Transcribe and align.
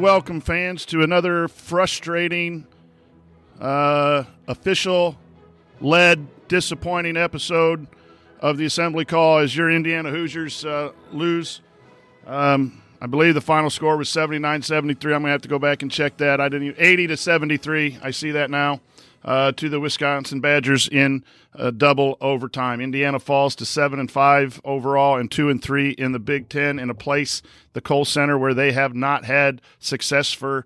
welcome, 0.00 0.40
fans, 0.40 0.86
to 0.86 1.02
another 1.02 1.46
frustrating, 1.46 2.66
uh, 3.60 4.24
official 4.48 5.18
led, 5.82 6.26
disappointing 6.48 7.18
episode 7.18 7.86
of 8.40 8.56
the 8.56 8.64
Assembly 8.64 9.04
Call 9.04 9.38
as 9.38 9.54
your 9.54 9.70
Indiana 9.70 10.10
Hoosiers 10.10 10.64
uh, 10.64 10.92
lose. 11.12 11.60
Um, 12.26 12.82
I 13.02 13.08
believe 13.08 13.34
the 13.34 13.42
final 13.42 13.68
score 13.68 13.98
was 13.98 14.08
79 14.08 14.62
73. 14.62 15.12
I'm 15.12 15.20
going 15.20 15.28
to 15.28 15.32
have 15.32 15.42
to 15.42 15.48
go 15.48 15.58
back 15.58 15.82
and 15.82 15.90
check 15.90 16.16
that. 16.16 16.40
I 16.40 16.48
didn't 16.48 16.68
even, 16.68 16.82
80 16.82 17.06
to 17.08 17.16
73. 17.18 17.98
I 18.02 18.10
see 18.10 18.30
that 18.30 18.50
now. 18.50 18.80
Uh, 19.22 19.52
to 19.52 19.68
the 19.68 19.78
Wisconsin 19.78 20.40
Badgers 20.40 20.88
in 20.88 21.22
uh, 21.54 21.70
double 21.70 22.16
overtime. 22.22 22.80
Indiana 22.80 23.18
falls 23.20 23.54
to 23.56 23.66
seven 23.66 23.98
and 23.98 24.10
five 24.10 24.62
overall, 24.64 25.18
and 25.18 25.30
two 25.30 25.50
and 25.50 25.62
three 25.62 25.90
in 25.90 26.12
the 26.12 26.18
Big 26.18 26.48
Ten 26.48 26.78
in 26.78 26.88
a 26.88 26.94
place, 26.94 27.42
the 27.74 27.82
Kohl 27.82 28.06
Center, 28.06 28.38
where 28.38 28.54
they 28.54 28.72
have 28.72 28.94
not 28.94 29.26
had 29.26 29.60
success 29.78 30.32
for 30.32 30.64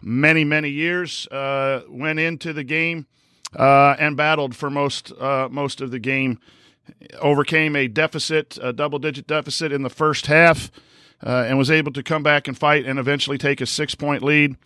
many 0.00 0.44
many 0.44 0.70
years. 0.70 1.26
Uh, 1.28 1.82
went 1.90 2.18
into 2.18 2.54
the 2.54 2.64
game 2.64 3.06
uh, 3.54 3.96
and 3.98 4.16
battled 4.16 4.56
for 4.56 4.70
most 4.70 5.12
uh, 5.20 5.48
most 5.50 5.82
of 5.82 5.90
the 5.90 5.98
game. 5.98 6.38
Overcame 7.20 7.76
a 7.76 7.86
deficit, 7.86 8.58
a 8.62 8.72
double 8.72 8.98
digit 8.98 9.26
deficit 9.26 9.72
in 9.72 9.82
the 9.82 9.90
first 9.90 10.26
half. 10.26 10.70
Uh, 11.22 11.44
and 11.46 11.58
was 11.58 11.70
able 11.70 11.92
to 11.92 12.02
come 12.02 12.22
back 12.22 12.48
and 12.48 12.56
fight 12.56 12.86
and 12.86 12.98
eventually 12.98 13.36
take 13.36 13.60
a 13.60 13.66
six 13.66 13.94
point 13.94 14.22
lead. 14.22 14.56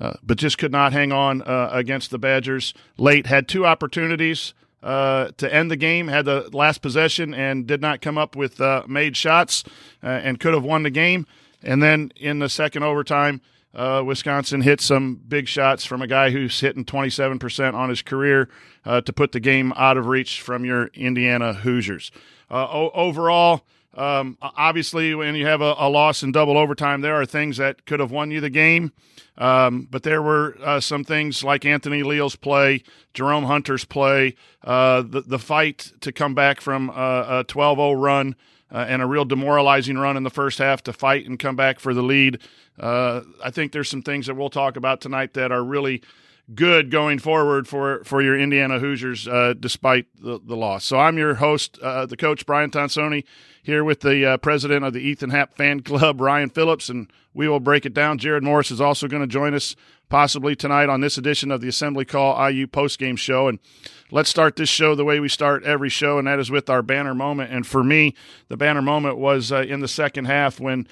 Uh, 0.00 0.14
but 0.22 0.38
just 0.38 0.58
could 0.58 0.72
not 0.72 0.92
hang 0.92 1.12
on 1.12 1.42
uh, 1.42 1.70
against 1.72 2.10
the 2.10 2.18
Badgers 2.18 2.72
late. 2.96 3.26
Had 3.26 3.48
two 3.48 3.66
opportunities 3.66 4.54
uh, 4.82 5.30
to 5.36 5.52
end 5.52 5.70
the 5.70 5.76
game, 5.76 6.08
had 6.08 6.24
the 6.24 6.48
last 6.52 6.82
possession, 6.82 7.34
and 7.34 7.66
did 7.66 7.80
not 7.80 8.00
come 8.00 8.16
up 8.16 8.36
with 8.36 8.60
uh, 8.60 8.84
made 8.86 9.16
shots 9.16 9.64
uh, 10.02 10.06
and 10.06 10.38
could 10.38 10.54
have 10.54 10.62
won 10.62 10.84
the 10.84 10.90
game. 10.90 11.26
And 11.62 11.82
then 11.82 12.12
in 12.16 12.38
the 12.38 12.48
second 12.48 12.84
overtime, 12.84 13.40
Wisconsin 13.74 14.60
hit 14.60 14.80
some 14.80 15.16
big 15.16 15.48
shots 15.48 15.84
from 15.84 16.02
a 16.02 16.06
guy 16.06 16.30
who's 16.30 16.58
hitting 16.60 16.84
27% 16.84 17.74
on 17.74 17.88
his 17.88 18.02
career 18.02 18.48
to 18.84 19.12
put 19.12 19.32
the 19.32 19.40
game 19.40 19.72
out 19.76 19.96
of 19.96 20.06
reach 20.06 20.40
from 20.40 20.64
your 20.64 20.86
Indiana 20.94 21.52
Hoosiers. 21.52 22.12
Overall, 22.50 23.64
um, 23.98 24.38
obviously, 24.40 25.14
when 25.14 25.34
you 25.34 25.46
have 25.46 25.60
a, 25.60 25.74
a, 25.76 25.88
loss 25.88 26.22
in 26.22 26.30
double 26.30 26.56
overtime, 26.56 27.00
there 27.00 27.20
are 27.20 27.26
things 27.26 27.56
that 27.56 27.84
could 27.84 27.98
have 27.98 28.12
won 28.12 28.30
you 28.30 28.40
the 28.40 28.48
game. 28.48 28.92
Um, 29.36 29.88
but 29.90 30.04
there 30.04 30.22
were 30.22 30.56
uh, 30.62 30.80
some 30.80 31.04
things 31.04 31.42
like 31.42 31.64
Anthony 31.64 32.02
Leal's 32.02 32.36
play, 32.36 32.82
Jerome 33.12 33.44
Hunter's 33.44 33.84
play, 33.84 34.36
uh, 34.62 35.02
the, 35.02 35.22
the 35.22 35.38
fight 35.38 35.92
to 36.00 36.12
come 36.12 36.34
back 36.34 36.60
from 36.60 36.90
a 36.90 37.44
12 37.46 37.78
0 37.78 37.92
run 37.92 38.36
uh, 38.70 38.84
and 38.88 39.02
a 39.02 39.06
real 39.06 39.24
demoralizing 39.24 39.98
run 39.98 40.16
in 40.16 40.22
the 40.22 40.30
first 40.30 40.58
half 40.58 40.82
to 40.84 40.92
fight 40.92 41.26
and 41.26 41.38
come 41.38 41.56
back 41.56 41.80
for 41.80 41.94
the 41.94 42.02
lead. 42.02 42.40
Uh, 42.78 43.22
I 43.42 43.50
think 43.50 43.72
there's 43.72 43.88
some 43.88 44.02
things 44.02 44.26
that 44.26 44.34
we'll 44.34 44.50
talk 44.50 44.76
about 44.76 45.00
tonight 45.00 45.34
that 45.34 45.50
are 45.50 45.64
really 45.64 46.02
good 46.54 46.90
going 46.90 47.18
forward 47.18 47.68
for 47.68 48.02
for 48.04 48.22
your 48.22 48.38
Indiana 48.38 48.78
Hoosiers, 48.78 49.28
uh, 49.28 49.54
despite 49.58 50.06
the, 50.20 50.40
the 50.42 50.56
loss. 50.56 50.84
So 50.84 50.98
I'm 50.98 51.18
your 51.18 51.34
host, 51.34 51.78
uh, 51.80 52.06
the 52.06 52.16
coach 52.16 52.46
Brian 52.46 52.70
Tonsoni, 52.70 53.24
here 53.68 53.84
with 53.84 54.00
the 54.00 54.24
uh, 54.24 54.36
president 54.38 54.82
of 54.82 54.94
the 54.94 55.00
Ethan 55.00 55.28
Happ 55.28 55.54
Fan 55.54 55.80
Club, 55.80 56.20
Ryan 56.22 56.48
Phillips, 56.48 56.88
and 56.88 57.12
we 57.34 57.46
will 57.46 57.60
break 57.60 57.84
it 57.84 57.92
down. 57.92 58.18
Jerod 58.18 58.40
Morris 58.40 58.70
is 58.70 58.80
also 58.80 59.08
going 59.08 59.20
to 59.20 59.26
join 59.26 59.52
us 59.52 59.76
possibly 60.08 60.56
tonight 60.56 60.88
on 60.88 61.02
this 61.02 61.18
edition 61.18 61.50
of 61.50 61.60
the 61.60 61.68
Assembly 61.68 62.06
Call 62.06 62.48
IU 62.48 62.66
postgame 62.66 63.18
show. 63.18 63.46
And 63.46 63.58
let's 64.10 64.30
start 64.30 64.56
this 64.56 64.70
show 64.70 64.94
the 64.94 65.04
way 65.04 65.20
we 65.20 65.28
start 65.28 65.64
every 65.64 65.90
show, 65.90 66.16
and 66.16 66.26
that 66.26 66.38
is 66.38 66.50
with 66.50 66.70
our 66.70 66.80
banner 66.80 67.14
moment. 67.14 67.52
And 67.52 67.66
for 67.66 67.84
me, 67.84 68.14
the 68.48 68.56
banner 68.56 68.80
moment 68.80 69.18
was 69.18 69.52
uh, 69.52 69.58
in 69.58 69.80
the 69.80 69.86
second 69.86 70.24
half 70.24 70.58
when 70.58 70.88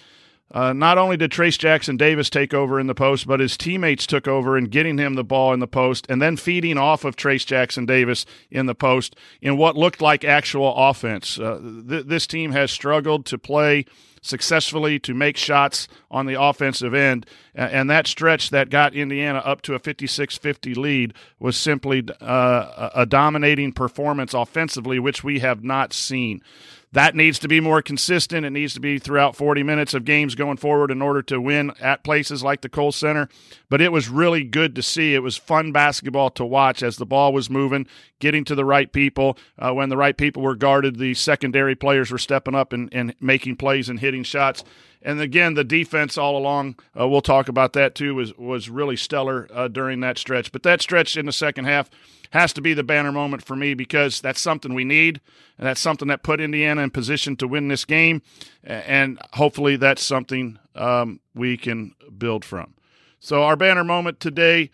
uh, 0.52 0.72
not 0.72 0.96
only 0.96 1.16
did 1.16 1.30
Trayce 1.30 1.58
Jackson 1.58 1.96
Davis 1.96 2.30
take 2.30 2.54
over 2.54 2.78
in 2.78 2.86
the 2.86 2.94
post, 2.94 3.26
but 3.26 3.40
his 3.40 3.56
teammates 3.56 4.06
took 4.06 4.28
over 4.28 4.56
in 4.56 4.66
getting 4.66 4.96
him 4.96 5.14
the 5.14 5.24
ball 5.24 5.52
in 5.52 5.60
the 5.60 5.66
post 5.66 6.06
and 6.08 6.22
then 6.22 6.36
feeding 6.36 6.78
off 6.78 7.04
of 7.04 7.16
Trayce 7.16 7.44
Jackson 7.44 7.84
Davis 7.84 8.24
in 8.50 8.66
the 8.66 8.74
post 8.74 9.16
in 9.40 9.56
what 9.56 9.76
looked 9.76 10.00
like 10.00 10.24
actual 10.24 10.72
offense. 10.76 11.38
Uh, 11.38 11.60
th- 11.88 12.06
this 12.06 12.26
team 12.26 12.52
has 12.52 12.70
struggled 12.70 13.26
to 13.26 13.38
play 13.38 13.86
successfully 14.26 14.98
to 14.98 15.14
make 15.14 15.36
shots 15.36 15.88
on 16.10 16.26
the 16.26 16.40
offensive 16.40 16.94
end. 16.94 17.26
And 17.54 17.88
that 17.90 18.06
stretch 18.06 18.50
that 18.50 18.70
got 18.70 18.94
Indiana 18.94 19.38
up 19.38 19.62
to 19.62 19.74
a 19.74 19.78
56 19.78 20.36
50 20.36 20.74
lead 20.74 21.14
was 21.38 21.56
simply 21.56 22.04
uh, 22.20 22.90
a 22.94 23.06
dominating 23.06 23.72
performance 23.72 24.34
offensively, 24.34 24.98
which 24.98 25.22
we 25.22 25.38
have 25.40 25.62
not 25.62 25.92
seen. 25.92 26.42
That 26.92 27.14
needs 27.14 27.38
to 27.40 27.48
be 27.48 27.60
more 27.60 27.82
consistent. 27.82 28.46
It 28.46 28.50
needs 28.50 28.72
to 28.74 28.80
be 28.80 28.98
throughout 28.98 29.36
40 29.36 29.62
minutes 29.62 29.92
of 29.92 30.04
games 30.04 30.34
going 30.34 30.56
forward 30.56 30.90
in 30.90 31.02
order 31.02 31.20
to 31.22 31.40
win 31.40 31.72
at 31.80 32.04
places 32.04 32.42
like 32.42 32.62
the 32.62 32.68
Kohl 32.68 32.92
Center. 32.92 33.28
But 33.68 33.80
it 33.80 33.92
was 33.92 34.08
really 34.08 34.44
good 34.44 34.74
to 34.76 34.82
see. 34.82 35.14
It 35.14 35.22
was 35.22 35.36
fun 35.36 35.72
basketball 35.72 36.30
to 36.30 36.44
watch 36.44 36.82
as 36.82 36.96
the 36.96 37.04
ball 37.04 37.32
was 37.32 37.50
moving, 37.50 37.86
getting 38.20 38.44
to 38.44 38.54
the 38.54 38.64
right 38.64 38.90
people. 38.90 39.36
Uh, 39.58 39.74
when 39.74 39.88
the 39.88 39.96
right 39.96 40.16
people 40.16 40.42
were 40.42 40.54
guarded, 40.54 40.98
the 40.98 41.14
secondary 41.14 41.74
players 41.74 42.10
were 42.10 42.18
stepping 42.18 42.54
up 42.54 42.72
and, 42.72 42.88
and 42.92 43.14
making 43.20 43.56
plays 43.56 43.88
and 43.88 44.00
hitting 44.00 44.22
shots. 44.22 44.64
And 45.06 45.20
again, 45.20 45.54
the 45.54 45.64
defense 45.64 46.18
all 46.18 46.36
along, 46.36 46.76
uh, 46.98 47.06
we'll 47.06 47.20
talk 47.22 47.48
about 47.48 47.72
that 47.74 47.94
too, 47.94 48.16
was, 48.16 48.36
was 48.36 48.68
really 48.68 48.96
stellar 48.96 49.48
uh, 49.54 49.68
during 49.68 50.00
that 50.00 50.18
stretch. 50.18 50.50
But 50.50 50.64
that 50.64 50.82
stretch 50.82 51.16
in 51.16 51.26
the 51.26 51.32
second 51.32 51.66
half, 51.66 51.88
has 52.30 52.52
to 52.52 52.60
be 52.60 52.74
the 52.74 52.82
banner 52.82 53.12
moment 53.12 53.42
for 53.44 53.56
me 53.56 53.74
because 53.74 54.20
that's 54.20 54.40
something 54.40 54.74
we 54.74 54.84
need, 54.84 55.20
and 55.58 55.66
that's 55.66 55.80
something 55.80 56.08
that 56.08 56.22
put 56.22 56.40
Indiana 56.40 56.82
in 56.82 56.90
position 56.90 57.36
to 57.36 57.48
win 57.48 57.68
this 57.68 57.84
game, 57.84 58.22
and 58.64 59.18
hopefully 59.34 59.76
that's 59.76 60.02
something 60.02 60.58
um, 60.74 61.20
we 61.34 61.56
can 61.56 61.94
build 62.18 62.44
from. 62.44 62.74
So 63.20 63.42
our 63.42 63.56
banner 63.56 63.84
moment 63.84 64.20
today, 64.20 64.70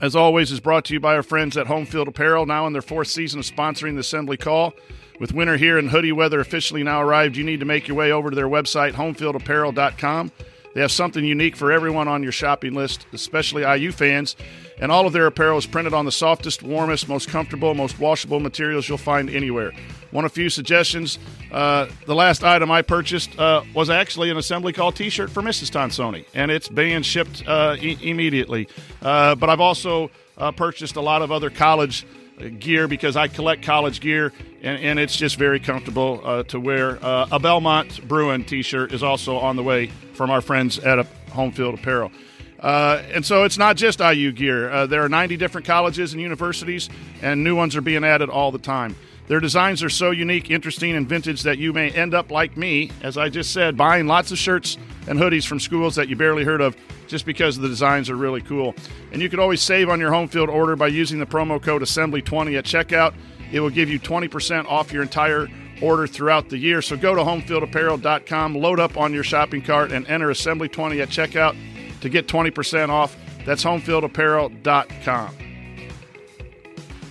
as 0.00 0.16
always, 0.16 0.50
is 0.50 0.60
brought 0.60 0.84
to 0.86 0.94
you 0.94 1.00
by 1.00 1.14
our 1.14 1.22
friends 1.22 1.56
at 1.56 1.66
Home 1.66 1.86
Field 1.86 2.08
Apparel, 2.08 2.46
now 2.46 2.66
in 2.66 2.72
their 2.72 2.82
fourth 2.82 3.08
season 3.08 3.40
of 3.40 3.46
sponsoring 3.46 3.94
the 3.94 4.00
Assembly 4.00 4.36
Call. 4.36 4.72
With 5.18 5.34
winter 5.34 5.58
here 5.58 5.76
and 5.76 5.90
hoodie 5.90 6.12
weather 6.12 6.40
officially 6.40 6.82
now 6.82 7.02
arrived, 7.02 7.36
you 7.36 7.44
need 7.44 7.60
to 7.60 7.66
make 7.66 7.86
your 7.86 7.96
way 7.96 8.10
over 8.10 8.30
to 8.30 8.36
their 8.36 8.48
website, 8.48 8.92
homefieldapparel.com. 8.92 10.32
They 10.74 10.80
have 10.80 10.92
something 10.92 11.24
unique 11.24 11.56
for 11.56 11.72
everyone 11.72 12.06
on 12.06 12.22
your 12.22 12.32
shopping 12.32 12.74
list, 12.74 13.06
especially 13.12 13.62
IU 13.62 13.90
fans. 13.90 14.36
And 14.80 14.90
all 14.90 15.06
of 15.06 15.12
their 15.12 15.26
apparel 15.26 15.58
is 15.58 15.66
printed 15.66 15.92
on 15.92 16.04
the 16.04 16.12
softest, 16.12 16.62
warmest, 16.62 17.08
most 17.08 17.28
comfortable, 17.28 17.74
most 17.74 17.98
washable 17.98 18.40
materials 18.40 18.88
you'll 18.88 18.98
find 18.98 19.28
anywhere. 19.28 19.72
One 20.10 20.24
a 20.24 20.28
few 20.28 20.48
suggestions. 20.48 21.18
Uh, 21.52 21.86
the 22.06 22.14
last 22.14 22.42
item 22.44 22.70
I 22.70 22.82
purchased 22.82 23.38
uh, 23.38 23.62
was 23.74 23.90
actually 23.90 24.30
an 24.30 24.36
assembly 24.36 24.72
call 24.72 24.92
T-shirt 24.92 25.30
for 25.30 25.42
Mrs. 25.42 25.70
Tonsoni, 25.70 26.24
and 26.34 26.50
it's 26.50 26.68
being 26.68 27.02
shipped 27.02 27.42
uh, 27.46 27.76
e- 27.80 27.98
immediately. 28.02 28.68
Uh, 29.02 29.34
but 29.34 29.50
I've 29.50 29.60
also 29.60 30.10
uh, 30.38 30.52
purchased 30.52 30.96
a 30.96 31.00
lot 31.00 31.22
of 31.22 31.30
other 31.30 31.50
college 31.50 32.06
gear 32.48 32.88
because 32.88 33.16
I 33.16 33.28
collect 33.28 33.62
college 33.62 34.00
gear, 34.00 34.32
and, 34.62 34.82
and 34.82 34.98
it's 34.98 35.16
just 35.16 35.36
very 35.36 35.60
comfortable 35.60 36.20
uh, 36.24 36.42
to 36.44 36.58
wear. 36.58 36.98
Uh, 37.04 37.28
a 37.32 37.38
Belmont 37.38 38.06
Bruin 38.08 38.44
T-shirt 38.44 38.92
is 38.92 39.02
also 39.02 39.36
on 39.38 39.56
the 39.56 39.62
way 39.62 39.88
from 40.14 40.30
our 40.30 40.40
friends 40.40 40.78
at 40.78 41.04
Home 41.32 41.52
Field 41.52 41.74
Apparel. 41.74 42.10
Uh, 42.58 43.02
and 43.12 43.24
so 43.24 43.44
it's 43.44 43.56
not 43.56 43.76
just 43.76 44.00
IU 44.00 44.32
gear. 44.32 44.70
Uh, 44.70 44.86
there 44.86 45.02
are 45.02 45.08
90 45.08 45.36
different 45.38 45.66
colleges 45.66 46.12
and 46.12 46.20
universities, 46.20 46.90
and 47.22 47.42
new 47.42 47.56
ones 47.56 47.74
are 47.74 47.80
being 47.80 48.04
added 48.04 48.28
all 48.28 48.52
the 48.52 48.58
time. 48.58 48.94
Their 49.30 49.38
designs 49.38 49.84
are 49.84 49.88
so 49.88 50.10
unique, 50.10 50.50
interesting, 50.50 50.96
and 50.96 51.08
vintage 51.08 51.44
that 51.44 51.56
you 51.56 51.72
may 51.72 51.92
end 51.92 52.14
up 52.14 52.32
like 52.32 52.56
me, 52.56 52.90
as 53.00 53.16
I 53.16 53.28
just 53.28 53.52
said, 53.52 53.76
buying 53.76 54.08
lots 54.08 54.32
of 54.32 54.38
shirts 54.38 54.76
and 55.06 55.20
hoodies 55.20 55.46
from 55.46 55.60
schools 55.60 55.94
that 55.94 56.08
you 56.08 56.16
barely 56.16 56.42
heard 56.42 56.60
of 56.60 56.76
just 57.06 57.24
because 57.24 57.56
the 57.56 57.68
designs 57.68 58.10
are 58.10 58.16
really 58.16 58.40
cool. 58.40 58.74
And 59.12 59.22
you 59.22 59.28
can 59.28 59.38
always 59.38 59.62
save 59.62 59.88
on 59.88 60.00
your 60.00 60.12
home 60.12 60.26
field 60.26 60.48
order 60.48 60.74
by 60.74 60.88
using 60.88 61.20
the 61.20 61.26
promo 61.26 61.62
code 61.62 61.80
Assembly20 61.80 62.58
at 62.58 62.64
checkout. 62.64 63.14
It 63.52 63.60
will 63.60 63.70
give 63.70 63.88
you 63.88 64.00
20% 64.00 64.66
off 64.66 64.92
your 64.92 65.02
entire 65.02 65.46
order 65.80 66.08
throughout 66.08 66.48
the 66.48 66.58
year. 66.58 66.82
So 66.82 66.96
go 66.96 67.14
to 67.14 67.22
homefieldapparel.com, 67.22 68.56
load 68.56 68.80
up 68.80 68.96
on 68.96 69.14
your 69.14 69.22
shopping 69.22 69.62
cart, 69.62 69.92
and 69.92 70.08
enter 70.08 70.30
Assembly20 70.30 71.00
at 71.02 71.08
checkout 71.08 71.56
to 72.00 72.08
get 72.08 72.26
20% 72.26 72.88
off. 72.88 73.16
That's 73.46 73.62
homefieldapparel.com. 73.62 75.49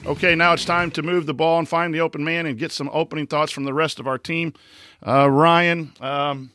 Okay, 0.05 0.33
now 0.33 0.53
it's 0.53 0.65
time 0.65 0.91
to 0.91 1.03
move 1.03 1.25
the 1.25 1.33
ball 1.33 1.59
and 1.59 1.67
find 1.67 1.93
the 1.93 1.99
open 1.99 2.23
man 2.23 2.45
and 2.45 2.57
get 2.57 2.71
some 2.71 2.89
opening 2.93 3.27
thoughts 3.27 3.51
from 3.51 3.65
the 3.65 3.73
rest 3.73 3.99
of 3.99 4.07
our 4.07 4.17
team. 4.17 4.53
Uh, 5.05 5.29
Ryan, 5.29 5.91
um, 5.99 6.51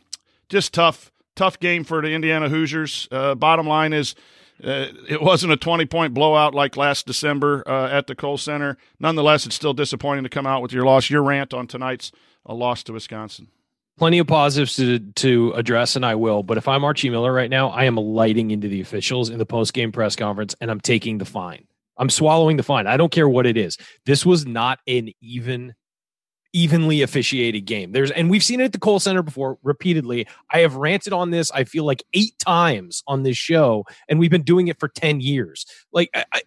just 0.48 0.72
tough, 0.72 1.12
tough 1.36 1.60
game 1.60 1.84
for 1.84 2.00
the 2.00 2.08
Indiana 2.08 2.48
Hoosiers. 2.48 3.06
Uh, 3.12 3.34
bottom 3.34 3.66
line 3.66 3.92
is, 3.92 4.14
uh, 4.62 4.86
it 5.08 5.20
wasn't 5.20 5.52
a 5.52 5.56
20 5.56 5.84
point 5.84 6.14
blowout 6.14 6.54
like 6.54 6.76
last 6.76 7.06
December 7.06 7.62
uh, 7.66 7.88
at 7.88 8.06
the 8.06 8.14
Kohl 8.14 8.38
Center. 8.38 8.78
Nonetheless, 8.98 9.44
it's 9.44 9.54
still 9.54 9.74
disappointing 9.74 10.24
to 10.24 10.30
come 10.30 10.46
out 10.46 10.62
with 10.62 10.72
your 10.72 10.84
loss. 10.84 11.10
Your 11.10 11.22
rant 11.22 11.52
on 11.52 11.66
tonight's 11.66 12.12
a 12.46 12.54
loss 12.54 12.82
to 12.84 12.92
Wisconsin 12.92 13.48
plenty 13.96 14.18
of 14.18 14.26
positives 14.26 14.74
to 14.76 14.98
to 14.98 15.52
address, 15.52 15.96
and 15.96 16.04
I 16.04 16.14
will. 16.16 16.42
But 16.42 16.58
if 16.58 16.66
I'm 16.66 16.82
Archie 16.82 17.10
Miller 17.10 17.32
right 17.32 17.50
now, 17.50 17.68
I 17.68 17.84
am 17.84 17.96
lighting 17.96 18.50
into 18.50 18.68
the 18.68 18.80
officials 18.80 19.30
in 19.30 19.38
the 19.38 19.46
post 19.46 19.72
game 19.72 19.92
press 19.92 20.16
conference, 20.16 20.56
and 20.60 20.70
I'm 20.70 20.80
taking 20.80 21.18
the 21.18 21.24
fine. 21.24 21.66
I'm 21.96 22.10
swallowing 22.10 22.56
the 22.56 22.62
fine. 22.62 22.86
I 22.86 22.96
don't 22.96 23.12
care 23.12 23.28
what 23.28 23.46
it 23.46 23.56
is. 23.56 23.78
This 24.06 24.26
was 24.26 24.46
not 24.46 24.80
an 24.86 25.10
even 25.20 25.74
evenly 26.54 27.02
officiated 27.02 27.66
game. 27.66 27.92
There's 27.92 28.10
and 28.12 28.30
we've 28.30 28.42
seen 28.42 28.60
it 28.60 28.64
at 28.64 28.72
the 28.72 28.78
Kohl 28.78 29.00
Center 29.00 29.22
before 29.22 29.58
repeatedly. 29.62 30.26
I 30.52 30.60
have 30.60 30.76
ranted 30.76 31.12
on 31.12 31.30
this. 31.30 31.50
I 31.50 31.64
feel 31.64 31.84
like 31.84 32.02
eight 32.14 32.38
times 32.38 33.02
on 33.06 33.24
this 33.24 33.36
show, 33.36 33.84
and 34.08 34.18
we've 34.18 34.30
been 34.30 34.42
doing 34.42 34.68
it 34.68 34.78
for 34.78 34.88
ten 34.88 35.20
years. 35.20 35.66
Like 35.92 36.08
I, 36.14 36.42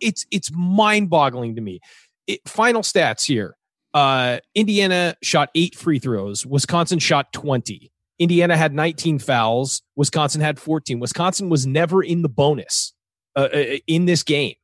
it's 0.00 0.26
it's 0.30 0.50
mind 0.52 1.08
boggling 1.08 1.54
to 1.54 1.62
me. 1.62 1.80
It, 2.26 2.40
final 2.46 2.82
stats 2.82 3.24
here: 3.24 3.56
uh, 3.94 4.40
Indiana 4.54 5.16
shot 5.22 5.50
eight 5.54 5.74
free 5.74 5.98
throws. 5.98 6.44
Wisconsin 6.44 6.98
shot 6.98 7.32
twenty. 7.32 7.90
Indiana 8.18 8.56
had 8.56 8.72
19 8.72 9.18
fouls. 9.18 9.82
Wisconsin 9.96 10.40
had 10.40 10.60
14. 10.60 11.00
Wisconsin 11.00 11.48
was 11.48 11.66
never 11.66 12.04
in 12.04 12.22
the 12.22 12.28
bonus 12.28 12.92
uh, 13.34 13.48
uh 13.52 13.78
in 13.88 14.04
this 14.04 14.22
game. 14.22 14.54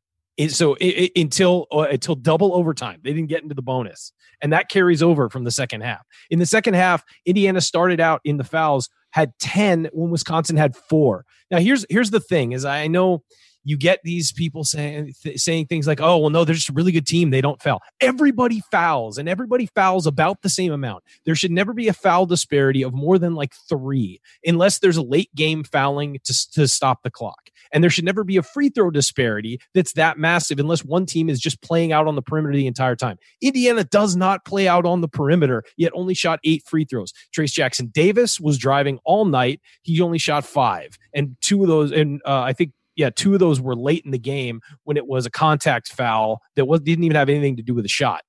So 0.48 0.74
it, 0.74 0.86
it, 0.86 1.20
until 1.20 1.66
uh, 1.72 1.88
until 1.90 2.14
double 2.14 2.54
overtime, 2.54 3.00
they 3.02 3.12
didn't 3.12 3.28
get 3.28 3.42
into 3.42 3.54
the 3.54 3.62
bonus 3.62 4.12
and 4.40 4.52
that 4.52 4.68
carries 4.68 5.02
over 5.02 5.28
from 5.28 5.44
the 5.44 5.50
second 5.50 5.82
half. 5.82 6.04
In 6.30 6.38
the 6.38 6.46
second 6.46 6.74
half, 6.74 7.04
Indiana 7.26 7.60
started 7.60 8.00
out 8.00 8.20
in 8.24 8.36
the 8.36 8.44
fouls 8.44 8.88
had 9.12 9.32
10 9.40 9.88
when 9.92 10.10
Wisconsin 10.10 10.56
had 10.56 10.76
4. 10.76 11.24
Now 11.50 11.58
here's 11.58 11.86
here's 11.88 12.10
the 12.10 12.20
thing 12.20 12.52
is 12.52 12.64
I 12.64 12.86
know 12.86 13.22
you 13.68 13.76
get 13.76 14.00
these 14.02 14.32
people 14.32 14.64
saying 14.64 15.12
th- 15.22 15.38
saying 15.38 15.66
things 15.66 15.86
like, 15.86 16.00
"Oh, 16.00 16.16
well, 16.16 16.30
no, 16.30 16.44
they're 16.44 16.54
just 16.54 16.70
a 16.70 16.72
really 16.72 16.90
good 16.90 17.06
team. 17.06 17.28
They 17.28 17.42
don't 17.42 17.60
foul." 17.60 17.82
Everybody 18.00 18.62
fouls, 18.70 19.18
and 19.18 19.28
everybody 19.28 19.66
fouls 19.66 20.06
about 20.06 20.40
the 20.40 20.48
same 20.48 20.72
amount. 20.72 21.04
There 21.26 21.34
should 21.34 21.50
never 21.50 21.74
be 21.74 21.86
a 21.86 21.92
foul 21.92 22.24
disparity 22.24 22.82
of 22.82 22.94
more 22.94 23.18
than 23.18 23.34
like 23.34 23.52
three, 23.68 24.22
unless 24.42 24.78
there's 24.78 24.96
a 24.96 25.02
late 25.02 25.34
game 25.34 25.64
fouling 25.64 26.18
to 26.24 26.50
to 26.52 26.66
stop 26.66 27.02
the 27.02 27.10
clock. 27.10 27.50
And 27.70 27.84
there 27.84 27.90
should 27.90 28.06
never 28.06 28.24
be 28.24 28.38
a 28.38 28.42
free 28.42 28.70
throw 28.70 28.90
disparity 28.90 29.60
that's 29.74 29.92
that 29.92 30.18
massive 30.18 30.58
unless 30.58 30.82
one 30.82 31.04
team 31.04 31.28
is 31.28 31.38
just 31.38 31.60
playing 31.60 31.92
out 31.92 32.06
on 32.06 32.14
the 32.14 32.22
perimeter 32.22 32.56
the 32.56 32.66
entire 32.66 32.96
time. 32.96 33.18
Indiana 33.42 33.84
does 33.84 34.16
not 34.16 34.46
play 34.46 34.66
out 34.66 34.86
on 34.86 35.02
the 35.02 35.08
perimeter, 35.08 35.62
yet 35.76 35.92
only 35.94 36.14
shot 36.14 36.40
eight 36.44 36.62
free 36.66 36.86
throws. 36.86 37.12
Trayce 37.36 37.52
Jackson 37.52 37.88
Davis 37.88 38.40
was 38.40 38.56
driving 38.56 38.98
all 39.04 39.26
night. 39.26 39.60
He 39.82 40.00
only 40.00 40.18
shot 40.18 40.46
five. 40.46 40.96
And 41.12 41.36
two 41.42 41.62
of 41.62 41.68
those, 41.68 41.92
and 41.92 42.22
uh, 42.24 42.40
I 42.40 42.54
think 42.54 42.72
yeah, 42.98 43.08
two 43.08 43.32
of 43.32 43.40
those 43.40 43.60
were 43.60 43.74
late 43.74 44.04
in 44.04 44.10
the 44.10 44.18
game 44.18 44.60
when 44.84 44.98
it 44.98 45.06
was 45.06 45.24
a 45.24 45.30
contact 45.30 45.88
foul 45.88 46.42
that 46.56 46.66
was 46.66 46.80
didn't 46.80 47.04
even 47.04 47.16
have 47.16 47.30
anything 47.30 47.56
to 47.56 47.62
do 47.62 47.74
with 47.74 47.84
the 47.84 47.88
shot. 47.88 48.22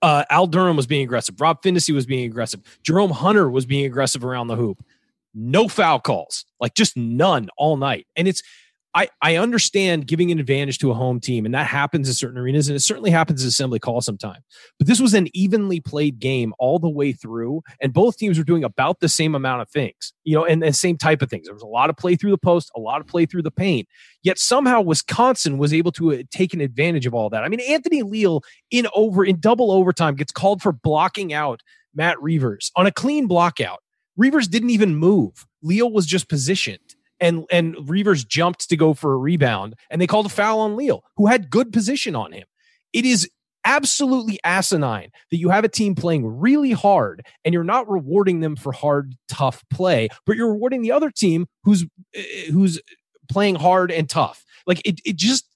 Uh, 0.00 0.24
Al 0.30 0.46
Durham 0.46 0.76
was 0.76 0.86
being 0.86 1.02
aggressive. 1.02 1.40
Rob 1.40 1.60
Phinisee 1.62 1.92
was 1.92 2.06
being 2.06 2.24
aggressive. 2.24 2.60
Jerome 2.84 3.10
Hunter 3.10 3.50
was 3.50 3.66
being 3.66 3.84
aggressive 3.84 4.24
around 4.24 4.46
the 4.46 4.56
hoop 4.56 4.82
no 5.34 5.68
foul 5.68 6.00
calls, 6.00 6.44
like 6.60 6.74
just 6.74 6.96
none 6.96 7.48
all 7.58 7.76
night. 7.76 8.06
And 8.16 8.28
it's, 8.28 8.42
I, 8.94 9.08
I 9.20 9.36
understand 9.36 10.06
giving 10.06 10.30
an 10.30 10.38
advantage 10.38 10.78
to 10.78 10.92
a 10.92 10.94
home 10.94 11.18
team, 11.18 11.44
and 11.44 11.54
that 11.54 11.66
happens 11.66 12.06
in 12.06 12.14
certain 12.14 12.38
arenas, 12.38 12.68
and 12.68 12.76
it 12.76 12.80
certainly 12.80 13.10
happens 13.10 13.42
in 13.42 13.48
assembly 13.48 13.80
call 13.80 14.00
sometimes. 14.00 14.44
But 14.78 14.86
this 14.86 15.00
was 15.00 15.14
an 15.14 15.28
evenly 15.34 15.80
played 15.80 16.20
game 16.20 16.54
all 16.60 16.78
the 16.78 16.88
way 16.88 17.10
through, 17.10 17.62
and 17.80 17.92
both 17.92 18.16
teams 18.16 18.38
were 18.38 18.44
doing 18.44 18.62
about 18.62 19.00
the 19.00 19.08
same 19.08 19.34
amount 19.34 19.62
of 19.62 19.68
things, 19.68 20.12
you 20.22 20.36
know, 20.36 20.44
and 20.44 20.62
the 20.62 20.72
same 20.72 20.96
type 20.96 21.22
of 21.22 21.30
things. 21.30 21.46
There 21.46 21.54
was 21.54 21.62
a 21.62 21.66
lot 21.66 21.90
of 21.90 21.96
play 21.96 22.14
through 22.14 22.30
the 22.30 22.38
post, 22.38 22.70
a 22.76 22.80
lot 22.80 23.00
of 23.00 23.08
play 23.08 23.26
through 23.26 23.42
the 23.42 23.50
paint. 23.50 23.88
Yet 24.22 24.38
somehow 24.38 24.80
Wisconsin 24.80 25.58
was 25.58 25.74
able 25.74 25.90
to 25.92 26.12
uh, 26.12 26.22
take 26.30 26.54
an 26.54 26.60
advantage 26.60 27.06
of 27.06 27.14
all 27.14 27.28
that. 27.30 27.42
I 27.42 27.48
mean, 27.48 27.60
Anthony 27.60 28.02
Leal 28.02 28.42
in 28.70 28.86
over 28.94 29.24
in 29.24 29.40
double 29.40 29.72
overtime 29.72 30.14
gets 30.14 30.32
called 30.32 30.62
for 30.62 30.72
blocking 30.72 31.32
out 31.32 31.62
Matt 31.94 32.22
Reuvers 32.22 32.70
on 32.76 32.86
a 32.86 32.92
clean 32.92 33.28
blockout. 33.28 33.78
Reuvers 34.16 34.46
didn't 34.46 34.70
even 34.70 34.94
move. 34.94 35.46
Leal 35.62 35.90
was 35.90 36.06
just 36.06 36.28
positioned. 36.28 36.94
And 37.24 37.46
and 37.50 37.74
Reuvers 37.88 38.22
jumped 38.22 38.68
to 38.68 38.76
go 38.76 38.92
for 38.92 39.14
a 39.14 39.16
rebound, 39.16 39.76
and 39.88 39.98
they 39.98 40.06
called 40.06 40.26
a 40.26 40.28
foul 40.28 40.60
on 40.60 40.76
Leal, 40.76 41.02
who 41.16 41.26
had 41.26 41.48
good 41.48 41.72
position 41.72 42.14
on 42.14 42.32
him. 42.32 42.44
It 42.92 43.06
is 43.06 43.30
absolutely 43.64 44.38
asinine 44.44 45.10
that 45.30 45.38
you 45.38 45.48
have 45.48 45.64
a 45.64 45.68
team 45.68 45.94
playing 45.94 46.26
really 46.26 46.72
hard 46.72 47.24
and 47.42 47.54
you're 47.54 47.64
not 47.64 47.88
rewarding 47.88 48.40
them 48.40 48.56
for 48.56 48.72
hard, 48.72 49.14
tough 49.26 49.64
play, 49.70 50.10
but 50.26 50.36
you're 50.36 50.52
rewarding 50.52 50.82
the 50.82 50.92
other 50.92 51.10
team 51.10 51.46
who's 51.62 51.86
eh, 52.14 52.50
who's 52.52 52.78
playing 53.30 53.54
hard 53.54 53.90
and 53.90 54.10
tough. 54.10 54.44
Like 54.66 54.82
it, 54.84 55.00
it 55.06 55.16
just 55.16 55.46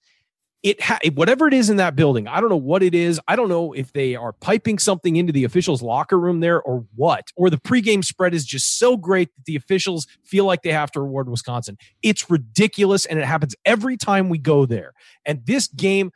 it 0.62 0.80
ha- 0.80 0.98
whatever 1.14 1.46
it 1.46 1.54
is 1.54 1.70
in 1.70 1.76
that 1.76 1.94
building 1.94 2.26
i 2.26 2.40
don't 2.40 2.50
know 2.50 2.56
what 2.56 2.82
it 2.82 2.94
is. 2.94 3.20
I 3.26 3.36
don't 3.36 3.48
know 3.48 3.72
if 3.72 3.92
they 3.92 4.14
are 4.14 4.32
piping 4.32 4.78
something 4.78 5.16
into 5.16 5.32
the 5.32 5.44
officials 5.44 5.82
locker 5.82 6.18
room 6.18 6.40
there 6.40 6.60
or 6.60 6.84
what 6.94 7.28
or 7.36 7.50
the 7.50 7.56
pregame 7.56 8.04
spread 8.04 8.34
is 8.34 8.44
just 8.44 8.78
so 8.78 8.96
great 8.96 9.34
that 9.36 9.44
the 9.46 9.56
officials 9.56 10.06
feel 10.24 10.44
like 10.44 10.62
they 10.62 10.72
have 10.72 10.90
to 10.92 11.00
reward 11.00 11.28
wisconsin. 11.28 11.78
It's 12.02 12.30
ridiculous 12.30 13.06
and 13.06 13.18
it 13.18 13.24
happens 13.24 13.54
every 13.64 13.96
time 13.96 14.28
we 14.28 14.38
go 14.38 14.66
there. 14.66 14.92
And 15.24 15.44
this 15.46 15.68
game 15.68 16.10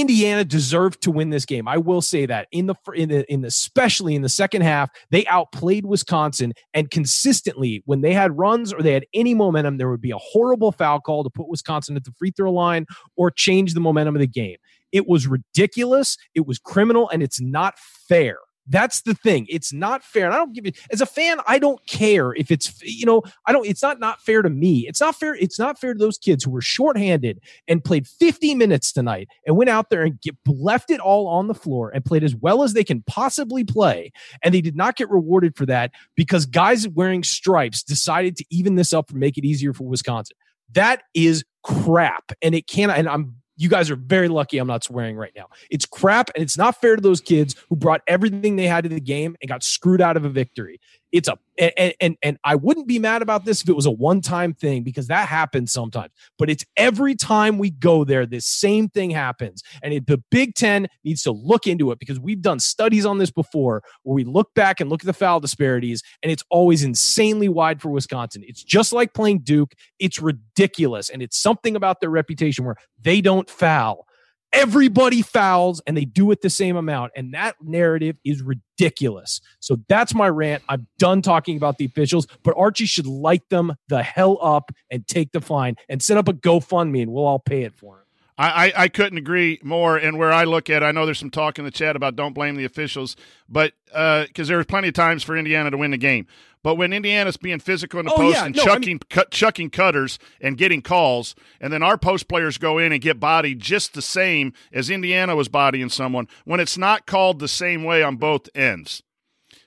Indiana 0.00 0.44
deserved 0.44 1.02
to 1.02 1.10
win 1.12 1.30
this 1.30 1.46
game. 1.46 1.68
I 1.68 1.76
will 1.76 2.02
say 2.02 2.26
that 2.26 2.48
in 2.50 2.66
the 2.66 2.74
in 2.94 3.08
the 3.08 3.32
in 3.32 3.42
the 3.42 3.48
especially 3.48 4.14
in 4.14 4.22
the 4.22 4.28
second 4.28 4.62
half, 4.62 4.90
they 5.10 5.24
outplayed 5.26 5.86
Wisconsin 5.86 6.52
and 6.72 6.90
consistently 6.90 7.82
when 7.86 8.00
they 8.00 8.12
had 8.12 8.36
runs 8.36 8.72
or 8.72 8.82
they 8.82 8.92
had 8.92 9.06
any 9.14 9.34
momentum, 9.34 9.76
there 9.76 9.88
would 9.88 10.00
be 10.00 10.10
a 10.10 10.18
horrible 10.18 10.72
foul 10.72 11.00
call 11.00 11.22
to 11.22 11.30
put 11.30 11.48
Wisconsin 11.48 11.96
at 11.96 12.04
the 12.04 12.12
free 12.18 12.32
throw 12.32 12.52
line 12.52 12.86
or 13.16 13.30
change 13.30 13.74
the 13.74 13.80
momentum 13.80 14.16
of 14.16 14.20
the 14.20 14.26
game. 14.26 14.56
It 14.90 15.06
was 15.06 15.26
ridiculous, 15.26 16.16
it 16.34 16.46
was 16.46 16.58
criminal, 16.58 17.08
and 17.10 17.22
it's 17.22 17.40
not 17.40 17.78
fair 18.08 18.38
that's 18.66 19.02
the 19.02 19.14
thing. 19.14 19.46
It's 19.48 19.72
not 19.72 20.02
fair. 20.02 20.26
And 20.26 20.34
I 20.34 20.38
don't 20.38 20.54
give 20.54 20.66
it 20.66 20.78
as 20.90 21.00
a 21.00 21.06
fan, 21.06 21.38
I 21.46 21.58
don't 21.58 21.84
care 21.86 22.32
if 22.34 22.50
it's 22.50 22.80
you 22.82 23.06
know, 23.06 23.22
I 23.46 23.52
don't 23.52 23.66
it's 23.66 23.82
not 23.82 24.00
not 24.00 24.20
fair 24.20 24.42
to 24.42 24.50
me. 24.50 24.86
It's 24.88 25.00
not 25.00 25.16
fair, 25.16 25.34
it's 25.34 25.58
not 25.58 25.78
fair 25.78 25.94
to 25.94 25.98
those 25.98 26.18
kids 26.18 26.44
who 26.44 26.50
were 26.50 26.60
shorthanded 26.60 27.40
and 27.68 27.84
played 27.84 28.06
50 28.06 28.54
minutes 28.54 28.92
tonight 28.92 29.28
and 29.46 29.56
went 29.56 29.70
out 29.70 29.90
there 29.90 30.02
and 30.02 30.20
get, 30.20 30.36
left 30.46 30.90
it 30.90 31.00
all 31.00 31.26
on 31.26 31.48
the 31.48 31.54
floor 31.54 31.90
and 31.90 32.04
played 32.04 32.24
as 32.24 32.34
well 32.34 32.62
as 32.62 32.72
they 32.72 32.84
can 32.84 33.02
possibly 33.06 33.64
play. 33.64 34.12
And 34.42 34.54
they 34.54 34.60
did 34.60 34.76
not 34.76 34.96
get 34.96 35.10
rewarded 35.10 35.56
for 35.56 35.66
that 35.66 35.92
because 36.14 36.46
guys 36.46 36.88
wearing 36.88 37.22
stripes 37.22 37.82
decided 37.82 38.36
to 38.36 38.44
even 38.50 38.76
this 38.76 38.92
up 38.92 39.10
and 39.10 39.18
make 39.18 39.36
it 39.36 39.44
easier 39.44 39.72
for 39.72 39.84
Wisconsin. 39.84 40.36
That 40.72 41.02
is 41.14 41.44
crap. 41.62 42.32
And 42.42 42.54
it 42.54 42.66
cannot, 42.66 42.98
and 42.98 43.08
I'm 43.08 43.36
you 43.56 43.68
guys 43.68 43.90
are 43.90 43.96
very 43.96 44.28
lucky 44.28 44.58
I'm 44.58 44.66
not 44.66 44.84
swearing 44.84 45.16
right 45.16 45.32
now. 45.36 45.48
It's 45.70 45.86
crap 45.86 46.30
and 46.34 46.42
it's 46.42 46.58
not 46.58 46.80
fair 46.80 46.96
to 46.96 47.02
those 47.02 47.20
kids 47.20 47.54
who 47.68 47.76
brought 47.76 48.02
everything 48.06 48.56
they 48.56 48.66
had 48.66 48.84
to 48.84 48.90
the 48.90 49.00
game 49.00 49.36
and 49.40 49.48
got 49.48 49.62
screwed 49.62 50.00
out 50.00 50.16
of 50.16 50.24
a 50.24 50.28
victory. 50.28 50.80
It's 51.14 51.28
a 51.28 51.38
and 51.56 51.94
and, 52.00 52.16
and 52.24 52.38
I 52.42 52.56
wouldn't 52.56 52.88
be 52.88 52.98
mad 52.98 53.22
about 53.22 53.44
this 53.44 53.62
if 53.62 53.68
it 53.68 53.76
was 53.76 53.86
a 53.86 53.90
one-time 53.92 54.52
thing 54.52 54.82
because 54.82 55.06
that 55.06 55.28
happens 55.28 55.72
sometimes. 55.72 56.10
But 56.38 56.50
it's 56.50 56.64
every 56.76 57.14
time 57.14 57.56
we 57.56 57.70
go 57.70 58.02
there 58.02 58.26
this 58.26 58.46
same 58.46 58.88
thing 58.88 59.10
happens. 59.10 59.62
And 59.80 59.94
it, 59.94 60.08
the 60.08 60.20
Big 60.32 60.56
10 60.56 60.88
needs 61.04 61.22
to 61.22 61.30
look 61.30 61.68
into 61.68 61.92
it 61.92 62.00
because 62.00 62.18
we've 62.18 62.42
done 62.42 62.58
studies 62.58 63.06
on 63.06 63.18
this 63.18 63.30
before 63.30 63.84
where 64.02 64.14
we 64.14 64.24
look 64.24 64.52
back 64.54 64.80
and 64.80 64.90
look 64.90 65.02
at 65.02 65.06
the 65.06 65.12
foul 65.12 65.38
disparities 65.38 66.02
and 66.24 66.32
it's 66.32 66.42
always 66.50 66.82
insanely 66.82 67.48
wide 67.48 67.80
for 67.80 67.90
Wisconsin. 67.90 68.42
It's 68.44 68.64
just 68.64 68.92
like 68.92 69.14
playing 69.14 69.42
Duke. 69.42 69.74
It's 70.00 70.20
ridiculous 70.20 71.10
and 71.10 71.22
it's 71.22 71.40
something 71.40 71.76
about 71.76 72.00
their 72.00 72.10
reputation 72.10 72.64
where 72.64 72.76
they 73.00 73.20
don't 73.20 73.48
foul 73.48 74.08
everybody 74.54 75.22
fouls 75.22 75.82
and 75.86 75.96
they 75.96 76.04
do 76.04 76.30
it 76.30 76.40
the 76.40 76.50
same 76.50 76.76
amount. 76.76 77.12
And 77.16 77.34
that 77.34 77.56
narrative 77.60 78.16
is 78.24 78.42
ridiculous. 78.42 79.40
So 79.60 79.78
that's 79.88 80.14
my 80.14 80.28
rant. 80.28 80.62
I'm 80.68 80.86
done 80.98 81.22
talking 81.22 81.56
about 81.56 81.78
the 81.78 81.84
officials, 81.84 82.26
but 82.42 82.54
Archie 82.56 82.86
should 82.86 83.06
light 83.06 83.48
them 83.50 83.74
the 83.88 84.02
hell 84.02 84.38
up 84.40 84.70
and 84.90 85.06
take 85.06 85.32
the 85.32 85.40
fine 85.40 85.76
and 85.88 86.02
set 86.02 86.16
up 86.16 86.28
a 86.28 86.32
GoFundMe 86.32 87.02
and 87.02 87.12
we'll 87.12 87.26
all 87.26 87.38
pay 87.38 87.62
it 87.62 87.74
for 87.74 87.98
him. 87.98 88.03
I, 88.36 88.72
I, 88.76 88.88
couldn't 88.88 89.18
agree 89.18 89.60
more. 89.62 89.96
And 89.96 90.18
where 90.18 90.32
I 90.32 90.42
look 90.42 90.68
at, 90.68 90.82
I 90.82 90.90
know 90.90 91.06
there's 91.06 91.20
some 91.20 91.30
talk 91.30 91.58
in 91.58 91.64
the 91.64 91.70
chat 91.70 91.94
about 91.94 92.16
don't 92.16 92.32
blame 92.32 92.56
the 92.56 92.64
officials, 92.64 93.14
but 93.48 93.74
because 93.86 94.28
uh, 94.40 94.44
there 94.44 94.56
was 94.56 94.66
plenty 94.66 94.88
of 94.88 94.94
times 94.94 95.22
for 95.22 95.36
Indiana 95.36 95.70
to 95.70 95.76
win 95.76 95.92
the 95.92 95.98
game. 95.98 96.26
But 96.64 96.76
when 96.76 96.92
Indiana's 96.92 97.36
being 97.36 97.60
physical 97.60 98.00
in 98.00 98.06
the 98.06 98.12
oh, 98.12 98.16
post 98.16 98.36
yeah. 98.36 98.46
and 98.46 98.56
no, 98.56 98.64
chucking 98.64 98.82
I 98.82 98.86
mean, 98.86 99.00
cut, 99.10 99.30
chucking 99.30 99.70
cutters 99.70 100.18
and 100.40 100.56
getting 100.56 100.80
calls, 100.80 101.36
and 101.60 101.72
then 101.72 101.82
our 101.82 101.98
post 101.98 102.26
players 102.26 102.58
go 102.58 102.78
in 102.78 102.90
and 102.90 103.00
get 103.00 103.20
bodied 103.20 103.60
just 103.60 103.92
the 103.92 104.02
same 104.02 104.52
as 104.72 104.90
Indiana 104.90 105.36
was 105.36 105.48
bodying 105.48 105.90
someone, 105.90 106.26
when 106.44 106.60
it's 106.60 106.78
not 106.78 107.06
called 107.06 107.38
the 107.38 107.48
same 107.48 107.84
way 107.84 108.02
on 108.02 108.16
both 108.16 108.48
ends. 108.54 109.02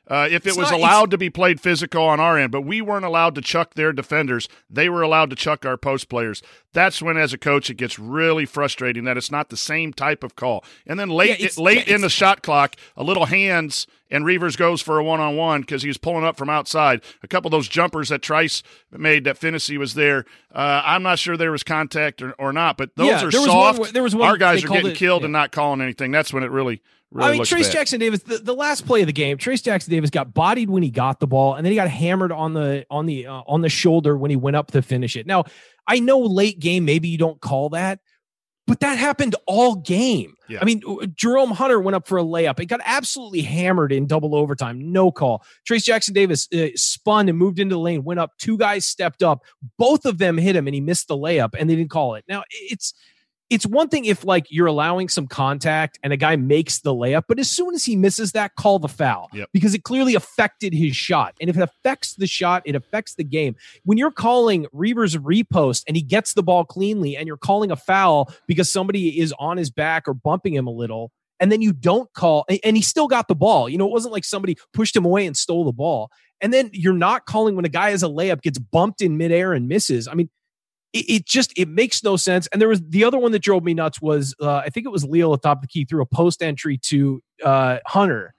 Uh, 0.08 0.28
if 0.30 0.46
it 0.46 0.50
it's 0.50 0.58
was 0.58 0.72
allowed 0.72 1.12
to 1.12 1.18
be 1.18 1.30
played 1.30 1.60
physical 1.60 2.04
on 2.04 2.20
our 2.20 2.38
end, 2.38 2.52
but 2.52 2.62
we 2.62 2.82
weren't 2.82 3.06
allowed 3.06 3.36
to 3.36 3.42
chuck 3.42 3.74
their 3.74 3.92
defenders, 3.92 4.48
they 4.70 4.90
were 4.90 5.02
allowed 5.02 5.30
to 5.30 5.36
chuck 5.36 5.66
our 5.66 5.78
post 5.78 6.08
players. 6.10 6.42
That's 6.74 7.02
when, 7.02 7.18
as 7.18 7.34
a 7.34 7.38
coach, 7.38 7.70
it 7.70 7.76
gets 7.76 8.00
really 8.00 8.46
frustrating 8.46 9.04
that 9.06 9.18
it's 9.18 9.32
not 9.32 9.50
the 9.50 9.58
same 9.58 9.94
type 9.94 10.24
of 10.24 10.36
call. 10.36 10.64
And 10.86 11.00
then 11.00 11.10
late, 11.10 11.40
yeah, 11.40 11.50
late 11.58 11.88
yeah, 11.88 11.96
in 11.96 12.02
the 12.02 12.10
shot 12.10 12.42
clock, 12.42 12.76
a 12.96 13.04
little 13.04 13.26
hands 13.26 13.88
and 14.10 14.26
Reuvers 14.26 14.56
goes 14.56 14.82
for 14.82 14.98
a 14.98 15.04
one 15.04 15.20
on 15.20 15.36
one 15.36 15.62
because 15.62 15.82
he 15.82 15.88
was 15.88 15.98
pulling 15.98 16.24
up 16.24 16.38
from 16.38 16.50
outside. 16.50 17.02
A 17.24 17.28
couple 17.28 17.50
of 17.50 17.52
those 17.52 17.68
jumpers 17.68 18.10
that 18.10 18.22
Trice 18.22 18.64
made 18.92 19.24
that 19.26 19.40
Phinisee 19.40 19.78
was 19.78 19.94
there. 19.94 20.26
Uh, 20.54 20.82
I'm 20.86 21.04
not 21.04 21.20
sure 21.20 21.36
there 21.36 21.52
was 21.52 21.64
contact 21.64 22.22
or, 22.22 22.34
or 22.34 22.54
not, 22.54 22.78
but 22.78 22.96
those 22.96 23.08
yeah, 23.08 23.26
are 23.26 23.32
soft. 23.32 23.80
One, 23.80 23.94
there 23.94 24.04
was 24.04 24.16
one, 24.16 24.28
Our 24.28 24.38
guys 24.38 24.64
are 24.64 24.70
getting 24.70 24.92
it, 24.92 24.98
killed 24.98 25.24
and 25.24 25.34
not 25.34 25.52
calling 25.52 25.82
anything. 25.82 26.12
That's 26.12 26.34
when 26.34 26.44
it 26.44 26.52
really 26.52 26.82
Really 27.12 27.30
I 27.30 27.32
mean, 27.34 27.42
Trayce 27.44 27.64
bad. 27.64 27.72
Jackson 27.72 28.00
Davis, 28.02 28.22
the, 28.24 28.40
the 28.40 28.54
last 28.54 28.86
play 28.86 29.02
of 29.02 29.08
the 29.08 29.14
game, 29.14 29.38
Trayce 29.38 29.64
Jackson 29.64 29.92
Davis 29.92 30.10
got 30.10 30.34
bodied 30.34 30.70
when 30.70 30.84
he 30.84 30.90
got 30.90 31.20
the 31.22 31.28
ball, 31.28 31.56
and 31.56 31.66
then 31.66 31.72
he 31.72 31.76
got 31.76 31.88
hammered 31.88 32.34
on 32.34 32.54
the 32.54 32.86
on 32.90 33.06
the 33.06 33.28
uh, 33.28 33.44
on 33.48 33.62
the 33.62 33.70
shoulder 33.70 34.18
when 34.18 34.30
he 34.30 34.36
went 34.36 34.58
up 34.58 34.72
to 34.72 34.82
finish 34.82 35.16
it. 35.16 35.26
Now, 35.26 35.46
I 35.88 36.00
know 36.00 36.20
late 36.20 36.60
game, 36.60 36.84
maybe 36.84 37.08
you 37.08 37.18
don't 37.18 37.40
call 37.40 37.70
that, 37.70 38.00
But 38.68 38.82
that 38.82 38.98
happened 38.98 39.34
all 39.46 39.76
game. 39.76 40.34
Yeah. 40.50 40.60
I 40.62 40.66
mean, 40.66 40.82
Jerome 41.16 41.52
Hunter 41.52 41.80
went 41.80 41.96
up 41.96 42.06
for 42.06 42.18
a 42.18 42.24
layup. 42.24 42.60
It 42.60 42.66
got 42.66 42.82
absolutely 42.84 43.42
hammered 43.42 43.94
in 43.94 44.08
double 44.08 44.36
overtime. 44.36 44.92
No 44.92 45.10
call. 45.10 45.44
Trayce 45.68 45.86
Jackson 45.86 46.14
Davis 46.14 46.50
uh, 46.54 46.68
spun 46.76 47.30
and 47.30 47.38
moved 47.38 47.60
into 47.60 47.76
the 47.76 47.80
lane, 47.80 48.04
went 48.04 48.20
up. 48.20 48.32
Two 48.38 48.58
guys 48.58 48.86
stepped 48.86 49.24
up. 49.24 49.42
Both 49.78 50.06
of 50.06 50.18
them 50.18 50.38
hit 50.38 50.56
him 50.56 50.68
and 50.68 50.76
he 50.76 50.82
missed 50.82 51.08
the 51.08 51.18
layup 51.18 51.52
and 51.58 51.70
they 51.70 51.76
didn't 51.78 51.92
call 51.92 52.16
it. 52.16 52.26
Now, 52.28 52.44
it's 52.50 52.94
it's 53.50 53.66
one 53.66 53.88
thing 53.88 54.06
if 54.06 54.26
like 54.26 54.46
you're 54.50 54.68
allowing 54.68 55.08
some 55.08 55.26
contact 55.28 55.98
and 56.04 56.12
a 56.12 56.18
guy 56.18 56.36
makes 56.36 56.82
the 56.82 56.94
layup, 56.94 57.24
but 57.28 57.40
as 57.40 57.50
soon 57.50 57.74
as 57.74 57.86
he 57.86 57.96
misses 57.96 58.34
that, 58.34 58.56
call 58.56 58.78
the 58.80 58.88
foul 58.90 59.30
Yep. 59.34 59.50
because 59.54 59.74
it 59.74 59.84
clearly 59.84 60.16
affected 60.16 60.74
his 60.74 60.96
shot. 60.96 61.34
And 61.40 61.50
if 61.50 61.56
it 61.58 61.62
affects 61.64 62.16
the 62.16 62.28
shot, 62.28 62.64
it 62.66 62.76
affects 62.76 63.16
the 63.16 63.24
game. 63.24 63.56
When 63.84 63.98
you're 63.98 64.12
calling 64.12 64.68
Reuvers 64.74 65.16
repost 65.16 65.84
and 65.88 65.96
he 65.96 66.04
gets 66.04 66.34
the 66.34 66.44
ball 66.44 66.66
cleanly 66.66 67.16
and 67.16 67.26
you're 67.28 67.38
calling 67.38 67.72
a 67.72 67.76
foul 67.78 68.32
because 68.48 68.72
somebody 68.72 69.20
is 69.20 69.34
on 69.40 69.58
his 69.58 69.70
back 69.72 70.08
or 70.08 70.14
bumping 70.14 70.54
him 70.54 70.68
a 70.68 70.72
little, 70.72 71.12
and 71.40 71.52
then 71.52 71.62
you 71.62 71.72
don't 71.72 72.12
call, 72.14 72.46
and- 72.50 72.60
and 72.64 72.76
he 72.76 72.82
still 72.82 73.08
got 73.08 73.28
the 73.28 73.36
ball. 73.36 73.70
You 73.70 73.78
know, 73.78 73.86
it 73.86 73.92
wasn't 73.92 74.12
like 74.14 74.26
somebody 74.26 74.58
pushed 74.74 74.96
him 74.96 75.06
away 75.06 75.26
and 75.26 75.38
stole 75.38 75.64
the 75.66 75.72
ball. 75.72 76.10
And 76.42 76.54
then 76.54 76.70
you're 76.74 76.94
not 76.94 77.26
calling 77.26 77.56
when 77.56 77.66
a 77.66 77.70
guy 77.70 77.92
has 77.92 78.04
a 78.04 78.08
layup, 78.08 78.42
gets 78.42 78.60
bumped 78.60 79.02
in 79.02 79.18
midair 79.18 79.54
and 79.54 79.68
misses. 79.68 80.08
I 80.08 80.14
mean, 80.16 80.30
it, 80.94 81.10
it 81.10 81.26
just 81.26 81.54
it 81.58 81.68
makes 81.68 82.04
no 82.04 82.16
sense. 82.16 82.48
And 82.48 82.62
there 82.62 82.70
was 82.70 82.82
the 82.82 83.04
other 83.04 83.18
one 83.18 83.32
that 83.32 83.42
drove 83.42 83.64
me 83.64 83.74
nuts 83.74 84.02
was 84.02 84.36
uh, 84.42 84.58
I 84.58 84.70
think 84.70 84.86
it 84.86 84.92
was 84.92 85.04
Leal 85.04 85.34
at 85.34 85.42
the 85.42 85.68
key 85.68 85.86
threw 85.86 86.02
a 86.02 86.06
post 86.06 86.42
entry 86.42 86.78
to 86.84 87.22
uh, 87.44 87.80
Hunter, 87.86 88.34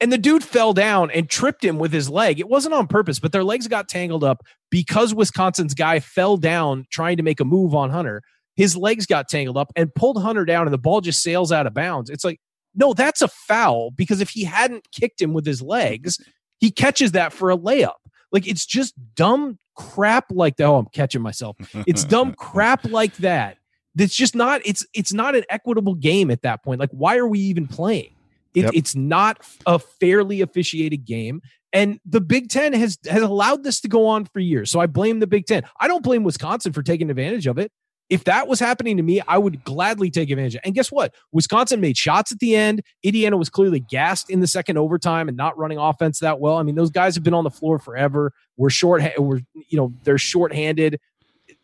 and 0.00 0.12
the 0.12 0.18
dude 0.18 0.44
fell 0.44 0.72
down 0.72 1.10
and 1.10 1.28
tripped 1.28 1.64
him 1.64 1.78
with 1.78 1.92
his 1.92 2.08
leg. 2.08 2.40
It 2.40 2.48
wasn't 2.48 2.74
on 2.74 2.86
purpose, 2.86 3.18
but 3.18 3.32
their 3.32 3.44
legs 3.44 3.68
got 3.68 3.88
tangled 3.88 4.24
up 4.24 4.42
because 4.70 5.14
Wisconsin's 5.14 5.74
guy 5.74 6.00
fell 6.00 6.36
down 6.36 6.86
trying 6.90 7.16
to 7.16 7.22
make 7.22 7.40
a 7.40 7.44
move 7.44 7.74
on 7.74 7.90
Hunter. 7.90 8.22
His 8.54 8.76
legs 8.76 9.06
got 9.06 9.28
tangled 9.28 9.56
up 9.56 9.72
and 9.76 9.94
pulled 9.94 10.20
Hunter 10.20 10.44
down, 10.44 10.66
and 10.66 10.74
the 10.74 10.78
ball 10.78 11.00
just 11.00 11.22
sails 11.22 11.52
out 11.52 11.66
of 11.66 11.74
bounds. 11.74 12.10
It's 12.10 12.24
like 12.24 12.40
no, 12.74 12.94
that's 12.94 13.22
a 13.22 13.28
foul 13.28 13.90
because 13.90 14.20
if 14.20 14.30
he 14.30 14.44
hadn't 14.44 14.88
kicked 14.92 15.20
him 15.20 15.32
with 15.32 15.44
his 15.44 15.60
legs, 15.60 16.18
he 16.58 16.70
catches 16.70 17.12
that 17.12 17.32
for 17.32 17.50
a 17.50 17.56
layup. 17.56 17.92
Like 18.32 18.46
it's 18.46 18.66
just 18.66 18.94
dumb 19.14 19.58
crap 19.74 20.26
like 20.30 20.56
that. 20.56 20.64
Oh, 20.64 20.76
I'm 20.76 20.86
catching 20.86 21.22
myself. 21.22 21.56
It's 21.86 22.04
dumb 22.04 22.34
crap 22.38 22.84
like 22.84 23.16
that. 23.18 23.58
That's 23.94 24.14
just 24.14 24.34
not. 24.34 24.62
It's 24.64 24.86
it's 24.94 25.12
not 25.12 25.34
an 25.34 25.44
equitable 25.50 25.94
game 25.94 26.30
at 26.30 26.42
that 26.42 26.64
point. 26.64 26.80
Like 26.80 26.90
why 26.90 27.16
are 27.18 27.26
we 27.26 27.38
even 27.40 27.66
playing? 27.66 28.14
It, 28.54 28.64
Yep. 28.64 28.72
It's 28.74 28.94
not 28.94 29.38
a 29.66 29.78
fairly 29.78 30.42
officiated 30.42 31.06
game. 31.06 31.40
And 31.72 32.00
the 32.04 32.20
Big 32.20 32.50
Ten 32.50 32.74
has 32.74 32.98
has 33.08 33.22
allowed 33.22 33.64
this 33.64 33.80
to 33.80 33.88
go 33.88 34.06
on 34.06 34.26
for 34.26 34.40
years. 34.40 34.70
So 34.70 34.80
I 34.80 34.86
blame 34.86 35.20
the 35.20 35.26
Big 35.26 35.46
Ten. 35.46 35.62
I 35.80 35.88
don't 35.88 36.02
blame 36.02 36.22
Wisconsin 36.22 36.72
for 36.72 36.82
taking 36.82 37.08
advantage 37.08 37.46
of 37.46 37.58
it. 37.58 37.72
If 38.12 38.24
that 38.24 38.46
was 38.46 38.60
happening 38.60 38.98
to 38.98 39.02
me, 39.02 39.22
I 39.26 39.38
would 39.38 39.64
gladly 39.64 40.10
take 40.10 40.28
advantage. 40.28 40.60
And 40.62 40.74
guess 40.74 40.92
what? 40.92 41.14
Wisconsin 41.32 41.80
made 41.80 41.96
shots 41.96 42.30
at 42.30 42.40
the 42.40 42.54
end. 42.54 42.82
Indiana 43.02 43.38
was 43.38 43.48
clearly 43.48 43.80
gassed 43.80 44.28
in 44.28 44.40
the 44.40 44.46
second 44.46 44.76
overtime 44.76 45.28
and 45.28 45.36
not 45.36 45.56
running 45.56 45.78
offense 45.78 46.18
that 46.18 46.38
well. 46.38 46.58
I 46.58 46.62
mean, 46.62 46.74
those 46.74 46.90
guys 46.90 47.14
have 47.14 47.24
been 47.24 47.32
on 47.32 47.44
the 47.44 47.50
floor 47.50 47.78
forever. 47.78 48.34
We're 48.58 48.68
short. 48.68 49.02
We're 49.16 49.40
you 49.54 49.78
know 49.78 49.94
they're 50.04 50.18
shorthanded. 50.18 51.00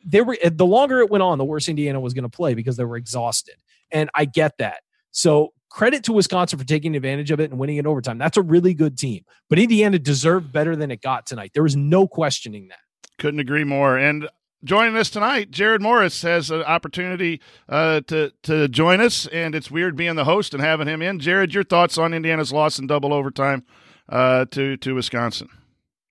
They 0.06 0.22
were 0.22 0.38
the 0.42 0.64
longer 0.64 1.00
it 1.00 1.10
went 1.10 1.20
on, 1.20 1.36
the 1.36 1.44
worse 1.44 1.68
Indiana 1.68 2.00
was 2.00 2.14
going 2.14 2.22
to 2.22 2.34
play 2.34 2.54
because 2.54 2.78
they 2.78 2.84
were 2.84 2.96
exhausted. 2.96 3.56
And 3.90 4.08
I 4.14 4.24
get 4.24 4.56
that. 4.56 4.78
So 5.10 5.52
credit 5.68 6.02
to 6.04 6.14
Wisconsin 6.14 6.58
for 6.58 6.64
taking 6.64 6.96
advantage 6.96 7.30
of 7.30 7.40
it 7.40 7.50
and 7.50 7.60
winning 7.60 7.76
in 7.76 7.86
overtime. 7.86 8.16
That's 8.16 8.38
a 8.38 8.42
really 8.42 8.72
good 8.72 8.96
team. 8.96 9.26
But 9.50 9.58
Indiana 9.58 9.98
deserved 9.98 10.50
better 10.50 10.76
than 10.76 10.90
it 10.90 11.02
got 11.02 11.26
tonight. 11.26 11.50
There 11.52 11.62
was 11.62 11.76
no 11.76 12.08
questioning 12.08 12.68
that. 12.68 12.78
Couldn't 13.18 13.40
agree 13.40 13.64
more. 13.64 13.98
And 13.98 14.30
joining 14.64 14.96
us 14.96 15.10
tonight, 15.10 15.50
Jerod 15.50 15.80
Morris 15.80 16.22
has 16.22 16.50
an 16.50 16.62
opportunity 16.62 17.40
uh, 17.68 18.00
to 18.02 18.32
to 18.42 18.68
join 18.68 19.00
us, 19.00 19.26
and 19.26 19.54
it's 19.54 19.70
weird 19.70 19.96
being 19.96 20.16
the 20.16 20.24
host 20.24 20.54
and 20.54 20.62
having 20.62 20.88
him 20.88 21.02
in. 21.02 21.18
Jerod, 21.18 21.52
your 21.52 21.64
thoughts 21.64 21.98
on 21.98 22.14
Indiana's 22.14 22.52
loss 22.52 22.78
in 22.78 22.86
double 22.86 23.12
overtime 23.12 23.64
uh, 24.08 24.44
to 24.46 24.76
to 24.78 24.94
Wisconsin? 24.94 25.48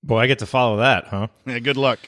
Boy, 0.03 0.19
I 0.19 0.27
get 0.27 0.39
to 0.39 0.45
follow 0.45 0.77
that, 0.77 1.07
huh? 1.07 1.27
Yeah, 1.45 1.59
good 1.59 1.77
luck. 1.77 1.99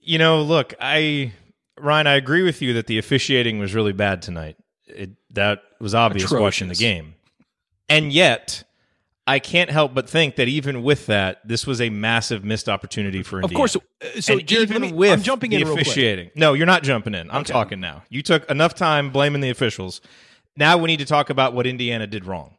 You 0.00 0.18
know, 0.18 0.42
look, 0.42 0.74
I 0.80 1.32
Ryan, 1.78 2.06
I 2.06 2.14
agree 2.14 2.42
with 2.42 2.62
you 2.62 2.74
that 2.74 2.86
the 2.86 2.98
officiating 2.98 3.58
was 3.58 3.74
really 3.74 3.92
bad 3.92 4.22
tonight. 4.22 4.56
It, 4.86 5.10
that 5.30 5.60
was 5.80 5.94
obvious 5.94 6.30
watching 6.30 6.68
the 6.68 6.74
game. 6.74 7.14
And 7.88 8.12
yet, 8.12 8.64
I 9.28 9.38
can't 9.38 9.70
help 9.70 9.92
but 9.94 10.08
think 10.08 10.36
that 10.36 10.48
even 10.48 10.82
with 10.82 11.06
that, 11.06 11.46
this 11.46 11.66
was 11.66 11.80
a 11.80 11.90
massive 11.90 12.44
missed 12.44 12.68
opportunity 12.68 13.22
for 13.22 13.40
Indiana. 13.40 13.52
Of 13.54 13.56
course. 13.56 13.76
uh, 13.76 14.20
So 14.20 14.32
and 14.38 14.46
Jerod, 14.46 14.62
even 14.62 14.82
me, 14.82 14.92
with 14.92 15.12
I'm 15.12 15.22
jumping 15.22 15.52
in 15.52 15.62
officiating. 15.68 16.30
No, 16.34 16.54
you're 16.54 16.66
not 16.66 16.82
jumping 16.82 17.14
in. 17.14 17.30
I'm 17.30 17.42
Okay. 17.42 17.52
talking 17.52 17.78
now. 17.78 18.02
You 18.08 18.22
took 18.22 18.50
enough 18.50 18.74
time 18.74 19.10
blaming 19.10 19.40
the 19.42 19.50
officials. 19.50 20.00
Now 20.56 20.78
we 20.78 20.86
need 20.86 20.98
to 21.00 21.04
talk 21.04 21.28
about 21.30 21.52
what 21.52 21.66
Indiana 21.66 22.06
did 22.06 22.24
wrong. 22.24 22.54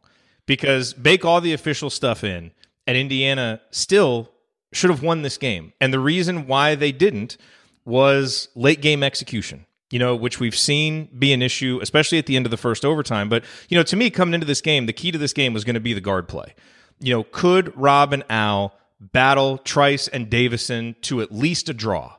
Because 0.46 0.94
bake 0.94 1.24
all 1.24 1.40
the 1.40 1.52
official 1.52 1.90
stuff 1.90 2.24
in, 2.24 2.52
and 2.86 2.96
Indiana 2.96 3.60
still 3.70 4.30
should 4.72 4.90
have 4.90 5.02
won 5.02 5.22
this 5.22 5.36
game. 5.38 5.72
And 5.80 5.92
the 5.92 5.98
reason 6.00 6.46
why 6.46 6.74
they 6.76 6.92
didn't 6.92 7.36
was 7.84 8.48
late 8.54 8.80
game 8.80 9.02
execution. 9.02 9.66
You 9.90 9.98
know, 9.98 10.14
which 10.14 10.38
we've 10.38 10.56
seen 10.56 11.08
be 11.18 11.32
an 11.32 11.42
issue, 11.42 11.80
especially 11.82 12.18
at 12.18 12.26
the 12.26 12.36
end 12.36 12.46
of 12.46 12.50
the 12.50 12.56
first 12.56 12.84
overtime. 12.84 13.28
But, 13.28 13.44
you 13.68 13.76
know, 13.76 13.82
to 13.82 13.96
me, 13.96 14.08
coming 14.08 14.34
into 14.34 14.46
this 14.46 14.60
game, 14.60 14.86
the 14.86 14.92
key 14.92 15.10
to 15.10 15.18
this 15.18 15.32
game 15.32 15.52
was 15.52 15.64
going 15.64 15.74
to 15.74 15.80
be 15.80 15.92
the 15.92 16.00
guard 16.00 16.28
play. 16.28 16.54
You 17.00 17.14
know, 17.14 17.24
could 17.24 17.76
Rob 17.76 18.12
and 18.12 18.22
Al 18.30 18.74
battle 19.00 19.58
Trice 19.58 20.06
and 20.06 20.30
Davison 20.30 20.94
to 21.02 21.20
at 21.20 21.32
least 21.32 21.68
a 21.68 21.74
draw? 21.74 22.16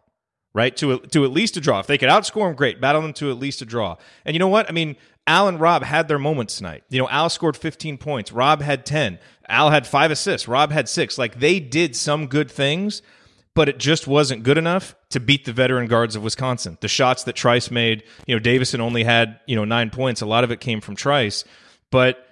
right? 0.54 0.76
To 0.78 1.00
to 1.00 1.24
at 1.24 1.32
least 1.32 1.58
a 1.58 1.62
draw. 1.62 1.80
If 1.80 1.88
they 1.88 1.98
could 1.98 2.10
outscore 2.10 2.48
them, 2.48 2.56
great. 2.56 2.82
Battle 2.82 3.02
them 3.02 3.14
to 3.14 3.32
at 3.32 3.38
least 3.38 3.62
a 3.62 3.66
draw. 3.66 3.98
And 4.26 4.36
you 4.36 4.40
know 4.40 4.48
what? 4.48 4.68
I 4.70 4.74
mean, 4.74 4.96
Al 5.28 5.48
and 5.48 5.60
Rob 5.60 5.84
had 5.84 6.08
their 6.08 6.20
moments 6.20 6.58
tonight. 6.58 6.84
You 6.90 7.00
know, 7.00 7.10
Al 7.10 7.30
scored 7.30 7.56
15 7.56 7.98
points. 7.98 8.32
Rob 8.32 8.62
had 8.62 8.86
10. 8.86 9.20
Al 9.48 9.70
had 9.70 9.86
five 9.86 10.12
assists. 10.12 10.48
Rob 10.48 10.72
had 10.72 10.90
six. 10.90 11.18
Like 11.18 11.40
they 11.40 11.60
did 11.60 11.96
some 11.96 12.28
good 12.28 12.50
things, 12.50 13.02
but 13.54 13.68
it 13.68 13.78
just 13.78 14.08
wasn't 14.08 14.44
good 14.44 14.58
enough 14.58 14.96
to 15.10 15.20
beat 15.20 15.46
the 15.46 15.54
veteran 15.54 15.88
guards 15.88 16.16
of 16.16 16.24
Wisconsin. 16.24 16.78
The 16.82 16.88
shots 16.88 17.24
that 17.26 17.36
Trice 17.36 17.70
made, 17.70 18.04
you 18.26 18.36
know, 18.36 18.40
Davison 18.40 18.82
only 18.82 19.04
had, 19.04 19.40
you 19.46 19.56
know, 19.56 19.66
nine 19.66 19.90
points. 19.90 20.22
A 20.22 20.26
lot 20.26 20.44
of 20.44 20.52
it 20.52 20.60
came 20.60 20.82
from 20.82 20.96
Trice. 20.96 21.44
But 21.92 22.26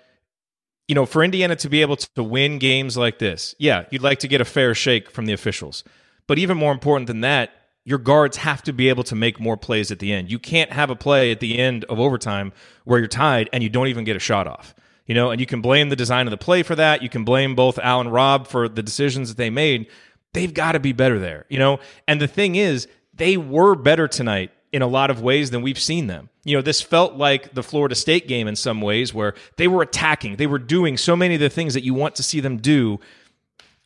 you 0.88 0.96
know, 0.96 1.06
for 1.06 1.24
Indiana 1.24 1.56
to 1.58 1.70
be 1.70 1.82
able 1.82 1.98
to 1.98 2.24
win 2.24 2.58
games 2.58 2.98
like 2.98 3.20
this, 3.20 3.54
yeah, 3.60 3.86
you'd 3.92 4.02
like 4.02 4.20
to 4.20 4.28
get 4.28 4.42
a 4.42 4.46
fair 4.46 4.74
shake 4.74 5.12
from 5.12 5.28
the 5.28 5.34
officials. 5.34 5.84
But 6.26 6.40
even 6.40 6.58
more 6.58 6.72
important 6.72 7.06
than 7.06 7.22
that, 7.22 7.52
your 7.86 8.00
guards 8.00 8.38
have 8.38 8.64
to 8.64 8.74
be 8.74 8.90
able 8.90 9.04
to 9.04 9.16
make 9.16 9.40
more 9.40 9.56
plays 9.56 9.92
at 9.92 10.00
the 10.00 10.12
end. 10.12 10.32
You 10.32 10.40
can't 10.40 10.72
have 10.72 10.90
a 10.90 10.96
play 10.96 11.32
at 11.32 11.42
the 11.42 11.60
end 11.60 11.86
of 11.86 12.00
overtime 12.00 12.54
where 12.86 12.98
you're 12.98 13.08
tied 13.08 13.50
and 13.54 13.62
you 13.62 13.70
don't 13.70 13.88
even 13.88 14.04
get 14.04 14.16
a 14.16 14.20
shot 14.20 14.48
off. 14.48 14.74
You 15.06 15.16
know, 15.16 15.30
and 15.30 15.40
you 15.40 15.46
can 15.46 15.62
blame 15.62 15.90
the 15.90 15.96
design 15.96 16.28
of 16.28 16.32
the 16.32 16.38
play 16.38 16.64
for 16.64 16.76
that. 16.76 17.04
You 17.04 17.10
can 17.10 17.24
blame 17.24 17.56
both 17.56 17.80
Al 17.80 18.02
and 18.02 18.12
Rob 18.12 18.48
for 18.48 18.68
the 18.68 18.84
decisions 18.84 19.30
that 19.30 19.38
they 19.38 19.50
made. 19.50 19.88
They've 20.34 20.54
got 20.54 20.74
to 20.74 20.80
be 20.80 20.94
better 20.94 21.20
there, 21.20 21.46
you 21.50 21.60
know? 21.60 21.80
And 22.08 22.22
the 22.22 22.28
thing 22.28 22.56
is, 22.56 22.88
they 23.14 23.38
were 23.38 23.76
better 23.76 24.08
tonight 24.08 24.52
in 24.72 24.82
a 24.82 24.88
lot 24.88 25.10
of 25.10 25.22
ways 25.22 25.50
than 25.50 25.62
we've 25.62 25.80
seen 25.80 26.08
them. 26.08 26.30
You 26.44 26.56
know, 26.58 26.62
this 26.62 26.82
felt 26.82 27.16
like 27.16 27.54
the 27.54 27.64
Florida 27.64 27.96
State 27.96 28.28
game 28.28 28.48
in 28.48 28.56
some 28.56 28.82
ways 28.82 29.14
where 29.14 29.34
they 29.58 29.68
were 29.68 29.82
attacking, 29.82 30.36
they 30.36 30.48
were 30.48 30.60
doing 30.60 30.98
so 30.98 31.16
many 31.16 31.36
of 31.36 31.42
the 31.42 31.50
things 31.50 31.74
that 31.74 31.84
you 31.84 31.94
want 31.94 32.16
to 32.16 32.24
see 32.24 32.40
them 32.40 32.58
do, 32.58 33.00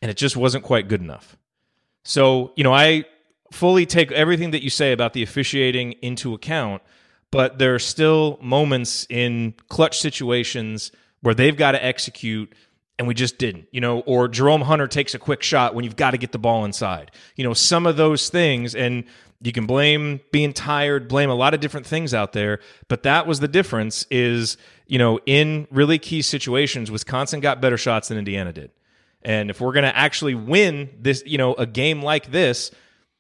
and 0.02 0.12
it 0.12 0.18
just 0.18 0.36
wasn't 0.36 0.64
quite 0.64 0.90
good 0.90 1.02
enough. 1.02 1.38
So, 2.04 2.52
you 2.56 2.64
know, 2.64 2.74
I 2.74 3.06
fully 3.52 3.86
take 3.86 4.12
everything 4.12 4.52
that 4.52 4.62
you 4.62 4.70
say 4.70 4.92
about 4.92 5.14
the 5.14 5.24
officiating 5.24 5.94
into 6.02 6.34
account, 6.34 6.82
but 7.32 7.60
there 7.60 7.74
are 7.74 7.80
still 7.80 8.38
moments 8.42 9.08
in 9.10 9.54
clutch 9.70 10.00
situations 10.00 10.92
where 11.22 11.34
they've 11.34 11.56
got 11.56 11.72
to 11.72 11.84
execute 11.84 12.54
and 13.00 13.08
we 13.08 13.14
just 13.14 13.38
didn't, 13.38 13.68
you 13.72 13.82
know, 13.82 14.00
or 14.02 14.28
Jerome 14.28 14.62
Hunter 14.62 14.88
takes 14.88 15.16
a 15.16 15.20
quick 15.20 15.42
shot 15.42 15.74
when 15.74 15.84
you've 15.84 15.96
got 15.96 16.12
to 16.12 16.18
get 16.18 16.32
the 16.32 16.40
ball 16.40 16.64
inside. 16.66 17.12
You 17.36 17.44
know, 17.44 17.54
some 17.54 17.88
of 17.88 17.98
those 17.98 18.30
things 18.30 18.76
and 18.76 19.04
you 19.42 19.52
can 19.52 19.66
blame 19.66 20.22
being 20.32 20.54
tired, 20.54 21.08
blame 21.08 21.30
a 21.30 21.36
lot 21.36 21.54
of 21.54 21.60
different 21.60 21.86
things 21.86 22.14
out 22.14 22.34
there, 22.34 22.60
but 22.88 23.04
that 23.04 23.28
was 23.28 23.40
the 23.40 23.48
difference 23.48 24.06
is, 24.10 24.58
you 24.88 24.98
know, 24.98 25.20
in 25.26 25.68
really 25.72 26.00
key 26.00 26.22
situations 26.22 26.92
Wisconsin 26.92 27.40
got 27.40 27.60
better 27.62 27.78
shots 27.78 28.08
than 28.08 28.18
Indiana 28.18 28.54
did. 28.54 28.72
And 29.24 29.50
if 29.50 29.60
we're 29.60 29.74
going 29.74 29.84
to 29.84 29.96
actually 29.98 30.36
win 30.36 30.90
this, 31.00 31.24
you 31.26 31.38
know, 31.38 31.54
a 31.56 31.66
game 31.66 32.02
like 32.02 32.32
this, 32.32 32.72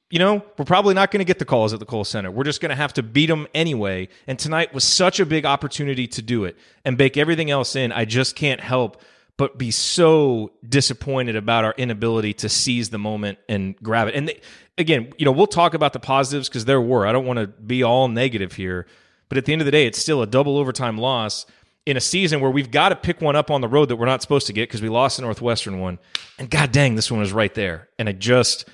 you 0.09 0.19
know, 0.19 0.43
we're 0.57 0.65
probably 0.65 0.93
not 0.93 1.09
going 1.09 1.21
to 1.21 1.25
get 1.25 1.39
the 1.39 1.45
calls 1.45 1.73
at 1.73 1.79
the 1.79 1.85
Kohl 1.85 2.03
Center. 2.03 2.29
We're 2.29 2.43
just 2.43 2.61
going 2.61 2.69
to 2.69 2.75
have 2.75 2.93
to 2.93 3.03
beat 3.03 3.27
them 3.27 3.47
anyway. 3.55 4.09
And 4.27 4.37
tonight 4.37 4.73
was 4.73 4.83
such 4.83 5.19
a 5.19 5.25
big 5.25 5.45
opportunity 5.45 6.07
to 6.07 6.21
do 6.21 6.45
it 6.45 6.55
and 6.85 6.97
bake 6.97 7.17
everything 7.17 7.49
else 7.49 7.75
in. 7.75 7.91
I 7.91 8.05
just 8.05 8.35
can't 8.35 8.61
help 8.61 9.01
but 9.37 9.57
be 9.57 9.71
so 9.71 10.51
disappointed 10.67 11.35
about 11.35 11.63
our 11.63 11.73
inability 11.77 12.33
to 12.33 12.49
seize 12.49 12.89
the 12.89 12.99
moment 12.99 13.39
and 13.49 13.75
grab 13.77 14.07
it. 14.07 14.15
And 14.15 14.27
they, 14.27 14.39
again, 14.77 15.11
you 15.17 15.25
know, 15.25 15.31
we'll 15.31 15.47
talk 15.47 15.73
about 15.73 15.93
the 15.93 15.99
positives 15.99 16.49
because 16.49 16.65
there 16.65 16.81
were. 16.81 17.07
I 17.07 17.11
don't 17.11 17.25
want 17.25 17.39
to 17.39 17.47
be 17.47 17.83
all 17.83 18.07
negative 18.07 18.53
here, 18.53 18.85
but 19.29 19.37
at 19.37 19.45
the 19.45 19.53
end 19.53 19.61
of 19.61 19.65
the 19.65 19.71
day, 19.71 19.87
it's 19.87 19.99
still 19.99 20.21
a 20.21 20.27
double 20.27 20.57
overtime 20.57 20.97
loss 20.97 21.45
in 21.85 21.97
a 21.97 22.01
season 22.01 22.39
where 22.39 22.51
we've 22.51 22.71
got 22.71 22.89
to 22.89 22.95
pick 22.95 23.21
one 23.21 23.35
up 23.35 23.51
on 23.51 23.61
the 23.61 23.67
road 23.67 23.89
that 23.89 23.97
we're 23.97 24.05
not 24.05 24.21
supposed 24.21 24.47
to 24.47 24.53
get 24.53 24.69
because 24.69 24.81
we 24.81 24.89
lost 24.89 25.17
the 25.17 25.23
Northwestern 25.23 25.79
one. 25.79 25.99
And 26.39 26.49
god 26.49 26.71
dang, 26.71 26.95
this 26.95 27.11
one 27.11 27.19
was 27.19 27.33
right 27.33 27.53
there. 27.53 27.89
And 27.99 28.07
I 28.07 28.13
just 28.13 28.69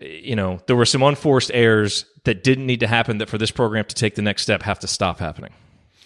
you 0.00 0.36
know, 0.36 0.60
there 0.66 0.76
were 0.76 0.84
some 0.84 1.02
unforced 1.02 1.50
errors 1.52 2.04
that 2.24 2.44
didn't 2.44 2.66
need 2.66 2.80
to 2.80 2.86
happen 2.86 3.18
that 3.18 3.28
for 3.28 3.38
this 3.38 3.50
program 3.50 3.84
to 3.86 3.94
take 3.94 4.14
the 4.14 4.22
next 4.22 4.42
step 4.42 4.62
have 4.62 4.78
to 4.80 4.86
stop 4.86 5.18
happening. 5.18 5.52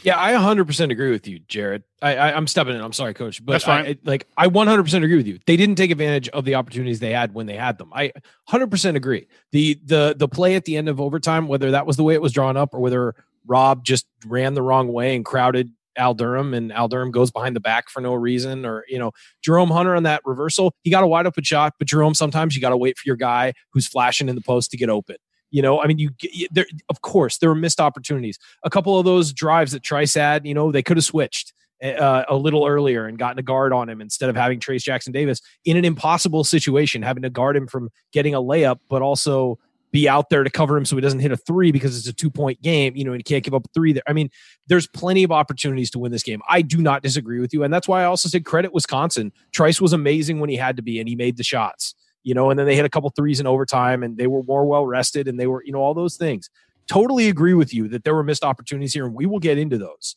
Yeah, 0.03 0.21
I 0.21 0.33
100% 0.33 0.91
agree 0.91 1.11
with 1.11 1.29
you, 1.29 1.41
Jerod. 1.41 1.83
I, 2.01 2.17
I 2.17 2.37
am 2.37 2.47
stepping 2.47 2.75
in. 2.75 2.81
I'm 2.81 2.93
sorry, 2.93 3.15
coach, 3.15 3.45
but 3.45 3.53
That's 3.53 3.65
fine. 3.65 3.87
I, 3.87 3.99
like 4.05 4.27
I 4.37 4.49
100% 4.49 5.05
agree 5.05 5.17
with 5.17 5.27
you. 5.27 5.39
They 5.47 5.57
didn't 5.57 5.77
take 5.77 5.91
advantage 5.91 6.29
of 6.31 6.45
the 6.45 6.57
opportunities 6.57 7.01
they 7.01 7.13
had 7.13 7.35
when 7.35 7.47
they 7.47 7.57
had 7.57 7.79
them. 7.79 7.91
I 7.93 8.13
100% 8.49 8.97
agree. 8.97 9.29
The 9.53 9.79
the 9.85 10.15
the 10.17 10.29
play 10.29 10.57
at 10.57 10.65
the 10.65 10.77
end 10.77 10.89
of 10.89 11.01
overtime, 11.01 11.47
whether 11.47 11.71
that 11.71 11.87
was 11.87 11.97
the 11.97 12.03
way 12.03 12.15
it 12.15 12.23
was 12.23 12.33
drawn 12.33 12.57
up 12.57 12.75
or 12.75 12.81
whether 12.81 13.15
Rob 13.47 13.85
just 13.85 14.07
ran 14.27 14.55
the 14.55 14.63
wrong 14.63 14.93
way 14.93 15.15
and 15.15 15.25
crowded 15.25 15.71
Al 15.97 16.15
Durham 16.15 16.55
and 16.55 16.73
Al 16.73 16.89
Durham 16.89 17.11
goes 17.11 17.31
behind 17.31 17.55
the 17.55 17.61
back 17.61 17.89
for 17.89 18.01
no 18.01 18.15
reason, 18.15 18.65
or 18.65 18.85
you 18.89 18.99
know 18.99 19.13
Jerome 19.43 19.71
Hunter 19.71 19.95
on 19.95 20.05
that 20.05 20.23
reversal, 20.25 20.75
he 20.83 20.91
got 20.91 21.05
a 21.05 21.07
wide 21.07 21.27
open 21.27 21.45
shot, 21.45 21.75
but 21.79 21.87
Jerome 21.87 22.15
sometimes 22.15 22.55
you 22.55 22.61
got 22.61 22.71
to 22.71 22.77
wait 22.77 22.99
for 22.99 23.05
your 23.07 23.17
guy 23.17 23.53
who's 23.73 23.87
flashing 23.87 24.29
in 24.29 24.35
the 24.35 24.41
post 24.41 24.71
to 24.71 24.77
get 24.77 24.89
open. 24.89 25.17
You 25.53 25.63
know, 25.63 25.81
I 25.81 25.87
mean, 25.87 25.99
you, 25.99 26.11
there. 26.51 26.67
Of 26.89 27.03
course, 27.03 27.39
there 27.39 27.49
were 27.49 27.55
missed 27.55 27.81
opportunities. 27.81 28.39
A 28.65 28.71
couple 28.71 28.99
of 28.99 29.05
those 29.05 29.33
drives 29.33 29.73
that 29.73 29.83
Trice 29.83 30.15
had, 30.15 30.47
you 30.47 30.55
know, 30.55 30.73
they 30.73 30.83
could 30.83 30.97
have 30.97 31.05
switched 31.05 31.53
uh, 31.83 32.25
a 32.29 32.37
little 32.37 32.67
earlier 32.67 33.07
and 33.07 33.19
gotten 33.19 33.39
a 33.39 33.43
guard 33.43 33.73
on 33.73 33.89
him 33.89 34.01
instead 34.01 34.31
of 34.31 34.37
having 34.37 34.61
Trayce 34.61 34.83
Jackson 34.83 35.13
Davis 35.13 35.41
in 35.65 35.77
an 35.77 35.85
impossible 35.85 36.43
situation, 36.43 37.03
having 37.03 37.23
to 37.23 37.31
guard 37.31 37.57
him 37.57 37.67
from 37.67 37.91
getting 38.13 38.35
a 38.35 38.41
layup, 38.41 38.79
but 38.89 39.03
also 39.03 39.59
be 39.91 40.09
out 40.09 40.31
there 40.31 40.43
to 40.43 40.49
cover 40.49 40.77
him 40.77 40.87
so 40.87 40.97
he 40.97 41.03
doesn't 41.03 41.21
hit 41.21 41.33
a 41.33 41.37
three 41.37 41.71
because 41.71 41.99
it's 41.99 42.09
a 42.09 42.13
two 42.13 42.31
point 42.31 42.63
game, 42.63 42.97
you 42.97 43.05
know, 43.05 43.13
and 43.13 43.19
he 43.19 43.25
can't 43.25 43.45
give 43.45 43.53
up 43.53 43.67
three 43.75 43.93
there. 43.93 44.03
I 44.07 44.15
mean, 44.15 44.31
there's 44.69 44.87
plenty 44.87 45.23
of 45.23 45.31
opportunities 45.31 45.91
to 45.91 45.99
win 45.99 46.13
this 46.13 46.23
game. 46.23 46.41
I 46.49 46.63
do 46.63 46.79
not 46.79 47.03
disagree 47.03 47.41
with 47.41 47.53
you. 47.53 47.63
And 47.63 47.73
that's 47.73 47.87
why 47.87 48.03
I 48.03 48.07
also 48.07 48.29
said 48.29 48.47
credit 48.47 48.73
Wisconsin. 48.73 49.33
Trice 49.53 49.81
was 49.81 49.93
amazing 49.93 50.41
when 50.41 50.49
he 50.49 50.57
had 50.57 50.77
to 50.77 50.83
be, 50.83 50.99
and 50.99 51.09
he 51.09 51.15
made 51.15 51.37
the 51.37 51.45
shots 51.45 51.95
you 52.23 52.35
know, 52.35 52.51
and 52.51 52.59
then 52.59 52.67
they 52.67 52.77
hit 52.77 52.85
a 52.85 52.91
couple 52.91 53.11
threes 53.11 53.41
in 53.41 53.47
overtime 53.47 54.03
and 54.03 54.17
they 54.17 54.27
were 54.27 54.43
more 54.43 54.65
well 54.65 54.87
rested 54.87 55.29
and 55.29 55.39
they 55.39 55.47
were, 55.47 55.63
you 55.65 55.73
know, 55.73 55.81
all 55.81 55.95
those 55.95 56.17
things. 56.17 56.51
Totally 56.89 57.29
agree 57.29 57.55
with 57.55 57.73
you 57.73 57.89
that 57.89 58.05
there 58.05 58.15
were 58.15 58.25
missed 58.25 58.45
opportunities 58.45 58.93
here 58.93 59.07
and 59.07 59.15
we 59.15 59.27
will 59.27 59.39
get 59.39 59.59
into 59.59 59.79
those. 59.79 60.17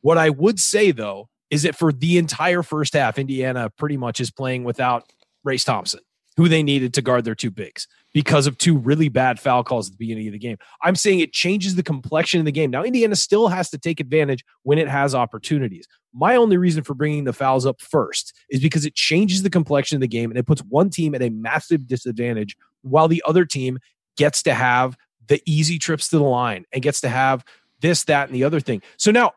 What 0.00 0.18
I 0.18 0.30
would 0.30 0.58
say 0.58 0.90
though 0.92 1.28
is 1.50 1.62
that 1.62 1.76
for 1.76 1.92
the 1.92 2.18
entire 2.18 2.62
first 2.62 2.94
half, 2.94 3.18
Indiana 3.18 3.70
pretty 3.70 3.96
much 3.96 4.20
is 4.20 4.30
playing 4.30 4.64
without 4.64 5.12
Race 5.44 5.64
Thompson, 5.64 6.00
who 6.36 6.48
they 6.48 6.62
needed 6.62 6.94
to 6.94 7.02
guard 7.02 7.24
their 7.24 7.34
two 7.34 7.50
bigs 7.50 7.86
because 8.12 8.46
of 8.46 8.56
two 8.56 8.76
really 8.76 9.08
bad 9.08 9.38
foul 9.38 9.62
calls 9.62 9.88
at 9.88 9.92
the 9.92 9.98
beginning 9.98 10.26
of 10.26 10.32
the 10.32 10.38
game. 10.38 10.56
I'm 10.82 10.96
saying 10.96 11.20
it 11.20 11.32
changes 11.32 11.74
the 11.74 11.82
complexion 11.82 12.40
of 12.40 12.46
the 12.46 12.52
game. 12.52 12.70
Now, 12.70 12.82
Indiana 12.82 13.14
still 13.14 13.48
has 13.48 13.70
to 13.70 13.78
take 13.78 14.00
advantage 14.00 14.44
when 14.62 14.78
it 14.78 14.88
has 14.88 15.14
opportunities. 15.14 15.86
My 16.18 16.36
only 16.36 16.56
reason 16.56 16.82
for 16.82 16.94
bringing 16.94 17.24
the 17.24 17.34
fouls 17.34 17.66
up 17.66 17.80
first 17.80 18.32
is 18.48 18.60
because 18.60 18.86
it 18.86 18.94
changes 18.94 19.42
the 19.42 19.50
complexion 19.50 19.96
of 19.96 20.00
the 20.00 20.08
game 20.08 20.30
and 20.30 20.38
it 20.38 20.46
puts 20.46 20.62
one 20.62 20.88
team 20.88 21.14
at 21.14 21.20
a 21.20 21.28
massive 21.28 21.86
disadvantage 21.86 22.56
while 22.80 23.06
the 23.06 23.22
other 23.26 23.44
team 23.44 23.78
gets 24.16 24.42
to 24.44 24.54
have 24.54 24.96
the 25.26 25.42
easy 25.44 25.78
trips 25.78 26.08
to 26.08 26.16
the 26.16 26.24
line 26.24 26.64
and 26.72 26.82
gets 26.82 27.02
to 27.02 27.10
have 27.10 27.44
this, 27.80 28.04
that, 28.04 28.28
and 28.28 28.34
the 28.34 28.44
other 28.44 28.60
thing. 28.60 28.80
So 28.96 29.10
now, 29.10 29.32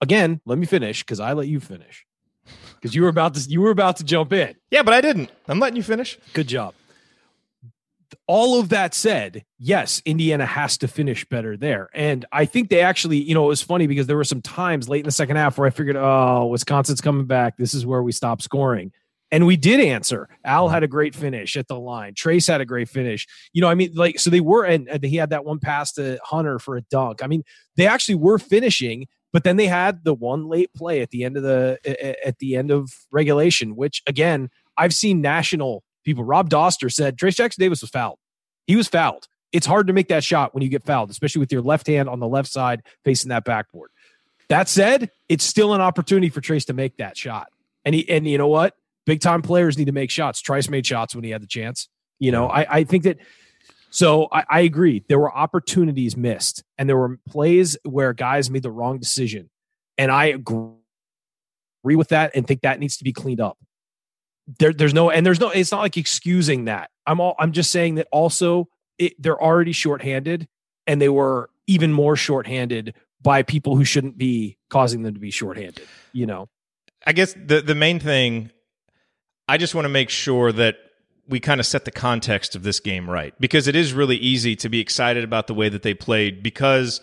again, 0.00 0.40
let 0.46 0.58
me 0.58 0.66
finish 0.66 1.02
because 1.02 1.18
I 1.18 1.32
let 1.32 1.48
you 1.48 1.58
finish 1.58 2.06
because 2.76 2.94
you 2.94 3.02
were 3.02 3.08
about 3.08 3.34
to 3.34 3.40
you 3.48 3.60
were 3.60 3.70
about 3.70 3.96
to 3.96 4.04
jump 4.04 4.32
in. 4.32 4.54
Yeah, 4.70 4.82
but 4.82 4.94
I 4.94 5.00
didn't. 5.00 5.30
I'm 5.48 5.58
letting 5.58 5.76
you 5.76 5.82
finish. 5.82 6.18
Good 6.34 6.46
job. 6.46 6.74
All 8.26 8.60
of 8.60 8.68
that 8.70 8.94
said, 8.94 9.44
yes, 9.58 10.02
Indiana 10.04 10.46
has 10.46 10.78
to 10.78 10.88
finish 10.88 11.24
better 11.24 11.56
there. 11.56 11.88
And 11.94 12.24
I 12.32 12.44
think 12.44 12.68
they 12.70 12.80
actually, 12.80 13.18
you 13.18 13.34
know, 13.34 13.44
it 13.44 13.48
was 13.48 13.62
funny 13.62 13.86
because 13.86 14.06
there 14.06 14.16
were 14.16 14.24
some 14.24 14.42
times 14.42 14.88
late 14.88 15.00
in 15.00 15.06
the 15.06 15.12
second 15.12 15.36
half 15.36 15.58
where 15.58 15.66
I 15.66 15.70
figured, 15.70 15.96
oh, 15.96 16.46
Wisconsin's 16.46 17.00
coming 17.00 17.26
back. 17.26 17.56
This 17.56 17.74
is 17.74 17.86
where 17.86 18.02
we 18.02 18.12
stop 18.12 18.42
scoring. 18.42 18.92
And 19.30 19.46
we 19.46 19.56
did 19.56 19.80
answer. 19.80 20.28
Al 20.44 20.68
had 20.68 20.82
a 20.82 20.88
great 20.88 21.14
finish 21.14 21.56
at 21.56 21.66
the 21.66 21.80
line. 21.80 22.12
Trayce 22.12 22.48
had 22.48 22.60
a 22.60 22.66
great 22.66 22.88
finish. 22.88 23.26
You 23.54 23.62
know, 23.62 23.68
I 23.68 23.74
mean, 23.74 23.92
like, 23.94 24.18
so 24.18 24.28
they 24.28 24.42
were, 24.42 24.64
and, 24.64 25.02
he 25.02 25.16
had 25.16 25.30
that 25.30 25.46
one 25.46 25.58
pass 25.58 25.92
to 25.92 26.18
Hunter 26.22 26.58
for 26.58 26.76
a 26.76 26.82
dunk. 26.82 27.22
I 27.22 27.26
mean, 27.26 27.42
they 27.76 27.86
actually 27.86 28.16
were 28.16 28.38
finishing, 28.38 29.06
but 29.32 29.44
then 29.44 29.56
they 29.56 29.68
had 29.68 30.04
the 30.04 30.12
one 30.12 30.48
late 30.48 30.74
play 30.74 31.00
at 31.00 31.08
the 31.10 31.24
end 31.24 31.38
of 31.38 31.42
the 31.42 31.78
at 32.26 32.38
the 32.38 32.56
end 32.56 32.70
of 32.70 32.92
regulation, 33.10 33.74
which 33.74 34.02
again, 34.06 34.50
I've 34.76 34.92
seen 34.92 35.22
national 35.22 35.82
people. 36.04 36.24
Rob 36.24 36.50
Doster 36.50 36.92
said 36.92 37.16
Trayce 37.16 37.36
Jackson 37.36 37.60
Davis 37.60 37.80
was 37.80 37.90
fouled. 37.90 38.18
He 38.66 38.76
was 38.76 38.88
fouled. 38.88 39.26
It's 39.52 39.66
hard 39.66 39.86
to 39.88 39.92
make 39.92 40.08
that 40.08 40.24
shot 40.24 40.54
when 40.54 40.62
you 40.62 40.68
get 40.68 40.84
fouled, 40.84 41.10
especially 41.10 41.40
with 41.40 41.52
your 41.52 41.62
left 41.62 41.86
hand 41.86 42.08
on 42.08 42.20
the 42.20 42.28
left 42.28 42.50
side 42.50 42.82
facing 43.04 43.28
that 43.28 43.44
backboard. 43.44 43.90
That 44.48 44.68
said, 44.68 45.10
it's 45.28 45.44
still 45.44 45.74
an 45.74 45.80
opportunity 45.80 46.28
for 46.28 46.40
Trayce 46.40 46.66
to 46.66 46.72
make 46.72 46.96
that 46.96 47.16
shot. 47.16 47.48
And 47.84 47.94
he 47.94 48.08
and 48.08 48.26
you 48.26 48.38
know 48.38 48.48
what? 48.48 48.74
Big 49.04 49.20
time 49.20 49.42
players 49.42 49.76
need 49.76 49.86
to 49.86 49.92
make 49.92 50.10
shots. 50.10 50.40
Trice 50.40 50.68
made 50.68 50.86
shots 50.86 51.14
when 51.14 51.24
he 51.24 51.30
had 51.30 51.42
the 51.42 51.46
chance. 51.46 51.88
You 52.18 52.30
know, 52.30 52.48
I, 52.48 52.78
I 52.78 52.84
think 52.84 53.04
that 53.04 53.18
so 53.90 54.28
I, 54.32 54.44
I 54.48 54.60
agree. 54.60 55.04
There 55.08 55.18
were 55.18 55.34
opportunities 55.34 56.16
missed, 56.16 56.62
and 56.78 56.88
there 56.88 56.96
were 56.96 57.18
plays 57.28 57.76
where 57.84 58.12
guys 58.12 58.48
made 58.48 58.62
the 58.62 58.70
wrong 58.70 58.98
decision. 58.98 59.50
And 59.98 60.10
I 60.10 60.26
agree 60.26 60.76
with 61.84 62.08
that 62.08 62.32
and 62.34 62.46
think 62.46 62.62
that 62.62 62.80
needs 62.80 62.96
to 62.98 63.04
be 63.04 63.12
cleaned 63.12 63.40
up. 63.40 63.58
There, 64.58 64.72
there's 64.72 64.94
no, 64.94 65.10
and 65.10 65.24
there's 65.24 65.40
no. 65.40 65.50
It's 65.50 65.72
not 65.72 65.80
like 65.80 65.96
excusing 65.96 66.64
that. 66.66 66.90
I'm 67.06 67.20
all. 67.20 67.34
I'm 67.38 67.52
just 67.52 67.70
saying 67.70 67.96
that 67.96 68.08
also 68.10 68.68
it, 68.98 69.14
they're 69.18 69.40
already 69.40 69.72
shorthanded, 69.72 70.48
and 70.86 71.00
they 71.00 71.08
were 71.08 71.50
even 71.66 71.92
more 71.92 72.16
shorthanded 72.16 72.94
by 73.20 73.42
people 73.42 73.76
who 73.76 73.84
shouldn't 73.84 74.18
be 74.18 74.58
causing 74.68 75.02
them 75.02 75.14
to 75.14 75.20
be 75.20 75.30
shorthanded. 75.30 75.82
You 76.12 76.26
know. 76.26 76.48
I 77.06 77.12
guess 77.12 77.34
the 77.34 77.60
the 77.60 77.74
main 77.74 78.00
thing, 78.00 78.50
I 79.48 79.58
just 79.58 79.74
want 79.74 79.84
to 79.84 79.90
make 79.90 80.10
sure 80.10 80.52
that 80.52 80.76
we 81.28 81.40
kind 81.40 81.60
of 81.60 81.66
set 81.66 81.84
the 81.84 81.90
context 81.90 82.56
of 82.56 82.62
this 82.62 82.80
game 82.80 83.08
right 83.08 83.34
because 83.40 83.68
it 83.68 83.76
is 83.76 83.92
really 83.92 84.16
easy 84.16 84.56
to 84.56 84.68
be 84.68 84.80
excited 84.80 85.24
about 85.24 85.46
the 85.46 85.54
way 85.54 85.68
that 85.68 85.82
they 85.82 85.94
played 85.94 86.42
because 86.42 87.00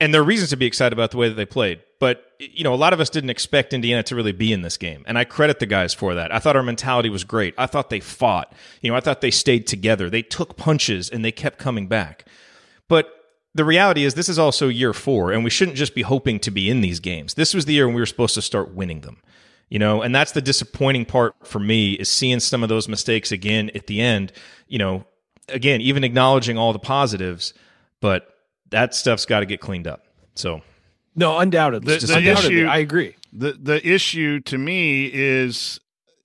and 0.00 0.14
there 0.14 0.20
are 0.20 0.24
reasons 0.24 0.50
to 0.50 0.56
be 0.56 0.66
excited 0.66 0.92
about 0.92 1.10
the 1.10 1.16
way 1.16 1.28
that 1.28 1.34
they 1.34 1.46
played 1.46 1.80
but 1.98 2.32
you 2.38 2.62
know 2.62 2.72
a 2.72 2.76
lot 2.76 2.92
of 2.92 3.00
us 3.00 3.10
didn't 3.10 3.30
expect 3.30 3.72
indiana 3.72 4.02
to 4.02 4.14
really 4.14 4.32
be 4.32 4.52
in 4.52 4.62
this 4.62 4.76
game 4.76 5.02
and 5.06 5.18
i 5.18 5.24
credit 5.24 5.58
the 5.58 5.66
guys 5.66 5.94
for 5.94 6.14
that. 6.14 6.32
I 6.32 6.38
thought 6.38 6.56
our 6.56 6.62
mentality 6.62 7.08
was 7.08 7.24
great. 7.24 7.54
I 7.58 7.66
thought 7.66 7.90
they 7.90 8.00
fought. 8.00 8.52
You 8.80 8.90
know 8.90 8.96
i 8.96 9.00
thought 9.00 9.20
they 9.20 9.30
stayed 9.30 9.66
together. 9.66 10.08
They 10.08 10.22
took 10.22 10.56
punches 10.56 11.10
and 11.10 11.24
they 11.24 11.32
kept 11.32 11.58
coming 11.58 11.88
back. 11.88 12.24
But 12.88 13.12
the 13.54 13.64
reality 13.64 14.04
is 14.04 14.14
this 14.14 14.28
is 14.28 14.38
also 14.38 14.68
year 14.68 14.92
four 14.92 15.32
and 15.32 15.42
we 15.42 15.50
shouldn't 15.50 15.76
just 15.76 15.94
be 15.94 16.02
hoping 16.02 16.38
to 16.40 16.50
be 16.50 16.70
in 16.70 16.80
these 16.80 17.00
games. 17.00 17.34
This 17.34 17.54
was 17.54 17.64
the 17.64 17.72
year 17.72 17.86
when 17.86 17.94
we 17.94 18.00
were 18.00 18.06
supposed 18.06 18.34
to 18.34 18.42
start 18.42 18.74
winning 18.74 19.00
them 19.00 19.18
you 19.68 19.78
know 19.78 20.02
and 20.02 20.14
that's 20.14 20.32
the 20.32 20.40
disappointing 20.40 21.04
part 21.04 21.34
for 21.44 21.58
me 21.58 21.92
is 21.94 22.08
seeing 22.08 22.40
some 22.40 22.62
of 22.62 22.68
those 22.68 22.88
mistakes 22.88 23.32
again 23.32 23.70
at 23.74 23.86
the 23.86 24.00
end 24.00 24.32
you 24.66 24.78
know 24.78 25.04
again 25.48 25.80
even 25.80 26.04
acknowledging 26.04 26.56
all 26.56 26.72
the 26.72 26.78
positives 26.78 27.52
but 28.00 28.37
that 28.70 28.94
stuff's 28.94 29.24
got 29.26 29.40
to 29.40 29.46
get 29.46 29.60
cleaned 29.60 29.86
up 29.86 30.04
so 30.34 30.60
no 31.16 31.38
undoubtedly, 31.38 31.96
The- 31.98 32.06
the 32.06 32.16
undoubtedly, 32.18 32.56
issue- 32.60 32.66
i 32.66 32.78
agree 32.78 33.14
The 33.32 33.52
the 33.60 33.86
issue 33.86 34.40
to 34.40 34.56
me 34.58 35.10
is, 35.12 35.80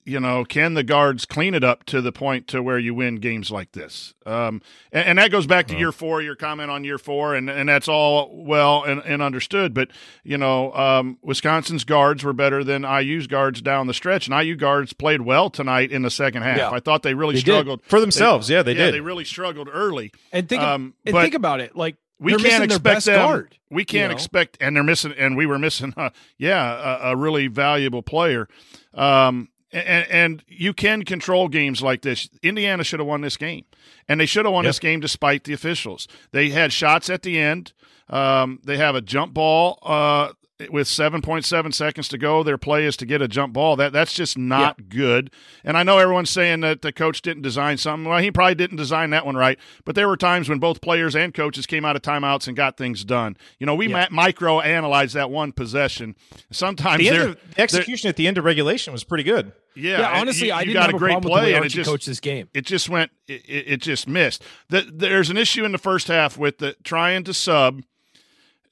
you 0.06 0.20
know, 0.20 0.44
can 0.44 0.74
the 0.74 0.82
guards 0.82 1.24
clean 1.26 1.54
it 1.54 1.64
up 1.64 1.84
to 1.86 2.00
the 2.02 2.12
point 2.12 2.46
to 2.48 2.62
where 2.62 2.78
you 2.78 2.94
win 2.94 3.16
games 3.16 3.50
like 3.50 3.72
this? 3.72 4.12
Um, 4.26 4.60
and, 4.92 5.08
and 5.08 5.18
that 5.18 5.30
goes 5.30 5.46
back 5.46 5.66
to 5.68 5.76
year 5.78 5.92
four. 5.92 6.20
Your 6.22 6.34
comment 6.36 6.70
on 6.70 6.84
year 6.84 6.96
four, 6.98 7.34
and 7.34 7.48
and 7.50 7.68
that's 7.68 7.88
all 7.88 8.30
well 8.44 8.84
and, 8.84 9.00
and 9.04 9.20
understood. 9.22 9.72
But 9.74 9.88
you 10.22 10.36
know, 10.38 10.72
um, 10.74 11.18
Wisconsin's 11.22 11.84
guards 11.84 12.22
were 12.24 12.32
better 12.34 12.62
than 12.64 12.84
IU's 12.84 13.26
guards 13.26 13.60
down 13.62 13.86
the 13.86 13.94
stretch, 13.94 14.28
and 14.28 14.38
IU 14.42 14.56
guards 14.56 14.92
played 14.94 15.22
well 15.22 15.48
tonight 15.50 15.90
in 15.90 16.02
the 16.02 16.10
second 16.10 16.42
half. 16.42 16.56
Yeah. 16.58 16.70
I 16.70 16.80
thought 16.80 17.02
they 17.02 17.14
really 17.14 17.34
They 17.34 17.40
did. 17.42 17.52
struggled 17.52 17.80
for 17.84 18.00
themselves 18.00 18.48
yeah 18.50 18.62
they 18.62 18.72
yeah, 18.72 18.86
did 18.86 18.94
they 18.94 19.00
really 19.00 19.24
struggled 19.24 19.68
early. 19.72 20.12
and 20.32 20.48
think 20.48 20.62
Um, 20.62 20.94
and 21.06 21.12
but 21.14 21.22
think 21.22 21.34
about 21.34 21.60
it 21.60 21.74
like 21.76 21.96
we 22.18 22.32
they're 22.32 22.38
can't 22.50 22.64
expect 22.64 23.04
them. 23.04 23.16
guard 23.16 23.58
we 23.70 23.84
can't 23.84 24.10
know? 24.10 24.14
expect, 24.14 24.56
and 24.60 24.76
they're 24.76 24.84
missing, 24.84 25.12
and 25.18 25.36
we 25.36 25.46
were 25.46 25.58
missing, 25.58 25.92
uh, 25.96 26.10
yeah, 26.38 27.08
a, 27.08 27.12
a 27.12 27.16
really 27.16 27.48
valuable 27.48 28.02
player. 28.02 28.48
Um, 28.94 29.48
and, 29.72 30.06
and 30.08 30.44
you 30.46 30.72
can 30.72 31.02
control 31.02 31.48
games 31.48 31.82
like 31.82 32.02
this. 32.02 32.28
Indiana 32.42 32.84
should 32.84 33.00
have 33.00 33.08
won 33.08 33.22
this 33.22 33.36
game, 33.36 33.64
and 34.08 34.20
they 34.20 34.26
should 34.26 34.44
have 34.44 34.54
won 34.54 34.64
Yep. 34.64 34.68
this 34.68 34.78
game 34.78 35.00
despite 35.00 35.44
the 35.44 35.52
officials. 35.52 36.06
They 36.30 36.50
had 36.50 36.72
shots 36.72 37.10
at 37.10 37.22
the 37.22 37.38
end. 37.38 37.72
Um, 38.08 38.60
they 38.64 38.76
have 38.76 38.94
a 38.94 39.00
jump 39.00 39.34
ball 39.34 39.78
uh, 39.82 40.32
with 40.70 40.86
7.7 40.86 41.74
seconds 41.74 42.08
to 42.08 42.18
go. 42.18 42.42
Their 42.42 42.58
play 42.58 42.84
is 42.84 42.96
to 42.98 43.06
get 43.06 43.20
a 43.20 43.28
jump 43.28 43.52
ball. 43.52 43.76
That 43.76 43.92
that's 43.92 44.12
just 44.12 44.38
not 44.38 44.88
good. 44.88 45.30
And 45.64 45.76
I 45.76 45.82
know 45.82 45.98
everyone's 45.98 46.30
saying 46.30 46.60
that 46.60 46.82
the 46.82 46.92
coach 46.92 47.22
didn't 47.22 47.42
design 47.42 47.76
something. 47.76 48.08
Well, 48.08 48.20
he 48.20 48.30
probably 48.30 48.54
didn't 48.54 48.76
design 48.76 49.10
that 49.10 49.26
one 49.26 49.36
right. 49.36 49.58
But 49.84 49.94
there 49.94 50.08
were 50.08 50.16
times 50.16 50.48
when 50.48 50.58
both 50.58 50.80
players 50.80 51.16
and 51.16 51.34
coaches 51.34 51.66
came 51.66 51.84
out 51.84 51.96
of 51.96 52.02
timeouts 52.02 52.46
and 52.46 52.56
got 52.56 52.76
things 52.76 53.04
done. 53.04 53.36
You 53.58 53.66
know, 53.66 53.74
we 53.74 53.88
Yeah. 53.88 54.06
ma- 54.10 54.22
micro 54.22 54.60
analyze 54.60 55.12
that 55.14 55.30
one 55.30 55.52
possession. 55.52 56.14
Sometimes 56.52 57.02
the, 57.02 57.30
of, 57.30 57.38
the 57.54 57.60
execution 57.60 58.08
at 58.08 58.16
the 58.16 58.28
end 58.28 58.38
of 58.38 58.44
regulation 58.44 58.92
was 58.92 59.04
pretty 59.04 59.24
good 59.24 59.52
yeah, 59.76 60.00
yeah, 60.00 60.20
honestly, 60.20 60.48
you, 60.48 60.52
I 60.52 60.60
didn't 60.64 60.74
got 60.74 60.86
have 60.86 60.94
a 60.94 60.98
great 60.98 61.20
play, 61.22 61.46
with 61.46 61.56
and 61.56 61.64
it 61.64 61.68
just 61.70 61.90
coached 61.90 62.06
this 62.06 62.20
game. 62.20 62.48
it 62.54 62.64
just 62.64 62.88
went 62.88 63.10
it, 63.26 63.42
it 63.48 63.64
it 63.68 63.82
just 63.82 64.06
missed. 64.06 64.42
The, 64.68 64.88
there's 64.92 65.30
an 65.30 65.36
issue 65.36 65.64
in 65.64 65.72
the 65.72 65.78
first 65.78 66.08
half 66.08 66.38
with 66.38 66.58
the 66.58 66.76
trying 66.84 67.24
to 67.24 67.34
sub. 67.34 67.82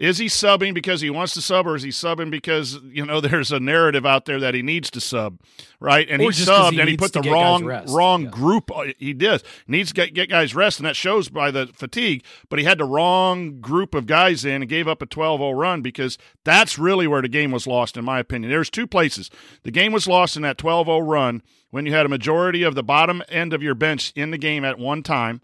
Is 0.03 0.19
he 0.19 0.27
subbing 0.27 0.75
because 0.75 1.01
he 1.01 1.11
wants 1.11 1.33
to 1.35 1.41
sub, 1.41 1.65
or 1.65 1.77
is 1.77 1.85
he 1.85 1.91
subbing 1.91 2.29
because 2.29 2.81
you 2.83 3.07
know 3.07 3.21
there's 3.23 3.53
a 3.53 3.61
narrative 3.61 4.05
out 4.05 4.25
there 4.25 4.41
that 4.41 4.53
he 4.53 4.61
needs 4.61 4.91
to 4.91 5.01
sub, 5.01 5.39
right? 5.79 6.09
And 6.11 6.21
Or 6.21 6.31
he 6.33 6.43
subbed 6.43 6.73
he 6.73 6.81
and 6.81 6.89
he 6.91 6.97
put 6.97 7.13
the 7.13 7.23
wrong 7.23 7.65
wrong 7.89 8.25
Yeah. 8.25 8.31
group. 8.31 8.71
uh, 8.77 8.87
He 8.99 9.13
does 9.15 9.45
needs 9.69 9.91
to 9.91 9.95
get, 9.95 10.13
get 10.13 10.29
guys 10.29 10.55
rest, 10.57 10.81
and 10.81 10.87
that 10.87 10.97
shows 10.97 11.29
by 11.29 11.53
the 11.53 11.69
fatigue. 11.69 12.25
But 12.49 12.59
he 12.59 12.65
had 12.65 12.79
the 12.79 12.85
wrong 12.85 13.61
group 13.61 13.95
of 13.95 14.07
guys 14.07 14.45
in 14.45 14.63
and 14.63 14.69
gave 14.69 14.89
up 14.89 15.03
a 15.03 15.07
12-0 15.07 15.57
run 15.57 15.83
because 15.83 16.19
that's 16.45 16.79
really 16.79 17.07
where 17.07 17.23
the 17.23 17.29
game 17.29 17.53
was 17.53 17.69
lost, 17.69 17.97
in 17.97 18.05
my 18.05 18.19
opinion. 18.19 18.51
There's 18.51 18.71
two 18.71 18.89
places 18.89 19.31
the 19.63 19.71
game 19.71 19.93
was 19.93 20.09
lost 20.09 20.35
in 20.37 20.43
that 20.43 20.59
12-0 20.59 21.07
run 21.09 21.43
when 21.71 21.87
you 21.87 21.93
had 21.93 22.07
a 22.07 22.09
majority 22.09 22.65
of 22.65 22.75
the 22.75 22.83
bottom 22.83 23.23
end 23.29 23.53
of 23.53 23.63
your 23.63 23.75
bench 23.77 24.13
in 24.17 24.33
the 24.33 24.39
game 24.39 24.65
at 24.65 24.79
one 24.81 25.03
time. 25.05 25.41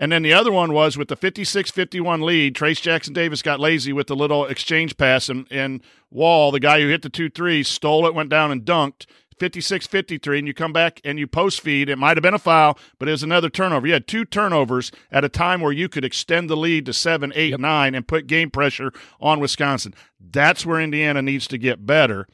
And 0.00 0.10
then 0.10 0.22
the 0.22 0.32
other 0.32 0.50
one 0.50 0.72
was 0.72 0.96
with 0.96 1.08
the 1.08 1.14
56 1.14 1.70
51 1.70 2.22
lead, 2.22 2.56
Trayce 2.56 2.80
Jackson 2.80 3.12
Davis 3.12 3.42
got 3.42 3.60
lazy 3.60 3.92
with 3.92 4.06
the 4.06 4.16
little 4.16 4.46
exchange 4.46 4.96
pass, 4.96 5.28
and, 5.28 5.46
and 5.50 5.82
Wahl, 6.10 6.50
the 6.50 6.58
guy 6.58 6.80
who 6.80 6.88
hit 6.88 7.02
the 7.02 7.10
2 7.10 7.28
3, 7.28 7.62
stole 7.62 8.06
it, 8.06 8.14
went 8.14 8.30
down 8.30 8.50
and 8.50 8.64
dunked. 8.64 9.06
56 9.38 9.86
53, 9.86 10.38
and 10.38 10.46
you 10.46 10.52
come 10.52 10.72
back 10.72 11.00
and 11.02 11.18
you 11.18 11.26
post 11.26 11.62
feed. 11.62 11.88
It 11.88 11.96
might 11.96 12.16
have 12.18 12.22
been 12.22 12.34
a 12.34 12.38
foul, 12.38 12.78
but 12.98 13.08
it 13.08 13.12
was 13.12 13.22
another 13.22 13.48
turnover. 13.48 13.86
You 13.86 13.94
had 13.94 14.06
two 14.06 14.26
turnovers 14.26 14.92
at 15.10 15.24
a 15.24 15.30
time 15.30 15.62
where 15.62 15.72
you 15.72 15.88
could 15.88 16.04
extend 16.04 16.50
the 16.50 16.58
lead 16.58 16.84
to 16.86 16.92
7, 16.92 17.32
8, 17.34 17.58
9 17.58 17.94
and 17.94 18.06
put 18.06 18.26
game 18.26 18.50
pressure 18.50 18.92
on 19.18 19.40
Wisconsin. 19.40 19.94
That's 20.20 20.66
where 20.66 20.78
Indiana 20.78 21.22
needs 21.22 21.46
to 21.48 21.58
get 21.58 21.86
better. 21.86 22.26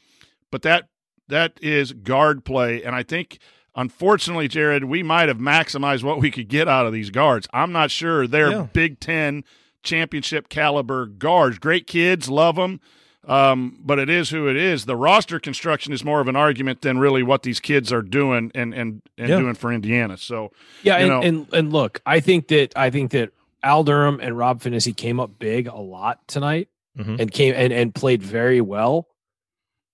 But 0.51 0.63
that 0.63 0.89
that 1.29 1.59
is 1.63 1.93
guard 1.93 2.45
play, 2.45 2.83
and 2.83 2.95
I 2.95 3.03
think 3.03 3.39
unfortunately, 3.77 4.49
Jerod, 4.49 4.85
we 4.85 5.03
might 5.03 5.29
have 5.29 5.39
maximized 5.39 6.03
what 6.03 6.19
we 6.19 6.31
could 6.31 6.49
get 6.49 6.67
out 6.69 6.87
of 6.87 6.93
these 6.93 7.11
guards. 7.11 7.47
I'm 7.53 7.71
not 7.73 7.91
sure 7.91 8.27
they're 8.27 8.51
Yeah. 8.51 8.67
Big 8.73 8.99
Ten 8.99 9.45
championship 9.83 10.49
caliber 10.49 11.07
guards. 11.07 11.59
Great 11.59 11.87
kids, 11.87 12.29
love 12.29 12.57
them. 12.57 12.81
Um, 13.29 13.79
but 13.85 13.99
it 13.99 14.09
is 14.09 14.31
who 14.31 14.49
it 14.49 14.57
is. 14.57 14.85
The 14.85 14.95
roster 14.95 15.41
construction 15.41 15.93
is 15.93 16.05
more 16.05 16.21
of 16.21 16.29
an 16.29 16.37
argument 16.37 16.83
than 16.83 16.99
really 16.99 17.25
what 17.25 17.43
these 17.43 17.59
kids 17.59 17.93
are 17.93 18.03
doing 18.03 18.53
and 18.55 18.73
and, 18.73 19.03
and 19.19 19.29
Yeah. 19.29 19.39
doing 19.39 19.55
for 19.55 19.73
Indiana. 19.73 20.17
So 20.17 20.53
Yeah, 20.83 20.99
you 20.99 21.03
and, 21.05 21.09
know- 21.11 21.23
and 21.23 21.47
and 21.53 21.73
look, 21.73 22.01
I 22.07 22.21
think 22.21 22.49
that 22.49 22.73
I 22.77 22.91
think 22.91 23.11
that 23.13 23.31
Al 23.65 23.83
Durham 23.83 24.21
and 24.23 24.39
Rob 24.39 24.61
Phinisee 24.61 24.97
came 24.97 25.19
up 25.19 25.41
big 25.41 25.67
a 25.67 25.75
lot 25.77 26.27
tonight 26.29 26.69
Mhm. 26.97 27.19
and 27.21 27.31
came 27.33 27.53
and, 27.57 27.73
and 27.73 27.93
played 27.93 28.23
very 28.23 28.61
well. 28.61 29.09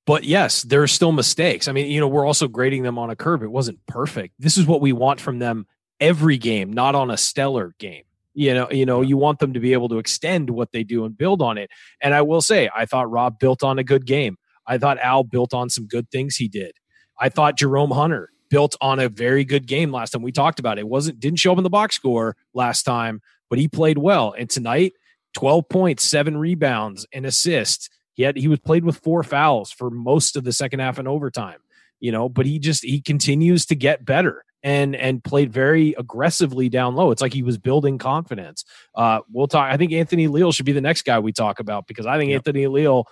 But 0.05 0.25
yes, 0.25 0.63
there 0.63 0.83
are 0.83 0.89
still 0.89 1.13
mistakes. 1.13 1.69
I 1.69 1.73
mean, 1.73 1.91
you 1.91 2.01
know, 2.01 2.09
we're 2.09 2.27
also 2.27 2.49
grading 2.49 2.83
them 2.83 2.99
on 2.99 3.11
a 3.11 3.17
curve. 3.17 3.43
It 3.43 3.51
wasn't 3.51 3.85
perfect. 3.87 4.35
This 4.39 4.59
is 4.59 4.67
what 4.67 4.81
we 4.81 4.93
want 4.93 5.21
from 5.21 5.39
them 5.39 5.67
every 6.01 6.39
game, 6.39 6.73
not 6.73 6.95
on 6.95 7.11
a 7.11 7.17
stellar 7.17 7.75
game. 7.79 8.03
You 8.35 8.55
know, 8.55 8.71
you 8.71 8.87
know, 8.87 9.03
you 9.03 9.17
want 9.17 9.39
them 9.39 9.53
to 9.53 9.61
be 9.61 9.75
able 9.75 9.89
to 9.91 9.99
extend 9.99 10.51
what 10.51 10.73
they 10.73 10.83
do 10.83 11.05
and 11.05 11.17
build 11.17 11.43
on 11.43 11.59
it. 11.59 11.71
And 12.01 12.15
I 12.15 12.23
will 12.23 12.41
say, 12.41 12.69
I 12.75 12.87
thought 12.87 13.11
Rob 13.11 13.39
built 13.39 13.63
on 13.63 13.79
a 13.79 13.85
good 13.85 14.07
game. 14.07 14.39
I 14.67 14.79
thought 14.79 14.99
Al 14.99 15.23
built 15.23 15.55
on 15.55 15.69
some 15.69 15.87
good 15.87 16.11
things 16.11 16.37
he 16.37 16.49
did. 16.49 16.73
I 17.21 17.29
thought 17.29 17.59
Jerome 17.59 17.91
Hunter 17.91 18.31
built 18.49 18.75
on 18.81 18.99
a 18.99 19.09
very 19.09 19.45
good 19.45 19.67
game 19.67 19.93
last 19.93 20.11
time. 20.11 20.23
We 20.23 20.33
talked 20.33 20.59
about 20.59 20.79
it. 20.79 20.83
it 20.83 20.89
wasn't 20.89 21.21
didn't 21.21 21.39
show 21.39 21.53
up 21.53 21.59
in 21.59 21.65
the 21.65 21.71
box 21.71 21.95
score 21.95 22.37
last 22.55 22.83
time, 22.83 23.21
but 23.49 23.59
he 23.59 23.69
played 23.69 23.99
well. 23.99 24.35
And 24.37 24.49
tonight, 24.49 24.95
12 25.35 25.69
points, 25.69 26.03
seven 26.03 26.37
rebounds, 26.37 27.07
and 27.13 27.25
assist. 27.27 27.91
He 28.15 28.23
had 28.23 28.37
he 28.37 28.49
was 28.49 28.61
played 28.61 28.85
with 28.85 28.99
four 28.99 29.23
fouls 29.23 29.71
for 29.71 29.91
most 29.91 30.37
of 30.37 30.45
the 30.45 30.53
second 30.53 30.81
half 30.81 30.99
and 30.99 31.09
overtime. 31.09 31.59
You 32.01 32.13
know, 32.13 32.29
but 32.29 32.47
he 32.47 32.59
just 32.59 32.85
he 32.85 33.01
continues 33.01 33.65
to 33.67 33.75
get 33.77 34.05
better 34.05 34.45
and 34.63 34.95
and 34.97 35.23
played 35.23 35.53
very 35.53 35.95
aggressively 35.99 36.69
down 36.69 36.95
low. 36.95 37.11
It's 37.11 37.23
like 37.23 37.33
he 37.33 37.43
was 37.43 37.59
building 37.59 37.99
confidence. 37.99 38.65
Uh, 38.95 39.21
we'll 39.31 39.47
talk. 39.49 39.73
I 39.73 39.77
think 39.77 39.93
Anthony 39.93 40.27
Leal 40.29 40.53
should 40.53 40.67
be 40.67 40.73
the 40.73 40.81
next 40.81 41.03
guy 41.03 41.19
we 41.19 41.33
talk 41.33 41.61
about 41.61 41.87
because 41.87 42.07
I 42.07 42.19
think 42.19 42.31
Yep. 42.31 42.39
Anthony 42.39 42.67
Leal 42.67 43.07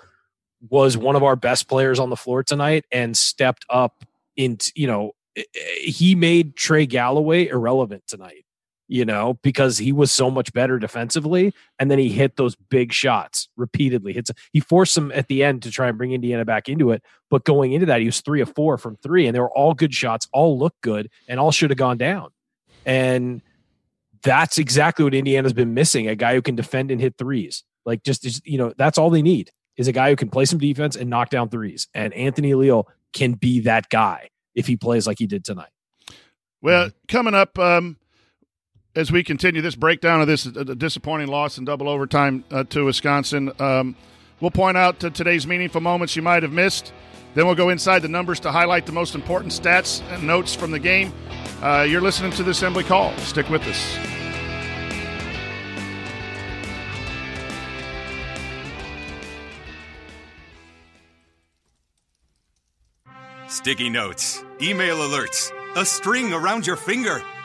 was 0.69 0.97
one 0.97 1.17
of 1.17 1.23
our 1.23 1.37
best 1.37 1.69
players 1.69 1.99
on 1.99 2.11
the 2.11 2.17
floor 2.17 2.43
tonight 2.43 2.85
and 2.93 3.17
stepped 3.17 3.65
up 3.71 4.05
in 4.37 4.59
you 4.75 4.87
know 4.87 5.13
eh, 5.37 5.43
eh, 5.55 5.91
he 5.91 6.15
made 6.15 6.57
Trey 6.57 6.87
Galloway 6.87 7.47
irrelevant 7.47 8.05
tonight. 8.07 8.45
You 8.93 9.05
know 9.05 9.39
because 9.43 9.79
he 9.79 9.93
was 9.93 10.11
so 10.11 10.33
much 10.33 10.53
better 10.53 10.77
defensively, 10.81 11.55
and 11.79 11.89
then 11.89 12.01
he 12.01 12.09
hit 12.09 12.35
those 12.35 12.57
big 12.57 12.93
shots 12.93 13.49
repeatedly. 13.57 14.13
Hits 14.13 14.33
he 14.53 14.59
forced 14.59 14.97
them 14.97 15.13
at 15.13 15.29
the 15.29 15.45
end 15.45 15.63
to 15.63 15.71
try 15.71 15.87
and 15.87 15.97
bring 15.97 16.11
Indiana 16.11 16.45
back 16.45 16.69
into 16.69 16.91
it, 16.91 17.01
but 17.31 17.45
going 17.45 17.73
into 17.73 17.87
that 17.87 18.01
he 18.01 18.07
was 18.07 18.21
three 18.21 18.41
of 18.41 18.53
four 18.53 18.79
from 18.79 18.97
three, 18.97 19.29
and 19.29 19.35
they 19.35 19.39
were 19.39 19.57
all 19.57 19.75
good 19.75 19.95
shots, 19.95 20.27
all 20.33 20.59
looked 20.59 20.81
good, 20.81 21.09
and 21.29 21.39
all 21.39 21.53
should 21.53 21.71
have 21.71 21.79
gone 21.79 21.99
down. 21.99 22.31
And 22.85 23.43
that's 24.25 24.59
exactly 24.59 25.05
what 25.05 25.15
Indiana's 25.15 25.53
been 25.53 25.73
missing: 25.73 26.09
a 26.09 26.17
guy 26.17 26.35
who 26.35 26.43
can 26.43 26.57
defend 26.57 26.91
and 26.91 27.01
hit 27.01 27.15
threes. 27.17 27.63
Like 27.87 28.03
just, 28.03 28.45
you 28.45 28.59
know, 28.59 28.75
that's 28.77 28.99
all 28.99 29.11
they 29.11 29.23
need 29.23 29.53
is 29.77 29.87
a 29.87 29.93
guy 29.93 30.11
who 30.11 30.17
can 30.17 30.31
play 30.31 30.47
some 30.47 30.59
defense 30.59 30.97
and 30.97 31.09
knock 31.09 31.31
down 31.31 31.49
threes. 31.49 31.87
And 31.95 32.13
Anthony 32.15 32.55
Leal 32.55 32.89
can 33.13 33.35
be 33.35 33.61
that 33.61 33.89
guy 33.89 34.31
if 34.55 34.67
he 34.67 34.77
plays 34.77 35.07
like 35.07 35.21
he 35.21 35.29
did 35.29 35.45
tonight. 35.45 35.71
Well, 36.61 36.91
coming 37.09 37.35
up 37.35 37.57
um, 37.57 37.97
as 38.95 39.13
we 39.13 39.23
continue 39.23 39.63
this 39.63 39.77
breakdown 39.77 40.21
of 40.21 40.27
this 40.27 40.47
uh, 40.47 40.51
disappointing 40.77 41.29
loss 41.29 41.59
in 41.59 41.65
double 41.65 41.89
overtime 41.89 42.45
uh, 42.51 42.65
to 42.65 42.85
Wisconsin, 42.87 43.53
um, 43.61 43.95
we'll 44.41 44.51
point 44.51 44.77
out 44.77 45.03
uh, 45.05 45.11
today's 45.11 45.47
meaningful 45.47 45.81
moments 45.81 46.17
you 46.17 46.23
might 46.23 46.43
have 46.43 46.53
missed. 46.53 46.93
Then 47.35 47.47
we'll 47.47 47.55
go 47.55 47.69
inside 47.69 48.01
the 48.01 48.09
numbers 48.09 48.41
to 48.41 48.51
highlight 48.51 48.87
the 48.87 48.93
most 48.93 49.15
important 49.15 49.53
stats 49.53 50.03
and 50.13 50.27
notes 50.27 50.55
from 50.55 50.73
the 50.73 50.81
game. 50.81 51.13
Uh, 51.63 51.87
you're 51.89 52.01
listening 52.01 52.33
to 52.33 52.43
the 52.43 52.51
Assembly 52.51 52.83
Call. 52.83 53.17
Stick 53.19 53.49
with 53.49 53.63
us. 53.63 53.99
Sticky 63.47 63.91
notes, 63.91 64.43
email 64.63 64.97
alerts, 64.97 65.53
a 65.77 65.85
string 65.85 66.33
around 66.33 66.67
your 66.67 66.77
finger. 66.77 67.23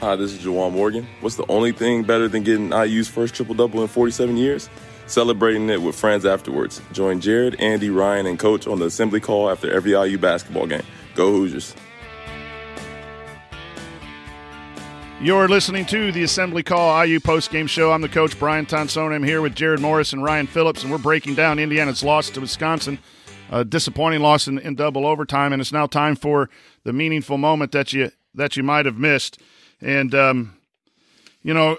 Hi, 0.00 0.16
this 0.16 0.32
is 0.32 0.38
Juwan 0.38 0.72
Morgan. 0.72 1.06
What's 1.20 1.36
the 1.36 1.44
only 1.50 1.72
thing 1.72 2.04
better 2.04 2.26
than 2.26 2.42
getting 2.42 2.72
IU's 2.72 3.06
first 3.06 3.34
triple 3.34 3.54
double 3.54 3.82
in 3.82 3.88
47 3.88 4.34
years? 4.34 4.70
Celebrating 5.06 5.68
it 5.68 5.82
with 5.82 5.94
friends 5.94 6.24
afterwards. 6.24 6.80
Join 6.92 7.20
Jerod, 7.20 7.54
Andy, 7.60 7.90
Ryan, 7.90 8.24
and 8.24 8.38
Coach 8.38 8.66
on 8.66 8.78
the 8.78 8.86
assembly 8.86 9.20
call 9.20 9.50
after 9.50 9.70
every 9.70 9.90
IU 9.90 10.16
basketball 10.16 10.66
game. 10.66 10.84
Go 11.14 11.30
Hoosiers. 11.32 11.74
You're 15.20 15.48
listening 15.48 15.84
to 15.86 16.10
the 16.12 16.22
Assembly 16.22 16.62
Call 16.62 17.04
IU 17.04 17.20
postgame 17.20 17.68
show. 17.68 17.92
I'm 17.92 18.00
the 18.00 18.08
coach, 18.08 18.38
Brian 18.38 18.64
Tonsoni. 18.64 19.14
I'm 19.14 19.22
here 19.22 19.42
with 19.42 19.54
Jerod 19.54 19.80
Morris 19.80 20.14
and 20.14 20.24
Ryan 20.24 20.46
Phillips, 20.46 20.82
and 20.82 20.90
we're 20.90 20.96
breaking 20.96 21.34
down 21.34 21.58
Indiana's 21.58 22.02
loss 22.02 22.30
to 22.30 22.40
Wisconsin. 22.40 22.98
A 23.50 23.66
disappointing 23.66 24.20
loss 24.20 24.48
in, 24.48 24.58
in 24.60 24.76
double 24.76 25.04
overtime, 25.04 25.52
and 25.52 25.60
it's 25.60 25.72
now 25.72 25.86
time 25.86 26.16
for 26.16 26.48
the 26.84 26.94
meaningful 26.94 27.36
moment 27.36 27.72
that 27.72 27.92
you 27.92 28.12
that 28.34 28.56
you 28.56 28.62
might 28.62 28.86
have 28.86 28.96
missed. 28.96 29.38
And 29.80 30.14
um, 30.14 30.56
you 31.42 31.54
know, 31.54 31.78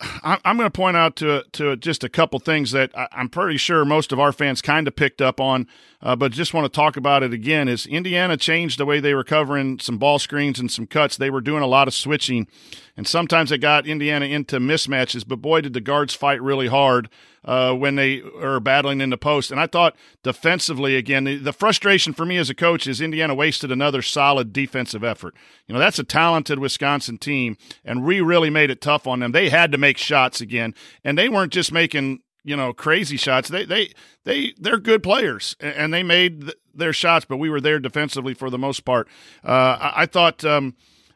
I- 0.00 0.38
I'm 0.44 0.56
going 0.56 0.66
to 0.70 0.76
point 0.76 0.96
out 0.96 1.16
to 1.16 1.44
to 1.52 1.76
just 1.76 2.02
a 2.04 2.08
couple 2.08 2.38
things 2.38 2.72
that 2.72 2.90
I- 2.96 3.08
I'm 3.12 3.28
pretty 3.28 3.56
sure 3.56 3.84
most 3.84 4.12
of 4.12 4.18
our 4.20 4.32
fans 4.32 4.60
kind 4.62 4.88
of 4.88 4.96
picked 4.96 5.22
up 5.22 5.40
on, 5.40 5.66
uh, 6.02 6.16
but 6.16 6.32
just 6.32 6.52
want 6.52 6.64
to 6.64 6.76
talk 6.76 6.96
about 6.96 7.22
it 7.22 7.32
again. 7.32 7.68
Is 7.68 7.86
Indiana 7.86 8.36
changed 8.36 8.78
the 8.78 8.86
way 8.86 9.00
they 9.00 9.14
were 9.14 9.24
covering 9.24 9.78
some 9.78 9.98
ball 9.98 10.18
screens 10.18 10.58
and 10.58 10.70
some 10.70 10.86
cuts? 10.86 11.16
They 11.16 11.30
were 11.30 11.40
doing 11.40 11.62
a 11.62 11.66
lot 11.66 11.88
of 11.88 11.94
switching, 11.94 12.48
and 12.96 13.06
sometimes 13.06 13.52
it 13.52 13.58
got 13.58 13.86
Indiana 13.86 14.26
into 14.26 14.58
mismatches. 14.58 15.26
But 15.26 15.36
boy, 15.36 15.60
did 15.60 15.72
the 15.72 15.80
guards 15.80 16.14
fight 16.14 16.42
really 16.42 16.68
hard 16.68 17.08
uh, 17.44 17.72
when 17.74 17.96
they 17.96 18.22
are 18.40 18.60
battling 18.60 19.00
in 19.00 19.10
the 19.10 19.18
post. 19.18 19.50
And 19.50 19.60
I 19.60 19.66
thought 19.66 19.96
defensively, 20.22 20.96
again, 20.96 21.24
the, 21.24 21.36
the 21.36 21.52
frustration 21.52 22.12
for 22.12 22.24
me 22.24 22.36
as 22.36 22.50
a 22.50 22.54
coach 22.54 22.86
is 22.86 23.00
Indiana 23.00 23.34
wasted 23.34 23.72
another 23.72 24.02
solid 24.02 24.52
defensive 24.52 25.04
effort. 25.04 25.34
You 25.66 25.74
know, 25.74 25.78
that's 25.78 25.98
a 25.98 26.04
talented 26.04 26.58
Wisconsin 26.58 27.18
team, 27.18 27.56
and 27.84 28.04
we 28.04 28.20
really 28.20 28.50
made 28.50 28.70
it 28.70 28.80
tough 28.80 29.06
on 29.06 29.20
them. 29.20 29.32
They 29.32 29.48
had 29.48 29.72
to 29.72 29.78
make 29.78 29.98
shots 29.98 30.40
again, 30.40 30.74
and 31.04 31.18
they 31.18 31.28
weren't 31.28 31.52
just 31.52 31.72
making 31.72 32.20
you 32.44 32.56
know 32.56 32.72
crazy 32.72 33.16
shots. 33.16 33.48
They 33.48 33.64
they 33.64 33.92
they 34.24 34.54
they're 34.58 34.78
good 34.78 35.02
players, 35.02 35.56
and 35.60 35.92
they 35.92 36.02
made 36.02 36.42
th- 36.42 36.54
their 36.74 36.92
shots, 36.92 37.24
but 37.24 37.36
we 37.36 37.50
were 37.50 37.60
there 37.60 37.78
defensively 37.78 38.34
for 38.34 38.50
the 38.50 38.58
most 38.58 38.84
part. 38.84 39.08
Uh, 39.44 39.78
I, 39.80 39.92
I 40.02 40.06
thought. 40.06 40.44
Um, 40.44 40.74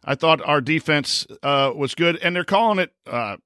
I 0.08 0.14
thought 0.14 0.40
our 0.46 0.60
defense 0.60 1.26
uh, 1.42 1.72
was 1.74 1.96
good, 1.96 2.16
and 2.18 2.36
they're 2.36 2.44
calling 2.44 2.78
it. 2.78 2.92
Uh, 3.08 3.38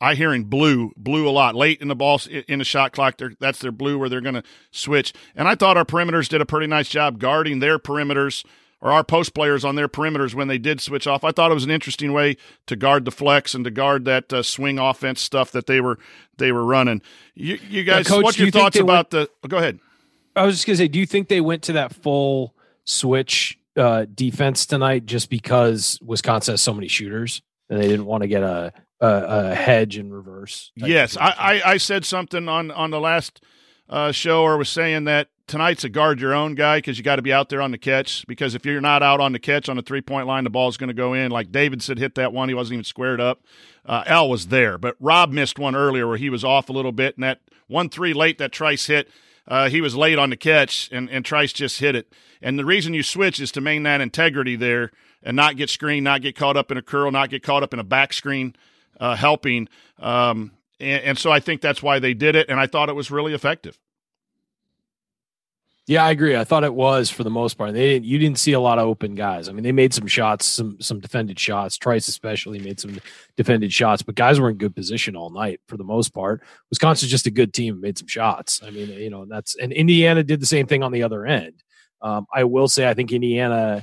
I 0.00 0.14
hearing 0.14 0.44
blue, 0.44 0.92
blue 0.96 1.28
a 1.28 1.30
lot 1.30 1.54
late 1.54 1.82
in 1.82 1.88
the 1.88 1.96
ball 1.96 2.20
in 2.46 2.60
the 2.60 2.64
shot 2.64 2.92
clock. 2.92 3.20
that's 3.40 3.58
their 3.58 3.72
blue 3.72 3.98
where 3.98 4.08
they're 4.08 4.20
going 4.20 4.36
to 4.36 4.44
switch. 4.70 5.12
And 5.34 5.48
I 5.48 5.56
thought 5.56 5.76
our 5.76 5.84
perimeters 5.84 6.28
did 6.28 6.40
a 6.40 6.46
pretty 6.46 6.68
nice 6.68 6.88
job 6.88 7.18
guarding 7.18 7.58
their 7.58 7.78
perimeters 7.78 8.44
or 8.80 8.92
our 8.92 9.02
post 9.02 9.34
players 9.34 9.64
on 9.64 9.74
their 9.74 9.88
perimeters 9.88 10.34
when 10.34 10.48
they 10.48 10.58
did 10.58 10.80
switch 10.80 11.06
off. 11.06 11.24
I 11.24 11.32
thought 11.32 11.50
it 11.50 11.54
was 11.54 11.64
an 11.64 11.70
interesting 11.70 12.12
way 12.12 12.36
to 12.66 12.76
guard 12.76 13.04
the 13.04 13.10
flex 13.10 13.54
and 13.54 13.64
to 13.64 13.70
guard 13.70 14.04
that 14.04 14.32
uh, 14.32 14.42
swing 14.42 14.78
offense 14.78 15.20
stuff 15.20 15.50
that 15.52 15.66
they 15.66 15.80
were 15.80 15.98
they 16.36 16.52
were 16.52 16.64
running. 16.64 17.02
You, 17.34 17.58
you 17.68 17.84
guys, 17.84 18.08
now, 18.08 18.16
Coach, 18.16 18.24
what's 18.24 18.38
your 18.38 18.46
you 18.46 18.52
thoughts 18.52 18.78
about 18.78 19.10
went, 19.12 19.28
the? 19.28 19.30
Oh, 19.44 19.48
go 19.48 19.58
ahead. 19.58 19.80
I 20.36 20.44
was 20.44 20.56
just 20.56 20.66
gonna 20.66 20.76
say, 20.76 20.88
do 20.88 20.98
you 20.98 21.06
think 21.06 21.28
they 21.28 21.40
went 21.40 21.62
to 21.64 21.72
that 21.74 21.92
full 21.94 22.54
switch 22.84 23.58
uh, 23.76 24.06
defense 24.12 24.66
tonight 24.66 25.06
just 25.06 25.30
because 25.30 25.98
Wisconsin 26.02 26.52
has 26.52 26.60
so 26.60 26.72
many 26.72 26.88
shooters 26.88 27.42
and 27.68 27.80
they 27.80 27.88
didn't 27.88 28.06
want 28.06 28.22
to 28.22 28.28
get 28.28 28.42
a 28.42 28.72
a, 29.00 29.50
a 29.50 29.54
hedge 29.54 29.98
in 29.98 30.12
reverse? 30.12 30.70
Yes, 30.76 31.16
I, 31.16 31.30
I, 31.30 31.72
I 31.72 31.76
said 31.78 32.04
something 32.04 32.48
on 32.48 32.70
on 32.70 32.90
the 32.90 33.00
last 33.00 33.40
uh, 33.88 34.12
show 34.12 34.42
or 34.42 34.56
was 34.56 34.68
saying 34.68 35.04
that 35.04 35.28
tonight's 35.48 35.82
a 35.82 35.88
guard 35.88 36.20
your 36.20 36.34
own 36.34 36.54
guy 36.54 36.78
because 36.78 36.98
you 36.98 37.04
got 37.04 37.16
to 37.16 37.22
be 37.22 37.32
out 37.32 37.48
there 37.48 37.60
on 37.60 37.72
the 37.72 37.78
catch. 37.78 38.26
Because 38.26 38.54
if 38.54 38.64
you're 38.64 38.80
not 38.80 39.02
out 39.02 39.20
on 39.20 39.32
the 39.32 39.38
catch 39.38 39.68
on 39.68 39.76
the 39.76 39.82
three 39.82 40.00
point 40.00 40.26
line, 40.26 40.44
the 40.44 40.50
ball's 40.50 40.76
going 40.76 40.88
to 40.88 40.94
go 40.94 41.14
in. 41.14 41.30
Like 41.30 41.50
David 41.50 41.82
said, 41.82 41.98
hit 41.98 42.14
that 42.14 42.32
one. 42.32 42.48
He 42.48 42.54
wasn't 42.54 42.74
even 42.74 42.84
squared 42.84 43.20
up. 43.20 43.42
Uh, 43.84 44.04
Al 44.06 44.28
was 44.28 44.48
there, 44.48 44.78
but 44.78 44.96
Rob 45.00 45.32
missed 45.32 45.58
one 45.58 45.74
earlier 45.74 46.06
where 46.06 46.18
he 46.18 46.30
was 46.30 46.44
off 46.44 46.68
a 46.68 46.72
little 46.72 46.92
bit, 46.92 47.16
and 47.16 47.24
that 47.24 47.40
one 47.66 47.88
three 47.88 48.12
late 48.12 48.38
that 48.38 48.52
Trice 48.52 48.86
hit. 48.86 49.08
Uh, 49.46 49.70
he 49.70 49.80
was 49.80 49.96
late 49.96 50.18
on 50.18 50.28
the 50.28 50.36
catch, 50.36 50.90
and, 50.92 51.08
and 51.08 51.24
Trice 51.24 51.54
just 51.54 51.80
hit 51.80 51.94
it. 51.94 52.12
And 52.42 52.58
the 52.58 52.66
reason 52.66 52.92
you 52.92 53.02
switch 53.02 53.40
is 53.40 53.50
to 53.52 53.62
maintain 53.62 53.84
that 53.84 54.00
integrity 54.02 54.56
there 54.56 54.90
and 55.22 55.34
not 55.34 55.56
get 55.56 55.70
screened, 55.70 56.04
not 56.04 56.20
get 56.20 56.36
caught 56.36 56.56
up 56.56 56.70
in 56.70 56.76
a 56.76 56.82
curl, 56.82 57.10
not 57.10 57.30
get 57.30 57.42
caught 57.42 57.62
up 57.62 57.72
in 57.72 57.80
a 57.80 57.84
back 57.84 58.12
screen 58.12 58.54
uh, 59.00 59.16
helping. 59.16 59.68
Um, 59.98 60.52
and, 60.78 61.02
and 61.02 61.18
so 61.18 61.32
I 61.32 61.40
think 61.40 61.62
that's 61.62 61.82
why 61.82 61.98
they 61.98 62.12
did 62.12 62.36
it, 62.36 62.50
and 62.50 62.60
I 62.60 62.66
thought 62.66 62.90
it 62.90 62.94
was 62.94 63.10
really 63.10 63.32
effective. 63.32 63.78
Yeah, 65.88 66.04
I 66.04 66.10
agree. 66.10 66.36
I 66.36 66.44
thought 66.44 66.64
it 66.64 66.74
was 66.74 67.08
for 67.08 67.24
the 67.24 67.30
most 67.30 67.54
part. 67.54 67.72
They 67.72 67.94
didn't. 67.94 68.04
You 68.04 68.18
didn't 68.18 68.38
see 68.38 68.52
a 68.52 68.60
lot 68.60 68.78
of 68.78 68.86
open 68.86 69.14
guys. 69.14 69.48
I 69.48 69.52
mean, 69.52 69.62
they 69.62 69.72
made 69.72 69.94
some 69.94 70.06
shots, 70.06 70.44
some 70.44 70.78
some 70.82 71.00
defended 71.00 71.40
shots. 71.40 71.78
Trice 71.78 72.08
especially 72.08 72.58
made 72.58 72.78
some 72.78 73.00
defended 73.38 73.72
shots, 73.72 74.02
but 74.02 74.14
guys 74.14 74.38
were 74.38 74.50
in 74.50 74.58
good 74.58 74.76
position 74.76 75.16
all 75.16 75.30
night 75.30 75.62
for 75.66 75.78
the 75.78 75.84
most 75.84 76.10
part. 76.10 76.42
Wisconsin's 76.68 77.10
just 77.10 77.26
a 77.26 77.30
good 77.30 77.54
team, 77.54 77.80
made 77.80 77.96
some 77.96 78.06
shots. 78.06 78.60
I 78.62 78.68
mean, 78.68 78.90
you 78.90 79.08
know, 79.08 79.24
that's 79.24 79.56
and 79.56 79.72
Indiana 79.72 80.22
did 80.22 80.40
the 80.40 80.46
same 80.46 80.66
thing 80.66 80.82
on 80.82 80.92
the 80.92 81.04
other 81.04 81.24
end. 81.24 81.54
Um, 82.02 82.26
I 82.34 82.44
will 82.44 82.68
say, 82.68 82.86
I 82.86 82.92
think 82.92 83.10
Indiana 83.10 83.82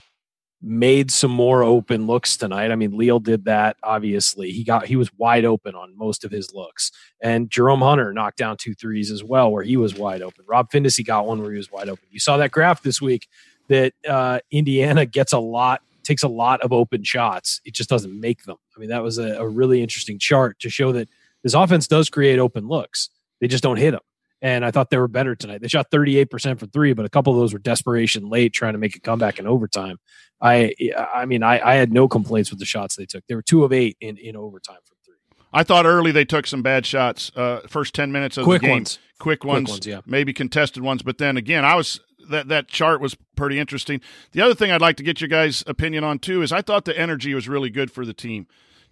made 0.65 1.11
some 1.11 1.29
more 1.29 1.61
open 1.61 2.07
looks 2.07 2.35
tonight. 2.35 2.71
I 2.71 2.75
mean, 2.75 2.97
Leal 2.97 3.19
did 3.19 3.45
that. 3.45 3.77
Obviously, 3.83 4.51
he 4.51 4.63
got 4.63 4.87
he 4.87 4.95
was 4.95 5.13
wide 5.13 5.45
open 5.45 5.75
on 5.75 5.95
most 5.95 6.25
of 6.25 6.31
his 6.31 6.53
looks, 6.53 6.91
and 7.21 7.49
Jerome 7.49 7.81
Hunter 7.81 8.11
knocked 8.11 8.37
down 8.37 8.57
two 8.57 8.73
threes 8.73 9.11
as 9.11 9.23
well, 9.23 9.51
where 9.51 9.63
he 9.63 9.77
was 9.77 9.95
wide 9.95 10.21
open. 10.21 10.43
Rob 10.47 10.71
Phinisee 10.71 11.05
got 11.05 11.27
one 11.27 11.41
where 11.41 11.51
he 11.51 11.57
was 11.57 11.71
wide 11.71 11.87
open. 11.87 12.05
You 12.09 12.19
saw 12.19 12.37
that 12.37 12.51
graph 12.51 12.81
this 12.81 12.99
week 12.99 13.27
that 13.67 13.93
uh, 14.09 14.39
Indiana 14.51 15.05
gets 15.05 15.33
a 15.33 15.39
lot, 15.39 15.81
takes 16.03 16.23
a 16.23 16.27
lot 16.27 16.61
of 16.61 16.73
open 16.73 17.03
shots. 17.03 17.61
It 17.63 17.75
just 17.75 17.89
doesn't 17.89 18.19
make 18.19 18.43
them. 18.43 18.57
I 18.75 18.79
mean, 18.79 18.89
that 18.89 19.03
was 19.03 19.19
a, 19.19 19.35
a 19.35 19.47
really 19.47 19.81
interesting 19.81 20.17
chart 20.17 20.59
to 20.59 20.69
show 20.69 20.91
that 20.93 21.07
this 21.43 21.53
offense 21.53 21.87
does 21.87 22.09
create 22.09 22.39
open 22.39 22.67
looks. 22.67 23.09
They 23.39 23.47
just 23.47 23.63
don't 23.63 23.77
hit 23.77 23.91
them 23.91 24.01
and 24.45 24.63
I 24.63 24.69
thought 24.69 24.91
they 24.91 24.99
were 24.99 25.07
better 25.07 25.33
tonight. 25.33 25.61
They 25.61 25.67
shot 25.67 25.89
38% 25.89 26.59
from 26.59 26.69
three, 26.69 26.93
but 26.93 27.03
a 27.03 27.09
couple 27.09 27.33
of 27.33 27.39
those 27.39 27.51
were 27.51 27.57
desperation 27.57 28.29
late, 28.29 28.53
trying 28.53 28.73
to 28.73 28.77
make 28.77 28.95
a 28.95 28.99
comeback 28.99 29.39
in 29.39 29.47
overtime. 29.47 29.97
I, 30.39 30.75
I 31.11 31.25
mean, 31.25 31.41
I, 31.41 31.59
I 31.67 31.73
had 31.73 31.91
no 31.91 32.07
complaints 32.07 32.51
with 32.51 32.59
the 32.59 32.65
shots 32.65 32.95
they 32.95 33.07
took. 33.07 33.25
They 33.27 33.33
were 33.33 33.41
two 33.41 33.63
of 33.63 33.73
eight 33.73 33.97
in, 33.99 34.17
in 34.17 34.35
overtime 34.35 34.77
from 34.85 34.97
three. 35.03 35.15
I 35.51 35.63
thought 35.63 35.87
early 35.87 36.11
they 36.11 36.25
took 36.25 36.45
some 36.45 36.61
bad 36.61 36.85
shots. 36.85 37.31
Uh, 37.35 37.61
first 37.67 37.95
10 37.95 38.11
minutes 38.11 38.37
of 38.37 38.43
quick 38.43 38.61
the 38.61 38.67
game, 38.67 38.75
ones. 38.75 38.99
quick 39.17 39.43
ones, 39.43 39.65
quick 39.65 39.73
ones, 39.77 39.87
yeah. 39.87 40.01
maybe 40.05 40.31
contested 40.31 40.83
ones. 40.83 41.01
But 41.01 41.17
then 41.17 41.37
again, 41.37 41.65
I 41.65 41.73
was 41.73 41.99
that 42.29 42.47
that 42.49 42.67
chart 42.67 43.01
was 43.01 43.17
pretty 43.35 43.57
interesting. 43.57 43.99
The 44.33 44.41
other 44.41 44.53
thing 44.53 44.69
I'd 44.69 44.79
like 44.79 44.97
to 44.97 45.03
get 45.03 45.21
your 45.21 45.27
guys' 45.27 45.63
opinion 45.65 46.03
on 46.03 46.19
too 46.19 46.43
is 46.43 46.51
I 46.51 46.61
thought 46.61 46.85
the 46.85 46.95
energy 46.95 47.33
was 47.33 47.49
really 47.49 47.71
good 47.71 47.89
for 47.89 48.05
the 48.05 48.13
team. 48.13 48.45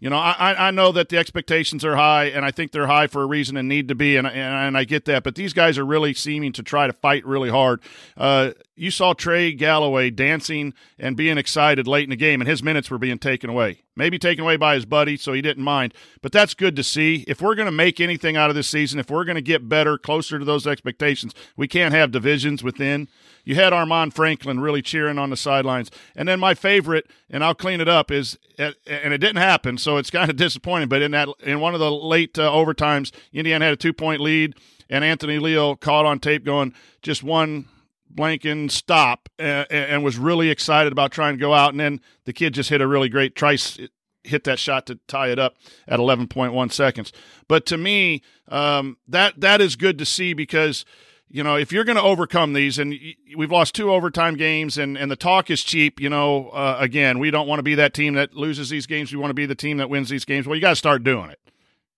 You 0.04 0.10
know, 0.10 0.18
I, 0.18 0.68
I 0.68 0.72
know 0.72 0.92
that 0.92 1.08
the 1.08 1.18
expectations 1.18 1.86
are 1.86 1.96
high, 1.96 2.26
and 2.26 2.44
I 2.44 2.52
think 2.52 2.74
they're 2.74 2.88
high 2.88 3.08
for 3.08 3.22
a 3.22 3.26
reason 3.26 3.56
and 3.56 3.70
need 3.70 3.88
to 3.88 3.96
be, 3.96 4.18
and, 4.18 4.28
and, 4.28 4.36
and 4.36 4.78
I 4.78 4.84
get 4.84 5.06
that. 5.06 5.24
But 5.24 5.36
these 5.36 5.54
guys 5.54 5.78
are 5.78 5.86
really 5.86 6.13
seeming 6.13 6.52
to 6.54 6.62
try 6.62 6.88
to 6.88 6.92
fight 6.92 7.26
really 7.26 7.50
hard. 7.50 7.80
Uh, 8.18 8.52
you 8.76 8.92
saw 8.92 9.14
Trey 9.14 9.54
Galloway 9.54 10.10
dancing 10.10 10.74
and 10.98 11.16
being 11.16 11.38
excited 11.38 11.88
late 11.88 12.06
in 12.06 12.10
the 12.10 12.16
game, 12.16 12.42
and 12.42 12.48
his 12.48 12.64
minutes 12.64 12.90
were 12.90 12.98
being 12.98 13.20
taken 13.20 13.50
away. 13.50 13.84
Maybe 13.96 14.18
taken 14.18 14.44
away 14.44 14.58
by 14.58 14.76
his 14.76 14.86
buddy, 14.86 15.18
so 15.18 15.34
he 15.34 15.42
didn't 15.42 15.64
mind. 15.64 15.94
But 16.22 16.32
that's 16.32 16.54
good 16.54 16.76
to 16.78 16.84
see. 16.84 17.24
If 17.28 17.42
we're 17.42 17.56
going 17.56 17.68
to 17.68 17.72
make 17.72 18.00
anything 18.00 18.36
out 18.36 18.50
of 18.50 18.56
this 18.56 18.68
season, 18.68 19.00
if 19.00 19.12
we're 19.12 19.26
going 19.26 19.36
to 19.36 19.42
get 19.42 19.70
better, 19.70 19.98
closer 19.98 20.40
to 20.40 20.46
those 20.46 20.66
expectations, 20.66 21.34
we 21.56 21.68
can't 21.68 21.94
have 21.94 22.12
divisions 22.12 22.64
within 22.64 23.08
you 23.46 23.56
had 23.56 23.74
Armaan 23.74 24.14
Franklin 24.14 24.60
really 24.60 24.82
cheering 24.82 25.20
on 25.20 25.30
the 25.30 25.38
sidelines. 25.38 25.92
And 26.16 26.28
then 26.28 26.40
my 26.40 26.54
favorite, 26.54 27.08
and 27.30 27.44
I'll 27.44 27.56
clean 27.56 27.82
it 27.82 27.90
up, 27.90 28.10
is 28.10 28.38
and 28.58 28.76
it 28.86 29.18
didn't 29.18 29.38
happen, 29.38 29.78
so 29.78 29.98
it's 29.98 30.10
kind 30.10 30.30
of 30.30 30.36
disappointing. 30.38 30.88
But 30.88 31.02
in 31.02 31.12
that, 31.12 31.28
in 31.42 31.60
one 31.60 31.74
of 31.74 31.80
the 31.80 31.92
late 31.92 32.38
uh, 32.40 32.50
overtimes, 32.50 33.12
Indiana 33.34 33.66
had 33.66 33.74
a 33.74 33.78
two 33.78 33.94
point 33.94 34.22
lead, 34.22 34.56
and 34.90 35.04
Anthony 35.04 35.40
Leal 35.40 35.76
caught 35.76 36.06
on 36.06 36.20
tape 36.20 36.46
going 36.46 36.74
just 37.02 37.24
one 37.24 37.68
blanking 38.13 38.69
stop, 38.69 39.30
and, 39.39 39.67
and 39.71 40.04
was 40.04 40.17
really 40.17 40.49
excited 40.49 40.91
about 40.91 41.12
trying 41.12 41.36
to 41.36 41.39
go 41.39 41.54
out. 41.54 41.71
And 41.71 41.80
then 41.80 42.02
the 42.26 42.34
kid 42.34 42.54
just 42.54 42.69
hit 42.69 42.82
a 42.82 42.88
really 42.88 43.10
great 43.10 43.36
trice 43.36 43.80
hit 44.23 44.45
that 44.45 44.58
shot 44.58 44.86
to 44.86 44.99
tie 45.08 45.28
it 45.28 45.39
up 45.39 45.56
at 45.88 45.99
11.1 45.99 46.71
seconds. 46.71 47.12
But 47.47 47.65
to 47.67 47.78
me, 47.78 48.21
um, 48.47 48.97
that 49.08 49.39
that 49.41 49.60
is 49.62 49.76
good 49.76 49.97
to 49.97 50.06
see 50.06 50.34
because 50.34 50.86
you 51.34 51.43
know, 51.43 51.56
if 51.56 51.71
you're 51.71 51.84
going 51.84 51.95
to 51.95 52.04
overcome 52.04 52.54
these, 52.54 52.78
and 52.78 52.93
we've 53.36 53.52
lost 53.52 53.73
two 53.73 53.91
overtime 53.91 54.36
games, 54.36 54.78
and, 54.78 54.95
and 54.95 55.10
the 55.10 55.15
talk 55.15 55.49
is 55.49 55.63
cheap, 55.63 55.99
you 55.99 56.08
know, 56.08 56.49
uh, 56.49 56.78
again, 56.80 57.17
we 57.17 57.32
don't 57.32 57.47
want 57.47 57.58
to 57.58 57.63
be 57.63 57.73
that 57.73 57.95
team 57.95 58.13
that 58.13 58.36
loses 58.36 58.69
these 58.69 58.86
games. 58.86 59.12
We 59.12 59.17
want 59.17 59.32
to 59.32 59.36
be 59.36 59.47
the 59.47 59.56
team 59.56 59.78
that 59.78 59.89
wins 59.89 60.10
these 60.10 60.26
games. 60.26 60.45
Well, 60.45 60.56
you 60.56 60.62
got 60.62 60.69
to 60.69 60.76
start 60.76 61.04
doing 61.04 61.32
it. 61.32 61.39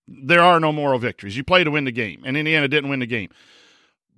There 0.08 0.42
are 0.42 0.62
no 0.62 0.72
moral 0.72 1.00
victories. 1.00 1.36
You 1.36 1.44
play 1.44 1.66
to 1.66 1.72
win 1.72 1.84
the 1.84 1.92
game, 1.92 2.24
and 2.26 2.38
Indiana 2.38 2.70
didn't 2.70 2.90
win 2.90 3.00
the 3.00 3.06
game. 3.06 3.30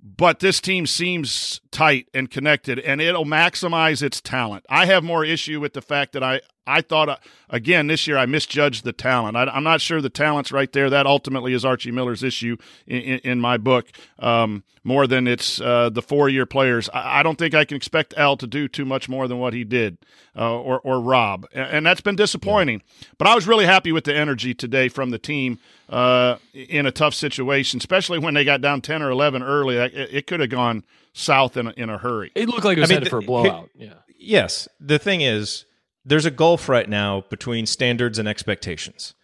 But 0.02 0.40
this 0.40 0.60
team 0.60 0.86
seems 0.86 1.60
tight 1.70 2.08
and 2.14 2.30
connected, 2.30 2.78
and 2.78 3.00
it'll 3.00 3.24
maximize 3.24 4.02
its 4.02 4.20
talent. 4.20 4.64
I 4.68 4.86
have 4.86 5.02
more 5.02 5.24
issue 5.24 5.60
with 5.60 5.72
the 5.72 5.82
fact 5.82 6.12
that 6.12 6.22
I, 6.22 6.40
I 6.68 6.82
thought, 6.82 7.08
uh, 7.08 7.16
again, 7.48 7.86
this 7.86 8.06
year 8.06 8.18
I 8.18 8.26
misjudged 8.26 8.84
the 8.84 8.92
talent. 8.92 9.36
I, 9.36 9.56
am 9.56 9.64
not 9.64 9.80
sure 9.80 10.00
the 10.00 10.10
talent's 10.10 10.52
right 10.52 10.70
there. 10.72 10.90
That 10.90 11.06
ultimately 11.06 11.54
is 11.54 11.64
Archie 11.64 11.90
Miller's 11.90 12.22
issue 12.22 12.56
in, 12.86 13.00
in, 13.00 13.18
in 13.20 13.40
my 13.40 13.56
book, 13.56 13.88
um, 14.18 14.64
more 14.84 15.06
than 15.06 15.26
it's 15.26 15.60
uh, 15.60 15.88
the 15.90 16.02
four 16.02 16.28
year 16.28 16.44
players. 16.46 16.90
I, 16.92 17.20
I, 17.20 17.22
don't 17.22 17.38
think 17.38 17.54
I 17.54 17.64
can 17.64 17.76
expect 17.76 18.12
Al 18.14 18.36
to 18.36 18.46
do 18.46 18.68
too 18.68 18.84
much 18.84 19.08
more 19.08 19.26
than 19.26 19.38
what 19.38 19.54
he 19.54 19.64
did, 19.64 19.98
uh, 20.36 20.58
or, 20.60 20.80
or 20.80 21.00
Rob. 21.00 21.46
And, 21.52 21.70
and 21.70 21.86
that's 21.86 22.02
been 22.02 22.16
disappointing. 22.16 22.82
Yeah. 23.00 23.08
But 23.16 23.28
I 23.28 23.34
was 23.34 23.46
really 23.46 23.66
happy 23.66 23.90
with 23.90 24.04
the 24.04 24.14
energy 24.14 24.52
today 24.52 24.88
from 24.88 25.10
the 25.10 25.18
team 25.18 25.58
uh, 25.88 26.36
in 26.52 26.84
a 26.84 26.92
tough 26.92 27.14
situation, 27.14 27.78
especially 27.78 28.18
when 28.18 28.34
they 28.34 28.44
got 28.44 28.60
down 28.60 28.82
10 28.82 29.02
or 29.02 29.10
11 29.10 29.42
early. 29.42 29.76
It, 29.76 29.94
it 29.94 30.26
could 30.26 30.40
have 30.40 30.50
gone 30.50 30.84
south 31.14 31.56
in 31.56 31.68
a, 31.68 31.70
in 31.76 31.88
a 31.88 31.98
hurry. 31.98 32.30
It 32.34 32.48
looked 32.48 32.64
like 32.64 32.76
it 32.76 32.80
was 32.80 32.90
I 32.90 32.94
mean, 32.94 32.96
headed 32.96 33.06
the, 33.06 33.10
for 33.10 33.18
a 33.18 33.22
blowout. 33.22 33.70
yeah. 33.74 33.94
Yes. 34.18 34.68
The 34.80 34.98
thing 34.98 35.20
is, 35.20 35.64
there's 36.04 36.26
a 36.26 36.30
gulf 36.30 36.68
right 36.68 36.88
now 36.88 37.24
between 37.28 37.66
standards 37.66 38.18
and 38.18 38.28
expectations. 38.28 39.14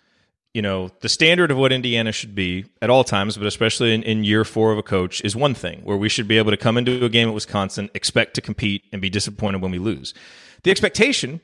You 0.53 0.63
know, 0.63 0.91
the 1.01 1.09
standard 1.09 1.51
of 1.51 1.57
what 1.57 1.73
Indiana 1.73 2.13
should 2.13 2.35
be 2.35 2.67
at 2.81 2.91
all 2.91 3.03
times, 3.03 3.37
but 3.37 3.47
especially 3.47 3.93
in, 3.93 4.05
in 4.05 4.23
year 4.23 4.45
four 4.45 4.71
of 4.71 4.79
a 4.79 4.85
coach, 4.85 5.21
is 5.23 5.35
one 5.35 5.55
thing 5.55 5.81
where 5.83 5.97
we 5.97 6.09
should 6.09 6.29
be 6.29 6.39
able 6.39 6.53
to 6.53 6.57
come 6.57 6.77
into 6.77 7.05
a 7.05 7.09
game 7.09 7.29
at 7.29 7.35
Wisconsin, 7.35 7.91
expect 7.93 8.35
to 8.35 8.41
compete, 8.41 8.85
and 8.93 9.03
be 9.03 9.11
disappointed 9.11 9.63
when 9.63 9.73
we 9.73 9.79
lose. 9.79 10.15
The 10.63 10.71
expectation 10.71 11.41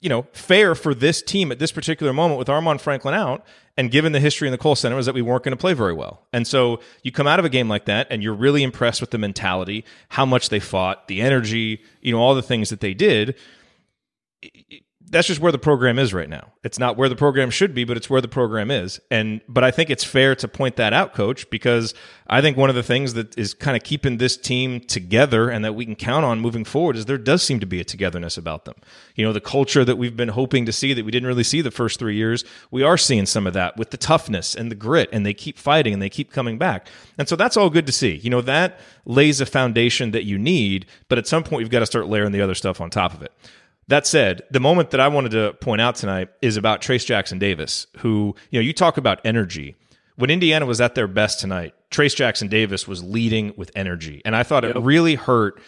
you 0.00 0.08
know, 0.08 0.26
fair 0.32 0.74
for 0.74 0.94
this 0.94 1.22
team 1.22 1.50
at 1.50 1.58
this 1.58 1.72
particular 1.72 2.12
moment 2.12 2.38
with 2.38 2.48
Armaan 2.48 2.80
Franklin 2.80 3.14
out, 3.14 3.44
and 3.76 3.90
given 3.90 4.12
the 4.12 4.20
history 4.20 4.48
in 4.48 4.52
the 4.52 4.58
Kohl 4.58 4.76
Center, 4.76 4.96
was 4.96 5.06
that 5.06 5.14
we 5.14 5.22
weren't 5.22 5.42
going 5.42 5.56
to 5.56 5.60
play 5.60 5.72
very 5.72 5.92
well. 5.92 6.26
And 6.32 6.46
so 6.46 6.80
you 7.02 7.12
come 7.12 7.26
out 7.26 7.38
of 7.38 7.44
a 7.44 7.48
game 7.48 7.68
like 7.68 7.86
that, 7.86 8.06
and 8.10 8.22
you're 8.22 8.34
really 8.34 8.62
impressed 8.62 9.00
with 9.00 9.10
the 9.10 9.18
mentality, 9.18 9.84
how 10.08 10.24
much 10.24 10.48
they 10.48 10.60
fought, 10.60 11.08
the 11.08 11.20
energy, 11.20 11.82
you 12.00 12.12
know, 12.12 12.18
all 12.18 12.34
the 12.34 12.42
things 12.42 12.70
that 12.70 12.80
they 12.80 12.94
did 12.94 13.36
that's 15.10 15.26
just 15.26 15.40
where 15.40 15.52
the 15.52 15.58
program 15.58 15.98
is 15.98 16.12
right 16.12 16.28
now. 16.28 16.52
It's 16.62 16.78
not 16.78 16.96
where 16.96 17.08
the 17.08 17.16
program 17.16 17.50
should 17.50 17.74
be, 17.74 17.84
but 17.84 17.96
it's 17.96 18.10
where 18.10 18.20
the 18.20 18.28
program 18.28 18.70
is. 18.70 19.00
And 19.10 19.40
but 19.48 19.64
I 19.64 19.70
think 19.70 19.88
it's 19.90 20.04
fair 20.04 20.34
to 20.36 20.48
point 20.48 20.76
that 20.76 20.92
out, 20.92 21.14
coach, 21.14 21.48
because 21.50 21.94
I 22.26 22.42
think 22.42 22.56
one 22.56 22.68
of 22.68 22.76
the 22.76 22.82
things 22.82 23.14
that 23.14 23.38
is 23.38 23.54
kind 23.54 23.76
of 23.76 23.82
keeping 23.82 24.18
this 24.18 24.36
team 24.36 24.80
together 24.80 25.48
and 25.48 25.64
that 25.64 25.72
we 25.72 25.86
can 25.86 25.96
count 25.96 26.26
on 26.26 26.40
moving 26.40 26.64
forward 26.64 26.96
is 26.96 27.06
there 27.06 27.16
does 27.16 27.42
seem 27.42 27.58
to 27.60 27.66
be 27.66 27.80
a 27.80 27.84
togetherness 27.84 28.36
about 28.36 28.66
them. 28.66 28.74
You 29.14 29.24
know, 29.24 29.32
the 29.32 29.40
culture 29.40 29.84
that 29.84 29.96
we've 29.96 30.16
been 30.16 30.28
hoping 30.28 30.66
to 30.66 30.72
see 30.72 30.92
that 30.92 31.04
we 31.04 31.10
didn't 31.10 31.28
really 31.28 31.44
see 31.44 31.62
the 31.62 31.70
first 31.70 31.98
3 31.98 32.14
years, 32.14 32.44
we 32.70 32.82
are 32.82 32.98
seeing 32.98 33.24
some 33.24 33.46
of 33.46 33.54
that 33.54 33.78
with 33.78 33.90
the 33.90 33.96
toughness 33.96 34.54
and 34.54 34.70
the 34.70 34.76
grit 34.76 35.08
and 35.10 35.24
they 35.24 35.34
keep 35.34 35.56
fighting 35.56 35.94
and 35.94 36.02
they 36.02 36.10
keep 36.10 36.30
coming 36.32 36.58
back. 36.58 36.86
And 37.16 37.28
so 37.28 37.34
that's 37.34 37.56
all 37.56 37.70
good 37.70 37.86
to 37.86 37.92
see. 37.92 38.16
You 38.16 38.28
know, 38.28 38.42
that 38.42 38.78
lays 39.06 39.40
a 39.40 39.46
foundation 39.46 40.10
that 40.10 40.24
you 40.24 40.38
need, 40.38 40.84
but 41.08 41.16
at 41.16 41.26
some 41.26 41.44
point 41.44 41.60
you've 41.60 41.70
got 41.70 41.80
to 41.80 41.86
start 41.86 42.08
layering 42.08 42.32
the 42.32 42.42
other 42.42 42.54
stuff 42.54 42.80
on 42.80 42.90
top 42.90 43.14
of 43.14 43.22
it. 43.22 43.32
That 43.88 44.06
said, 44.06 44.42
the 44.50 44.60
moment 44.60 44.90
that 44.90 45.00
I 45.00 45.08
wanted 45.08 45.32
to 45.32 45.54
point 45.60 45.80
out 45.80 45.96
tonight 45.96 46.28
is 46.42 46.56
about 46.56 46.82
Trayce 46.82 47.06
Jackson 47.06 47.38
Davis, 47.38 47.86
who, 47.98 48.34
you 48.50 48.60
know, 48.60 48.62
you 48.64 48.72
talk 48.72 48.98
about 48.98 49.20
energy. 49.24 49.76
When 50.16 50.30
Indiana 50.30 50.66
was 50.66 50.80
at 50.80 50.94
their 50.94 51.06
best 51.06 51.40
tonight, 51.40 51.74
Trayce 51.90 52.14
Jackson 52.14 52.48
Davis 52.48 52.86
was 52.86 53.02
leading 53.02 53.54
with 53.56 53.70
energy. 53.74 54.20
And 54.24 54.36
I 54.36 54.42
thought 54.42 54.64
it 54.64 54.76
really 54.76 55.14
hurt 55.14 55.60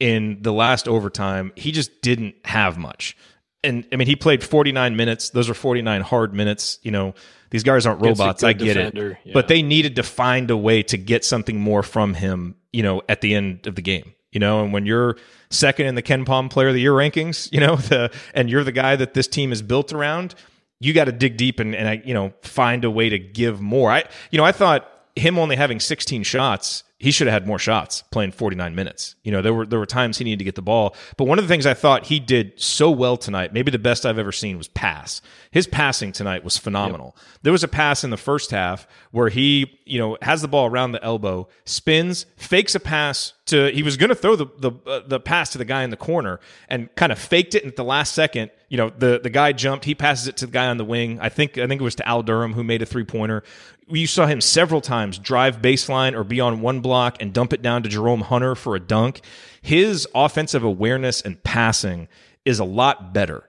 in 0.00 0.38
the 0.42 0.52
last 0.52 0.88
overtime. 0.88 1.52
He 1.54 1.72
just 1.72 2.02
didn't 2.02 2.34
have 2.44 2.78
much. 2.78 3.16
And 3.62 3.86
I 3.92 3.96
mean, 3.96 4.06
he 4.06 4.16
played 4.16 4.42
49 4.42 4.96
minutes. 4.96 5.30
Those 5.30 5.50
are 5.50 5.54
49 5.54 6.00
hard 6.02 6.32
minutes. 6.32 6.78
You 6.82 6.90
know, 6.90 7.14
these 7.50 7.62
guys 7.62 7.86
aren't 7.86 8.00
robots. 8.00 8.42
I 8.42 8.52
get 8.54 8.74
defender, 8.74 9.12
it. 9.12 9.18
yeah. 9.24 9.32
But 9.34 9.48
they 9.48 9.62
needed 9.62 9.96
to 9.96 10.02
find 10.02 10.50
a 10.50 10.56
way 10.56 10.82
to 10.84 10.96
get 10.96 11.24
something 11.24 11.58
more 11.60 11.82
from 11.82 12.14
him, 12.14 12.56
you 12.72 12.82
know, 12.82 13.02
at 13.08 13.20
the 13.20 13.34
end 13.34 13.66
of 13.66 13.74
the 13.74 13.82
game. 13.82 14.14
You 14.32 14.40
know, 14.40 14.62
and 14.62 14.72
when 14.72 14.84
you're 14.84 15.16
second 15.50 15.86
in 15.86 15.94
the 15.94 16.02
KenPom 16.02 16.50
Player 16.50 16.68
of 16.68 16.74
the 16.74 16.80
Year 16.80 16.92
rankings, 16.92 17.50
you 17.52 17.60
know, 17.60 17.76
the 17.90 18.12
and 18.34 18.50
you're 18.50 18.64
the 18.64 18.72
guy 18.72 18.96
that 18.96 19.14
this 19.14 19.26
team 19.26 19.52
is 19.52 19.62
built 19.62 19.92
around, 19.92 20.34
you 20.80 20.92
got 20.92 21.04
to 21.04 21.12
dig 21.12 21.36
deep 21.36 21.60
and 21.60 21.74
and 21.74 22.02
you 22.04 22.14
know 22.14 22.32
find 22.42 22.84
a 22.84 22.90
way 22.90 23.08
to 23.08 23.18
give 23.18 23.60
more. 23.60 23.90
I 23.90 24.04
you 24.30 24.38
know 24.38 24.44
I 24.44 24.52
thought 24.52 24.90
him 25.16 25.38
only 25.38 25.56
having 25.56 25.80
16 25.80 26.22
shots, 26.22 26.84
he 26.98 27.12
should 27.12 27.28
have 27.28 27.32
had 27.32 27.46
more 27.46 27.60
shots 27.60 28.02
playing 28.10 28.32
49 28.32 28.74
minutes. 28.74 29.14
You 29.22 29.30
know, 29.30 29.40
there 29.40 29.54
were 29.54 29.64
there 29.64 29.78
were 29.78 29.86
times 29.86 30.18
he 30.18 30.24
needed 30.24 30.40
to 30.40 30.44
get 30.44 30.56
the 30.56 30.62
ball, 30.62 30.96
but 31.16 31.24
one 31.24 31.38
of 31.38 31.44
the 31.44 31.48
things 31.48 31.64
I 31.64 31.74
thought 31.74 32.06
he 32.06 32.18
did 32.18 32.60
so 32.60 32.90
well 32.90 33.16
tonight, 33.16 33.52
maybe 33.52 33.70
the 33.70 33.78
best 33.78 34.04
I've 34.04 34.18
ever 34.18 34.32
seen 34.32 34.58
was 34.58 34.66
pass. 34.66 35.22
His 35.52 35.68
passing 35.68 36.10
tonight 36.10 36.42
was 36.42 36.58
phenomenal. 36.58 37.16
There 37.42 37.52
was 37.52 37.62
a 37.62 37.68
pass 37.68 38.02
in 38.02 38.10
the 38.10 38.16
first 38.16 38.50
half 38.50 38.88
where 39.12 39.28
he, 39.28 39.78
you 39.84 39.98
know, 39.98 40.18
has 40.22 40.42
the 40.42 40.48
ball 40.48 40.66
around 40.66 40.92
the 40.92 41.02
elbow, 41.04 41.48
spins, 41.64 42.26
fakes 42.36 42.74
a 42.74 42.80
pass 42.80 43.32
to 43.48 43.70
he 43.72 43.82
was 43.82 43.96
going 43.96 44.10
to 44.10 44.14
throw 44.14 44.36
the 44.36 44.46
the 44.58 44.72
uh, 44.86 45.00
the 45.06 45.18
pass 45.18 45.50
to 45.50 45.58
the 45.58 45.64
guy 45.64 45.82
in 45.82 45.90
the 45.90 45.96
corner 45.96 46.38
and 46.68 46.94
kind 46.94 47.10
of 47.10 47.18
faked 47.18 47.54
it 47.54 47.62
and 47.62 47.70
at 47.70 47.76
the 47.76 47.84
last 47.84 48.14
second 48.14 48.50
you 48.68 48.76
know 48.76 48.90
the 48.90 49.20
the 49.22 49.30
guy 49.30 49.52
jumped 49.52 49.84
he 49.84 49.94
passes 49.94 50.28
it 50.28 50.36
to 50.36 50.46
the 50.46 50.52
guy 50.52 50.66
on 50.66 50.76
the 50.76 50.84
wing 50.84 51.18
i 51.20 51.28
think 51.28 51.58
i 51.58 51.66
think 51.66 51.80
it 51.80 51.84
was 51.84 51.94
to 51.94 52.06
al 52.06 52.22
durham 52.22 52.52
who 52.52 52.62
made 52.62 52.82
a 52.82 52.86
three 52.86 53.04
pointer 53.04 53.42
you 53.90 54.06
saw 54.06 54.26
him 54.26 54.40
several 54.40 54.80
times 54.80 55.18
drive 55.18 55.60
baseline 55.62 56.14
or 56.14 56.24
be 56.24 56.40
on 56.40 56.60
one 56.60 56.80
block 56.80 57.16
and 57.20 57.32
dump 57.32 57.52
it 57.52 57.62
down 57.62 57.82
to 57.82 57.88
jerome 57.88 58.22
hunter 58.22 58.54
for 58.54 58.74
a 58.74 58.80
dunk 58.80 59.20
his 59.60 60.06
offensive 60.14 60.62
awareness 60.62 61.20
and 61.20 61.42
passing 61.42 62.08
is 62.44 62.58
a 62.58 62.64
lot 62.64 63.12
better 63.12 63.48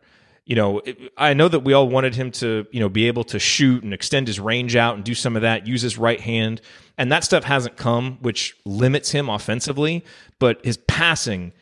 you 0.49 0.55
know, 0.55 0.81
I 1.15 1.35
know 1.35 1.47
that 1.47 1.59
we 1.59 1.73
all 1.73 1.87
wanted 1.87 2.15
him 2.15 2.31
to, 2.31 2.65
you 2.71 2.79
know, 2.79 2.89
be 2.89 3.05
able 3.05 3.23
to 3.25 3.37
shoot 3.37 3.83
and 3.83 3.93
extend 3.93 4.25
his 4.25 4.39
range 4.39 4.75
out 4.75 4.95
and 4.95 5.03
do 5.03 5.13
some 5.13 5.35
of 5.35 5.43
that, 5.43 5.67
use 5.67 5.83
his 5.83 5.95
right 5.95 6.19
hand. 6.19 6.59
And 6.97 7.11
that 7.11 7.23
stuff 7.23 7.43
hasn't 7.43 7.77
come, 7.77 8.17
which 8.21 8.57
limits 8.65 9.11
him 9.11 9.29
offensively, 9.29 10.03
but 10.39 10.59
his 10.65 10.77
passing 10.77 11.53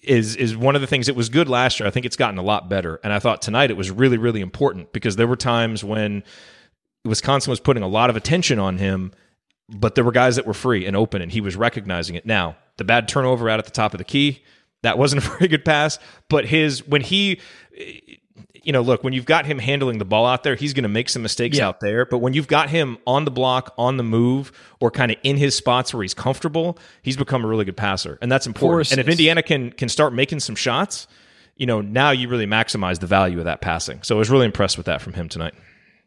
is 0.00 0.36
is 0.36 0.56
one 0.56 0.74
of 0.74 0.80
the 0.80 0.86
things 0.86 1.06
that 1.06 1.14
was 1.14 1.28
good 1.28 1.50
last 1.50 1.78
year. 1.78 1.86
I 1.86 1.90
think 1.90 2.06
it's 2.06 2.16
gotten 2.16 2.38
a 2.38 2.42
lot 2.42 2.70
better. 2.70 2.98
And 3.04 3.12
I 3.12 3.18
thought 3.18 3.42
tonight 3.42 3.70
it 3.70 3.76
was 3.76 3.90
really 3.90 4.16
really 4.16 4.40
important 4.40 4.94
because 4.94 5.16
there 5.16 5.26
were 5.26 5.36
times 5.36 5.84
when 5.84 6.22
Wisconsin 7.04 7.50
was 7.50 7.60
putting 7.60 7.82
a 7.82 7.88
lot 7.88 8.10
of 8.10 8.16
attention 8.16 8.58
on 8.58 8.78
him, 8.78 9.12
but 9.68 9.94
there 9.94 10.04
were 10.04 10.12
guys 10.12 10.36
that 10.36 10.46
were 10.46 10.54
free 10.54 10.86
and 10.86 10.96
open 10.96 11.20
and 11.22 11.30
he 11.32 11.40
was 11.40 11.56
recognizing 11.56 12.14
it. 12.16 12.24
Now, 12.26 12.56
the 12.76 12.84
bad 12.84 13.08
turnover 13.08 13.48
out 13.48 13.58
at 13.58 13.64
the 13.64 13.70
top 13.70 13.94
of 13.94 13.98
the 13.98 14.04
key, 14.04 14.42
that 14.82 14.98
wasn't 14.98 15.24
a 15.26 15.28
very 15.28 15.48
good 15.48 15.64
pass, 15.64 15.98
but 16.28 16.46
his 16.46 16.86
when 16.86 17.02
he 17.02 17.40
you 18.62 18.72
know, 18.72 18.80
look, 18.80 19.04
when 19.04 19.12
you've 19.12 19.26
got 19.26 19.44
him 19.44 19.58
handling 19.58 19.98
the 19.98 20.06
ball 20.06 20.24
out 20.24 20.42
there, 20.42 20.54
he's 20.54 20.72
going 20.72 20.84
to 20.84 20.88
make 20.88 21.10
some 21.10 21.20
mistakes 21.20 21.58
Yeah. 21.58 21.68
out 21.68 21.80
there. 21.80 22.06
But 22.06 22.18
when 22.18 22.32
you've 22.32 22.48
got 22.48 22.70
him 22.70 22.96
on 23.06 23.26
the 23.26 23.30
block, 23.30 23.74
on 23.76 23.98
the 23.98 24.02
move, 24.02 24.52
or 24.80 24.90
kind 24.90 25.12
of 25.12 25.18
in 25.22 25.36
his 25.36 25.54
spots 25.54 25.92
where 25.92 26.02
he's 26.02 26.14
comfortable, 26.14 26.78
he's 27.02 27.18
become 27.18 27.44
a 27.44 27.46
really 27.48 27.66
good 27.66 27.76
passer, 27.76 28.18
and 28.22 28.32
that's 28.32 28.46
important. 28.46 28.90
And 28.92 29.00
if 29.00 29.08
Indiana 29.08 29.42
can 29.42 29.70
can 29.70 29.90
start 29.90 30.14
making 30.14 30.40
some 30.40 30.54
shots, 30.54 31.06
you 31.56 31.66
know, 31.66 31.82
now 31.82 32.10
you 32.10 32.26
really 32.28 32.46
maximize 32.46 33.00
the 33.00 33.06
value 33.06 33.38
of 33.38 33.44
that 33.44 33.60
passing. 33.60 34.02
So 34.02 34.16
I 34.16 34.18
was 34.18 34.30
really 34.30 34.46
impressed 34.46 34.78
with 34.78 34.86
that 34.86 35.02
from 35.02 35.12
him 35.12 35.28
tonight. 35.28 35.52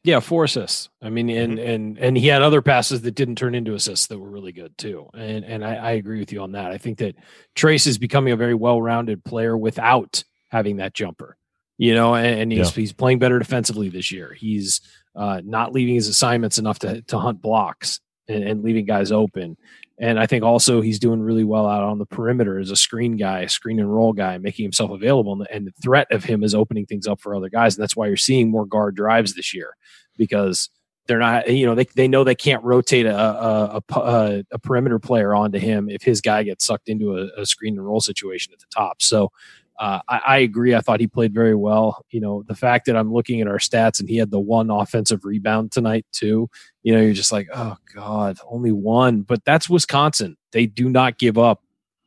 Yeah, 0.04 0.20
four 0.22 0.46
assists. 0.46 0.90
I 1.02 1.10
mean, 1.10 1.30
and 1.30 1.58
Mm-hmm. 1.58 1.70
and 1.70 1.98
and 1.98 2.18
he 2.18 2.28
had 2.28 2.42
other 2.42 2.62
passes 2.62 3.02
that 3.02 3.16
didn't 3.16 3.36
turn 3.36 3.56
into 3.56 3.74
assists 3.74 4.08
that 4.08 4.20
were 4.20 4.30
really 4.30 4.52
good 4.52 4.78
too. 4.78 5.10
And 5.14 5.44
and 5.44 5.66
I, 5.66 5.76
I 5.76 5.92
agree 5.92 6.20
with 6.20 6.32
you 6.32 6.42
on 6.42 6.54
that. 6.54 6.72
I 6.72 6.78
think 6.78 7.00
that 7.00 7.16
Trayce 7.56 7.88
is 7.88 7.98
becoming 7.98 8.32
a 8.32 8.38
very 8.38 8.54
well-rounded 8.54 9.24
player 9.26 9.58
without 9.58 10.24
having 10.50 10.78
that 10.78 10.94
jumper. 10.94 11.36
You 11.78 11.94
know, 11.94 12.16
and, 12.16 12.40
and 12.40 12.52
he's 12.52 12.74
he's 12.74 12.94
playing 12.94 13.20
better 13.20 13.38
defensively 13.38 13.90
this 13.90 14.12
year. 14.12 14.34
He's 14.34 14.82
uh, 15.16 15.42
not 15.44 15.74
leaving 15.74 15.96
his 15.96 16.08
assignments 16.08 16.58
enough 16.58 16.80
to 16.80 17.02
to 17.04 17.20
hunt 17.20 17.42
blocks 17.42 18.00
and, 18.28 18.44
and 18.44 18.64
leaving 18.64 18.86
guys 18.86 19.12
open. 19.12 19.58
And 20.00 20.20
I 20.20 20.28
think 20.28 20.44
also 20.44 20.82
he's 20.82 21.00
doing 21.00 21.22
really 21.22 21.44
well 21.44 21.68
out 21.68 21.84
on 21.84 21.98
the 21.98 22.06
perimeter 22.06 22.60
as 22.60 22.70
a 22.70 22.76
screen 22.76 23.18
guy, 23.18 23.48
screen 23.48 23.80
and 23.80 23.92
roll 23.92 24.14
guy, 24.14 24.38
making 24.38 24.64
himself 24.64 24.92
available. 24.92 25.44
And 25.52 25.68
the, 25.68 25.72
threat 25.82 26.08
of 26.12 26.24
him 26.24 26.44
is 26.44 26.54
opening 26.54 26.86
things 26.86 27.08
up 27.08 27.20
for 27.20 27.34
other 27.34 27.50
guys. 27.50 27.76
And 27.76 27.82
that's 27.82 27.96
why 27.96 28.08
you're 28.08 28.18
seeing 28.18 28.52
more 28.52 28.66
guard 28.66 28.96
drives 28.96 29.34
this 29.34 29.54
year 29.56 29.76
because 30.16 30.70
they're 31.08 31.18
not, 31.18 31.50
you 31.50 31.66
know, 31.66 31.74
they, 31.74 31.86
they 31.96 32.08
know 32.08 32.24
they 32.24 32.36
can't 32.36 32.64
rotate 32.64 33.06
a, 33.06 33.18
a, 33.18 33.82
a, 33.96 34.00
a, 34.00 34.44
a 34.52 34.60
perimeter 34.60 35.00
player 35.00 35.34
onto 35.34 35.58
him 35.58 35.90
if 35.90 36.04
his 36.04 36.22
guy 36.22 36.44
gets 36.44 36.66
sucked 36.66 36.90
into 36.90 37.18
a, 37.18 37.42
a 37.42 37.46
screen 37.46 37.78
and 37.78 37.86
roll 37.86 38.02
situation 38.02 38.54
at 38.54 38.60
the 38.60 38.66
top. 38.74 39.02
So 39.02 39.32
uh, 39.80 40.00
I, 40.08 40.22
I 40.26 40.38
agree. 40.40 40.74
I 40.74 40.82
thought 40.82 41.00
he 41.00 41.08
played 41.08 41.34
very 41.34 41.56
well. 41.56 42.04
You 42.10 42.20
know, 42.20 42.44
the 42.48 42.56
fact 42.56 42.88
that 42.88 42.96
I'm 42.96 43.14
looking 43.14 43.42
at 43.42 43.48
our 43.48 43.60
stats 43.60 44.00
and 44.00 44.10
he 44.10 44.18
had 44.18 44.32
the 44.32 44.40
one 44.40 44.72
offensive 44.72 45.24
rebound 45.24 45.72
tonight 45.72 46.06
too, 46.12 46.50
you 46.84 46.94
know, 46.94 47.02
you're 47.02 47.14
just 47.14 47.32
like, 47.32 47.48
oh 47.54 47.78
God, 47.94 48.40
only 48.50 48.72
one. 48.72 49.22
But 49.22 49.46
that's 49.46 49.70
Wisconsin. 49.70 50.38
They 50.52 50.66
do 50.66 50.90
not 50.90 51.20
give 51.20 51.38
up 51.38 51.62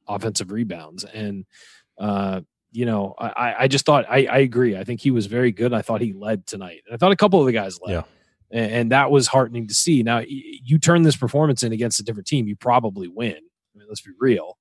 offensive 0.08 0.50
rebounds. 0.50 1.04
And, 1.04 1.44
uh, 1.98 2.40
you 2.72 2.86
know, 2.86 3.14
I, 3.18 3.54
I 3.60 3.68
just 3.68 3.84
thought 3.84 4.06
I, 4.08 4.26
I 4.26 4.38
agree. 4.38 4.76
I 4.76 4.84
think 4.84 5.00
he 5.00 5.10
was 5.10 5.26
very 5.26 5.52
good. 5.52 5.72
I 5.72 5.82
thought 5.82 6.00
he 6.00 6.12
led 6.12 6.46
tonight. 6.46 6.82
And 6.86 6.94
I 6.94 6.96
thought 6.96 7.12
a 7.12 7.16
couple 7.16 7.40
of 7.40 7.46
the 7.46 7.52
guys 7.52 7.78
led. 7.80 7.92
Yeah. 7.92 8.02
And, 8.50 8.72
and 8.72 8.92
that 8.92 9.10
was 9.10 9.28
heartening 9.28 9.68
to 9.68 9.74
see. 9.74 10.02
Now, 10.02 10.22
you 10.26 10.78
turn 10.78 11.02
this 11.02 11.16
performance 11.16 11.62
in 11.62 11.72
against 11.72 12.00
a 12.00 12.02
different 12.02 12.26
team, 12.26 12.48
you 12.48 12.56
probably 12.56 13.08
win. 13.08 13.36
I 13.36 13.78
mean, 13.78 13.86
let's 13.88 14.00
be 14.00 14.12
real. 14.18 14.56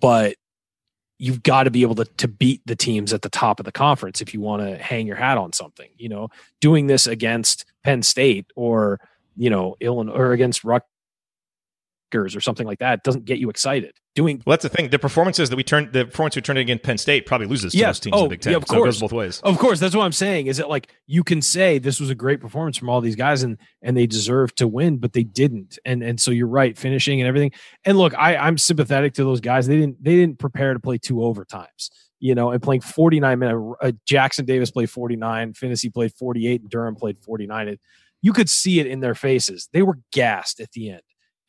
But 0.00 0.36
you've 1.20 1.42
got 1.42 1.64
to 1.64 1.70
be 1.70 1.82
able 1.82 1.94
to, 1.94 2.06
to 2.16 2.26
beat 2.26 2.62
the 2.64 2.74
teams 2.74 3.12
at 3.12 3.20
the 3.20 3.28
top 3.28 3.60
of 3.60 3.66
the 3.66 3.72
conference 3.72 4.22
if 4.22 4.32
you 4.32 4.40
want 4.40 4.62
to 4.62 4.78
hang 4.78 5.06
your 5.06 5.16
hat 5.16 5.36
on 5.36 5.52
something. 5.52 5.90
You 5.98 6.08
know, 6.08 6.28
doing 6.60 6.86
this 6.86 7.06
against 7.06 7.66
Penn 7.84 8.02
State 8.02 8.46
or, 8.56 9.00
you 9.36 9.50
know, 9.50 9.76
Illinois 9.80 10.14
or 10.14 10.32
against 10.32 10.64
Rutgers 12.12 12.34
or 12.36 12.40
something 12.40 12.66
like 12.66 12.78
that 12.80 13.02
doesn't 13.02 13.24
get 13.24 13.38
you 13.38 13.50
excited. 13.50 13.92
Doing 14.14 14.42
Well, 14.44 14.52
that's 14.54 14.62
the 14.64 14.68
thing. 14.68 14.90
The 14.90 14.98
performances 14.98 15.50
that 15.50 15.56
we 15.56 15.62
turned, 15.62 15.92
the 15.92 16.04
performance 16.06 16.34
we 16.36 16.42
turned 16.42 16.58
against 16.58 16.82
Penn 16.84 16.98
State 16.98 17.26
probably 17.26 17.46
loses 17.46 17.72
to 17.72 17.78
Yeah. 17.78 17.86
those 17.88 18.00
teams 18.00 18.14
in 18.14 18.18
Oh, 18.18 18.22
the 18.24 18.30
Big 18.30 18.40
Ten. 18.40 18.50
yeah, 18.52 18.56
of 18.58 18.64
so 18.66 18.82
it 18.82 18.84
goes 18.84 19.00
both 19.00 19.12
ways. 19.12 19.40
Of 19.42 19.58
course, 19.58 19.78
that's 19.78 19.94
what 19.94 20.04
I'm 20.04 20.12
saying. 20.12 20.46
Is 20.48 20.56
that 20.56 20.68
like 20.68 20.92
you 21.06 21.22
can 21.22 21.40
say 21.42 21.78
this 21.78 22.00
was 22.00 22.10
a 22.10 22.14
great 22.14 22.40
performance 22.40 22.76
from 22.76 22.88
all 22.90 23.00
these 23.00 23.16
guys 23.16 23.42
and 23.42 23.58
and 23.82 23.96
they 23.96 24.06
deserve 24.06 24.54
to 24.56 24.66
win, 24.66 24.98
but 24.98 25.12
they 25.12 25.22
didn't. 25.24 25.78
And 25.84 26.02
and 26.02 26.20
so 26.20 26.30
you're 26.30 26.48
right, 26.48 26.76
finishing 26.76 27.20
and 27.20 27.28
everything. 27.28 27.52
And 27.84 27.96
look, 27.98 28.14
I 28.18 28.36
I'm 28.36 28.58
sympathetic 28.58 29.14
to 29.14 29.24
those 29.24 29.40
guys. 29.40 29.66
They 29.66 29.76
didn't 29.78 30.02
they 30.02 30.16
didn't 30.16 30.38
prepare 30.38 30.74
to 30.74 30.80
play 30.80 30.98
two 30.98 31.16
overtimes. 31.16 31.90
You 32.22 32.34
know, 32.34 32.50
and 32.50 32.62
playing 32.62 32.82
49 32.82 33.38
minutes. 33.38 33.58
Uh, 33.80 33.92
Jackson 34.04 34.44
Davis 34.44 34.70
played 34.70 34.90
49, 34.90 35.54
Finney 35.54 35.74
played 35.88 36.12
48, 36.12 36.60
and 36.60 36.68
Durham 36.68 36.94
played 36.94 37.16
49. 37.22 37.68
It, 37.68 37.80
you 38.20 38.34
could 38.34 38.50
see 38.50 38.78
it 38.78 38.86
in 38.86 39.00
their 39.00 39.14
faces. 39.14 39.70
They 39.72 39.80
were 39.80 39.98
gassed 40.12 40.60
at 40.60 40.70
the 40.72 40.90
end. 40.90 41.00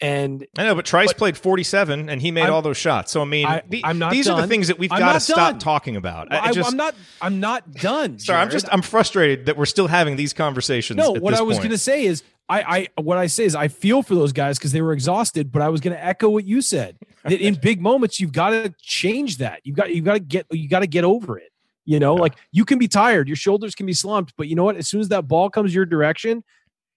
And 0.02 0.48
I 0.58 0.64
know, 0.64 0.74
but 0.74 0.86
Trice 0.86 1.10
But- 1.10 1.18
played 1.18 1.38
47 1.38 2.10
and 2.10 2.22
he 2.22 2.32
made 2.32 2.46
I'm- 2.46 2.54
all 2.54 2.64
those 2.64 2.78
shots. 2.78 3.12
So, 3.12 3.22
I 3.22 3.26
mean, 3.26 3.46
I- 3.46 3.62
the- 3.70 3.86
I'm 3.86 4.00
not 4.00 4.12
these 4.12 4.28
are 4.28 4.42
the 4.42 4.48
things 4.48 4.68
that 4.68 4.80
we've 4.80 4.90
got 4.90 5.14
to 5.14 5.20
stop 5.20 5.60
talking 5.60 5.96
about. 5.96 6.32
I- 6.34 6.38
I 6.38 6.50
I, 6.50 6.68
am 6.68 6.76
not 6.76 6.96
I'm 7.22 7.40
not 7.40 7.72
done. 7.72 8.18
sorry, 8.18 8.42
I'm 8.42 8.50
just, 8.50 8.68
I'm 8.72 8.82
frustrated 8.82 9.46
that 9.46 9.58
we're 9.58 9.66
still 9.68 9.88
having 9.88 10.16
these 10.16 10.34
conversations. 10.34 10.98
No, 10.98 11.16
at 11.16 11.22
what 11.22 11.36
I 11.36 11.42
was 11.42 11.60
going 11.60 11.70
to 11.70 11.78
say 11.78 12.06
is, 12.06 12.24
I, 12.50 12.88
I, 12.98 13.02
what 13.02 13.18
I 13.18 13.28
say 13.28 13.46
is, 13.46 13.56
I 13.56 13.68
feel 13.68 14.02
for 14.02 14.16
those 14.16 14.34
guys 14.34 14.58
because 14.58 14.72
they 14.72 14.82
were 14.82 14.92
exhausted. 14.92 15.52
But 15.52 15.62
I 15.62 15.70
was 15.70 15.80
going 15.80 15.96
to 15.96 16.04
echo 16.04 16.30
what 16.30 16.46
you 16.46 16.62
said 16.62 16.98
that 17.24 17.40
in 17.40 17.54
big 17.56 17.80
moments 17.80 18.20
you've 18.20 18.34
got 18.34 18.50
to 18.50 18.74
change 18.82 19.38
that. 19.38 19.62
You've 19.64 19.76
got, 19.78 19.94
you've 19.94 20.04
got 20.04 20.14
to 20.14 20.20
get, 20.20 20.48
you 20.52 20.68
got 20.68 20.80
to 20.80 20.88
get 20.88 21.04
over 21.04 21.38
it. 21.38 21.52
You 21.86 22.00
know, 22.00 22.14
like 22.16 22.36
you 22.52 22.66
can 22.66 22.78
be 22.78 22.88
tired, 22.88 23.28
your 23.28 23.36
shoulders 23.36 23.74
can 23.74 23.86
be 23.86 23.94
slumped, 23.94 24.34
but 24.38 24.48
you 24.48 24.56
know 24.56 24.64
what? 24.64 24.76
As 24.76 24.88
soon 24.88 25.00
as 25.02 25.10
that 25.10 25.28
ball 25.28 25.50
comes 25.50 25.74
your 25.74 25.86
direction, 25.86 26.44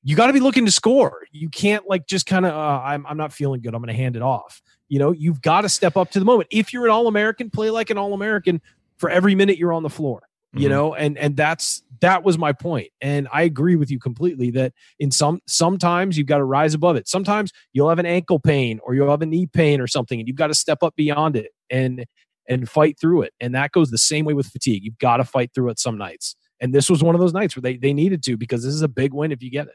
you 0.05 0.15
got 0.15 0.29
to 0.29 0.33
be 0.33 0.41
looking 0.41 0.67
to 0.67 0.71
score. 0.71 1.23
You 1.33 1.49
can't 1.49 1.89
like 1.89 2.07
just 2.07 2.27
kind 2.27 2.47
of, 2.47 2.53
uh, 2.53 2.83
I'm, 2.85 3.05
I'm 3.07 3.17
not 3.17 3.33
feeling 3.33 3.61
good. 3.63 3.75
I'm 3.75 3.81
going 3.81 3.95
to 3.95 4.01
hand 4.01 4.15
it 4.17 4.23
off. 4.23 4.63
You 4.89 4.99
know, 5.01 5.11
you've 5.13 5.41
got 5.43 5.63
to 5.63 5.69
step 5.69 5.97
up 5.97 6.11
to 6.13 6.19
the 6.19 6.25
moment. 6.25 6.49
If 6.53 6.73
you're 6.73 6.85
an 6.85 6.91
All 6.91 7.09
American, 7.09 7.51
play 7.51 7.71
like 7.71 7.91
an 7.91 7.99
All 7.99 8.13
American 8.15 8.61
for 8.99 9.11
every 9.11 9.35
minute 9.35 9.59
you're 9.59 9.73
on 9.73 9.83
the 9.83 9.91
floor 9.91 10.23
you 10.57 10.69
Mhm. 10.69 10.71
know 10.71 10.95
and 10.95 11.19
and 11.19 11.37
that's 11.37 11.83
that 12.01 12.23
was 12.23 12.39
my 12.39 12.53
point. 12.53 12.63
point 12.63 12.89
and 13.01 13.27
i 13.33 13.43
agree 13.43 13.75
with 13.75 13.91
you 13.91 13.99
completely 13.99 14.53
that 14.53 14.73
in 15.01 15.11
some 15.11 15.41
sometimes 15.49 16.17
you've 16.17 16.29
got 16.29 16.39
to 16.39 16.45
rise 16.45 16.75
above 16.75 16.95
it 16.95 17.09
sometimes 17.09 17.51
you'll 17.73 17.89
have 17.89 17.99
an 17.99 18.07
ankle 18.07 18.39
pain 18.39 18.79
or 18.85 18.95
you'll 18.95 19.11
have 19.11 19.21
a 19.23 19.27
knee 19.27 19.47
pain 19.47 19.81
or 19.81 19.89
something 19.89 20.21
and 20.21 20.29
you've 20.29 20.37
got 20.37 20.47
to 20.47 20.55
step 20.55 20.83
up 20.85 20.95
beyond 20.95 21.35
it 21.35 21.51
and 21.71 22.05
and 22.49 22.69
fight 22.71 22.97
through 23.01 23.23
it 23.23 23.33
and 23.41 23.53
that 23.55 23.73
goes 23.73 23.91
the 23.91 23.99
same 23.99 24.25
way 24.25 24.33
with 24.33 24.47
fatigue 24.47 24.85
you've 24.85 24.99
got 24.99 25.17
to 25.17 25.25
fight 25.25 25.51
through 25.53 25.69
it 25.71 25.79
some 25.81 25.99
nights 25.99 26.37
and 26.61 26.73
this 26.73 26.89
was 26.89 27.03
one 27.03 27.17
of 27.17 27.21
those 27.21 27.33
nights 27.33 27.57
where 27.57 27.63
they 27.63 27.77
they 27.77 27.93
needed 27.93 28.23
to 28.23 28.37
because 28.37 28.63
this 28.63 28.75
is 28.75 28.83
a 28.83 28.89
big 28.89 29.13
win 29.13 29.33
if 29.33 29.43
you 29.43 29.51
get 29.51 29.67
it 29.67 29.75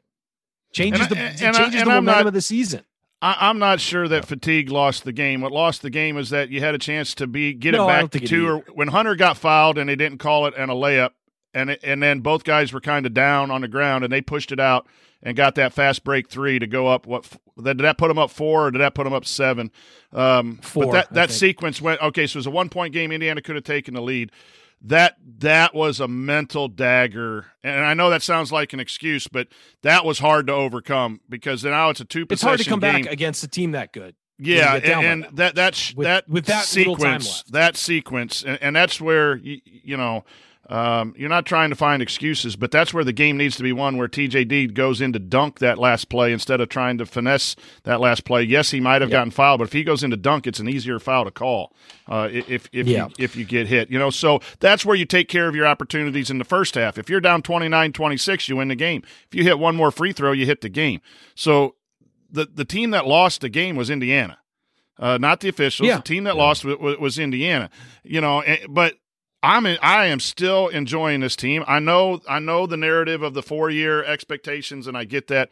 changes 0.71 1.01
And 1.01 1.09
the 1.09 1.17
I- 1.17 1.47
and 1.47 1.55
I- 1.55 1.59
changes 1.59 1.81
and 1.81 1.89
the 1.89 1.95
momentum 1.95 2.05
not- 2.05 2.27
of 2.27 2.33
the 2.33 2.41
season 2.41 2.83
I, 3.21 3.49
am 3.49 3.59
not 3.59 3.81
sure 3.81 4.07
that 4.07 4.25
fatigue 4.25 4.69
lost 4.69 5.03
the 5.03 5.11
game. 5.11 5.41
What 5.41 5.51
lost 5.51 5.81
the 5.81 5.89
game 5.89 6.17
is 6.17 6.29
that 6.29 6.49
you 6.51 6.61
had 6.61 6.73
a 6.73 6.77
chance 6.77 7.13
to 7.15 7.27
be 7.27 7.53
get 7.53 7.73
no, 7.73 7.83
it 7.83 7.87
back 7.87 8.11
to 8.11 8.19
two. 8.21 8.47
Or 8.47 8.57
when 8.73 8.87
Hunter 8.87 9.15
got 9.15 9.37
fouled 9.37 9.77
and 9.77 9.89
they 9.89 9.97
didn't 9.97 10.19
call 10.19 10.45
it 10.45 10.53
and 10.55 10.71
a 10.71 10.73
layup, 10.73 11.11
and 11.53 11.71
it, 11.71 11.81
and 11.83 12.01
then 12.01 12.21
both 12.21 12.43
guys 12.43 12.71
were 12.71 12.79
kind 12.79 13.05
of 13.05 13.13
down 13.13 13.51
on 13.51 13.61
the 13.61 13.67
ground 13.67 14.03
and 14.03 14.13
they 14.13 14.21
pushed 14.21 14.51
it 14.51 14.59
out 14.59 14.87
and 15.21 15.35
got 15.35 15.55
that 15.55 15.73
fast 15.73 16.03
break 16.05 16.29
three 16.29 16.59
to 16.59 16.67
go 16.67 16.87
up. 16.87 17.05
What 17.05 17.27
did 17.61 17.79
that 17.79 17.97
put 17.97 18.07
them 18.07 18.17
up 18.17 18.31
four 18.31 18.67
or 18.67 18.71
did 18.71 18.79
that 18.79 18.95
put 18.95 19.03
them 19.03 19.13
up 19.13 19.25
seven? 19.25 19.71
Um, 20.13 20.57
four. 20.61 20.85
But 20.85 20.91
that 20.91 21.13
that 21.13 21.31
sequence 21.31 21.81
went 21.81 22.01
okay. 22.01 22.25
So 22.25 22.37
it 22.37 22.39
was 22.39 22.47
a 22.47 22.51
one 22.51 22.69
point 22.69 22.93
game. 22.93 23.11
Indiana 23.11 23.41
could 23.41 23.55
have 23.55 23.65
taken 23.65 23.95
the 23.95 24.01
lead 24.01 24.31
that 24.81 25.17
that 25.39 25.73
was 25.73 25.99
a 25.99 26.07
mental 26.07 26.67
dagger. 26.67 27.47
And 27.63 27.85
i 27.85 27.93
know 27.93 28.09
that 28.09 28.21
sounds 28.21 28.51
like 28.51 28.73
an 28.73 28.79
excuse 28.79 29.27
but 29.27 29.47
that 29.81 30.05
was 30.05 30.19
hard 30.19 30.47
to 30.47 30.53
overcome 30.53 31.21
because 31.29 31.63
now 31.63 31.87
oh, 31.87 31.89
it's 31.91 31.99
a 31.99 32.05
two 32.05 32.25
it's 32.29 32.41
hard 32.41 32.59
to 32.59 32.69
come 32.69 32.79
game. 32.79 33.03
back 33.03 33.11
against 33.11 33.43
a 33.43 33.47
team 33.47 33.71
that 33.71 33.93
good. 33.93 34.15
Yeah 34.37 34.75
and, 34.75 35.25
and 35.25 35.37
that. 35.37 35.55
that 35.55 35.93
with, 35.95 36.05
that 36.05 36.29
with 36.29 36.45
that 36.45 36.65
sequence 36.65 37.43
that 37.43 37.75
sequence 37.75 38.43
and, 38.43 38.57
and 38.61 38.75
that's 38.75 39.01
where 39.01 39.35
you, 39.35 39.59
you 39.65 39.97
know 39.97 40.23
um, 40.69 41.15
you're 41.17 41.29
not 41.29 41.47
trying 41.47 41.71
to 41.71 41.75
find 41.75 41.99
excuses, 41.99 42.55
but 42.55 42.69
that's 42.69 42.93
where 42.93 43.03
the 43.03 43.11
game 43.11 43.37
needs 43.37 43.57
to 43.57 43.63
be 43.63 43.73
won. 43.73 43.97
Where 43.97 44.07
TJD 44.07 44.75
goes 44.75 45.01
in 45.01 45.11
to 45.13 45.19
dunk 45.19 45.57
that 45.59 45.79
last 45.79 46.09
play 46.09 46.31
instead 46.31 46.61
of 46.61 46.69
trying 46.69 46.99
to 46.99 47.07
finesse 47.07 47.55
that 47.83 47.99
last 47.99 48.23
play. 48.23 48.43
Yes, 48.43 48.69
he 48.69 48.79
might 48.79 49.01
have 49.01 49.09
yep. 49.09 49.17
gotten 49.17 49.31
fouled, 49.31 49.59
but 49.59 49.67
if 49.67 49.73
he 49.73 49.83
goes 49.83 50.03
into 50.03 50.15
dunk, 50.15 50.45
it's 50.45 50.59
an 50.59 50.69
easier 50.69 50.99
foul 50.99 51.25
to 51.25 51.31
call 51.31 51.75
uh, 52.07 52.29
if 52.31 52.69
if 52.71 52.87
yeah. 52.87 53.07
you, 53.07 53.13
if 53.17 53.35
you 53.35 53.45
get 53.45 53.65
hit. 53.65 53.89
You 53.89 53.97
know, 53.97 54.11
so 54.11 54.41
that's 54.59 54.85
where 54.85 54.95
you 54.95 55.05
take 55.05 55.27
care 55.27 55.47
of 55.47 55.55
your 55.55 55.65
opportunities 55.65 56.29
in 56.29 56.37
the 56.37 56.45
first 56.45 56.75
half. 56.75 56.99
If 56.99 57.09
you're 57.09 57.19
down 57.19 57.41
29-26, 57.41 58.47
you 58.47 58.57
win 58.57 58.67
the 58.67 58.75
game. 58.75 59.01
If 59.25 59.33
you 59.33 59.43
hit 59.43 59.57
one 59.57 59.75
more 59.75 59.89
free 59.89 60.13
throw, 60.13 60.33
you 60.33 60.45
hit 60.45 60.61
the 60.61 60.69
game. 60.69 61.01
So 61.33 61.75
the 62.29 62.45
the 62.45 62.65
team 62.65 62.91
that 62.91 63.07
lost 63.07 63.41
the 63.41 63.49
game 63.49 63.75
was 63.75 63.89
Indiana. 63.89 64.37
Uh, 64.99 65.17
not 65.17 65.39
the 65.39 65.49
officials. 65.49 65.87
Yeah. 65.87 65.95
The 65.97 66.03
team 66.03 66.25
that 66.25 66.35
yeah. 66.35 66.43
lost 66.43 66.63
was, 66.63 66.97
was 66.99 67.17
Indiana. 67.17 67.71
You 68.03 68.21
know, 68.21 68.43
but 68.69 68.95
I'm 69.41 69.65
in, 69.65 69.77
I 69.81 70.07
am 70.07 70.19
still 70.19 70.67
enjoying 70.67 71.21
this 71.21 71.35
team. 71.35 71.63
I 71.67 71.79
know 71.79 72.21
I 72.27 72.39
know 72.39 72.67
the 72.67 72.77
narrative 72.77 73.21
of 73.21 73.33
the 73.33 73.43
four 73.43 73.69
year 73.69 74.03
expectations, 74.03 74.87
and 74.87 74.97
I 74.97 75.05
get 75.05 75.27
that. 75.27 75.49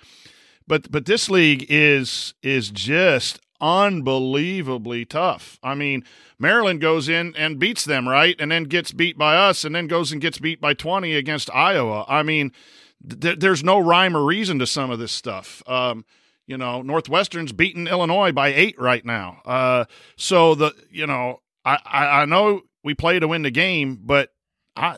But 0.67 0.91
but 0.91 1.05
this 1.05 1.29
league 1.29 1.65
is 1.69 2.33
is 2.43 2.69
just 2.69 3.39
unbelievably 3.61 5.05
tough. 5.05 5.57
I 5.63 5.73
mean, 5.73 6.03
Maryland 6.37 6.81
goes 6.81 7.07
in 7.07 7.33
and 7.37 7.59
beats 7.59 7.85
them 7.85 8.07
right, 8.07 8.35
and 8.39 8.51
then 8.51 8.65
gets 8.65 8.91
beat 8.91 9.17
by 9.17 9.35
us, 9.37 9.63
and 9.63 9.73
then 9.73 9.87
goes 9.87 10.11
and 10.11 10.21
gets 10.21 10.39
beat 10.39 10.59
by 10.59 10.73
twenty 10.73 11.15
against 11.15 11.49
Iowa. 11.53 12.05
I 12.09 12.23
mean, 12.23 12.51
th- 13.07 13.39
there's 13.39 13.63
no 13.63 13.79
rhyme 13.79 14.17
or 14.17 14.25
reason 14.25 14.59
to 14.59 14.67
some 14.67 14.91
of 14.91 14.99
this 14.99 15.13
stuff. 15.13 15.63
Um, 15.65 16.03
you 16.45 16.57
know, 16.57 16.81
Northwestern's 16.81 17.53
beating 17.53 17.87
Illinois 17.87 18.33
by 18.33 18.49
eight 18.49 18.79
right 18.79 19.05
now. 19.05 19.41
Uh, 19.45 19.85
so 20.17 20.55
the 20.55 20.73
you 20.91 21.07
know, 21.07 21.39
I, 21.63 21.77
I 21.85 22.25
know 22.25 22.63
we 22.87 22.93
play 22.93 23.19
to 23.19 23.27
win 23.27 23.41
the 23.41 23.51
game, 23.51 23.99
but 24.01 24.29
I, 24.73 24.95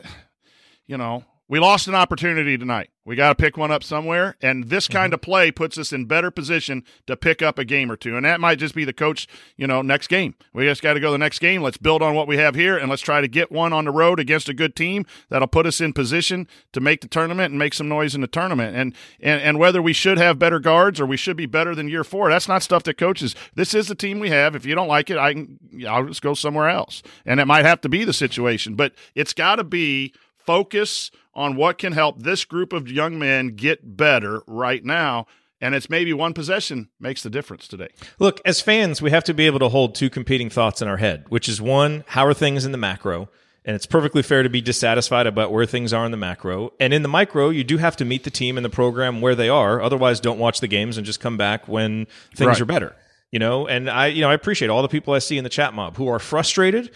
you 0.85 0.95
know, 0.95 1.25
we 1.49 1.59
lost 1.59 1.87
an 1.87 1.95
opportunity 1.95 2.57
tonight. 2.59 2.91
We 3.05 3.15
got 3.15 3.29
to 3.29 3.35
pick 3.35 3.57
one 3.57 3.71
up 3.71 3.83
somewhere, 3.83 4.37
and 4.39 4.65
this 4.65 4.87
kind 4.87 5.07
mm-hmm. 5.07 5.15
of 5.15 5.21
play 5.21 5.51
puts 5.51 5.79
us 5.79 5.91
in 5.91 6.05
better 6.05 6.29
position 6.29 6.83
to 7.07 7.17
pick 7.17 7.41
up 7.41 7.57
a 7.57 7.65
game 7.65 7.91
or 7.91 7.95
two. 7.95 8.15
And 8.15 8.23
that 8.23 8.39
might 8.39 8.59
just 8.59 8.75
be 8.75 8.85
the 8.85 8.93
coach, 8.93 9.27
you 9.57 9.65
know, 9.65 9.81
next 9.81 10.09
game. 10.09 10.35
We 10.53 10.65
just 10.65 10.83
got 10.83 10.93
to 10.93 10.99
go 10.99 11.11
the 11.11 11.17
next 11.17 11.39
game. 11.39 11.63
Let's 11.63 11.77
build 11.77 12.03
on 12.03 12.13
what 12.13 12.27
we 12.27 12.37
have 12.37 12.53
here, 12.53 12.77
and 12.77 12.87
let's 12.87 13.01
try 13.01 13.19
to 13.19 13.27
get 13.27 13.51
one 13.51 13.73
on 13.73 13.85
the 13.85 13.91
road 13.91 14.19
against 14.19 14.47
a 14.47 14.53
good 14.53 14.75
team 14.75 15.07
that'll 15.29 15.47
put 15.47 15.65
us 15.65 15.81
in 15.81 15.91
position 15.91 16.47
to 16.71 16.79
make 16.79 17.01
the 17.01 17.07
tournament 17.07 17.51
and 17.51 17.57
make 17.57 17.73
some 17.73 17.89
noise 17.89 18.13
in 18.13 18.21
the 18.21 18.27
tournament. 18.27 18.77
And 18.77 18.93
and 19.19 19.41
and 19.41 19.57
whether 19.57 19.81
we 19.81 19.93
should 19.93 20.19
have 20.19 20.37
better 20.37 20.59
guards 20.59 20.99
or 20.99 21.07
we 21.07 21.17
should 21.17 21.35
be 21.35 21.47
better 21.47 21.73
than 21.73 21.89
year 21.89 22.03
four, 22.03 22.29
that's 22.29 22.47
not 22.47 22.61
stuff 22.61 22.83
that 22.83 22.99
coaches. 22.99 23.35
This 23.55 23.73
is 23.73 23.87
the 23.87 23.95
team 23.95 24.19
we 24.19 24.29
have. 24.29 24.55
If 24.55 24.67
you 24.67 24.75
don't 24.75 24.87
like 24.87 25.09
it, 25.09 25.17
I 25.17 25.33
can 25.33 25.57
I'll 25.87 26.05
just 26.05 26.21
go 26.21 26.35
somewhere 26.35 26.69
else. 26.69 27.01
And 27.25 27.39
it 27.39 27.45
might 27.45 27.65
have 27.65 27.81
to 27.81 27.89
be 27.89 28.03
the 28.03 28.13
situation, 28.13 28.75
but 28.75 28.93
it's 29.15 29.33
got 29.33 29.55
to 29.55 29.63
be 29.63 30.13
focus 30.49 31.11
on 31.35 31.55
what 31.55 31.77
can 31.77 31.93
help 31.93 32.23
this 32.23 32.43
group 32.43 32.73
of 32.73 32.89
young 32.89 33.19
men 33.19 33.49
get 33.49 33.95
better 33.95 34.41
right 34.47 34.83
now. 34.83 35.27
And 35.61 35.75
it's 35.75 35.91
maybe 35.91 36.11
one 36.11 36.33
possession 36.33 36.89
makes 36.99 37.21
the 37.21 37.29
difference 37.29 37.67
today. 37.67 37.89
Look, 38.17 38.41
as 38.45 38.59
fans, 38.59 38.99
we 38.99 39.11
have 39.11 39.23
to 39.25 39.35
be 39.35 39.45
able 39.45 39.59
to 39.59 39.69
hold 39.69 39.93
two 39.93 40.09
competing 40.09 40.49
thoughts 40.49 40.81
in 40.81 40.87
our 40.87 40.97
head, 40.97 41.25
which 41.29 41.47
is 41.47 41.61
one, 41.61 42.03
how 42.07 42.25
are 42.25 42.33
things 42.33 42.65
in 42.65 42.71
the 42.71 42.79
macro? 42.79 43.29
And 43.63 43.75
it's 43.75 43.85
perfectly 43.85 44.23
fair 44.23 44.41
to 44.41 44.49
be 44.49 44.59
dissatisfied 44.59 45.27
about 45.27 45.51
where 45.51 45.67
things 45.67 45.93
are 45.93 46.03
in 46.03 46.09
the 46.09 46.17
macro. 46.17 46.73
And 46.79 46.95
in 46.95 47.03
the 47.03 47.09
micro, 47.09 47.49
you 47.49 47.63
do 47.63 47.77
have 47.77 47.95
to 47.97 48.05
meet 48.05 48.23
the 48.23 48.31
team 48.31 48.57
and 48.57 48.65
the 48.65 48.71
program 48.71 49.21
where 49.21 49.35
they 49.35 49.49
are. 49.49 49.79
Otherwise, 49.79 50.19
don't 50.19 50.39
watch 50.39 50.61
the 50.61 50.67
games 50.67 50.97
and 50.97 51.05
just 51.05 51.19
come 51.19 51.37
back 51.37 51.67
when 51.67 52.07
things 52.35 52.47
right. 52.47 52.61
are 52.61 52.65
better. 52.65 52.95
You 53.29 53.37
know, 53.37 53.67
and 53.67 53.87
I, 53.87 54.07
you 54.07 54.21
know, 54.21 54.31
I 54.31 54.33
appreciate 54.33 54.69
all 54.69 54.81
the 54.81 54.87
people 54.87 55.13
I 55.13 55.19
see 55.19 55.37
in 55.37 55.43
the 55.43 55.49
chat 55.51 55.75
mob 55.75 55.97
who 55.97 56.07
are 56.07 56.17
frustrated 56.17 56.89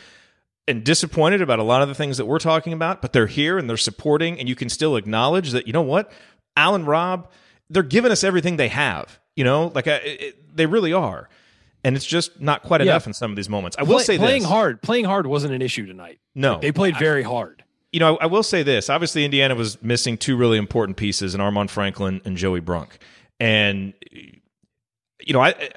and 0.67 0.83
disappointed 0.83 1.41
about 1.41 1.59
a 1.59 1.63
lot 1.63 1.81
of 1.81 1.87
the 1.87 1.95
things 1.95 2.17
that 2.17 2.25
we're 2.25 2.39
talking 2.39 2.73
about, 2.73 3.01
but 3.01 3.13
they're 3.13 3.27
here 3.27 3.57
and 3.57 3.69
they're 3.69 3.77
supporting, 3.77 4.39
and 4.39 4.47
you 4.47 4.55
can 4.55 4.69
still 4.69 4.95
acknowledge 4.95 5.51
that, 5.51 5.67
you 5.67 5.73
know 5.73 5.81
what? 5.81 6.11
Al 6.55 6.75
and 6.75 6.87
Rob, 6.87 7.29
they're 7.69 7.83
giving 7.83 8.11
us 8.11 8.23
everything 8.23 8.57
they 8.57 8.69
have, 8.69 9.19
you 9.35 9.43
know, 9.43 9.71
like 9.75 9.87
it, 9.87 10.55
they 10.55 10.65
really 10.65 10.93
are. 10.93 11.29
And 11.83 11.97
it's 11.97 12.05
just 12.05 12.39
not 12.39 12.63
quite 12.63 12.79
yeah. 12.79 12.91
enough 12.91 13.07
in 13.07 13.13
some 13.13 13.31
of 13.31 13.35
these 13.35 13.49
moments. 13.49 13.75
I 13.77 13.83
will 13.83 13.95
Play, 13.95 14.03
say 14.03 14.17
playing 14.17 14.43
this. 14.43 14.49
hard, 14.49 14.81
playing 14.81 15.05
hard 15.05 15.27
wasn't 15.27 15.53
an 15.53 15.61
issue 15.61 15.85
tonight. 15.85 16.19
No, 16.33 16.53
like 16.53 16.61
they 16.61 16.71
played 16.71 16.97
very 16.97 17.23
hard. 17.23 17.63
You 17.91 17.99
know, 17.99 18.17
I, 18.17 18.23
I, 18.23 18.25
will 18.27 18.41
say 18.41 18.63
this. 18.63 18.89
Obviously, 18.89 19.25
Indiana 19.25 19.53
was 19.53 19.81
missing 19.83 20.17
two 20.17 20.37
really 20.37 20.57
important 20.57 20.97
pieces 20.97 21.35
in 21.35 21.41
Armaan 21.41 21.69
Franklin 21.69 22.21
and 22.25 22.37
Joey 22.37 22.61
Brunk. 22.61 22.97
And, 23.39 23.93
you 25.19 25.33
know, 25.33 25.41
I, 25.41 25.49
I 25.49 25.69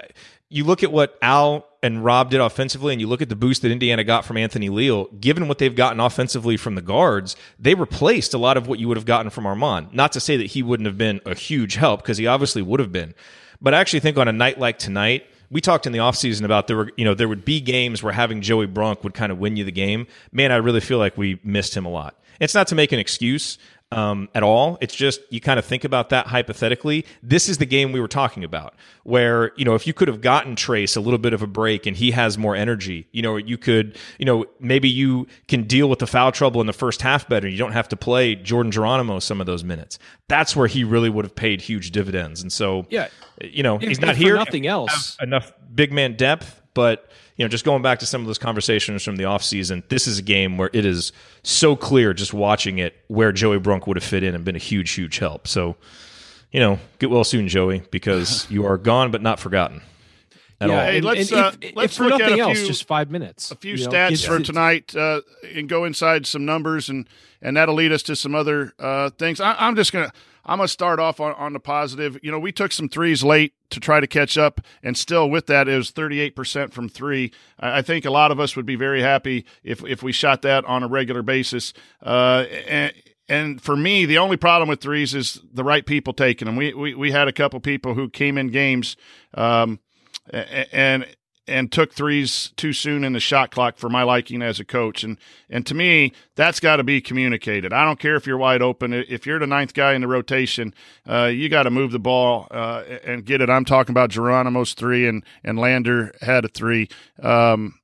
you 0.48 0.64
look 0.64 0.82
at 0.82 0.92
what 0.92 1.18
Al 1.22 1.66
and 1.82 2.04
Rob 2.04 2.30
did 2.30 2.40
offensively, 2.40 2.92
and 2.92 3.00
you 3.00 3.06
look 3.06 3.22
at 3.22 3.28
the 3.28 3.36
boost 3.36 3.62
that 3.62 3.70
Indiana 3.70 4.04
got 4.04 4.24
from 4.24 4.36
Anthony 4.36 4.68
Leal, 4.68 5.06
given 5.20 5.48
what 5.48 5.58
they've 5.58 5.74
gotten 5.74 6.00
offensively 6.00 6.56
from 6.56 6.74
the 6.74 6.82
guards, 6.82 7.36
they 7.58 7.74
replaced 7.74 8.34
a 8.34 8.38
lot 8.38 8.56
of 8.56 8.66
what 8.66 8.78
you 8.78 8.88
would 8.88 8.96
have 8.96 9.06
gotten 9.06 9.30
from 9.30 9.44
Armaan. 9.44 9.92
Not 9.92 10.12
to 10.12 10.20
say 10.20 10.36
that 10.36 10.46
he 10.46 10.62
wouldn't 10.62 10.86
have 10.86 10.98
been 10.98 11.20
a 11.26 11.34
huge 11.34 11.74
help, 11.74 12.02
because 12.02 12.18
he 12.18 12.26
obviously 12.26 12.62
would 12.62 12.80
have 12.80 12.92
been. 12.92 13.14
But 13.60 13.74
I 13.74 13.80
actually 13.80 14.00
think 14.00 14.18
on 14.18 14.28
a 14.28 14.32
night 14.32 14.58
like 14.58 14.78
tonight, 14.78 15.26
we 15.50 15.60
talked 15.60 15.86
in 15.86 15.92
the 15.92 15.98
offseason 15.98 16.44
about 16.44 16.66
there 16.66 16.76
were, 16.76 16.90
you 16.96 17.04
know, 17.04 17.14
there 17.14 17.28
would 17.28 17.44
be 17.44 17.60
games 17.60 18.02
where 18.02 18.12
having 18.12 18.40
Joey 18.40 18.66
Brunk 18.66 19.04
would 19.04 19.14
kind 19.14 19.30
of 19.30 19.38
win 19.38 19.56
you 19.56 19.64
the 19.64 19.72
game. 19.72 20.06
Man, 20.32 20.50
I 20.50 20.56
really 20.56 20.80
feel 20.80 20.98
like 20.98 21.16
we 21.16 21.40
missed 21.44 21.76
him 21.76 21.86
a 21.86 21.90
lot. 21.90 22.20
It's 22.40 22.54
not 22.54 22.66
to 22.68 22.74
make 22.74 22.92
an 22.92 22.98
excuse, 22.98 23.56
um, 23.92 24.28
at 24.34 24.42
all. 24.42 24.78
It's 24.80 24.94
just 24.94 25.20
you 25.30 25.40
kind 25.40 25.58
of 25.58 25.64
think 25.64 25.84
about 25.84 26.10
that 26.10 26.26
hypothetically. 26.26 27.04
This 27.22 27.48
is 27.48 27.58
the 27.58 27.66
game 27.66 27.92
we 27.92 28.00
were 28.00 28.08
talking 28.08 28.44
about, 28.44 28.74
where 29.04 29.52
you 29.56 29.64
know 29.64 29.74
if 29.74 29.86
you 29.86 29.92
could 29.92 30.08
have 30.08 30.20
gotten 30.20 30.56
Trayce 30.56 30.96
a 30.96 31.00
little 31.00 31.18
bit 31.18 31.32
of 31.32 31.42
a 31.42 31.46
break 31.46 31.86
and 31.86 31.96
he 31.96 32.10
has 32.10 32.36
more 32.36 32.56
energy, 32.56 33.08
you 33.12 33.22
know 33.22 33.36
you 33.36 33.56
could, 33.56 33.96
you 34.18 34.26
know 34.26 34.46
maybe 34.58 34.88
you 34.88 35.26
can 35.48 35.64
deal 35.64 35.88
with 35.88 36.00
the 36.00 36.06
foul 36.06 36.32
trouble 36.32 36.60
in 36.60 36.66
the 36.66 36.72
first 36.72 37.02
half 37.02 37.28
better. 37.28 37.48
You 37.48 37.58
don't 37.58 37.72
have 37.72 37.88
to 37.88 37.96
play 37.96 38.34
Jordan 38.34 38.72
Geronimo 38.72 39.18
some 39.20 39.40
of 39.40 39.46
those 39.46 39.62
minutes. 39.62 39.98
That's 40.28 40.56
where 40.56 40.66
he 40.66 40.82
really 40.82 41.08
would 41.08 41.24
have 41.24 41.36
paid 41.36 41.60
huge 41.60 41.92
dividends. 41.92 42.42
And 42.42 42.52
so 42.52 42.86
yeah, 42.90 43.08
you 43.40 43.62
know 43.62 43.76
if, 43.76 43.82
he's 43.82 44.00
not 44.00 44.16
here. 44.16 44.34
Nothing 44.34 44.66
else. 44.66 45.16
Enough 45.20 45.52
big 45.72 45.92
man 45.92 46.16
depth, 46.16 46.60
but 46.76 47.08
you 47.36 47.44
know, 47.44 47.48
just 47.48 47.64
going 47.64 47.80
back 47.80 48.00
to 48.00 48.06
some 48.06 48.20
of 48.20 48.26
those 48.26 48.38
conversations 48.38 49.02
from 49.02 49.16
the 49.16 49.24
offseason, 49.24 49.82
this 49.88 50.06
is 50.06 50.18
a 50.18 50.22
game 50.22 50.58
where 50.58 50.68
it 50.74 50.84
is 50.84 51.10
so 51.42 51.74
clear 51.74 52.12
just 52.12 52.34
watching 52.34 52.78
it 52.78 52.94
where 53.08 53.32
Joey 53.32 53.58
Brunk 53.58 53.86
would 53.86 53.96
have 53.96 54.04
fit 54.04 54.22
in 54.22 54.34
and 54.34 54.44
been 54.44 54.56
a 54.56 54.60
huge, 54.60 54.90
huge 54.92 55.16
help. 55.18 55.48
So, 55.48 55.76
you 56.52 56.60
know, 56.60 56.78
get 56.98 57.08
well 57.08 57.24
soon, 57.24 57.48
Joey, 57.48 57.82
because 57.90 58.46
you 58.50 58.66
are 58.66 58.76
gone 58.76 59.10
but 59.10 59.22
not 59.22 59.40
forgotten. 59.40 59.80
At 60.60 60.68
yeah, 60.68 60.74
all. 60.74 60.86
Hey, 60.86 61.00
let's 61.00 61.32
uh, 61.32 61.52
if, 61.62 61.76
let's 61.76 61.92
if 61.92 61.96
for 61.96 62.08
nothing 62.10 62.34
few, 62.34 62.42
else, 62.42 62.66
just 62.66 62.86
five 62.86 63.10
minutes. 63.10 63.50
A 63.50 63.56
few 63.56 63.74
stats 63.74 64.26
know, 64.26 64.36
for 64.36 64.44
tonight, 64.44 64.94
uh, 64.94 65.22
and 65.54 65.68
go 65.68 65.84
inside 65.84 66.26
some 66.26 66.44
numbers, 66.44 66.88
and 66.90 67.08
and 67.42 67.56
that'll 67.56 67.74
lead 67.74 67.92
us 67.92 68.02
to 68.04 68.16
some 68.16 68.34
other 68.34 68.72
uh, 68.78 69.10
things. 69.10 69.38
I, 69.38 69.54
I'm 69.58 69.76
just 69.76 69.92
gonna 69.92 70.12
I'm 70.46 70.58
going 70.58 70.66
to 70.66 70.72
start 70.72 71.00
off 71.00 71.20
on, 71.20 71.32
on 71.34 71.52
the 71.52 71.60
positive. 71.60 72.18
You 72.22 72.30
know, 72.30 72.38
we 72.38 72.52
took 72.52 72.72
some 72.72 72.88
threes 72.88 73.24
late 73.24 73.52
to 73.70 73.80
try 73.80 73.98
to 74.00 74.06
catch 74.06 74.38
up, 74.38 74.60
and 74.82 74.96
still 74.96 75.28
with 75.28 75.46
that, 75.46 75.68
it 75.68 75.76
was 75.76 75.90
38% 75.90 76.72
from 76.72 76.88
three. 76.88 77.32
I, 77.58 77.78
I 77.78 77.82
think 77.82 78.04
a 78.04 78.10
lot 78.10 78.30
of 78.30 78.38
us 78.38 78.54
would 78.56 78.66
be 78.66 78.76
very 78.76 79.02
happy 79.02 79.44
if, 79.64 79.84
if 79.84 80.02
we 80.02 80.12
shot 80.12 80.42
that 80.42 80.64
on 80.64 80.82
a 80.82 80.88
regular 80.88 81.22
basis. 81.22 81.72
Uh, 82.00 82.44
and, 82.68 82.92
and 83.28 83.60
for 83.60 83.76
me, 83.76 84.06
the 84.06 84.18
only 84.18 84.36
problem 84.36 84.68
with 84.68 84.80
threes 84.80 85.14
is 85.14 85.40
the 85.52 85.64
right 85.64 85.84
people 85.84 86.12
taking 86.12 86.46
them. 86.46 86.54
We, 86.54 86.72
we, 86.72 86.94
we 86.94 87.10
had 87.10 87.26
a 87.26 87.32
couple 87.32 87.58
people 87.58 87.94
who 87.94 88.08
came 88.08 88.38
in 88.38 88.48
games 88.48 88.96
um, 89.34 89.80
and 90.32 91.06
and 91.48 91.70
took 91.70 91.92
threes 91.92 92.52
too 92.56 92.72
soon 92.72 93.04
in 93.04 93.12
the 93.12 93.20
shot 93.20 93.50
clock 93.50 93.76
for 93.76 93.88
my 93.88 94.02
liking 94.02 94.42
as 94.42 94.60
a 94.60 94.64
coach. 94.64 95.04
And 95.04 95.18
and 95.48 95.64
to 95.66 95.74
me, 95.74 96.12
that's 96.34 96.60
got 96.60 96.76
to 96.76 96.84
be 96.84 97.00
communicated. 97.00 97.72
I 97.72 97.84
don't 97.84 97.98
care 97.98 98.16
if 98.16 98.26
you're 98.26 98.38
wide 98.38 98.62
open. 98.62 98.92
If 98.92 99.26
you're 99.26 99.38
the 99.38 99.46
ninth 99.46 99.74
guy 99.74 99.94
in 99.94 100.00
the 100.00 100.08
rotation, 100.08 100.74
uh, 101.08 101.26
you 101.26 101.48
got 101.48 101.64
to 101.64 101.70
move 101.70 101.92
the 101.92 101.98
ball 101.98 102.48
uh, 102.50 102.82
and 103.04 103.24
get 103.24 103.40
it. 103.40 103.50
I'm 103.50 103.64
talking 103.64 103.92
about 103.92 104.10
Geronimo's 104.10 104.74
three 104.74 105.06
and 105.06 105.24
and 105.44 105.58
Lander 105.58 106.12
had 106.20 106.44
a 106.44 106.48
three. 106.48 106.88
Um, 107.22 107.80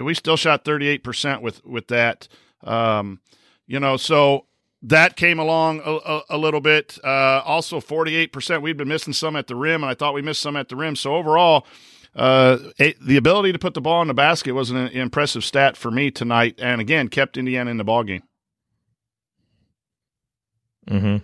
we 0.00 0.14
still 0.14 0.36
shot 0.36 0.64
38 0.64 1.04
percent 1.04 1.42
with 1.42 1.64
with 1.64 1.88
that. 1.88 2.28
Um, 2.62 3.20
you 3.66 3.80
know, 3.80 3.96
so 3.96 4.46
that 4.82 5.16
came 5.16 5.38
along 5.38 5.80
a, 5.84 5.90
a, 5.90 6.22
a 6.30 6.38
little 6.38 6.60
bit. 6.60 6.98
Uh, 7.02 7.42
also, 7.44 7.80
48%. 7.80 8.62
We'd 8.62 8.76
been 8.76 8.88
missing 8.88 9.12
some 9.12 9.34
at 9.34 9.46
the 9.46 9.56
rim, 9.56 9.82
and 9.82 9.90
I 9.90 9.94
thought 9.94 10.14
we 10.14 10.22
missed 10.22 10.40
some 10.40 10.56
at 10.56 10.68
the 10.68 10.76
rim. 10.76 10.96
So, 10.96 11.16
overall, 11.16 11.66
uh, 12.16 12.58
the 12.78 13.16
ability 13.16 13.52
to 13.52 13.58
put 13.58 13.74
the 13.74 13.80
ball 13.80 14.00
in 14.02 14.08
the 14.08 14.14
basket 14.14 14.52
was 14.52 14.70
an 14.70 14.88
impressive 14.88 15.44
stat 15.44 15.76
for 15.76 15.90
me 15.90 16.10
tonight, 16.10 16.54
and 16.58 16.80
again, 16.80 17.08
kept 17.08 17.36
Indiana 17.36 17.70
in 17.70 17.76
the 17.76 17.84
ball 17.84 18.02
game. 18.02 18.22
Mm-hmm. 20.88 21.16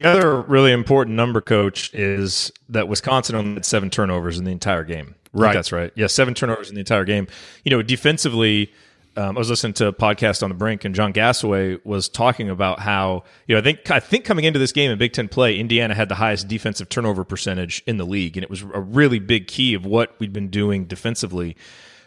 The 0.00 0.08
other 0.08 0.40
really 0.42 0.72
important 0.72 1.16
number, 1.16 1.40
coach, 1.40 1.94
is 1.94 2.50
that 2.68 2.88
Wisconsin 2.88 3.36
only 3.36 3.54
had 3.54 3.64
seven 3.64 3.88
turnovers 3.88 4.38
in 4.38 4.44
the 4.44 4.50
entire 4.50 4.84
game. 4.84 5.14
Right, 5.32 5.54
that's 5.54 5.70
right. 5.70 5.92
Yeah, 5.94 6.08
seven 6.08 6.34
turnovers 6.34 6.68
in 6.68 6.74
the 6.74 6.80
entire 6.80 7.04
game. 7.04 7.28
You 7.64 7.70
know, 7.70 7.82
defensively, 7.82 8.72
um, 9.16 9.36
I 9.36 9.38
was 9.38 9.50
listening 9.50 9.74
to 9.74 9.88
a 9.88 9.92
podcast 9.92 10.42
on 10.42 10.48
the 10.48 10.54
brink, 10.54 10.84
and 10.84 10.94
John 10.94 11.12
Gasaway 11.12 11.84
was 11.84 12.08
talking 12.08 12.48
about 12.48 12.80
how 12.80 13.24
you 13.46 13.54
know 13.54 13.60
I 13.60 13.62
think 13.62 13.90
I 13.90 14.00
think 14.00 14.24
coming 14.24 14.44
into 14.44 14.58
this 14.58 14.72
game 14.72 14.90
in 14.90 14.98
Big 14.98 15.12
Ten 15.12 15.28
play, 15.28 15.58
Indiana 15.58 15.94
had 15.94 16.08
the 16.08 16.14
highest 16.14 16.48
defensive 16.48 16.88
turnover 16.88 17.24
percentage 17.24 17.82
in 17.86 17.98
the 17.98 18.06
league, 18.06 18.36
and 18.36 18.44
it 18.44 18.50
was 18.50 18.62
a 18.62 18.80
really 18.80 19.18
big 19.18 19.46
key 19.48 19.74
of 19.74 19.84
what 19.84 20.18
we'd 20.18 20.32
been 20.32 20.48
doing 20.48 20.86
defensively. 20.86 21.56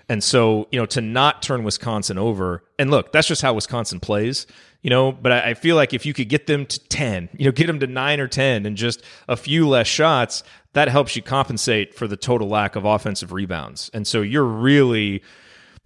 And 0.08 0.24
so, 0.24 0.68
you 0.72 0.80
know, 0.80 0.86
to 0.88 1.02
not 1.02 1.42
turn 1.42 1.64
Wisconsin 1.64 2.18
over, 2.18 2.64
and 2.78 2.92
look, 2.92 3.12
that's 3.12 3.28
just 3.28 3.42
how 3.42 3.54
Wisconsin 3.54 4.00
plays, 4.00 4.46
you 4.84 4.92
know, 4.92 5.12
but 5.12 5.32
I, 5.32 5.50
I 5.50 5.54
feel 5.56 5.76
like 5.76 5.94
if 5.94 6.06
you 6.06 6.14
could 6.14 6.30
get 6.30 6.46
them 6.46 6.68
to 6.68 6.80
10, 6.80 7.30
you 7.38 7.46
know, 7.46 7.52
get 7.52 7.68
them 7.68 7.80
to 7.80 7.88
nine 7.88 8.20
or 8.20 8.28
10 8.28 8.66
and 8.66 8.78
just 8.78 9.02
a 9.28 9.36
few 9.36 9.68
less 9.68 9.88
shots, 9.88 10.44
that 10.74 10.90
helps 10.90 11.16
you 11.16 11.24
compensate 11.24 11.96
for 11.96 12.08
the 12.08 12.18
total 12.18 12.48
lack 12.48 12.76
of 12.76 12.86
offensive 12.86 13.32
rebounds. 13.32 13.90
And 13.94 14.06
so 14.06 14.22
you're 14.22 14.44
really 14.44 15.24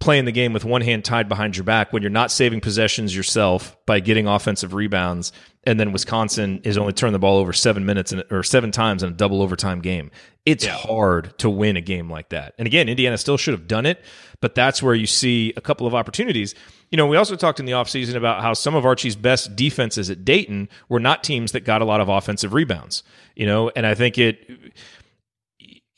playing 0.00 0.24
the 0.24 0.32
game 0.32 0.52
with 0.52 0.64
one 0.64 0.80
hand 0.80 1.04
tied 1.04 1.28
behind 1.28 1.56
your 1.56 1.64
back 1.64 1.92
when 1.92 2.02
you're 2.02 2.10
not 2.10 2.30
saving 2.30 2.60
possessions 2.60 3.14
yourself 3.14 3.76
by 3.86 4.00
getting 4.00 4.26
offensive 4.26 4.74
rebounds 4.74 5.32
and 5.64 5.78
then 5.78 5.92
Wisconsin 5.92 6.60
is 6.64 6.78
only 6.78 6.94
turned 6.94 7.14
the 7.14 7.18
ball 7.18 7.36
over 7.36 7.52
7 7.52 7.84
minutes 7.84 8.12
in, 8.12 8.22
or 8.30 8.42
7 8.42 8.70
times 8.70 9.02
in 9.02 9.10
a 9.10 9.12
double 9.12 9.42
overtime 9.42 9.80
game. 9.80 10.10
It's 10.46 10.64
yeah. 10.64 10.72
hard 10.72 11.36
to 11.38 11.50
win 11.50 11.76
a 11.76 11.82
game 11.82 12.10
like 12.10 12.30
that. 12.30 12.54
And 12.58 12.66
again, 12.66 12.88
Indiana 12.88 13.18
still 13.18 13.36
should 13.36 13.52
have 13.52 13.68
done 13.68 13.84
it, 13.84 14.02
but 14.40 14.54
that's 14.54 14.82
where 14.82 14.94
you 14.94 15.06
see 15.06 15.52
a 15.56 15.60
couple 15.60 15.86
of 15.86 15.94
opportunities. 15.94 16.54
You 16.90 16.96
know, 16.96 17.06
we 17.06 17.18
also 17.18 17.36
talked 17.36 17.60
in 17.60 17.66
the 17.66 17.72
offseason 17.72 18.14
about 18.14 18.40
how 18.40 18.54
some 18.54 18.74
of 18.74 18.86
Archie's 18.86 19.16
best 19.16 19.54
defenses 19.54 20.08
at 20.08 20.24
Dayton 20.24 20.70
were 20.88 21.00
not 21.00 21.22
teams 21.22 21.52
that 21.52 21.64
got 21.64 21.82
a 21.82 21.84
lot 21.84 22.00
of 22.00 22.08
offensive 22.08 22.54
rebounds. 22.54 23.02
You 23.36 23.44
know, 23.44 23.70
and 23.76 23.86
I 23.86 23.94
think 23.94 24.16
it 24.16 24.72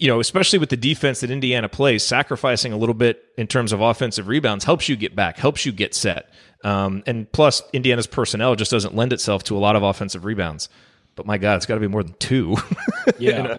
you 0.02 0.08
know, 0.08 0.18
especially 0.18 0.58
with 0.58 0.68
the 0.68 0.76
defense 0.76 1.20
that 1.20 1.30
Indiana 1.30 1.68
plays, 1.68 2.04
sacrificing 2.04 2.72
a 2.72 2.76
little 2.76 2.94
bit 2.94 3.24
in 3.38 3.46
terms 3.46 3.72
of 3.72 3.80
offensive 3.80 4.26
rebounds 4.26 4.64
helps 4.64 4.88
you 4.88 4.96
get 4.96 5.14
back, 5.14 5.38
helps 5.38 5.64
you 5.64 5.70
get 5.70 5.94
set. 5.94 6.28
Um, 6.64 7.04
and 7.06 7.30
plus, 7.30 7.62
Indiana's 7.72 8.08
personnel 8.08 8.56
just 8.56 8.72
doesn't 8.72 8.96
lend 8.96 9.12
itself 9.12 9.44
to 9.44 9.56
a 9.56 9.60
lot 9.60 9.76
of 9.76 9.84
offensive 9.84 10.24
rebounds. 10.24 10.68
But 11.14 11.26
my 11.26 11.38
God, 11.38 11.54
it's 11.54 11.66
got 11.66 11.74
to 11.74 11.80
be 11.80 11.86
more 11.86 12.02
than 12.02 12.16
two. 12.18 12.56
yeah, 13.20 13.58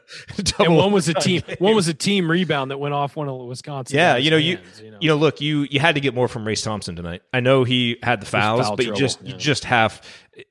and 0.59 0.75
one 0.75 0.91
was 0.91 1.07
a 1.07 1.13
team. 1.13 1.43
Game. 1.47 1.55
One 1.59 1.75
was 1.75 1.87
a 1.87 1.93
team 1.93 2.29
rebound 2.29 2.71
that 2.71 2.77
went 2.77 2.93
off 2.93 3.15
one 3.15 3.29
of 3.29 3.39
Wisconsin. 3.47 3.95
Yeah, 3.95 4.17
you 4.17 4.29
know, 4.29 4.35
you, 4.35 4.57
you 4.81 4.91
know, 4.91 4.97
you 4.99 5.07
know, 5.07 5.15
look, 5.15 5.39
you 5.39 5.61
you 5.69 5.79
had 5.79 5.95
to 5.95 6.01
get 6.01 6.13
more 6.13 6.27
from 6.27 6.45
Race 6.45 6.61
Thompson 6.61 6.97
tonight. 6.97 7.21
I 7.31 7.39
know 7.39 7.63
he 7.63 7.99
had 8.03 8.19
the 8.21 8.25
fouls, 8.25 8.67
foul 8.67 8.75
but 8.75 8.85
you 8.85 8.93
just 8.95 9.21
yeah. 9.21 9.31
you 9.31 9.37
just 9.37 9.63
have. 9.63 10.01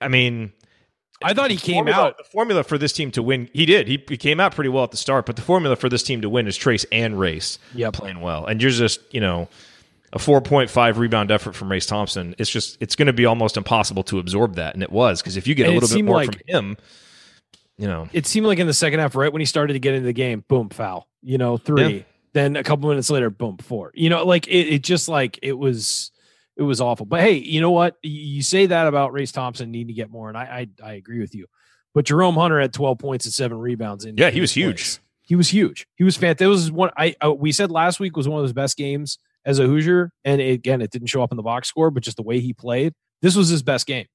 I 0.00 0.08
mean, 0.08 0.52
I 1.24 1.34
thought 1.34 1.50
he 1.50 1.56
came 1.56 1.84
formula, 1.84 2.08
out. 2.08 2.18
The 2.18 2.24
formula 2.24 2.64
for 2.64 2.78
this 2.78 2.92
team 2.92 3.10
to 3.12 3.22
win, 3.22 3.48
he 3.52 3.66
did. 3.66 3.88
He, 3.88 4.02
he 4.08 4.16
came 4.16 4.40
out 4.40 4.54
pretty 4.54 4.70
well 4.70 4.84
at 4.84 4.90
the 4.90 4.96
start, 4.96 5.26
but 5.26 5.36
the 5.36 5.42
formula 5.42 5.76
for 5.76 5.88
this 5.88 6.02
team 6.02 6.20
to 6.22 6.28
win 6.28 6.46
is 6.46 6.58
Trayce 6.58 6.84
and 6.92 7.18
Race 7.18 7.58
yep. 7.74 7.94
playing 7.94 8.20
well. 8.20 8.46
And 8.46 8.60
you're 8.60 8.70
just, 8.70 9.00
you 9.12 9.20
know, 9.20 9.48
a 10.12 10.18
4.5 10.18 10.96
rebound 10.98 11.30
effort 11.30 11.54
from 11.54 11.70
Race 11.70 11.86
Thompson. 11.86 12.34
It's 12.38 12.50
just, 12.50 12.76
it's 12.80 12.96
going 12.96 13.06
to 13.06 13.12
be 13.12 13.26
almost 13.26 13.56
impossible 13.56 14.02
to 14.04 14.18
absorb 14.18 14.56
that. 14.56 14.74
And 14.74 14.82
it 14.82 14.92
was 14.92 15.20
because 15.20 15.36
if 15.36 15.46
you 15.46 15.54
get 15.54 15.66
and 15.66 15.72
a 15.72 15.80
little 15.80 15.96
bit 15.96 16.04
more 16.04 16.16
like, 16.16 16.32
from 16.32 16.40
him, 16.46 16.76
you 17.78 17.86
know, 17.86 18.08
it 18.12 18.26
seemed 18.26 18.46
like 18.46 18.58
in 18.58 18.66
the 18.66 18.74
second 18.74 19.00
half, 19.00 19.16
right 19.16 19.32
when 19.32 19.40
he 19.40 19.46
started 19.46 19.72
to 19.72 19.78
get 19.78 19.94
into 19.94 20.06
the 20.06 20.12
game, 20.12 20.44
boom, 20.46 20.68
foul, 20.68 21.08
you 21.22 21.38
know, 21.38 21.56
three. 21.56 21.96
Yeah. 21.96 22.02
Then 22.34 22.56
a 22.56 22.62
couple 22.62 22.88
minutes 22.88 23.10
later, 23.10 23.28
boom, 23.28 23.58
four. 23.58 23.90
You 23.94 24.08
know, 24.08 24.24
like 24.24 24.46
it, 24.46 24.68
it 24.68 24.82
just 24.82 25.08
like 25.08 25.38
it 25.42 25.52
was 25.52 26.11
it 26.62 26.66
was 26.66 26.80
awful. 26.80 27.06
But 27.06 27.20
hey, 27.20 27.34
you 27.34 27.60
know 27.60 27.70
what? 27.70 27.96
You 28.02 28.42
say 28.42 28.66
that 28.66 28.86
about 28.86 29.12
Race 29.12 29.32
Thompson 29.32 29.70
needing 29.70 29.88
to 29.88 29.92
get 29.92 30.10
more, 30.10 30.28
and 30.28 30.38
I 30.38 30.68
I, 30.82 30.90
I 30.90 30.92
agree 30.94 31.20
with 31.20 31.34
you. 31.34 31.46
But 31.94 32.06
Jerome 32.06 32.36
Hunter 32.36 32.60
had 32.60 32.72
12 32.72 32.98
points 32.98 33.26
and 33.26 33.34
seven 33.34 33.58
rebounds. 33.58 34.04
In 34.04 34.16
yeah, 34.16 34.30
he 34.30 34.40
was 34.40 34.52
huge. 34.52 34.98
He 35.20 35.36
was 35.36 35.48
huge. 35.48 35.86
He 35.96 36.04
was 36.04 36.16
fantastic. 36.16 36.46
It 36.46 36.48
was 36.48 36.72
one 36.72 36.90
I 36.96 37.14
uh, 37.24 37.32
we 37.32 37.52
said 37.52 37.70
last 37.70 38.00
week 38.00 38.16
was 38.16 38.28
one 38.28 38.38
of 38.38 38.44
his 38.44 38.52
best 38.52 38.76
games 38.76 39.18
as 39.44 39.58
a 39.58 39.66
Hoosier, 39.66 40.12
and 40.24 40.40
it, 40.40 40.52
again, 40.52 40.80
it 40.80 40.90
didn't 40.90 41.08
show 41.08 41.22
up 41.22 41.32
in 41.32 41.36
the 41.36 41.42
box 41.42 41.68
score, 41.68 41.90
but 41.90 42.02
just 42.02 42.16
the 42.16 42.22
way 42.22 42.40
he 42.40 42.52
played, 42.52 42.94
this 43.20 43.36
was 43.36 43.48
his 43.48 43.62
best 43.62 43.86
game. 43.86 44.06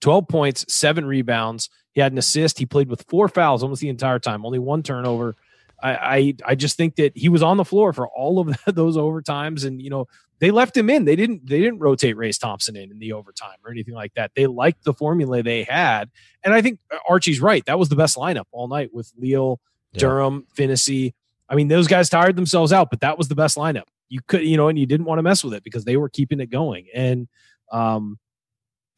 12 0.00 0.28
points, 0.28 0.72
seven 0.72 1.04
rebounds. 1.04 1.68
He 1.92 2.00
had 2.00 2.12
an 2.12 2.18
assist. 2.18 2.58
He 2.58 2.64
played 2.64 2.88
with 2.88 3.04
four 3.08 3.28
fouls 3.28 3.62
almost 3.62 3.82
the 3.82 3.90
entire 3.90 4.18
time, 4.18 4.46
only 4.46 4.58
one 4.58 4.82
turnover. 4.82 5.36
I, 5.82 5.94
I, 5.94 6.34
I 6.46 6.54
just 6.54 6.76
think 6.76 6.96
that 6.96 7.16
he 7.16 7.28
was 7.28 7.42
on 7.42 7.56
the 7.56 7.64
floor 7.64 7.92
for 7.92 8.08
all 8.08 8.38
of 8.38 8.56
those 8.66 8.96
overtimes, 8.96 9.64
and 9.64 9.80
you 9.80 9.90
know 9.90 10.06
they 10.40 10.50
left 10.50 10.76
him 10.76 10.90
in. 10.90 11.04
They 11.04 11.16
didn't 11.16 11.46
they 11.46 11.60
didn't 11.60 11.78
rotate 11.78 12.16
Race 12.16 12.38
Thompson 12.38 12.76
in 12.76 12.90
in 12.90 12.98
the 12.98 13.12
overtime 13.12 13.56
or 13.64 13.70
anything 13.70 13.94
like 13.94 14.14
that. 14.14 14.32
They 14.34 14.46
liked 14.46 14.84
the 14.84 14.94
formula 14.94 15.42
they 15.42 15.62
had, 15.62 16.10
and 16.42 16.52
I 16.52 16.62
think 16.62 16.80
Archie's 17.08 17.40
right. 17.40 17.64
That 17.66 17.78
was 17.78 17.88
the 17.88 17.96
best 17.96 18.16
lineup 18.16 18.46
all 18.50 18.66
night 18.66 18.90
with 18.92 19.12
Leal, 19.16 19.60
yeah. 19.92 20.00
Durham, 20.00 20.46
Phinisee. 20.56 21.12
I 21.48 21.54
mean, 21.54 21.68
those 21.68 21.86
guys 21.86 22.08
tired 22.08 22.36
themselves 22.36 22.72
out, 22.72 22.90
but 22.90 23.00
that 23.00 23.18
was 23.18 23.28
the 23.28 23.34
best 23.34 23.56
lineup. 23.56 23.86
You 24.08 24.20
could, 24.26 24.42
you 24.42 24.56
know, 24.56 24.68
and 24.68 24.78
you 24.78 24.86
didn't 24.86 25.06
want 25.06 25.18
to 25.18 25.22
mess 25.22 25.44
with 25.44 25.54
it 25.54 25.62
because 25.62 25.84
they 25.84 25.96
were 25.96 26.08
keeping 26.08 26.40
it 26.40 26.50
going. 26.50 26.86
And 26.94 27.28
um, 27.70 28.18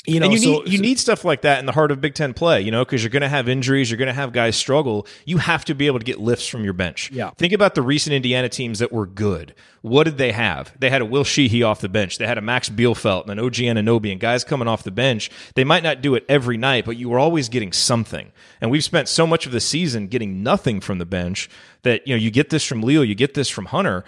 you 0.05 0.18
know, 0.18 0.26
and 0.26 0.32
you 0.32 0.38
so, 0.40 0.50
need 0.50 0.72
you 0.72 0.78
so, 0.78 0.82
need 0.82 0.98
stuff 0.98 1.24
like 1.24 1.42
that 1.42 1.61
in 1.61 1.66
the 1.66 1.72
heart 1.72 1.92
of 1.92 2.00
Big 2.00 2.14
Ten 2.14 2.34
play, 2.34 2.61
you 2.61 2.72
know, 2.72 2.84
because 2.84 3.05
you're 3.05 3.11
going 3.11 3.22
to 3.22 3.28
have 3.28 3.48
injuries, 3.48 3.88
you're 3.88 3.98
going 3.98 4.09
to 4.09 4.12
have 4.12 4.32
guys 4.32 4.57
struggle. 4.57 5.07
You 5.24 5.38
have 5.38 5.64
to 5.66 5.74
be 5.74 5.86
able 5.86 6.00
to 6.00 6.05
get 6.05 6.18
lifts 6.18 6.48
from 6.48 6.64
your 6.64 6.72
bench. 6.72 7.11
Yeah. 7.12 7.30
Think 7.30 7.53
about 7.53 7.76
the 7.76 7.82
recent 7.82 8.12
Indiana 8.12 8.48
teams 8.48 8.80
that 8.80 8.90
were 8.90 9.07
good. 9.07 9.55
What 9.82 10.05
did 10.05 10.18
they 10.18 10.32
have? 10.32 10.72
They 10.78 10.90
had 10.90 11.03
a 11.03 11.05
Will 11.05 11.22
Sheehey 11.22 11.64
off 11.64 11.80
the 11.80 11.88
bench. 11.88 12.18
They 12.18 12.26
had 12.26 12.36
a 12.36 12.40
Max 12.40 12.68
Bielfeldt 12.68 13.22
and 13.22 13.30
an 13.30 13.38
OG 13.38 13.55
Anunoby 13.55 14.11
and 14.11 14.20
guys 14.20 14.42
coming 14.42 14.66
off 14.66 14.82
the 14.82 14.90
bench. 14.90 15.30
They 15.55 15.64
might 15.64 15.84
not 15.84 16.03
do 16.03 16.16
it 16.16 16.24
every 16.28 16.57
night, 16.57 16.84
but 16.84 16.96
you 16.96 17.09
were 17.09 17.20
always 17.20 17.48
getting 17.48 17.72
something. 17.72 18.32
And 18.61 18.72
we've 18.72 18.84
spent 18.84 19.09
so 19.09 19.24
much 19.24 19.46
of 19.46 19.53
the 19.53 19.61
season 19.61 20.09
getting 20.09 20.42
nothing 20.42 20.80
from 20.80 20.98
the 20.98 21.07
bench 21.07 21.48
that 21.82 22.07
you 22.09 22.14
know 22.14 22.18
you 22.18 22.32
get 22.32 22.50
this 22.50 22.64
from 22.64 22.82
Leal, 22.82 23.05
you 23.05 23.14
get 23.14 23.34
this 23.34 23.48
from 23.48 23.66
Hunter. 23.66 24.05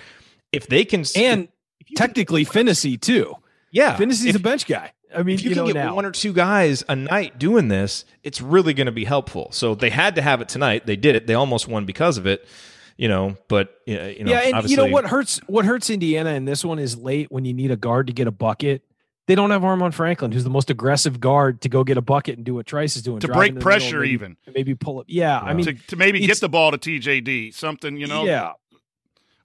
If 0.50 0.66
they 0.66 0.84
can, 0.84 1.04
and 1.16 1.48
technically 1.96 2.44
can, 2.44 2.66
Phinisee 2.66 3.00
too. 3.00 3.34
Yeah, 3.70 3.96
Phinisee's 3.96 4.36
a 4.36 4.40
bench 4.40 4.66
guy. 4.66 4.92
I 5.14 5.22
mean, 5.22 5.34
if 5.34 5.42
you, 5.42 5.50
you 5.50 5.56
can 5.56 5.64
know, 5.64 5.72
get 5.72 5.84
now. 5.84 5.94
one 5.94 6.04
or 6.04 6.10
two 6.10 6.32
guys 6.32 6.84
a 6.88 6.96
night 6.96 7.38
doing 7.38 7.68
this, 7.68 8.04
it's 8.22 8.40
really 8.40 8.74
going 8.74 8.86
to 8.86 8.92
be 8.92 9.04
helpful. 9.04 9.48
So 9.52 9.74
they 9.74 9.90
had 9.90 10.14
to 10.16 10.22
have 10.22 10.40
it 10.40 10.48
tonight. 10.48 10.86
They 10.86 10.96
did 10.96 11.14
it. 11.14 11.26
They 11.26 11.34
almost 11.34 11.68
won 11.68 11.84
because 11.84 12.18
of 12.18 12.26
it. 12.26 12.46
You 12.96 13.08
know, 13.08 13.36
but 13.48 13.80
you 13.86 13.96
know, 13.96 14.30
yeah, 14.30 14.38
and 14.38 14.70
you 14.70 14.76
know 14.76 14.86
what 14.86 15.06
hurts? 15.06 15.40
What 15.48 15.64
hurts 15.64 15.90
Indiana 15.90 16.30
in 16.30 16.44
this 16.44 16.64
one 16.64 16.78
is 16.78 16.96
late 16.96 17.26
when 17.28 17.44
you 17.44 17.52
need 17.52 17.72
a 17.72 17.76
guard 17.76 18.06
to 18.06 18.12
get 18.12 18.28
a 18.28 18.30
bucket. 18.30 18.82
They 19.26 19.34
don't 19.34 19.50
have 19.50 19.62
Armaan 19.62 19.94
Franklin, 19.94 20.32
who's 20.32 20.44
the 20.44 20.50
most 20.50 20.68
aggressive 20.68 21.18
guard 21.18 21.62
to 21.62 21.70
go 21.70 21.82
get 21.82 21.96
a 21.96 22.02
bucket 22.02 22.36
and 22.36 22.44
do 22.44 22.54
what 22.54 22.66
Trice 22.66 22.94
is 22.94 23.02
doing 23.02 23.20
to 23.20 23.28
break 23.28 23.58
pressure, 23.58 24.00
maybe, 24.00 24.12
even 24.12 24.36
maybe 24.54 24.74
pull 24.74 25.00
it. 25.00 25.06
Yeah, 25.08 25.40
yeah. 25.42 25.50
I 25.50 25.54
mean, 25.54 25.64
to, 25.64 25.72
to 25.72 25.96
maybe 25.96 26.20
get 26.20 26.40
the 26.40 26.48
ball 26.48 26.70
to 26.70 26.78
TJD, 26.78 27.54
something 27.54 27.96
you 27.96 28.06
know. 28.06 28.24
Yeah, 28.24 28.52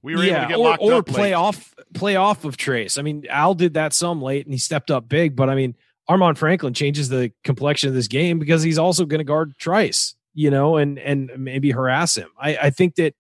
we 0.01 0.15
were 0.15 0.23
yeah, 0.23 0.31
able 0.31 0.41
to 0.41 0.47
get 0.47 0.57
or, 0.57 0.69
locked 0.69 0.81
or 0.81 0.93
up 0.93 1.05
play 1.05 1.21
late. 1.21 1.33
off 1.33 1.75
play 1.93 2.15
off 2.15 2.45
of 2.45 2.57
Trayce. 2.57 2.97
I 2.97 3.01
mean, 3.01 3.25
Al 3.29 3.53
did 3.53 3.73
that 3.73 3.93
some 3.93 4.21
late 4.21 4.45
and 4.45 4.53
he 4.53 4.59
stepped 4.59 4.91
up 4.91 5.09
big, 5.09 5.35
but 5.35 5.49
I 5.49 5.55
mean, 5.55 5.75
Armaan 6.09 6.37
Franklin 6.37 6.73
changes 6.73 7.09
the 7.09 7.31
complexion 7.43 7.89
of 7.89 7.95
this 7.95 8.07
game 8.07 8.39
because 8.39 8.63
he's 8.63 8.77
also 8.77 9.05
going 9.05 9.19
to 9.19 9.25
guard 9.25 9.53
Trice, 9.57 10.15
you 10.33 10.49
know, 10.49 10.77
and 10.77 10.97
and 10.99 11.31
maybe 11.37 11.71
harass 11.71 12.15
him. 12.15 12.29
I, 12.39 12.57
I 12.57 12.69
think 12.69 12.95
that 12.95 13.13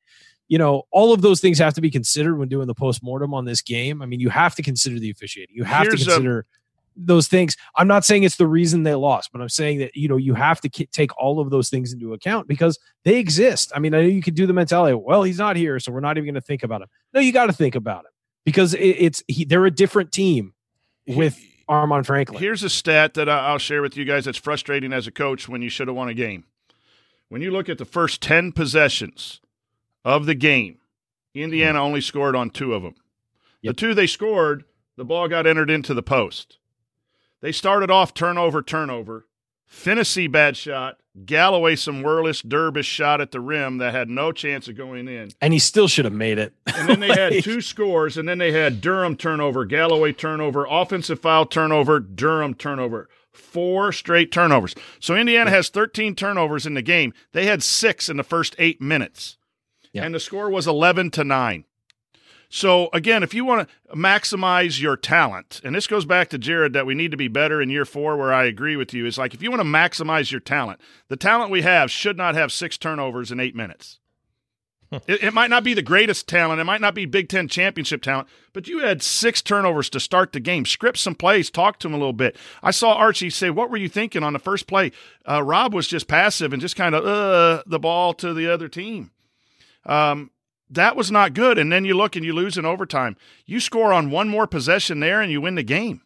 you 0.47 0.57
know 0.57 0.83
all 0.91 1.13
of 1.13 1.21
those 1.21 1.41
things 1.41 1.59
have 1.59 1.73
to 1.75 1.81
be 1.81 1.91
considered 1.91 2.37
when 2.37 2.49
doing 2.49 2.67
the 2.67 2.75
post 2.75 3.03
mortem 3.03 3.33
on 3.33 3.45
this 3.45 3.61
game. 3.61 4.01
I 4.01 4.05
mean, 4.05 4.19
you 4.19 4.29
have 4.29 4.55
to 4.55 4.63
consider 4.63 4.99
the 4.99 5.11
officiating. 5.11 5.55
You 5.55 5.65
have 5.65 5.83
Here's 5.83 6.05
to 6.05 6.11
consider. 6.11 6.39
A- 6.39 6.58
those 7.05 7.27
things. 7.27 7.55
I'm 7.75 7.87
not 7.87 8.05
saying 8.05 8.23
it's 8.23 8.37
the 8.37 8.47
reason 8.47 8.83
they 8.83 8.95
lost, 8.95 9.31
but 9.31 9.41
I'm 9.41 9.49
saying 9.49 9.79
that 9.79 9.95
you 9.95 10.07
know 10.07 10.17
you 10.17 10.33
have 10.33 10.61
to 10.61 10.69
k- 10.69 10.87
take 10.91 11.15
all 11.17 11.39
of 11.39 11.49
those 11.49 11.69
things 11.69 11.93
into 11.93 12.13
account 12.13 12.47
because 12.47 12.77
they 13.05 13.17
exist. 13.17 13.71
I 13.75 13.79
mean, 13.79 13.93
I 13.93 14.01
know 14.01 14.07
you 14.07 14.21
could 14.21 14.35
do 14.35 14.45
the 14.45 14.53
mentality. 14.53 14.93
Well, 14.93 15.23
he's 15.23 15.39
not 15.39 15.55
here, 15.55 15.79
so 15.79 15.91
we're 15.91 15.99
not 15.99 16.17
even 16.17 16.25
going 16.25 16.35
to 16.35 16.41
think 16.41 16.63
about 16.63 16.81
him. 16.81 16.87
No, 17.13 17.19
you 17.19 17.31
got 17.31 17.47
to 17.47 17.53
think 17.53 17.75
about 17.75 18.05
him 18.05 18.11
because 18.45 18.73
it, 18.73 18.79
it's 18.79 19.23
he, 19.27 19.45
they're 19.45 19.65
a 19.65 19.71
different 19.71 20.11
team 20.11 20.53
with 21.07 21.39
Armaan 21.69 22.05
Franklin. 22.05 22.39
Here's 22.39 22.63
a 22.63 22.69
stat 22.69 23.13
that 23.13 23.29
I'll 23.29 23.57
share 23.57 23.81
with 23.81 23.95
you 23.95 24.05
guys 24.05 24.25
that's 24.25 24.37
frustrating 24.37 24.91
as 24.91 25.07
a 25.07 25.11
coach 25.11 25.47
when 25.47 25.61
you 25.61 25.69
should 25.69 25.87
have 25.87 25.95
won 25.95 26.09
a 26.09 26.13
game. 26.13 26.45
When 27.29 27.41
you 27.41 27.51
look 27.51 27.69
at 27.69 27.77
the 27.77 27.85
first 27.85 28.21
10 28.21 28.51
possessions 28.53 29.39
of 30.03 30.25
the 30.25 30.33
game, 30.33 30.79
Indiana 31.35 31.79
mm. 31.79 31.83
only 31.83 32.01
scored 32.01 32.35
on 32.35 32.49
two 32.49 32.73
of 32.73 32.81
them. 32.81 32.95
Yep. 33.61 33.75
The 33.75 33.79
two 33.79 33.93
they 33.93 34.07
scored, 34.07 34.63
the 34.97 35.05
ball 35.05 35.27
got 35.27 35.45
entered 35.45 35.69
into 35.69 35.93
the 35.93 36.01
post. 36.01 36.57
They 37.41 37.51
started 37.51 37.89
off 37.91 38.13
turnover, 38.13 38.61
turnover. 38.61 39.25
Phinisee 39.71 40.31
bad 40.31 40.57
shot. 40.57 40.97
Galloway 41.25 41.75
some 41.75 42.01
whirless 42.01 42.41
derbish 42.41 42.85
shot 42.85 43.21
at 43.21 43.31
the 43.31 43.39
rim 43.39 43.77
that 43.79 43.93
had 43.93 44.09
no 44.09 44.31
chance 44.31 44.67
of 44.67 44.75
going 44.77 45.07
in. 45.07 45.31
And 45.41 45.53
he 45.53 45.59
still 45.59 45.87
should 45.87 46.05
have 46.05 46.13
made 46.13 46.37
it. 46.37 46.53
and 46.67 46.89
then 46.89 46.99
they 47.01 47.09
had 47.09 47.43
two 47.43 47.61
scores, 47.61 48.17
and 48.17 48.27
then 48.27 48.37
they 48.37 48.51
had 48.51 48.81
Durham 48.81 49.15
turnover, 49.15 49.65
Galloway 49.65 50.13
turnover, 50.13 50.65
offensive 50.69 51.19
foul 51.19 51.45
turnover, 51.45 51.99
Durham 51.99 52.53
turnover. 52.53 53.09
four 53.31 53.91
straight 53.91 54.31
turnovers. 54.31 54.75
So 54.99 55.15
Indiana 55.15 55.49
has 55.49 55.69
13 55.69 56.15
turnovers 56.15 56.65
in 56.65 56.73
the 56.73 56.81
game. 56.81 57.13
They 57.33 57.45
had 57.45 57.61
six 57.63 58.09
in 58.09 58.17
the 58.17 58.23
first 58.23 58.55
eight 58.57 58.81
minutes, 58.81 59.37
Yeah. 59.93 60.05
and 60.05 60.15
the 60.15 60.19
score 60.19 60.49
was 60.49 60.67
11 60.67 61.11
to 61.11 61.23
nine. 61.23 61.65
So 62.49 62.89
again, 62.93 63.21
if 63.21 63.35
you 63.35 63.45
want 63.45 63.69
to 63.69 63.95
maximize 63.95 64.81
your 64.81 64.97
talent, 64.97 65.61
and 65.63 65.75
this 65.75 65.85
goes 65.85 66.05
back 66.05 66.29
to 66.29 66.39
Jerod 66.39 66.73
that 66.73 66.87
we 66.87 66.95
need 66.95 67.11
to 67.11 67.17
be 67.17 67.27
better 67.27 67.61
in 67.61 67.69
year 67.69 67.85
four, 67.85 68.17
where 68.17 68.33
I 68.33 68.45
agree 68.45 68.75
with 68.75 68.91
you, 68.93 69.05
is 69.05 69.19
like 69.19 69.35
if 69.35 69.43
you 69.43 69.51
want 69.51 69.61
to 69.61 69.67
maximize 69.67 70.31
your 70.31 70.41
talent, 70.41 70.81
the 71.09 71.15
talent 71.15 71.51
we 71.51 71.61
have 71.61 71.91
should 71.91 72.17
not 72.17 72.33
have 72.33 72.51
six 72.51 72.77
turnovers 72.77 73.31
in 73.31 73.39
eight 73.39 73.55
minutes. 73.55 73.99
it, 75.05 75.23
it 75.25 75.33
might 75.35 75.51
not 75.51 75.63
be 75.63 75.75
the 75.75 75.83
greatest 75.83 76.27
talent, 76.27 76.59
it 76.59 76.63
might 76.63 76.81
not 76.81 76.95
be 76.95 77.05
Big 77.05 77.29
Ten 77.29 77.47
championship 77.47 78.01
talent, 78.01 78.27
but 78.53 78.67
you 78.67 78.79
had 78.79 79.03
six 79.03 79.43
turnovers 79.43 79.87
to 79.91 79.99
start 79.99 80.33
the 80.33 80.39
game. 80.39 80.65
Script 80.65 80.97
some 80.97 81.13
plays, 81.13 81.51
talk 81.51 81.77
to 81.77 81.87
him 81.87 81.93
a 81.93 81.97
little 81.97 82.13
bit. 82.13 82.35
I 82.63 82.71
saw 82.71 82.93
Archie 82.93 83.29
say, 83.29 83.51
"What 83.51 83.69
were 83.69 83.77
you 83.77 83.89
thinking 83.89 84.23
on 84.23 84.33
the 84.33 84.39
first 84.39 84.65
play?" 84.65 84.91
Uh, 85.29 85.43
Rob 85.43 85.75
was 85.75 85.87
just 85.87 86.07
passive 86.07 86.51
and 86.51 86.59
just 86.59 86.75
kind 86.75 86.95
of 86.95 87.05
uh, 87.05 87.61
the 87.67 87.77
ball 87.77 88.15
to 88.15 88.33
the 88.33 88.51
other 88.51 88.67
team. 88.67 89.11
Um, 89.85 90.31
that 90.69 90.95
was 90.95 91.11
not 91.11 91.33
good. 91.33 91.57
And 91.57 91.71
then 91.71 91.85
you 91.85 91.95
look 91.95 92.15
and 92.15 92.23
you 92.25 92.33
lose 92.33 92.57
in 92.57 92.65
overtime. 92.65 93.15
You 93.45 93.59
score 93.59 93.91
on 93.93 94.11
one 94.11 94.29
more 94.29 94.47
possession 94.47 94.99
there 94.99 95.21
and 95.21 95.31
you 95.31 95.41
win 95.41 95.55
the 95.55 95.63
game. 95.63 96.01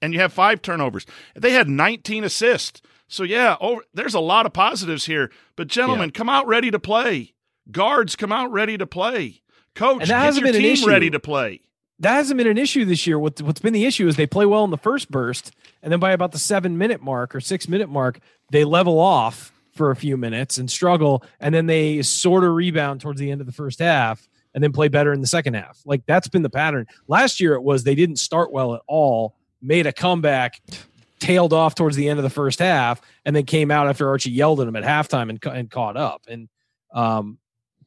And 0.00 0.14
you 0.14 0.20
have 0.20 0.32
five 0.32 0.62
turnovers. 0.62 1.04
They 1.34 1.50
had 1.52 1.68
19 1.68 2.24
assists. 2.24 2.80
So 3.08 3.22
yeah, 3.24 3.56
over, 3.60 3.82
there's 3.92 4.14
a 4.14 4.20
lot 4.20 4.46
of 4.46 4.52
positives 4.52 5.06
here. 5.06 5.30
But 5.56 5.68
gentlemen, 5.68 6.10
come 6.10 6.28
out 6.28 6.46
ready 6.46 6.70
to 6.70 6.78
play. 6.78 7.34
Guards, 7.70 8.14
come 8.16 8.30
out 8.32 8.50
ready 8.52 8.78
to 8.78 8.86
play. 8.86 9.42
Coach, 9.74 10.02
And 10.02 10.10
that 10.10 10.18
get 10.20 10.24
hasn't 10.24 10.44
been 10.44 10.54
an 10.56 10.64
issue. 10.64 10.86
ready 10.88 11.10
to 11.10 11.20
play. 11.20 11.60
that 11.98 12.12
hasn't 12.14 12.38
been 12.38 12.46
an 12.46 12.58
issue 12.58 12.84
this 12.84 13.06
year. 13.06 13.18
What, 13.18 13.40
what's 13.42 13.60
been 13.60 13.72
the 13.72 13.84
issue 13.86 14.06
is 14.08 14.16
they 14.16 14.26
play 14.26 14.46
well 14.46 14.64
in 14.64 14.70
the 14.70 14.78
first 14.78 15.10
burst, 15.10 15.52
and 15.82 15.90
then 15.92 16.00
by 16.00 16.12
about 16.12 16.32
the 16.32 16.38
seven 16.38 16.78
minute 16.78 17.02
mark 17.02 17.34
or 17.34 17.40
six 17.40 17.68
minute 17.68 17.88
mark, 17.88 18.20
they 18.50 18.64
level 18.64 18.98
off 18.98 19.52
for 19.78 19.90
a 19.90 19.96
few 19.96 20.18
minutes 20.18 20.58
and 20.58 20.70
struggle, 20.70 21.24
and 21.40 21.54
then 21.54 21.64
they 21.64 22.02
sort 22.02 22.44
of 22.44 22.52
rebound 22.52 23.00
towards 23.00 23.18
the 23.18 23.30
end 23.30 23.40
of 23.40 23.46
the 23.46 23.52
first 23.52 23.78
half 23.78 24.28
and 24.54 24.62
then 24.62 24.72
play 24.72 24.88
better 24.88 25.12
in 25.12 25.20
the 25.20 25.26
second 25.26 25.54
half. 25.54 25.80
Like 25.86 26.04
that's 26.04 26.28
been 26.28 26.42
the 26.42 26.50
pattern. 26.50 26.86
Last 27.06 27.40
year 27.40 27.54
it 27.54 27.62
was 27.62 27.84
they 27.84 27.94
didn't 27.94 28.16
start 28.16 28.52
well 28.52 28.74
at 28.74 28.82
all, 28.86 29.36
made 29.62 29.86
a 29.86 29.92
comeback, 29.92 30.60
tailed 31.18 31.52
off 31.52 31.74
towards 31.74 31.96
the 31.96 32.08
end 32.08 32.18
of 32.18 32.22
the 32.22 32.30
first 32.30 32.58
half, 32.58 33.00
and 33.24 33.34
then 33.34 33.44
came 33.44 33.70
out 33.70 33.88
after 33.88 34.08
Archie 34.08 34.30
yelled 34.30 34.60
at 34.60 34.66
them 34.66 34.76
at 34.76 34.84
halftime 34.84 35.30
and, 35.30 35.42
and 35.46 35.70
caught 35.70 35.96
up. 35.96 36.22
And 36.28 36.48
um, 36.92 37.38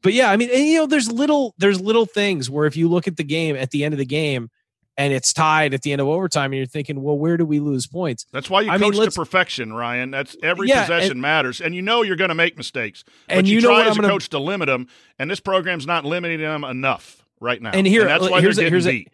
but 0.02 0.14
yeah, 0.14 0.32
I 0.32 0.38
mean, 0.38 0.50
and, 0.52 0.66
you 0.66 0.78
know, 0.80 0.88
there's 0.88 1.12
little 1.12 1.54
there's 1.58 1.80
little 1.80 2.06
things 2.06 2.50
where 2.50 2.66
if 2.66 2.76
you 2.76 2.88
look 2.88 3.08
at 3.08 3.18
the 3.18 3.24
game 3.24 3.56
at 3.56 3.72
the 3.72 3.84
end 3.84 3.94
of 3.94 4.00
the 4.00 4.06
game 4.06 4.50
and 4.98 5.14
it's 5.14 5.34
tied 5.34 5.74
at 5.74 5.82
the 5.82 5.92
end 5.92 6.02
of 6.02 6.08
overtime, 6.08 6.52
and 6.52 6.58
you're 6.58 6.66
thinking, 6.66 7.02
well, 7.02 7.18
where 7.18 7.38
do 7.38 7.46
we 7.46 7.60
lose 7.60 7.88
points? 7.88 8.26
That's 8.32 8.50
why 8.50 8.62
you 8.62 8.70
I 8.72 8.78
mean, 8.78 8.94
coach 8.94 9.06
to 9.06 9.12
perfection, 9.12 9.74
Ryan. 9.74 10.12
That's 10.12 10.36
every 10.44 10.68
Yeah, 10.68 10.82
possession 10.82 11.12
and- 11.14 11.22
matters, 11.22 11.62
and 11.62 11.74
you 11.74 11.82
know 11.82 12.02
you're 12.02 12.16
going 12.18 12.30
to 12.30 12.36
make 12.36 12.58
mistakes. 12.58 13.04
But 13.28 13.38
And 13.38 13.48
you, 13.48 13.56
you 13.56 13.62
know 13.62 13.70
try 13.70 13.82
as 13.86 13.88
I'm 13.88 13.94
a 13.94 14.02
gonna- 14.02 14.14
coach 14.14 14.30
to 14.30 14.40
limit 14.40 14.68
them, 14.68 14.88
and 15.18 15.30
this 15.32 15.40
program's 15.40 15.88
not 15.88 16.06
limiting 16.06 16.40
them 16.40 16.64
enough 16.64 17.26
right 17.40 17.62
now. 17.62 17.72
And 17.74 17.88
here- 17.88 18.06
that's 18.06 18.30
why 18.30 18.42
here's 18.42 18.58
a- 18.58 18.62
they're 18.62 18.70
getting 18.70 18.74
here's 18.74 18.88
a- 18.88 18.92
beat. 18.92 19.10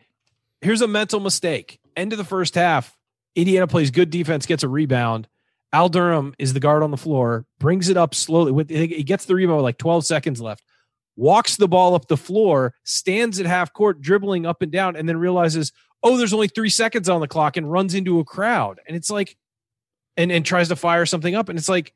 Here's 0.62 0.82
a 0.82 0.88
mental 0.88 1.20
mistake. 1.20 1.80
End 1.96 2.12
of 2.14 2.18
the 2.18 2.26
first 2.26 2.56
half, 2.56 2.98
Indiana 3.36 3.68
plays 3.68 3.92
good 3.92 4.10
defense, 4.10 4.46
gets 4.48 4.64
a 4.64 4.68
rebound. 4.68 5.28
Al 5.74 5.90
Durham 5.90 6.34
is 6.40 6.54
the 6.54 6.60
guard 6.60 6.82
on 6.82 6.92
the 6.92 6.98
floor, 6.98 7.46
brings 7.60 7.90
it 7.90 7.98
up 7.98 8.16
slowly. 8.16 8.52
With 8.52 8.70
he 8.70 9.04
gets 9.04 9.26
the 9.26 9.36
rebound 9.36 9.58
with 9.58 9.64
like 9.66 9.78
12 9.78 10.06
seconds 10.06 10.42
left, 10.42 10.64
walks 11.18 11.58
the 11.58 11.68
ball 11.68 11.96
up 11.96 12.08
the 12.08 12.16
floor, 12.16 12.74
stands 12.84 13.40
at 13.40 13.46
half 13.46 13.74
court, 13.74 14.00
dribbling 14.00 14.46
up 14.46 14.62
and 14.62 14.72
down, 14.72 14.96
and 14.96 15.10
then 15.10 15.18
realizes, 15.18 15.74
oh, 16.04 16.16
there's 16.16 16.34
only 16.34 16.48
three 16.48 16.70
seconds 16.70 17.10
on 17.10 17.20
the 17.20 17.28
clock, 17.28 17.58
and 17.58 17.70
runs 17.70 17.94
into 17.94 18.20
a 18.20 18.24
crowd. 18.24 18.80
And 18.88 18.96
it's 18.96 19.10
like, 19.10 19.36
and 20.16 20.32
and 20.32 20.46
tries 20.46 20.70
to 20.70 20.76
fire 20.78 21.06
something 21.06 21.36
up, 21.36 21.50
and 21.50 21.60
it's 21.60 21.68
like, 21.68 21.94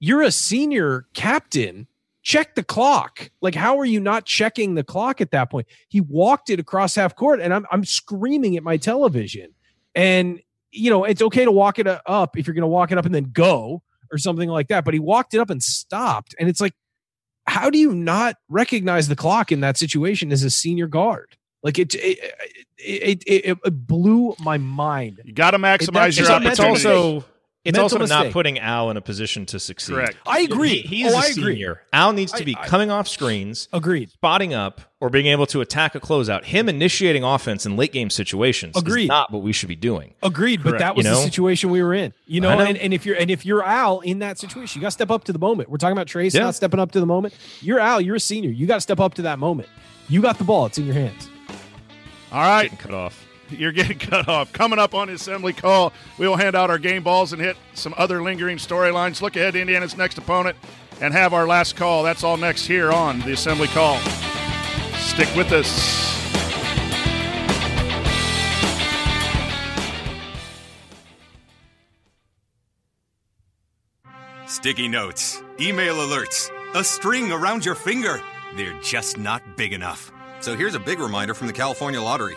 you're 0.00 0.22
a 0.22 0.30
senior 0.30 1.06
captain. 1.14 1.86
Check 2.22 2.54
the 2.54 2.64
clock. 2.64 3.30
Like, 3.42 3.54
how 3.54 3.78
are 3.78 3.84
you 3.84 4.00
not 4.00 4.24
checking 4.24 4.74
the 4.74 4.84
clock 4.84 5.20
at 5.20 5.30
that 5.32 5.50
point? 5.50 5.66
He 5.88 6.00
walked 6.00 6.48
it 6.48 6.58
across 6.58 6.94
half 6.94 7.14
court, 7.14 7.40
and 7.40 7.52
I'm 7.52 7.66
I'm 7.70 7.84
screaming 7.84 8.56
at 8.56 8.62
my 8.62 8.78
television. 8.78 9.54
And 9.94 10.40
you 10.70 10.90
know, 10.90 11.04
it's 11.04 11.22
okay 11.22 11.44
to 11.44 11.52
walk 11.52 11.78
it 11.78 11.86
uh, 11.86 12.00
up 12.06 12.38
if 12.38 12.46
you're 12.46 12.54
going 12.54 12.62
to 12.62 12.66
walk 12.66 12.90
it 12.90 12.98
up 12.98 13.04
and 13.04 13.14
then 13.14 13.30
go 13.32 13.82
or 14.10 14.18
something 14.18 14.48
like 14.48 14.68
that. 14.68 14.84
But 14.84 14.94
he 14.94 15.00
walked 15.00 15.34
it 15.34 15.38
up 15.38 15.50
and 15.50 15.62
stopped, 15.62 16.34
and 16.38 16.48
it's 16.48 16.60
like, 16.60 16.74
how 17.46 17.70
do 17.70 17.78
you 17.78 17.94
not 17.94 18.36
recognize 18.48 19.08
the 19.08 19.16
clock 19.16 19.52
in 19.52 19.60
that 19.60 19.76
situation 19.76 20.32
as 20.32 20.42
a 20.42 20.50
senior 20.50 20.86
guard? 20.86 21.36
Like 21.62 21.78
it, 21.78 21.94
it, 21.94 22.18
it, 22.78 23.22
it, 23.26 23.58
it 23.64 23.86
blew 23.86 24.34
my 24.38 24.58
mind. 24.58 25.20
You 25.24 25.32
got 25.32 25.52
to 25.52 25.58
maximize 25.58 26.18
your 26.18 26.30
it's 26.30 26.46
it's 26.46 26.60
opportunity. 26.60 26.88
also 26.88 27.24
it's 27.64 27.78
Mental 27.78 27.98
also 28.02 28.14
not 28.14 28.30
putting 28.30 28.58
Al 28.58 28.90
in 28.90 28.96
a 28.98 29.00
position 29.00 29.46
to 29.46 29.58
succeed. 29.58 29.94
Correct. 29.94 30.16
I 30.26 30.40
agree. 30.40 30.82
He, 30.82 30.96
he's 31.02 31.12
oh, 31.12 31.16
a 31.16 31.22
I 31.22 31.26
agree. 31.28 31.54
senior. 31.54 31.80
Al 31.94 32.12
needs 32.12 32.30
to 32.32 32.44
be 32.44 32.54
I- 32.54 32.66
coming 32.66 32.90
off 32.90 33.08
screens, 33.08 33.68
Agreed. 33.72 34.10
spotting 34.10 34.52
up, 34.52 34.82
or 35.00 35.08
being 35.08 35.26
able 35.26 35.46
to 35.46 35.62
attack 35.62 35.94
a 35.94 36.00
closeout. 36.00 36.44
Him 36.44 36.68
initiating 36.68 37.24
offense 37.24 37.64
in 37.64 37.76
late 37.76 37.92
game 37.92 38.10
situations 38.10 38.76
Agreed. 38.76 39.04
is 39.04 39.08
not 39.08 39.32
what 39.32 39.42
we 39.42 39.52
should 39.52 39.68
be 39.70 39.76
doing. 39.76 40.12
Agreed, 40.22 40.62
but 40.62 40.78
that 40.78 40.94
was 40.94 41.06
You 41.06 41.12
the 41.12 41.16
situation 41.22 41.70
we 41.70 41.82
were 41.82 41.94
in. 41.94 42.12
You 42.26 42.42
know, 42.42 42.54
know. 42.54 42.64
And, 42.64 42.76
and 42.76 42.92
if 42.92 43.06
you're 43.06 43.16
and 43.16 43.30
if 43.30 43.46
you're 43.46 43.64
Al 43.64 44.00
in 44.00 44.18
that 44.18 44.38
situation, 44.38 44.78
you 44.78 44.82
got 44.82 44.88
to 44.88 44.92
step 44.92 45.10
up 45.10 45.24
to 45.24 45.32
the 45.32 45.38
moment. 45.38 45.70
We're 45.70 45.78
talking 45.78 45.96
about 45.96 46.06
Trayce 46.06 46.34
Yeah. 46.34 46.42
not 46.42 46.54
stepping 46.54 46.80
up 46.80 46.92
to 46.92 47.00
the 47.00 47.06
moment. 47.06 47.34
You're 47.60 47.80
Al. 47.80 48.00
You're 48.00 48.16
a 48.16 48.20
senior. 48.20 48.50
You 48.50 48.66
got 48.66 48.76
to 48.76 48.80
step 48.82 49.00
up 49.00 49.14
to 49.14 49.22
that 49.22 49.38
moment. 49.38 49.68
You 50.08 50.20
got 50.20 50.36
the 50.36 50.44
ball. 50.44 50.66
It's 50.66 50.76
in 50.76 50.84
your 50.84 50.94
hands. 50.94 51.30
All 52.30 52.40
right, 52.42 52.64
Getting 52.64 52.78
cut 52.78 52.94
off. 52.94 53.26
You're 53.50 53.72
getting 53.72 53.98
cut 54.10 54.28
off. 54.28 54.52
Coming 54.52 54.78
up 54.78 54.94
on 54.94 55.08
assembly 55.08 55.52
call, 55.52 55.92
we 56.18 56.28
will 56.28 56.36
hand 56.36 56.54
out 56.54 56.70
our 56.70 56.78
game 56.78 57.02
balls 57.02 57.32
and 57.32 57.40
hit 57.40 57.56
some 57.74 57.94
other 57.96 58.22
lingering 58.22 58.58
storylines. 58.58 59.20
Look 59.20 59.36
ahead 59.36 59.54
to 59.54 59.60
Indiana's 59.60 59.96
next 59.96 60.18
opponent 60.18 60.56
and 61.00 61.12
have 61.12 61.32
our 61.32 61.46
last 61.46 61.76
call. 61.76 62.02
That's 62.02 62.24
all 62.24 62.36
next 62.36 62.66
here 62.66 62.92
on 62.92 63.20
the 63.20 63.32
assembly 63.32 63.68
call. 63.68 63.98
Stick 64.96 65.34
with 65.36 65.52
us. 65.52 66.04
Sticky 74.46 74.88
notes, 74.88 75.42
email 75.60 75.96
alerts, 75.96 76.50
a 76.74 76.82
string 76.84 77.32
around 77.32 77.64
your 77.64 77.74
finger. 77.74 78.22
They're 78.56 78.78
just 78.80 79.18
not 79.18 79.42
big 79.56 79.72
enough. 79.72 80.12
So 80.40 80.56
here's 80.56 80.74
a 80.74 80.80
big 80.80 81.00
reminder 81.00 81.34
from 81.34 81.48
the 81.48 81.52
California 81.52 82.00
Lottery. 82.00 82.36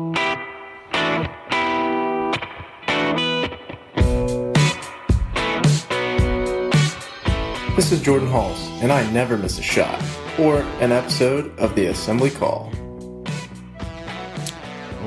This 7.75 7.93
is 7.93 8.01
Jordan 8.01 8.27
Hulls, 8.27 8.59
and 8.81 8.91
I 8.91 9.09
never 9.11 9.37
miss 9.37 9.57
a 9.57 9.61
shot 9.61 10.03
or 10.37 10.59
an 10.81 10.91
episode 10.91 11.57
of 11.57 11.73
the 11.73 11.85
Assembly 11.87 12.29
Call. 12.29 12.71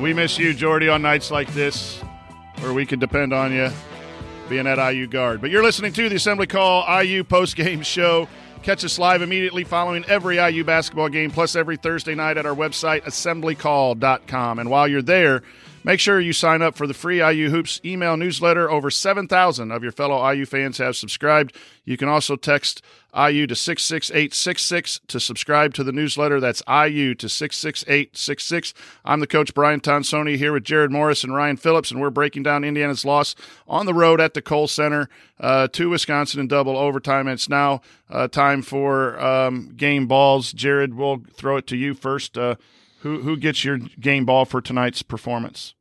We 0.01 0.15
miss 0.15 0.39
you, 0.39 0.55
Jordy, 0.55 0.89
on 0.89 1.03
nights 1.03 1.31
like 1.31 1.53
this 1.53 2.01
where 2.61 2.73
we 2.73 2.87
can 2.87 2.99
depend 2.99 3.35
on 3.35 3.53
you 3.53 3.71
being 4.49 4.67
at 4.67 4.79
IU 4.93 5.07
guard. 5.07 5.43
But 5.43 5.51
you're 5.51 5.63
listening 5.63 5.93
to 5.93 6.09
the 6.09 6.17
Assembly 6.17 6.47
Call 6.47 7.03
IU 7.03 7.23
post-game 7.23 7.83
show. 7.85 8.29
Catch 8.63 8.83
us 8.83 8.99
live 8.99 9.21
immediately 9.21 9.65
following 9.65 10.03
every 10.07 10.39
IU 10.39 10.65
basketball 10.65 11.11
game, 11.11 11.31
plus 11.31 11.55
every 11.55 11.77
Thursday 11.77 12.15
night 12.15 12.39
at 12.39 12.47
our 12.47 12.55
website, 12.57 13.03
assemblycall.com. 13.03 14.59
And 14.59 14.71
while 14.71 14.89
you're 14.89 15.03
there, 15.03 15.43
make 15.85 16.01
sure 16.01 16.19
you 16.19 16.33
sign 16.33 16.63
up 16.63 16.75
for 16.75 16.87
the 16.87 16.95
free 16.95 17.23
IU 17.23 17.51
Hoops 17.51 17.81
email 17.85 18.17
newsletter. 18.17 18.69
Over 18.69 18.91
7,000 18.91 19.71
of 19.71 19.83
your 19.83 19.93
fellow 19.93 20.29
IU 20.31 20.47
fans 20.47 20.79
have 20.79 20.97
subscribed. 20.97 21.55
You 21.85 21.97
can 21.97 22.09
also 22.09 22.35
text 22.35 22.83
IU 23.15 23.47
to 23.47 23.55
66866 23.55 25.01
to 25.07 25.21
subscribe 25.21 25.75
to 25.75 25.85
the 25.85 25.93
newsletter. 25.93 26.41
That's 26.41 26.63
IU 26.69 27.15
to 27.15 27.29
66866. 27.29 28.75
I'm 29.05 29.21
the 29.21 29.27
coach, 29.27 29.55
Brian 29.55 29.81
Tonsoni, 29.81 30.37
here 30.37 30.53
with 30.53 30.65
Jerod 30.65 30.91
Morris 30.91 31.23
and 31.23 31.35
Ryan 31.35 31.57
Phillips, 31.57 31.91
and 31.91 32.01
we're 32.01 32.11
breaking 32.11 32.43
down 32.43 32.65
Indiana's 32.65 33.05
loss 33.05 33.37
on 33.69 33.87
the 33.87 33.95
road 33.95 34.21
at 34.21 34.35
the 34.35 34.43
Kohl 34.43 34.67
Center 34.67 35.09
uh, 35.39 35.69
to 35.69 35.91
Wisconsin 35.91 36.41
in 36.41 36.49
double 36.49 36.77
overtime. 36.77 37.29
It's 37.29 37.49
now 37.49 37.83
uh, 38.11 38.27
time 38.27 38.63
for 38.63 39.21
um, 39.21 39.75
game 39.77 40.07
balls. 40.07 40.53
Jerod, 40.53 40.95
we'll 40.95 41.23
throw 41.35 41.57
it 41.57 41.67
to 41.69 41.77
you 41.77 41.95
first. 41.95 42.37
Uh, 42.37 42.57
who, 43.05 43.21
who 43.21 43.37
gets 43.37 43.65
your 43.65 43.79
game 43.79 44.25
ball 44.25 44.47
for 44.47 44.61
tonight's 44.61 45.03
performance? 45.03 45.75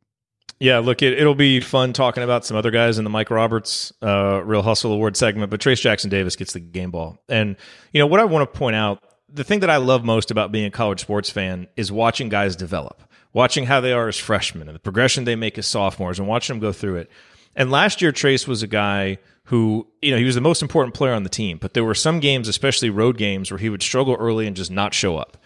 Yeah, 0.60 0.80
look, 0.80 1.02
it, 1.02 1.14
it'll 1.14 1.36
be 1.36 1.62
fun 1.62 1.94
talking 1.94 2.22
about 2.22 2.46
some 2.46 2.56
other 2.56 2.70
guys 2.70 2.98
in 2.98 3.06
the 3.06 3.10
Mike 3.10 3.32
Roberts 3.32 3.92
uh, 4.02 4.42
Real 4.44 4.62
Hustle 4.62 4.92
Award 4.92 5.18
segment, 5.18 5.50
but 5.50 5.62
Trayce 5.62 5.82
Jackson 5.82 6.10
Davis 6.10 6.36
gets 6.36 6.54
the 6.54 6.60
game 6.60 6.92
ball. 6.92 7.18
And, 7.28 7.56
you 7.94 8.00
know, 8.00 8.08
what 8.08 8.20
I 8.20 8.26
want 8.26 8.52
to 8.52 8.60
point 8.60 8.76
out 8.76 9.02
the 9.30 9.44
thing 9.44 9.62
that 9.62 9.70
I 9.70 9.78
love 9.78 10.04
most 10.04 10.32
about 10.32 10.52
being 10.52 10.66
a 10.66 10.72
college 10.72 11.00
sports 11.00 11.30
fan 11.30 11.68
is 11.76 11.92
watching 11.92 12.28
guys 12.30 12.56
develop, 12.56 13.02
watching 13.32 13.66
how 13.66 13.80
they 13.80 13.94
are 13.94 14.10
as 14.10 14.18
freshmen 14.18 14.68
and 14.68 14.76
the 14.76 14.80
progression 14.80 15.24
they 15.24 15.36
make 15.36 15.58
as 15.58 15.66
sophomores 15.66 16.20
and 16.20 16.28
watching 16.28 16.56
them 16.56 16.62
go 16.62 16.74
through 16.74 16.98
it. 16.98 17.10
And 17.56 17.72
last 17.72 18.02
year, 18.02 18.12
Trayce 18.12 18.48
was 18.48 18.64
a 18.64 18.68
guy 18.68 19.18
who, 19.46 19.88
you 20.02 20.12
know, 20.12 20.18
he 20.18 20.24
was 20.24 20.36
the 20.36 20.42
most 20.42 20.62
important 20.62 20.94
player 20.94 21.14
on 21.14 21.24
the 21.24 21.30
team, 21.30 21.58
but 21.58 21.74
there 21.74 21.84
were 21.84 21.96
some 21.96 22.20
games, 22.20 22.48
especially 22.48 22.90
road 22.90 23.18
games, 23.18 23.50
where 23.50 23.58
he 23.58 23.70
would 23.70 23.84
struggle 23.84 24.16
early 24.16 24.46
and 24.46 24.56
just 24.56 24.72
not 24.72 24.94
show 24.94 25.18
up. 25.18 25.38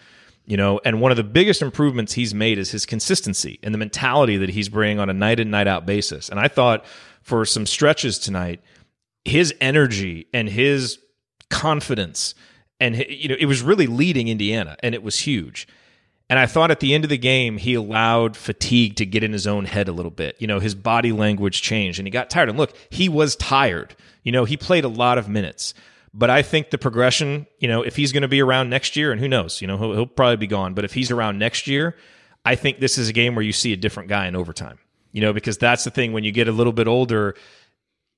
You 0.48 0.56
know, 0.56 0.80
and 0.84 1.00
one 1.00 1.12
of 1.12 1.16
the 1.16 1.24
biggest 1.24 1.62
improvements 1.62 2.14
he's 2.14 2.34
made 2.34 2.58
is 2.58 2.70
his 2.70 2.86
consistency 2.86 3.60
and 3.62 3.72
the 3.72 3.78
mentality 3.78 4.38
that 4.38 4.48
he's 4.48 4.68
bringing 4.68 4.98
on 4.98 5.10
a 5.10 5.12
night 5.14 5.38
in, 5.38 5.50
night 5.50 5.68
out 5.68 5.86
basis. 5.86 6.28
And 6.28 6.40
I 6.40 6.48
thought 6.48 6.84
for 7.22 7.44
some 7.44 7.66
stretches 7.66 8.18
tonight, 8.18 8.62
his 9.24 9.54
energy 9.60 10.26
and 10.32 10.48
his 10.48 10.98
confidence 11.50 12.34
and 12.80 12.96
you 13.08 13.28
know 13.28 13.36
it 13.38 13.46
was 13.46 13.62
really 13.62 13.86
leading 13.86 14.28
Indiana, 14.28 14.76
and 14.82 14.94
it 14.94 15.02
was 15.02 15.18
huge. 15.20 15.66
And 16.30 16.38
I 16.38 16.46
thought 16.46 16.70
at 16.70 16.80
the 16.80 16.94
end 16.94 17.04
of 17.04 17.10
the 17.10 17.18
game, 17.18 17.56
he 17.56 17.72
allowed 17.72 18.36
fatigue 18.36 18.96
to 18.96 19.06
get 19.06 19.24
in 19.24 19.32
his 19.32 19.46
own 19.46 19.64
head 19.64 19.88
a 19.88 19.92
little 19.92 20.10
bit. 20.10 20.36
You 20.38 20.46
know, 20.46 20.60
his 20.60 20.74
body 20.74 21.10
language 21.10 21.62
changed 21.62 21.98
and 21.98 22.06
he 22.06 22.10
got 22.10 22.28
tired. 22.28 22.50
And 22.50 22.58
look, 22.58 22.76
he 22.90 23.08
was 23.08 23.34
tired. 23.34 23.96
You 24.24 24.32
know, 24.32 24.44
he 24.44 24.58
played 24.58 24.84
a 24.84 24.88
lot 24.88 25.16
of 25.16 25.26
minutes. 25.26 25.72
But 26.14 26.30
I 26.30 26.42
think 26.42 26.70
the 26.70 26.78
progression, 26.78 27.46
you 27.58 27.68
know, 27.68 27.82
if 27.82 27.96
he's 27.96 28.12
going 28.12 28.22
to 28.22 28.28
be 28.28 28.40
around 28.40 28.70
next 28.70 28.96
year, 28.96 29.12
and 29.12 29.20
who 29.20 29.28
knows, 29.28 29.60
you 29.60 29.66
know, 29.66 29.78
he'll, 29.78 29.92
he'll 29.92 30.06
probably 30.06 30.36
be 30.36 30.46
gone. 30.46 30.74
But 30.74 30.84
if 30.84 30.94
he's 30.94 31.10
around 31.10 31.38
next 31.38 31.66
year, 31.66 31.96
I 32.44 32.54
think 32.54 32.80
this 32.80 32.98
is 32.98 33.08
a 33.08 33.12
game 33.12 33.34
where 33.34 33.44
you 33.44 33.52
see 33.52 33.72
a 33.72 33.76
different 33.76 34.08
guy 34.08 34.26
in 34.26 34.34
overtime. 34.34 34.78
You 35.12 35.20
know, 35.22 35.32
because 35.32 35.58
that's 35.58 35.84
the 35.84 35.90
thing 35.90 36.12
when 36.12 36.24
you 36.24 36.32
get 36.32 36.48
a 36.48 36.52
little 36.52 36.72
bit 36.72 36.86
older, 36.86 37.34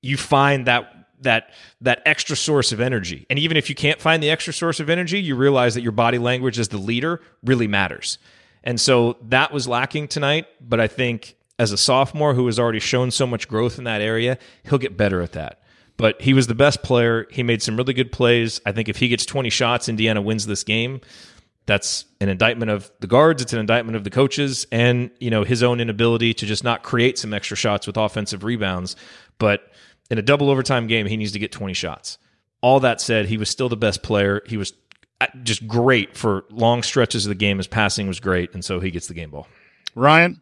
you 0.03 0.17
find 0.17 0.67
that 0.67 0.93
that 1.21 1.51
that 1.81 2.03
extra 2.07 2.37
source 2.37 2.73
of 2.73 2.81
energy. 2.81 3.27
And 3.31 3.39
even 3.39 3.57
if 3.57 3.69
you 3.69 3.75
can't 3.75 4.01
find 4.01 4.23
the 4.23 4.31
extra 4.31 4.53
source 4.53 4.81
of 4.81 4.89
energy, 4.89 5.21
you 5.21 5.37
realize 5.37 5.75
that 5.75 5.83
your 5.83 5.93
body 5.93 6.19
language 6.19 6.59
as 6.59 6.69
the 6.69 6.79
leader 6.79 7.21
really 7.45 7.67
matters. 7.67 8.19
And 8.65 8.81
so 8.81 9.17
that 9.23 9.53
was 9.53 9.69
lacking 9.69 10.09
tonight, 10.09 10.47
but 10.61 10.81
I 10.81 10.89
think 10.89 11.37
as 11.59 11.73
a 11.73 11.79
sophomore 11.79 12.35
who 12.35 12.47
has 12.47 12.59
already 12.59 12.81
shown 12.81 13.11
so 13.11 13.27
much 13.27 13.49
growth 13.49 13.79
in 13.79 13.85
that 13.85 14.01
area, 14.01 14.39
he'll 14.65 14.79
get 14.79 14.97
better 14.97 15.21
at 15.21 15.33
that. 15.33 15.63
But 16.01 16.23
he 16.23 16.33
was 16.33 16.47
the 16.47 16.55
best 16.55 16.83
player. 16.83 17.27
He 17.31 17.43
made 17.43 17.63
some 17.63 17.77
really 17.77 17.93
good 17.93 18.11
plays. 18.11 18.59
I 18.65 18.73
think 18.73 18.89
if 18.89 18.97
he 18.97 19.09
gets 19.09 19.27
20 19.27 19.51
shots, 19.51 19.87
Indiana 19.87 20.23
wins 20.23 20.47
this 20.47 20.65
game. 20.65 21.03
That's 21.67 22.07
an 22.23 22.31
indictment 22.31 22.71
of 22.71 22.91
the 23.01 23.07
guards. 23.07 23.43
It's 23.43 23.53
an 23.53 23.59
indictment 23.59 23.97
of 23.97 24.05
the 24.05 24.11
coaches 24.11 24.67
and, 24.73 25.11
you 25.21 25.31
know, 25.31 25.45
his 25.45 25.63
own 25.63 25.79
inability 25.79 26.33
to 26.35 26.47
just 26.47 26.65
not 26.65 26.83
create 26.83 27.19
some 27.19 27.35
extra 27.35 27.55
shots 27.55 27.87
with 27.87 27.99
offensive 27.99 28.45
rebounds. 28.45 28.97
But 29.39 29.71
in 30.11 30.17
a 30.17 30.23
double 30.23 30.49
overtime 30.49 30.87
game, 30.87 31.07
he 31.07 31.19
needs 31.19 31.33
to 31.33 31.39
get 31.39 31.53
20 31.53 31.75
shots. 31.75 32.17
All 32.63 32.81
that 32.81 33.01
said, 33.01 33.27
he 33.27 33.37
was 33.37 33.51
still 33.51 33.69
the 33.69 33.77
best 33.77 34.03
player. 34.03 34.41
He 34.47 34.57
was 34.57 34.73
uh, 35.21 35.27
just 35.43 35.67
great 35.69 36.17
for 36.17 36.45
long 36.51 36.83
stretches 36.83 37.27
of 37.27 37.29
the 37.29 37.35
game. 37.35 37.59
His 37.59 37.67
passing 37.67 38.09
was 38.09 38.21
great, 38.21 38.55
and 38.55 38.65
so 38.65 38.81
he 38.81 38.91
gets 38.91 39.07
the 39.07 39.15
game 39.15 39.31
ball. 39.31 39.47
Ryan? 39.95 40.41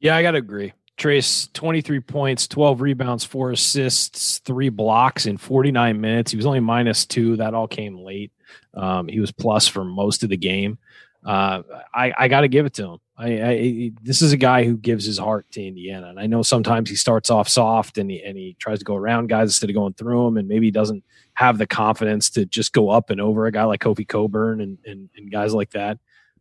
Yeah, 0.00 0.16
I 0.16 0.22
got 0.22 0.32
to 0.32 0.38
agree. 0.38 0.74
Trayce, 0.98 1.52
23 1.52 2.00
points, 2.00 2.48
12 2.48 2.80
rebounds, 2.80 3.24
four 3.24 3.50
assists, 3.50 4.38
three 4.38 4.70
blocks 4.70 5.26
in 5.26 5.36
49 5.36 6.00
minutes. 6.00 6.30
He 6.30 6.36
was 6.36 6.46
only 6.46 6.60
minus 6.60 7.04
two. 7.04 7.36
That 7.36 7.54
all 7.54 7.68
came 7.68 7.98
late. 7.98 8.32
Um, 8.74 9.08
he 9.08 9.20
was 9.20 9.30
plus 9.30 9.68
for 9.68 9.84
most 9.84 10.22
of 10.22 10.30
the 10.30 10.36
game. 10.36 10.78
Uh, 11.24 11.62
I, 11.92 12.14
I 12.16 12.28
got 12.28 12.42
to 12.42 12.48
give 12.48 12.66
it 12.66 12.74
to 12.74 12.84
him. 12.92 12.98
I, 13.18 13.42
I, 13.42 13.92
this 14.02 14.22
is 14.22 14.32
a 14.32 14.36
guy 14.36 14.64
who 14.64 14.76
gives 14.76 15.04
his 15.04 15.18
heart 15.18 15.50
to 15.52 15.66
Indiana, 15.66 16.08
and 16.08 16.20
I 16.20 16.26
know 16.26 16.42
sometimes 16.42 16.88
he 16.88 16.96
starts 16.96 17.30
off 17.30 17.48
soft 17.48 17.96
and 17.98 18.10
he 18.10 18.22
and 18.22 18.36
he 18.36 18.56
tries 18.58 18.78
to 18.80 18.84
go 18.84 18.94
around 18.94 19.28
guys 19.28 19.48
instead 19.48 19.70
of 19.70 19.74
going 19.74 19.94
through 19.94 20.24
them, 20.26 20.36
and 20.36 20.46
maybe 20.46 20.66
he 20.66 20.70
doesn't 20.70 21.02
have 21.34 21.56
the 21.56 21.66
confidence 21.66 22.30
to 22.30 22.44
just 22.44 22.72
go 22.72 22.90
up 22.90 23.10
and 23.10 23.20
over 23.20 23.46
a 23.46 23.52
guy 23.52 23.64
like 23.64 23.80
Kofi 23.80 24.06
Cockburn 24.06 24.60
and 24.60 24.78
and, 24.84 25.08
and 25.16 25.32
guys 25.32 25.54
like 25.54 25.70
that. 25.70 25.98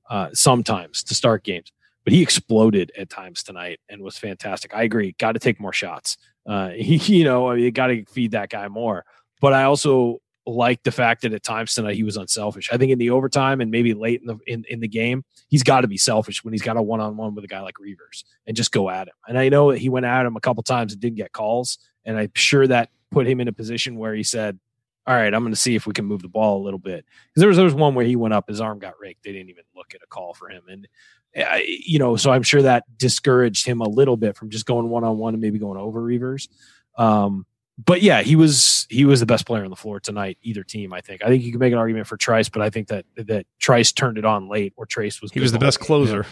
Uh, 0.09 0.29
sometimes 0.33 1.01
to 1.01 1.15
start 1.15 1.43
games, 1.43 1.71
but 2.05 2.13
he 2.13 2.21
exploded 2.21 2.91
at 2.97 3.09
times 3.09 3.43
tonight 3.43 3.81
and 3.89 4.01
was 4.01 4.17
fantastic. 4.17 4.73
I 4.73 4.83
agree. 4.83 5.15
Got 5.19 5.33
to 5.33 5.39
take 5.39 5.59
more 5.59 5.73
shots. 5.73 6.17
Uh, 6.47 6.69
he, 6.69 6.95
you 7.17 7.25
know, 7.25 7.51
you 7.51 7.71
got 7.71 7.87
to 7.87 8.05
feed 8.05 8.31
that 8.31 8.49
guy 8.49 8.69
more. 8.69 9.03
But 9.41 9.53
I 9.53 9.63
also 9.63 10.21
like 10.47 10.83
the 10.83 10.91
fact 10.91 11.23
that 11.23 11.33
at 11.33 11.43
times 11.43 11.73
tonight 11.73 11.95
he 11.95 12.03
was 12.03 12.17
unselfish. 12.17 12.69
I 12.71 12.77
think 12.77 12.91
in 12.91 12.99
the 12.99 13.09
overtime 13.09 13.61
and 13.61 13.71
maybe 13.71 13.93
late 13.93 14.21
in 14.21 14.27
the 14.27 14.37
in, 14.45 14.63
in 14.69 14.79
the 14.79 14.87
game, 14.87 15.25
he's 15.49 15.63
got 15.63 15.81
to 15.81 15.87
be 15.87 15.97
selfish 15.97 16.43
when 16.43 16.53
he's 16.53 16.61
got 16.61 16.77
a 16.77 16.81
one 16.81 17.01
on 17.01 17.17
one 17.17 17.33
with 17.33 17.43
a 17.43 17.47
guy 17.47 17.61
like 17.61 17.79
Reuvers 17.79 18.23
and 18.45 18.55
just 18.55 18.71
go 18.71 18.89
at 18.89 19.07
him. 19.07 19.13
And 19.27 19.37
I 19.39 19.49
know 19.49 19.71
that 19.71 19.79
he 19.79 19.89
went 19.89 20.05
at 20.05 20.25
him 20.25 20.35
a 20.35 20.39
couple 20.39 20.61
times 20.63 20.93
and 20.93 21.01
didn't 21.01 21.17
get 21.17 21.31
calls, 21.33 21.79
and 22.05 22.17
I'm 22.17 22.31
sure 22.35 22.67
that 22.67 22.89
put 23.11 23.27
him 23.27 23.39
in 23.39 23.47
a 23.47 23.53
position 23.53 23.97
where 23.97 24.13
he 24.13 24.23
said, 24.23 24.59
"All 25.07 25.15
right, 25.15 25.33
I'm 25.33 25.41
going 25.41 25.53
to 25.53 25.59
see 25.59 25.75
if 25.75 25.87
we 25.87 25.93
can 25.93 26.05
move 26.05 26.21
the 26.21 26.29
ball 26.29 26.61
a 26.61 26.63
little 26.63 26.79
bit." 26.79 27.05
Because 27.05 27.39
there 27.39 27.47
was 27.47 27.57
there 27.57 27.65
was 27.65 27.73
one 27.73 27.95
where 27.95 28.05
he 28.05 28.15
went 28.15 28.35
up, 28.35 28.47
his 28.47 28.61
arm 28.61 28.77
got 28.77 28.99
raked. 28.99 29.23
They 29.23 29.31
didn't 29.31 29.49
even 29.49 29.63
look 29.75 29.95
at 29.95 30.03
a 30.03 30.07
call 30.07 30.35
for 30.35 30.49
him, 30.49 30.63
and 30.69 30.87
you 31.65 31.99
know, 31.99 32.15
so 32.15 32.31
I'm 32.31 32.43
sure 32.43 32.61
that 32.63 32.83
discouraged 32.97 33.65
him 33.65 33.81
a 33.81 33.87
little 33.89 34.17
bit 34.17 34.35
from 34.37 34.49
just 34.49 34.65
going 34.65 34.89
one 34.89 35.03
on 35.03 35.17
one 35.17 35.33
and 35.33 35.41
maybe 35.41 35.59
going 35.59 35.77
over 35.77 36.01
Reuvers. 36.01 36.47
Um, 36.97 37.45
but 37.83 38.01
yeah, 38.01 38.21
he 38.21 38.37
was 38.37 38.87
he 38.89 39.03
was 39.03 39.19
the 39.19 39.25
best 39.25 39.45
player 39.45 39.65
on 39.65 39.69
the 39.69 39.75
floor 39.75 39.99
tonight. 39.99 40.37
Either 40.43 40.63
team, 40.63 40.93
I 40.93 41.01
think. 41.01 41.21
I 41.21 41.27
think 41.27 41.43
you 41.43 41.51
can 41.51 41.59
make 41.59 41.73
an 41.73 41.77
argument 41.77 42.07
for 42.07 42.15
Trice, 42.15 42.47
but 42.47 42.61
I 42.61 42.69
think 42.69 42.87
that 42.87 43.05
that 43.17 43.45
Trice 43.59 43.91
turned 43.91 44.17
it 44.17 44.23
on 44.23 44.47
late, 44.47 44.71
or 44.77 44.85
Trayce 44.85 45.21
was 45.21 45.29
he 45.33 45.41
was 45.41 45.51
the 45.51 45.59
best 45.59 45.81
game. 45.81 45.85
closer. 45.87 46.25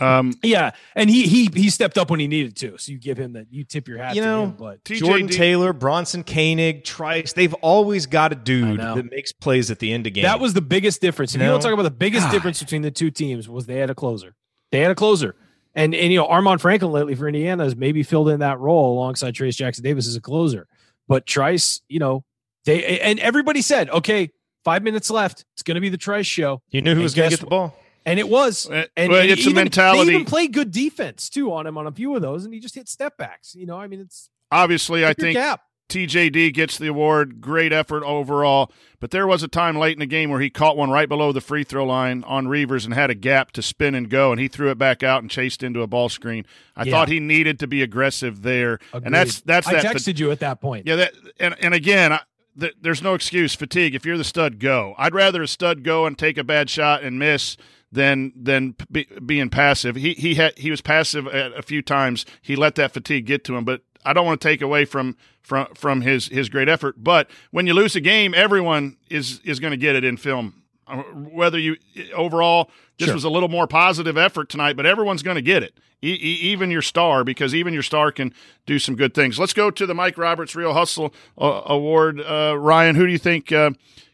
Um, 0.00 0.32
yeah, 0.42 0.72
and 0.96 1.08
he 1.08 1.28
he 1.28 1.50
he 1.54 1.70
stepped 1.70 1.98
up 1.98 2.10
when 2.10 2.18
he 2.18 2.26
needed 2.26 2.56
to. 2.56 2.76
So 2.78 2.90
you 2.90 2.98
give 2.98 3.16
him 3.16 3.34
that. 3.34 3.46
You 3.48 3.62
tip 3.62 3.86
your 3.86 3.98
hat. 3.98 4.16
You 4.16 4.22
know, 4.22 4.42
him, 4.46 4.50
but 4.58 4.82
TJD 4.82 4.98
Jordan 4.98 5.28
Taylor, 5.28 5.72
Bronson 5.72 6.24
Koenig, 6.24 6.82
Trice, 6.82 7.32
they've 7.32 7.54
always 7.54 8.06
got 8.06 8.32
a 8.32 8.34
dude 8.34 8.80
that 8.80 9.06
makes 9.08 9.30
plays 9.30 9.70
at 9.70 9.78
the 9.78 9.92
end 9.92 10.08
of 10.08 10.14
game. 10.14 10.24
that 10.24 10.40
was 10.40 10.52
the 10.52 10.60
biggest 10.62 11.00
difference. 11.00 11.32
If 11.32 11.40
you 11.40 11.46
No. 11.46 11.52
want 11.52 11.62
to 11.62 11.68
talk 11.68 11.74
about 11.74 11.84
the 11.84 11.92
biggest 11.92 12.28
difference 12.32 12.60
between 12.60 12.82
the 12.82 12.90
two 12.90 13.12
teams, 13.12 13.48
was 13.48 13.66
they 13.66 13.76
had 13.78 13.88
a 13.90 13.94
closer. 13.94 14.34
They 14.70 14.80
had 14.80 14.90
a 14.90 14.94
closer. 14.94 15.34
And 15.74 15.94
and 15.94 16.12
you 16.12 16.18
know 16.18 16.26
Armaan 16.26 16.60
Franklin 16.60 16.90
lately 16.92 17.14
for 17.14 17.28
Indiana 17.28 17.64
has 17.64 17.76
maybe 17.76 18.02
filled 18.02 18.28
in 18.30 18.40
that 18.40 18.58
role 18.58 18.94
alongside 18.94 19.34
Trayce 19.34 19.56
Jackson 19.56 19.84
Davis 19.84 20.08
as 20.08 20.16
a 20.16 20.20
closer. 20.20 20.66
But 21.06 21.24
Trice, 21.24 21.80
you 21.88 22.00
know, 22.00 22.24
they 22.64 23.00
and 23.00 23.18
everybody 23.20 23.62
said, 23.62 23.88
okay, 23.90 24.30
five 24.64 24.82
minutes 24.82 25.10
left. 25.10 25.44
It's 25.54 25.62
going 25.62 25.76
to 25.76 25.80
be 25.80 25.88
the 25.88 25.96
Trice 25.96 26.26
show, 26.26 26.62
you 26.70 26.82
knew 26.82 26.90
who 26.90 26.96
and 26.96 27.02
was 27.02 27.14
going 27.14 27.30
to 27.30 27.36
guess 27.36 27.40
get 27.40 27.46
the 27.46 27.50
ball. 27.50 27.76
and 28.04 28.18
it 28.18 28.28
was. 28.28 28.66
And, 28.66 29.12
well, 29.12 29.20
and 29.20 29.30
it's 29.30 29.46
a 29.46 29.50
even, 29.50 29.54
mentality. 29.54 30.04
They 30.04 30.14
even 30.14 30.26
played 30.26 30.52
good 30.52 30.70
defense 30.72 31.28
too 31.30 31.52
on 31.52 31.66
him 31.66 31.78
on 31.78 31.86
a 31.86 31.92
few 31.92 32.14
of 32.16 32.22
those, 32.22 32.44
and 32.44 32.52
he 32.52 32.60
just 32.60 32.74
hit 32.74 32.88
step 32.88 33.16
backs. 33.16 33.54
You 33.54 33.66
know, 33.66 33.78
I 33.78 33.86
mean, 33.86 34.00
it's 34.00 34.30
Obviously, 34.50 35.04
I 35.04 35.12
think 35.12 35.36
cap. 35.36 35.60
TJD 35.88 36.52
gets 36.54 36.76
the 36.78 36.86
award. 36.88 37.40
Great 37.40 37.72
effort 37.72 38.04
overall. 38.04 38.70
But 39.00 39.10
there 39.10 39.26
was 39.26 39.42
a 39.42 39.48
time 39.48 39.76
late 39.78 39.92
in 39.92 40.00
the 40.00 40.06
game 40.06 40.28
where 40.30 40.40
he 40.40 40.50
caught 40.50 40.76
one 40.76 40.90
right 40.90 41.08
below 41.08 41.32
the 41.32 41.40
free 41.40 41.64
throw 41.64 41.84
line 41.84 42.24
on 42.24 42.48
Reuvers 42.48 42.84
and 42.84 42.92
had 42.94 43.10
a 43.10 43.14
gap 43.14 43.52
to 43.52 43.62
spin 43.62 43.94
and 43.94 44.10
go, 44.10 44.32
and 44.32 44.40
he 44.40 44.48
threw 44.48 44.70
it 44.70 44.78
back 44.78 45.02
out 45.02 45.22
and 45.22 45.30
chased 45.30 45.62
into 45.62 45.82
a 45.82 45.86
ball 45.86 46.08
screen. 46.08 46.44
I 46.76 46.84
Yeah. 46.84 46.90
thought 46.92 47.08
he 47.08 47.20
needed 47.20 47.58
to 47.60 47.66
be 47.66 47.82
aggressive 47.82 48.42
there, 48.42 48.78
and 48.92 49.14
that's 49.14 49.40
that's 49.40 49.66
I 49.68 49.74
that. 49.74 49.84
texted 49.96 50.18
you 50.18 50.30
at 50.30 50.40
that 50.40 50.60
point. 50.60 50.86
Yeah, 50.86 50.96
that 50.96 51.12
and 51.38 51.54
and 51.60 51.74
again, 51.74 52.12
I, 52.12 52.20
th- 52.58 52.74
there's 52.80 53.02
no 53.02 53.14
excuse. 53.14 53.54
Fatigue. 53.54 53.94
If 53.94 54.04
you're 54.04 54.18
the 54.18 54.24
stud, 54.24 54.58
go. 54.58 54.94
I'd 54.98 55.14
rather 55.14 55.42
a 55.42 55.48
stud 55.48 55.84
go 55.84 56.04
and 56.06 56.18
take 56.18 56.36
a 56.36 56.44
bad 56.44 56.68
shot 56.68 57.02
and 57.04 57.18
miss 57.18 57.56
than 57.92 58.32
than 58.36 58.74
be, 58.90 59.06
being 59.24 59.48
passive. 59.48 59.94
He 59.96 60.12
he 60.14 60.34
had 60.34 60.58
he 60.58 60.70
was 60.70 60.80
passive 60.80 61.26
at 61.28 61.52
a 61.56 61.62
few 61.62 61.82
times. 61.82 62.26
He 62.42 62.56
let 62.56 62.74
that 62.74 62.92
fatigue 62.92 63.26
get 63.26 63.44
to 63.44 63.56
him, 63.56 63.64
but 63.64 63.82
I 64.04 64.12
don't 64.12 64.24
want 64.26 64.40
to 64.40 64.48
take 64.48 64.62
away 64.62 64.84
from 64.84 65.16
from 65.42 65.66
from 65.74 66.00
his 66.02 66.28
his 66.28 66.48
great 66.48 66.68
effort. 66.68 66.96
But 67.02 67.28
when 67.50 67.66
you 67.66 67.74
lose 67.74 67.96
a 67.96 68.00
game, 68.00 68.34
everyone 68.34 68.96
is 69.10 69.40
is 69.44 69.60
going 69.60 69.72
to 69.72 69.76
get 69.76 69.96
it 69.96 70.04
in 70.04 70.16
film. 70.16 70.62
Uh, 70.86 71.02
Whether 71.02 71.58
you 71.58 71.76
overall, 72.14 72.70
this 72.98 73.06
Sure. 73.06 73.14
was 73.14 73.24
a 73.24 73.30
little 73.30 73.48
more 73.48 73.66
positive 73.66 74.16
effort 74.16 74.48
tonight, 74.48 74.76
but 74.76 74.86
everyone's 74.86 75.22
going 75.22 75.34
to 75.36 75.42
get 75.42 75.62
it. 75.62 75.78
E- 76.00 76.12
e- 76.12 76.38
even 76.52 76.70
your 76.70 76.80
star, 76.82 77.24
because 77.24 77.54
even 77.54 77.74
your 77.74 77.82
star 77.82 78.12
can 78.12 78.32
do 78.66 78.78
some 78.78 78.94
good 78.94 79.14
things. 79.14 79.38
Let's 79.38 79.52
go 79.52 79.70
to 79.70 79.84
the 79.84 79.94
Mike 79.94 80.16
Roberts 80.16 80.54
Real 80.54 80.72
Hustle 80.72 81.12
uh, 81.36 81.62
Award. 81.66 82.20
Uh, 82.20 82.56
Ryan, 82.56 82.94
who 82.94 83.04
do 83.06 83.12
you 83.12 83.18
think 83.18 83.50
uh, 83.52 83.70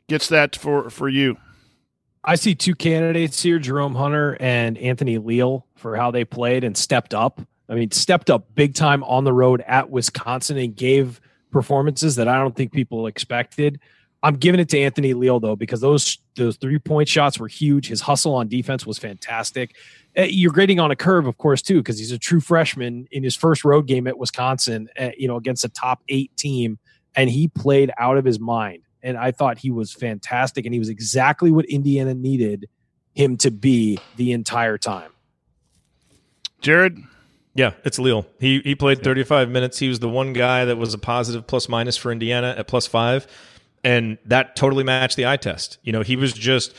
gets 0.09 0.29
that 0.29 0.57
for 0.57 0.89
for 0.91 1.09
you? 1.11 1.37
I 2.25 2.37
see 2.37 2.55
two 2.55 2.75
candidates 2.75 3.43
here, 3.43 3.59
Jerome 3.59 3.97
Hunter 3.97 4.35
and 4.41 4.79
Anthony 4.79 5.19
Leal, 5.19 5.67
for 5.77 5.97
how 5.97 6.11
they 6.11 6.25
played 6.25 6.65
and 6.65 6.75
stepped 6.75 7.13
up. 7.13 7.43
I 7.69 7.75
mean, 7.75 7.91
stepped 7.91 8.31
up 8.31 8.55
big 8.55 8.75
time 8.75 9.03
on 9.05 9.25
the 9.25 9.33
road 9.33 9.63
at 9.67 9.91
Wisconsin 9.91 10.59
and 10.59 10.75
gave 10.77 11.21
performances 11.51 12.17
that 12.17 12.29
I 12.29 12.37
don't 12.39 12.55
think 12.55 12.73
people 12.73 13.07
expected. 13.07 13.81
I'm 14.23 14.37
giving 14.37 14.59
it 14.59 14.71
to 14.71 14.81
Anthony 14.81 15.13
Leal 15.13 15.39
though 15.39 15.55
because 15.55 15.83
those 15.83 16.19
those 16.35 16.57
three 16.57 16.79
point 16.79 17.09
shots 17.09 17.39
were 17.39 17.47
huge. 17.47 17.89
His 17.89 18.01
hustle 18.01 18.35
on 18.35 18.49
defense 18.49 18.87
was 18.87 18.99
fantastic. 18.99 19.75
Uh, 20.17 20.23
You're 20.23 20.53
grading 20.53 20.81
on 20.81 20.91
a 20.91 20.97
curve, 20.97 21.27
of 21.27 21.37
course, 21.37 21.61
too, 21.61 21.77
because 21.77 21.99
he's 21.99 22.11
a 22.11 22.19
true 22.19 22.41
freshman 22.41 23.07
in 23.13 23.23
his 23.23 23.37
first 23.37 23.65
road 23.65 23.87
game 23.87 24.07
at 24.07 24.19
Wisconsin. 24.19 24.89
Uh, 24.99 25.11
you 25.17 25.29
know, 25.29 25.37
against 25.37 25.65
a 25.65 25.69
top 25.69 26.03
eight 26.09 26.35
team, 26.37 26.79
and 27.15 27.29
he 27.29 27.49
played 27.49 27.93
out 27.99 28.17
of 28.17 28.25
his 28.25 28.41
mind. 28.41 28.83
And 29.03 29.19
I 29.19 29.31
thought 29.31 29.59
he 29.59 29.71
was 29.71 29.93
fantastic, 29.93 30.65
and 30.65 30.73
he 30.73 30.79
was 30.79 30.89
exactly 30.89 31.51
what 31.51 31.67
Indiana 31.67 32.15
needed 32.15 32.67
him 33.15 33.37
to 33.39 33.51
be 33.51 33.99
the 34.17 34.33
entire 34.33 34.79
time. 34.79 35.11
Jerod, 36.63 37.05
Yeah, 37.55 37.73
it's 37.85 37.99
Leal. 37.99 38.27
He 38.41 38.61
he 38.61 38.75
played 38.75 39.03
35 39.03 39.49
minutes. 39.49 39.79
He 39.79 39.89
was 39.89 40.01
the 40.01 40.09
one 40.09 40.33
guy 40.33 40.65
that 40.65 40.77
was 40.77 40.93
a 40.93 40.99
positive 40.99 41.47
plus 41.47 41.69
minus 41.69 41.97
for 41.97 42.11
Indiana 42.11 42.55
at 42.59 42.67
plus 42.67 42.87
five, 42.87 43.27
and 43.85 44.19
that 44.27 44.57
totally 44.57 44.83
matched 44.85 45.17
the 45.17 45.27
eye 45.27 45.37
test. 45.37 45.79
You 45.83 45.93
know, 45.93 46.03
he 46.03 46.17
was 46.17 46.33
just 46.33 46.75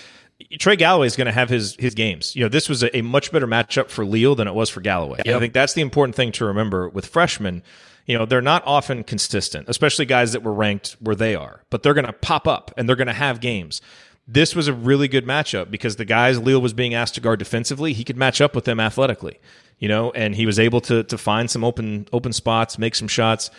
Trey 0.60 0.76
Galloway 0.76 1.08
is 1.08 1.16
going 1.16 1.28
to 1.28 1.32
have 1.32 1.50
his 1.50 1.76
his 1.80 1.96
games. 1.96 2.36
You 2.36 2.44
know, 2.44 2.50
this 2.50 2.68
was 2.68 2.84
a, 2.84 2.98
a 2.98 3.02
much 3.02 3.32
better 3.32 3.48
matchup 3.48 3.90
for 3.90 4.06
Leal 4.06 4.36
than 4.36 4.48
it 4.48 4.54
was 4.54 4.70
for 4.70 4.82
Galloway. 4.82 5.20
I 5.38 5.40
think 5.40 5.54
that's 5.54 5.74
the 5.74 5.82
important 5.82 6.16
thing 6.16 6.32
to 6.34 6.46
remember 6.46 6.90
with 6.90 7.06
freshmen. 7.06 7.64
You 8.06 8.18
know, 8.18 8.26
they're 8.26 8.42
not 8.42 8.62
often 8.68 9.04
consistent, 9.04 9.68
especially 9.68 10.06
guys 10.06 10.34
that 10.34 10.44
were 10.44 10.54
ranked 10.54 10.98
where 11.00 11.16
they 11.16 11.36
are, 11.36 11.64
but 11.72 11.82
they're 11.84 11.96
going 11.96 12.06
to 12.06 12.14
pop 12.14 12.48
up 12.48 12.72
and 12.78 12.88
they're 12.88 12.96
going 12.96 13.08
to 13.08 13.14
have 13.14 13.40
games. 13.40 13.82
This 14.28 14.56
was 14.56 14.68
a 14.68 14.74
really 14.74 15.08
good 15.08 15.26
matchup 15.26 15.70
because 15.70 15.98
the 15.98 16.06
guys 16.06 16.40
Leal 16.40 16.62
was 16.62 16.74
being 16.74 16.94
asked 16.94 17.16
to 17.16 17.22
guard 17.22 17.40
defensively, 17.40 17.94
he 17.94 18.04
could 18.04 18.18
match 18.18 18.42
up 18.42 18.56
with 18.56 18.66
them 18.66 18.80
athletically. 18.80 19.40
You 19.78 19.90
know, 19.90 20.12
and 20.12 20.36
he 20.36 20.46
was 20.46 20.58
able 20.58 20.82
to 20.82 21.04
to 21.04 21.18
find 21.18 21.52
some 21.52 21.64
open 21.64 22.08
open 22.14 22.34
spots, 22.34 22.80
make 22.80 22.96
some 22.96 23.08
shots 23.10 23.52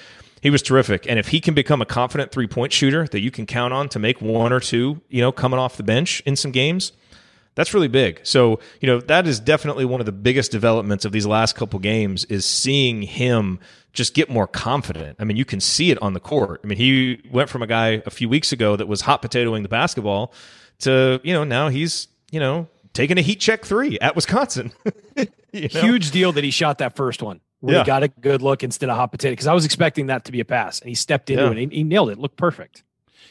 he 0.47 0.51
was 0.51 0.63
terrific. 0.63 1.09
And 1.09 1.19
if 1.19 1.29
he 1.29 1.41
can 1.41 1.55
become 1.55 1.83
a 1.83 1.87
confident 1.87 2.31
three 2.31 2.47
point 2.47 2.73
shooter 2.73 3.07
that 3.09 3.21
you 3.21 3.31
can 3.31 3.47
count 3.47 3.73
on 3.75 3.89
to 3.91 3.99
make 3.99 4.21
one 4.21 4.53
or 4.53 4.61
two, 4.61 5.01
you 5.09 5.21
know, 5.21 5.33
coming 5.33 5.59
off 5.59 5.77
the 5.77 5.83
bench 5.83 6.23
in 6.27 6.37
some 6.37 6.53
games, 6.53 6.93
that's 7.57 7.75
really 7.75 7.89
big. 7.89 8.21
So, 8.23 8.61
you 8.81 8.87
know, 8.87 9.01
that 9.01 9.27
is 9.27 9.41
definitely 9.41 9.85
one 9.85 10.01
of 10.01 10.07
the 10.07 10.13
biggest 10.13 10.53
developments 10.53 11.05
of 11.05 11.11
these 11.11 11.27
last 11.27 11.57
couple 11.57 11.81
games 11.81 12.25
is 12.27 12.45
seeing 12.45 13.03
him 13.03 13.59
just 13.93 14.15
get 14.15 14.31
more 14.31 14.47
confident. 14.47 15.17
I 15.19 15.25
mean, 15.25 15.37
you 15.37 15.45
can 15.45 15.61
see 15.61 15.91
it 15.91 16.01
on 16.01 16.13
the 16.13 16.21
court. 16.21 16.61
I 16.63 16.69
mean, 16.69 16.79
he 16.79 17.21
went 17.33 17.51
from 17.51 17.63
a 17.63 17.67
guy 17.67 18.03
a 18.07 18.11
few 18.11 18.29
weeks 18.29 18.53
ago 18.53 18.77
that 18.77 18.87
was 18.87 19.01
hot 19.01 19.23
potatoing 19.23 19.63
the 19.63 19.69
basketball 19.69 20.33
to, 20.81 21.21
you 21.25 21.33
know, 21.33 21.43
now 21.43 21.69
he's, 21.69 22.07
you 22.31 22.39
know, 22.39 22.69
taking 22.93 23.19
a 23.19 23.23
heat 23.23 23.41
check 23.41 23.65
three 23.65 23.99
at 24.01 24.15
Wisconsin. 24.15 24.71
you 25.53 25.69
know? 25.75 25.81
Huge 25.81 26.13
deal 26.13 26.33
that 26.33 26.45
he 26.45 26.51
shot 26.51 26.79
that 26.79 26.95
first 26.95 27.23
one 27.23 27.41
yeah. 27.63 27.79
he 27.79 27.85
got 27.85 28.03
a 28.03 28.09
good 28.09 28.43
look 28.43 28.63
instead 28.63 28.89
of 28.89 28.97
hot 28.97 29.11
potato 29.11 29.33
because 29.33 29.47
I 29.47 29.55
was 29.55 29.65
expecting 29.65 30.07
that 30.07 30.25
to 30.27 30.33
be 30.33 30.41
a 30.41 30.45
pass 30.45 30.81
and 30.81 30.89
he 30.89 30.95
stepped 30.95 31.31
into 31.31 31.43
yeah. 31.43 31.51
it 31.51 31.59
and 31.59 31.73
he, 31.73 31.79
he, 31.79 31.85
nailed 31.85 32.11
it. 32.11 32.19
Looked 32.19 32.37
perfect. 32.37 32.83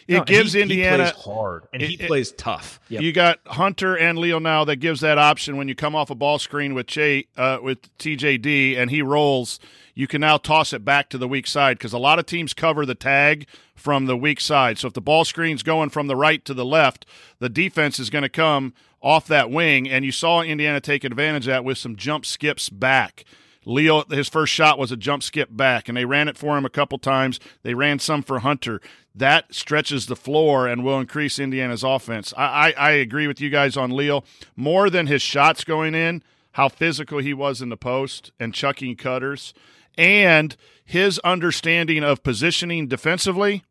It 0.08 0.18
no, 0.18 0.24
gives 0.24 0.53
he, 0.53 0.62
Indiana 0.62 1.08
he 1.08 1.22
hard 1.22 1.68
and 1.74 1.82
it, 1.82 1.89
he 1.89 1.97
plays 1.97 2.32
tough. 2.32 2.80
Yep. 2.89 3.01
You 3.01 3.12
got 3.12 3.39
Hunter 3.47 3.97
and 3.97 4.20
Leal 4.20 4.39
now 4.39 4.64
that 4.66 4.76
gives 4.78 5.01
that 5.01 5.18
option 5.18 5.58
when 5.58 5.68
you 5.68 5.76
come 5.76 5.95
off 5.95 6.10
a 6.10 6.16
ball 6.16 6.38
screen 6.38 6.76
with 6.76 6.88
Jay 6.88 7.28
uh, 7.38 7.58
with 7.62 7.95
TJD 7.97 8.78
and 8.78 8.91
he 8.91 9.01
rolls. 9.01 9.60
You 9.95 10.08
can 10.08 10.22
now 10.22 10.38
toss 10.38 10.74
it 10.74 10.84
back 10.86 11.10
to 11.10 11.18
the 11.18 11.28
weak 11.28 11.47
side 11.47 11.78
because 11.78 11.93
a 11.93 11.97
lot 11.97 12.20
of 12.20 12.26
teams 12.26 12.53
cover 12.53 12.86
the 12.86 12.95
tag 12.95 13.47
from 13.74 14.06
the 14.06 14.18
weak 14.18 14.41
side. 14.41 14.78
So 14.78 14.88
if 14.88 14.93
the 14.93 15.01
ball 15.01 15.26
screen's 15.26 15.64
going 15.64 15.89
from 15.89 16.08
the 16.08 16.16
right 16.16 16.43
to 16.45 16.53
the 16.53 16.66
left, 16.66 17.06
the 17.39 17.49
defense 17.49 17.97
is 17.97 18.10
going 18.10 18.24
to 18.24 18.30
come 18.30 18.74
off 19.01 19.28
that 19.28 19.51
wing, 19.51 19.88
and 19.88 20.03
you 20.03 20.12
saw 20.12 20.41
Indiana 20.41 20.82
take 20.82 21.03
advantage 21.03 21.43
of 21.43 21.51
that 21.51 21.64
with 21.64 21.78
some 21.78 21.95
jump 21.95 22.26
skips 22.26 22.70
back. 22.70 23.24
Leal, 23.64 24.03
his 24.10 24.28
first 24.30 24.51
shot 24.51 24.80
was 24.80 24.91
a 24.91 24.97
jump 24.97 25.24
skip 25.24 25.49
back, 25.51 25.88
and 25.88 25.95
they 25.95 26.06
ran 26.06 26.28
it 26.28 26.38
for 26.38 26.58
him 26.58 26.66
a 26.66 26.70
couple 26.70 26.97
times. 26.97 27.39
They 27.64 27.74
ran 27.74 27.99
some 27.99 28.24
for 28.24 28.39
Hunter. 28.39 28.82
That 29.16 29.53
stretches 29.55 30.07
the 30.07 30.16
floor 30.16 30.68
and 30.68 30.84
will 30.84 30.99
increase 30.99 31.39
Indiana's 31.39 31.84
offense. 31.84 32.34
I, 32.36 32.43
I, 32.43 32.72
I 32.78 32.91
agree 32.91 33.28
with 33.28 33.39
you 33.39 33.49
guys 33.49 33.78
on 33.78 33.91
Leal. 33.91 34.26
More 34.57 34.89
than 34.89 35.07
his 35.07 35.22
shots 35.22 35.63
going 35.63 35.95
in, 35.95 36.22
how 36.53 36.68
physical 36.68 37.20
he 37.20 37.34
was 37.34 37.61
in 37.61 37.70
the 37.70 37.78
post 37.78 38.32
and 38.39 38.53
chucking 38.53 38.97
cutters, 38.97 39.53
and 39.97 40.55
his 40.84 41.20
understanding 41.20 42.03
of 42.03 42.24
positioning 42.24 42.88
defensively. 42.88 43.63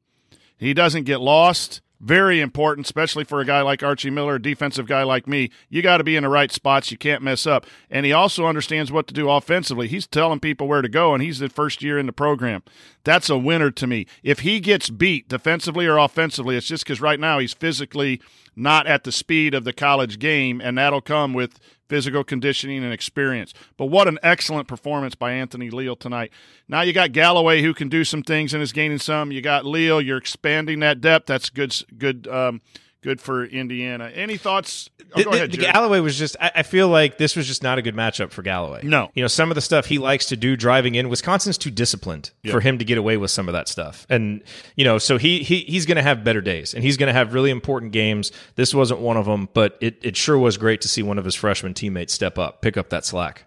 He 0.56 0.72
doesn't 0.72 1.04
get 1.04 1.20
lost. 1.20 1.82
Very 2.00 2.40
important, 2.40 2.86
especially 2.86 3.24
for 3.24 3.40
a 3.40 3.44
guy 3.44 3.62
like 3.62 3.82
Archie 3.82 4.10
Miller, 4.10 4.34
a 4.34 4.42
defensive 4.42 4.86
guy 4.86 5.04
like 5.04 5.26
me. 5.26 5.50
You 5.70 5.80
got 5.80 5.98
to 5.98 6.04
be 6.04 6.16
in 6.16 6.24
the 6.24 6.28
right 6.28 6.52
spots. 6.52 6.90
You 6.90 6.98
can't 6.98 7.22
mess 7.22 7.46
up. 7.46 7.66
And 7.90 8.04
he 8.04 8.12
also 8.12 8.46
understands 8.46 8.92
what 8.92 9.06
to 9.06 9.14
do 9.14 9.30
offensively. 9.30 9.88
He's 9.88 10.06
telling 10.06 10.40
people 10.40 10.68
where 10.68 10.82
to 10.82 10.88
go, 10.88 11.14
and 11.14 11.22
he's 11.22 11.38
the 11.38 11.48
first 11.48 11.82
year 11.82 11.98
in 11.98 12.06
the 12.06 12.12
program. 12.12 12.62
That's 13.04 13.30
a 13.30 13.38
winner 13.38 13.70
to 13.70 13.86
me. 13.86 14.06
If 14.22 14.40
he 14.40 14.60
gets 14.60 14.90
beat 14.90 15.28
defensively 15.28 15.86
or 15.86 15.96
offensively, 15.96 16.56
it's 16.56 16.66
just 16.66 16.84
because 16.84 17.00
right 17.00 17.20
now 17.20 17.38
he's 17.38 17.54
physically 17.54 18.20
not 18.56 18.86
at 18.86 19.04
the 19.04 19.12
speed 19.12 19.54
of 19.54 19.64
the 19.64 19.72
college 19.72 20.18
game, 20.18 20.60
and 20.60 20.76
that'll 20.76 21.00
come 21.00 21.32
with 21.32 21.58
physical 21.88 22.24
conditioning 22.24 22.82
and 22.82 22.92
experience. 22.92 23.52
But 23.76 23.86
what 23.86 24.08
an 24.08 24.18
excellent 24.22 24.68
performance 24.68 25.14
by 25.14 25.32
Anthony 25.32 25.70
Leal 25.70 25.96
tonight. 25.96 26.32
Now 26.68 26.82
you 26.82 26.92
got 26.92 27.12
Galloway 27.12 27.62
who 27.62 27.74
can 27.74 27.88
do 27.88 28.04
some 28.04 28.22
things 28.22 28.54
and 28.54 28.62
is 28.62 28.72
gaining 28.72 28.98
some. 28.98 29.32
You 29.32 29.40
got 29.42 29.64
Leal, 29.64 30.00
you're 30.00 30.18
expanding 30.18 30.80
that 30.80 31.00
depth. 31.00 31.26
That's 31.26 31.50
good 31.50 31.74
good 31.98 32.26
um, 32.28 32.60
good 33.04 33.20
for 33.20 33.44
Indiana. 33.44 34.10
Any 34.12 34.38
thoughts? 34.38 34.88
Oh, 35.14 35.22
the, 35.22 35.28
ahead, 35.28 35.52
the, 35.52 35.58
Galloway 35.58 36.00
was 36.00 36.18
just. 36.18 36.36
I, 36.40 36.50
I, 36.56 36.62
feel 36.62 36.88
like 36.88 37.18
this 37.18 37.36
was 37.36 37.46
just 37.46 37.62
not 37.62 37.78
a 37.78 37.82
good 37.82 37.94
matchup 37.94 38.30
for 38.30 38.42
Galloway. 38.42 38.80
No, 38.82 39.10
you 39.14 39.22
know 39.22 39.28
some 39.28 39.50
of 39.50 39.54
the 39.54 39.60
stuff 39.60 39.86
he 39.86 39.98
likes 39.98 40.26
to 40.26 40.36
do 40.36 40.56
driving 40.56 40.94
in. 40.94 41.08
Wisconsin's 41.08 41.58
too 41.58 41.70
disciplined 41.70 42.30
yep. 42.42 42.52
for 42.52 42.60
him 42.60 42.78
to 42.78 42.84
get 42.84 42.98
away 42.98 43.16
with 43.16 43.30
some 43.30 43.48
of 43.48 43.52
that 43.52 43.68
stuff, 43.68 44.06
and 44.08 44.42
you 44.74 44.84
know 44.84 44.98
so 44.98 45.18
he 45.18 45.42
he 45.42 45.60
he's 45.60 45.86
going 45.86 45.96
to 45.96 46.02
have 46.02 46.24
better 46.24 46.40
days, 46.40 46.74
and 46.74 46.82
he's 46.82 46.96
going 46.96 47.08
to 47.08 47.12
have 47.12 47.34
really 47.34 47.50
important 47.50 47.92
games. 47.92 48.32
This 48.56 48.74
wasn't 48.74 49.00
one 49.00 49.18
of 49.18 49.26
them, 49.26 49.48
but 49.52 49.76
it 49.80 49.98
it 50.02 50.16
sure 50.16 50.38
was 50.38 50.56
great 50.56 50.80
to 50.80 50.88
see 50.88 51.02
one 51.02 51.18
of 51.18 51.24
his 51.24 51.34
freshman 51.34 51.74
teammates 51.74 52.14
step 52.14 52.38
up, 52.38 52.62
pick 52.62 52.76
up 52.76 52.88
that 52.88 53.04
slack. 53.04 53.44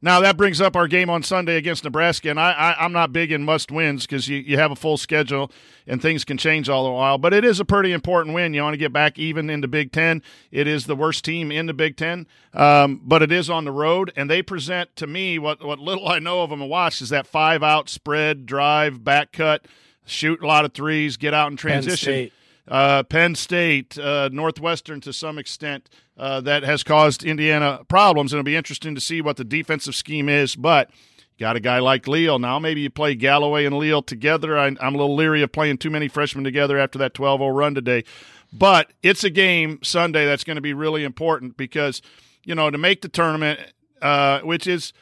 Now 0.00 0.20
that 0.20 0.36
brings 0.36 0.60
up 0.60 0.76
our 0.76 0.86
game 0.86 1.10
on 1.10 1.24
Sunday 1.24 1.56
against 1.56 1.82
Nebraska, 1.82 2.30
and 2.30 2.38
I, 2.38 2.52
I 2.52 2.84
am 2.84 2.92
not 2.92 3.12
big 3.12 3.32
in 3.32 3.44
must 3.44 3.72
wins 3.72 4.06
because 4.06 4.28
you, 4.28 4.38
you 4.38 4.56
have 4.56 4.70
a 4.70 4.76
full 4.76 4.96
schedule 4.96 5.50
and 5.88 6.00
things 6.00 6.24
can 6.24 6.38
change 6.38 6.68
all 6.68 6.84
the 6.84 6.92
while. 6.92 7.18
But 7.18 7.34
it 7.34 7.44
is 7.44 7.58
a 7.58 7.64
pretty 7.64 7.92
important 7.92 8.32
win. 8.32 8.54
You 8.54 8.62
want 8.62 8.74
to 8.74 8.78
get 8.78 8.92
back 8.92 9.18
even 9.18 9.50
into 9.50 9.66
Big 9.66 9.90
Ten. 9.90 10.22
It 10.52 10.68
is 10.68 10.86
the 10.86 10.94
worst 10.94 11.24
team 11.24 11.50
in 11.50 11.66
the 11.66 11.74
Big 11.74 11.96
Ten, 11.96 12.28
um, 12.54 13.00
but 13.04 13.22
it 13.22 13.32
is 13.32 13.50
on 13.50 13.64
the 13.64 13.72
road, 13.72 14.12
and 14.14 14.30
they 14.30 14.40
present 14.40 14.94
to 14.96 15.08
me 15.08 15.36
what 15.38 15.64
what 15.64 15.80
little 15.80 16.06
I 16.06 16.20
know 16.20 16.42
of 16.42 16.50
them 16.50 16.62
and 16.62 16.70
watch 16.70 17.02
is 17.02 17.08
that 17.08 17.26
five 17.26 17.64
out 17.64 17.88
spread, 17.88 18.46
drive, 18.46 19.02
back 19.02 19.32
cut, 19.32 19.66
shoot 20.06 20.40
a 20.40 20.46
lot 20.46 20.64
of 20.64 20.74
threes, 20.74 21.16
get 21.16 21.34
out 21.34 21.50
in 21.50 21.56
transition 21.56 22.30
uh, 22.70 23.02
Penn 23.02 23.34
State, 23.34 23.98
uh, 23.98 24.28
Northwestern 24.32 25.00
to 25.02 25.12
some 25.12 25.38
extent, 25.38 25.88
uh, 26.16 26.40
that 26.42 26.62
has 26.62 26.82
caused 26.82 27.24
Indiana 27.24 27.80
problems. 27.88 28.32
And 28.32 28.38
it'll 28.38 28.44
be 28.44 28.56
interesting 28.56 28.94
to 28.94 29.00
see 29.00 29.20
what 29.20 29.36
the 29.36 29.44
defensive 29.44 29.94
scheme 29.94 30.28
is. 30.28 30.56
But 30.56 30.90
got 31.38 31.56
a 31.56 31.60
guy 31.60 31.78
like 31.78 32.06
Leal. 32.06 32.38
Now, 32.38 32.58
maybe 32.58 32.80
you 32.80 32.90
play 32.90 33.14
Galloway 33.14 33.64
and 33.64 33.78
Leal 33.78 34.02
together. 34.02 34.58
I, 34.58 34.66
am 34.68 34.78
a 34.80 34.90
little 34.90 35.14
leery 35.14 35.42
of 35.42 35.52
playing 35.52 35.78
too 35.78 35.90
many 35.90 36.08
freshmen 36.08 36.44
together 36.44 36.78
after 36.78 36.98
that 36.98 37.14
12 37.14 37.40
0 37.40 37.50
run 37.50 37.74
today. 37.74 38.04
But 38.52 38.92
it's 39.02 39.24
a 39.24 39.30
game 39.30 39.78
Sunday 39.82 40.24
that's 40.26 40.44
going 40.44 40.56
to 40.56 40.62
be 40.62 40.72
really 40.72 41.04
important 41.04 41.56
because, 41.56 42.02
you 42.44 42.54
know, 42.54 42.70
to 42.70 42.78
make 42.78 43.02
the 43.02 43.08
tournament, 43.08 43.60
uh, 44.02 44.40
which 44.40 44.66
is. 44.66 44.92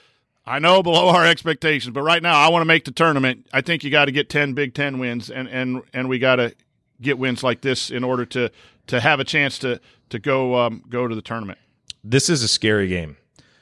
I 0.49 0.61
know 0.61 0.81
below 0.85 1.09
our 1.09 1.27
expectations, 1.27 1.93
but 1.93 2.03
right 2.03 2.23
now 2.23 2.39
I 2.39 2.51
want 2.51 2.61
to 2.61 2.67
make 2.67 2.85
the 2.85 2.93
tournament. 2.93 3.49
I 3.53 3.62
think 3.62 3.83
you 3.83 3.91
got 3.91 4.05
to 4.05 4.12
get 4.12 4.31
ten 4.31 4.53
Big 4.53 4.75
Ten 4.75 5.01
wins, 5.01 5.29
and 5.29 5.49
and 5.49 5.83
and 5.93 6.09
we 6.09 6.21
got 6.21 6.37
to 6.37 6.55
get 7.01 7.18
wins 7.18 7.42
like 7.42 7.61
this 7.61 7.90
in 7.90 8.05
order 8.05 8.24
to 8.26 8.51
to 8.88 9.01
have 9.01 9.20
a 9.20 9.24
chance 9.24 9.59
to 9.61 9.80
to 10.11 10.18
go 10.18 10.57
um, 10.57 10.82
go 10.88 11.07
to 11.07 11.14
the 11.14 11.22
tournament. 11.22 11.59
This 12.05 12.28
is 12.28 12.42
a 12.42 12.49
scary 12.49 12.88
game. 12.88 13.16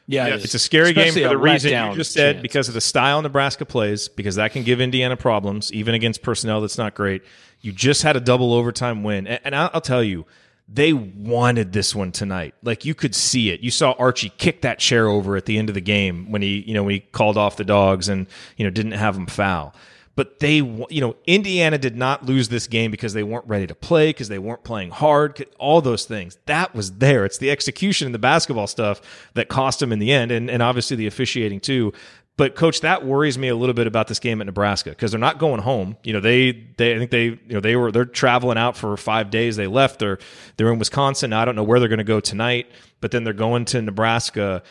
Yeah, 0.07 0.27
yes. 0.27 0.45
it's 0.45 0.55
a 0.55 0.59
scary 0.59 0.91
Especially 0.91 1.23
game 1.23 1.31
for 1.31 1.37
the 1.37 1.43
reason 1.43 1.71
you 1.73 1.97
just 1.97 2.13
said, 2.13 2.35
chance. 2.35 2.43
because 2.43 2.69
of 2.69 2.75
the 2.75 2.81
style 2.83 3.23
Nebraska 3.23 3.65
plays, 3.65 4.09
because 4.09 4.35
that 4.35 4.53
can 4.53 4.63
give 4.63 4.79
Indiana 4.79 5.17
problems, 5.17 5.73
even 5.73 5.95
against 5.95 6.21
personnel 6.21 6.61
that's 6.61 6.77
not 6.77 6.95
great. 6.95 7.23
You 7.63 7.73
just 7.73 8.03
had 8.03 8.15
a 8.15 8.21
double 8.21 8.53
overtime 8.53 9.03
win, 9.03 9.27
and, 9.27 9.41
and 9.45 9.57
I'll, 9.57 9.71
I'll 9.73 9.81
tell 9.81 10.05
you, 10.05 10.27
they 10.69 10.93
wanted 10.93 11.73
this 11.73 11.95
one 11.95 12.13
tonight. 12.13 12.55
Like 12.63 12.85
you 12.85 12.95
could 12.95 13.15
see 13.15 13.49
it. 13.49 13.61
You 13.61 13.71
saw 13.71 13.93
Archie 13.93 14.31
kick 14.37 14.61
that 14.61 14.79
chair 14.79 15.09
over 15.09 15.37
at 15.37 15.47
the 15.47 15.57
end 15.57 15.71
of 15.71 15.75
the 15.75 15.81
game 15.81 16.31
when 16.31 16.43
he, 16.43 16.63
you 16.67 16.75
know, 16.75 16.83
when 16.83 16.93
he 16.93 17.01
called 17.01 17.39
off 17.39 17.57
the 17.57 17.65
dogs 17.65 18.09
and 18.11 18.27
you 18.59 18.65
know 18.65 18.71
didn't 18.71 18.93
have 18.93 19.15
them 19.15 19.27
foul 19.27 19.75
but 20.17 20.39
they, 20.39 20.57
you 20.57 21.01
know, 21.01 21.17
Indiana 21.27 21.77
did 21.77 21.97
not 21.97 22.25
lose 22.25 22.49
this 22.49 22.67
game 22.67 22.91
because 22.91 23.15
they 23.15 23.25
weren't 23.25 23.47
ready 23.47 23.67
to 23.67 23.75
play, 23.75 24.11
because 24.11 24.29
they 24.29 24.39
weren't 24.39 24.63
playing 24.63 24.91
hard, 24.91 25.45
all 25.59 25.81
those 25.81 26.05
things. 26.05 26.39
That 26.47 26.75
was 26.75 26.99
there. 26.99 27.25
It's 27.25 27.39
the 27.39 27.51
execution 27.51 28.07
and 28.07 28.15
the 28.15 28.21
basketball 28.21 28.67
stuff 28.67 29.01
that 29.35 29.49
cost 29.49 29.81
them 29.81 29.93
in 29.93 29.99
the 29.99 30.13
end, 30.13 30.31
and, 30.31 30.49
and 30.49 30.63
obviously 30.63 30.97
the 30.97 31.07
officiating 31.07 31.61
too. 31.61 31.93
But 32.37 32.57
coach, 32.57 32.81
that 32.81 33.05
worries 33.05 33.39
me 33.39 33.49
a 33.49 33.55
little 33.55 33.75
bit 33.75 33.87
about 33.87 34.09
this 34.09 34.19
game 34.19 34.41
at 34.41 34.47
Nebraska 34.47 34.91
because 34.91 35.13
they're 35.13 35.21
not 35.21 35.39
going 35.39 35.61
home. 35.61 35.97
You 36.03 36.15
know, 36.15 36.21
they 36.21 36.67
they 36.77 36.95
I 36.95 36.99
think 36.99 37.13
they 37.13 37.25
you 37.27 37.41
know 37.49 37.61
they 37.61 37.77
were 37.77 37.93
they're 37.93 38.05
traveling 38.05 38.59
out 38.59 38.77
for 38.77 38.97
five 38.97 39.31
days. 39.31 39.55
They 39.55 39.69
left. 39.69 40.01
They're 40.01 40.19
they're 40.57 40.73
in 40.73 40.81
Wisconsin. 40.81 41.33
I 41.33 41.45
don't 41.45 41.55
know 41.55 41.63
where 41.63 41.79
they're 41.79 41.89
going 41.89 41.99
to 41.99 42.05
go 42.05 42.19
tonight, 42.19 42.67
but 43.01 43.13
then 43.13 43.23
they're 43.23 43.33
going 43.33 43.67
to 43.67 43.83
Nebraska. 43.83 44.65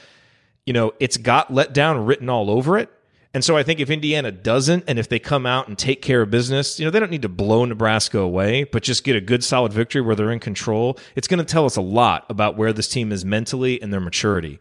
You 0.66 0.74
know, 0.74 0.94
it's 1.00 1.16
got 1.16 1.54
let 1.54 1.74
down 1.74 2.06
written 2.06 2.30
all 2.30 2.50
over 2.50 2.78
it. 2.78 2.90
And 3.34 3.44
so 3.44 3.58
I 3.58 3.64
think 3.64 3.80
if 3.80 3.90
Indiana 3.90 4.32
doesn't, 4.32 4.84
and 4.88 5.00
if 5.00 5.10
they 5.10 5.18
come 5.18 5.48
out 5.48 5.68
and 5.68 5.76
take 5.76 6.04
care 6.04 6.22
of 6.22 6.30
business, 6.30 6.80
you 6.80 6.86
know, 6.86 6.92
they 6.92 7.00
don't 7.00 7.10
need 7.10 7.24
to 7.24 7.30
blow 7.30 7.66
Nebraska 7.66 8.20
away, 8.20 8.64
but 8.64 8.84
just 8.84 9.04
get 9.04 9.16
a 9.16 9.22
good 9.22 9.44
solid 9.44 9.74
victory 9.74 10.02
where 10.02 10.16
they're 10.16 10.32
in 10.32 10.40
control. 10.40 11.00
It's 11.16 11.28
going 11.28 11.40
to 11.40 11.46
tell 11.46 11.66
us 11.66 11.76
a 11.76 11.82
lot 11.82 12.26
about 12.30 12.58
where 12.58 12.72
this 12.72 12.88
team 12.88 13.12
is 13.12 13.26
mentally 13.26 13.82
and 13.82 13.92
their 13.92 14.00
maturity. 14.00 14.60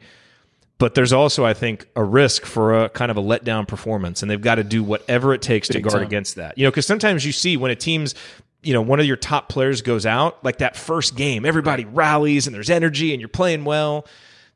But 0.79 0.95
there's 0.95 1.13
also, 1.13 1.45
I 1.45 1.53
think, 1.53 1.87
a 1.95 2.03
risk 2.03 2.47
for 2.47 2.85
a 2.85 2.89
kind 2.89 3.11
of 3.11 3.19
a 3.19 3.23
letdown 3.23 3.69
performance, 3.69 4.23
and 4.23 4.31
they've 4.31 4.41
got 4.41 4.57
to 4.57 4.65
do 4.65 4.83
whatever 4.83 5.35
it 5.35 5.43
takes 5.43 5.69
Big 5.69 5.77
to 5.77 5.81
guard 5.83 6.01
time. 6.01 6.07
against 6.07 6.37
that. 6.37 6.57
You 6.57 6.65
know, 6.65 6.71
because 6.71 6.87
sometimes 6.87 7.27
you 7.27 7.33
see 7.33 7.57
when 7.57 7.71
a 7.71 7.77
team's 7.77 8.15
you 8.63 8.73
know, 8.73 8.83
one 8.83 9.01
of 9.01 9.07
your 9.07 9.17
top 9.17 9.49
players 9.49 9.83
goes 9.83 10.07
out, 10.07 10.43
like 10.45 10.59
that 10.59 10.77
first 10.77 11.17
game, 11.17 11.45
everybody 11.45 11.85
rallies 11.85 12.47
and 12.47 12.55
there's 12.55 12.71
energy 12.71 13.13
and 13.13 13.21
you're 13.21 13.29
playing 13.29 13.65
well. 13.65 14.07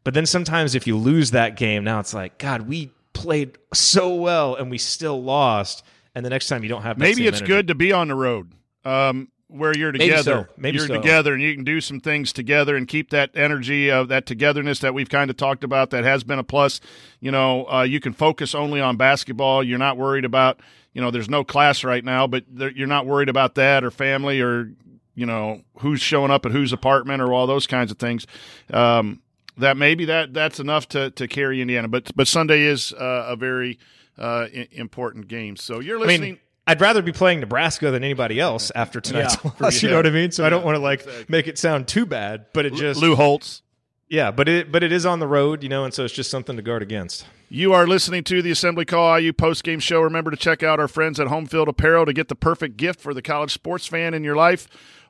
But 0.04 0.14
then 0.14 0.26
sometimes 0.26 0.76
if 0.76 0.86
you 0.86 0.96
lose 0.96 1.32
that 1.32 1.56
game, 1.56 1.82
now 1.82 1.98
it's 1.98 2.14
like, 2.14 2.38
God, 2.38 2.62
we 2.62 2.92
played 3.16 3.58
so 3.72 4.14
well 4.14 4.54
and 4.54 4.70
we 4.70 4.78
still 4.78 5.22
lost. 5.22 5.82
And 6.14 6.24
the 6.24 6.30
next 6.30 6.48
time 6.48 6.62
you 6.62 6.68
don't 6.68 6.82
have 6.82 6.98
Maybe 6.98 7.26
it's 7.26 7.38
energy. 7.38 7.52
good 7.52 7.68
to 7.68 7.74
be 7.74 7.92
on 7.92 8.08
the 8.08 8.14
road. 8.14 8.52
Um, 8.84 9.28
where 9.48 9.76
you're 9.76 9.92
Maybe 9.92 10.06
together, 10.06 10.48
so. 10.48 10.54
Maybe 10.56 10.78
you're 10.78 10.88
so. 10.88 10.94
together, 10.94 11.32
and 11.32 11.40
you 11.40 11.54
can 11.54 11.62
do 11.62 11.80
some 11.80 12.00
things 12.00 12.32
together 12.32 12.74
and 12.74 12.88
keep 12.88 13.10
that 13.10 13.30
energy 13.34 13.90
of 13.90 14.08
that 14.08 14.26
togetherness 14.26 14.80
that 14.80 14.92
we've 14.92 15.08
kind 15.08 15.30
of 15.30 15.36
talked 15.36 15.62
about. 15.62 15.90
That 15.90 16.04
has 16.04 16.24
been 16.24 16.38
a 16.38 16.44
plus. 16.44 16.80
You 17.20 17.30
know, 17.30 17.64
uh, 17.70 17.82
you 17.82 18.00
can 18.00 18.12
focus 18.12 18.54
only 18.54 18.80
on 18.80 18.96
basketball. 18.96 19.62
You're 19.62 19.78
not 19.78 19.96
worried 19.96 20.24
about, 20.24 20.60
you 20.92 21.00
know, 21.00 21.12
there's 21.12 21.30
no 21.30 21.44
class 21.44 21.84
right 21.84 22.04
now, 22.04 22.26
but 22.26 22.44
there, 22.48 22.70
you're 22.70 22.88
not 22.88 23.06
worried 23.06 23.28
about 23.28 23.54
that 23.54 23.84
or 23.84 23.92
family 23.92 24.40
or, 24.40 24.72
you 25.14 25.26
know, 25.26 25.62
who's 25.78 26.00
showing 26.00 26.32
up 26.32 26.44
at 26.44 26.50
whose 26.50 26.72
apartment 26.72 27.22
or 27.22 27.32
all 27.32 27.46
those 27.46 27.68
kinds 27.68 27.92
of 27.92 27.98
things. 27.98 28.26
Um, 28.72 29.22
that 29.58 29.76
maybe 29.76 30.04
that 30.06 30.32
that's 30.34 30.60
enough 30.60 30.88
to 30.90 31.10
to 31.12 31.26
carry 31.28 31.60
Indiana, 31.60 31.88
but 31.88 32.10
but 32.14 32.28
Sunday 32.28 32.62
is 32.62 32.92
uh, 32.92 33.26
a 33.28 33.36
very 33.36 33.78
uh, 34.18 34.46
I- 34.54 34.68
important 34.72 35.28
game. 35.28 35.56
So 35.56 35.80
you're 35.80 35.98
I 35.98 36.00
listening. 36.06 36.20
mean, 36.32 36.38
I'd 36.66 36.80
rather 36.80 37.00
be 37.02 37.12
playing 37.12 37.40
Nebraska 37.40 37.90
than 37.90 38.02
anybody 38.02 38.40
else 38.40 38.72
after 38.74 39.00
tonight's 39.00 39.36
Yeah, 39.44 39.50
loss. 39.60 39.82
You 39.82 39.90
know 39.90 39.96
what 39.96 40.06
I 40.06 40.10
mean? 40.10 40.30
So 40.32 40.44
I 40.44 40.50
don't 40.50 40.64
want 40.64 40.74
to 40.76 40.80
like 40.80 41.00
exactly. 41.00 41.24
make 41.28 41.46
it 41.48 41.58
sound 41.58 41.86
too 41.88 42.06
bad, 42.06 42.46
but 42.52 42.66
it 42.66 42.74
just 42.74 43.00
Lou 43.00 43.14
Holtz. 43.14 43.62
yeah, 44.08 44.30
but 44.30 44.48
it 44.48 44.72
but 44.72 44.82
it 44.82 44.90
is 44.92 45.06
on 45.06 45.20
the 45.20 45.28
road, 45.28 45.62
you 45.62 45.68
know, 45.68 45.84
and 45.84 45.94
so 45.94 46.04
it's 46.04 46.14
just 46.14 46.30
something 46.30 46.56
to 46.56 46.62
guard 46.62 46.82
against. 46.82 47.26
You 47.48 47.72
are 47.72 47.86
listening 47.86 48.24
to 48.24 48.42
the 48.42 48.50
Assembly 48.50 48.84
Call 48.84 49.20
IU 49.20 49.32
post-game 49.32 49.78
show. 49.78 50.00
Remember 50.00 50.32
to 50.32 50.36
check 50.36 50.64
out 50.64 50.80
our 50.80 50.88
friends 50.88 51.20
at 51.20 51.28
Home 51.28 51.46
Field 51.46 51.68
Apparel 51.68 52.04
to 52.04 52.12
get 52.12 52.26
the 52.26 52.34
perfect 52.34 52.76
gift 52.76 52.98
for 52.98 53.14
the 53.14 53.22
college 53.22 53.52
sports 53.52 53.86
fan 53.86 54.14
in 54.14 54.24
your 54.24 54.34
life 54.34 54.66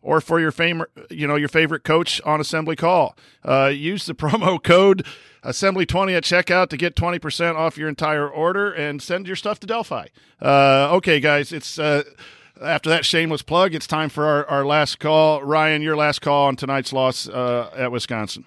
or 0.06 0.20
for 0.20 0.38
your 0.38 0.52
favorite, 0.52 0.90
you 1.10 1.26
know, 1.26 1.34
your 1.34 1.48
favorite 1.48 1.82
coach 1.82 2.22
on 2.24 2.40
Assembly 2.40 2.76
Call. 2.76 3.16
Uh, 3.44 3.66
use 3.66 4.06
the 4.06 4.14
promo 4.22 4.62
code 4.62 5.04
Assembly20 5.42 6.16
at 6.16 6.22
checkout 6.22 6.68
to 6.68 6.76
get 6.76 6.94
20% 6.94 7.56
off 7.56 7.76
your 7.76 7.88
entire 7.88 8.28
order 8.28 8.72
and 8.72 9.02
send 9.02 9.26
your 9.26 9.36
stuff 9.36 9.58
to 9.60 9.66
Delphi. 9.66 10.06
Uh, 10.40 10.90
okay, 10.92 11.18
guys, 11.18 11.52
it's 11.52 11.78
uh, 11.78 12.04
after 12.62 12.88
that 12.88 13.04
shameless 13.04 13.42
plug, 13.42 13.74
it's 13.74 13.88
time 13.88 14.08
for 14.08 14.24
our, 14.24 14.46
our 14.46 14.64
last 14.64 15.00
call. 15.00 15.42
Ryan, 15.42 15.82
your 15.82 15.96
last 15.96 16.20
call 16.20 16.46
on 16.46 16.54
tonight's 16.54 16.92
loss 16.92 17.28
uh, 17.28 17.70
at 17.76 17.90
Wisconsin. 17.90 18.46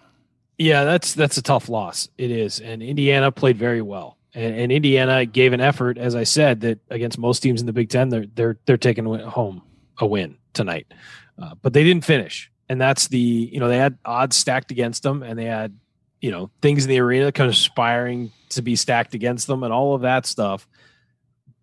Yeah, 0.57 0.85
that's 0.85 1.13
that's 1.13 1.37
a 1.37 1.41
tough 1.41 1.69
loss. 1.69 2.09
It 2.17 2.31
is, 2.31 2.59
and 2.59 2.81
Indiana 2.83 3.31
played 3.31 3.57
very 3.57 3.81
well, 3.81 4.17
and, 4.33 4.53
and 4.55 4.71
Indiana 4.73 5.25
gave 5.25 5.53
an 5.53 5.61
effort, 5.61 5.97
as 5.97 6.15
I 6.15 6.23
said, 6.23 6.61
that 6.61 6.79
against 6.89 7.17
most 7.17 7.39
teams 7.39 7.61
in 7.61 7.65
the 7.65 7.71
Big 7.71 7.89
Ten, 7.89 8.09
they're 8.09 8.25
they're 8.33 8.57
they're 8.65 8.77
taking 8.77 9.05
home 9.05 9.61
a 9.99 10.05
win 10.05 10.37
tonight, 10.53 10.87
uh, 11.41 11.55
but 11.61 11.73
they 11.73 11.83
didn't 11.83 12.05
finish, 12.05 12.51
and 12.67 12.79
that's 12.79 13.07
the 13.07 13.17
you 13.17 13.59
know 13.59 13.67
they 13.67 13.77
had 13.77 13.97
odds 14.05 14.35
stacked 14.35 14.71
against 14.71 15.03
them, 15.03 15.23
and 15.23 15.37
they 15.37 15.45
had 15.45 15.77
you 16.21 16.31
know 16.31 16.49
things 16.61 16.85
in 16.85 16.89
the 16.89 16.99
arena 16.99 17.31
conspiring 17.31 18.31
to 18.49 18.61
be 18.61 18.75
stacked 18.75 19.13
against 19.13 19.47
them, 19.47 19.63
and 19.63 19.73
all 19.73 19.95
of 19.95 20.01
that 20.01 20.25
stuff. 20.25 20.67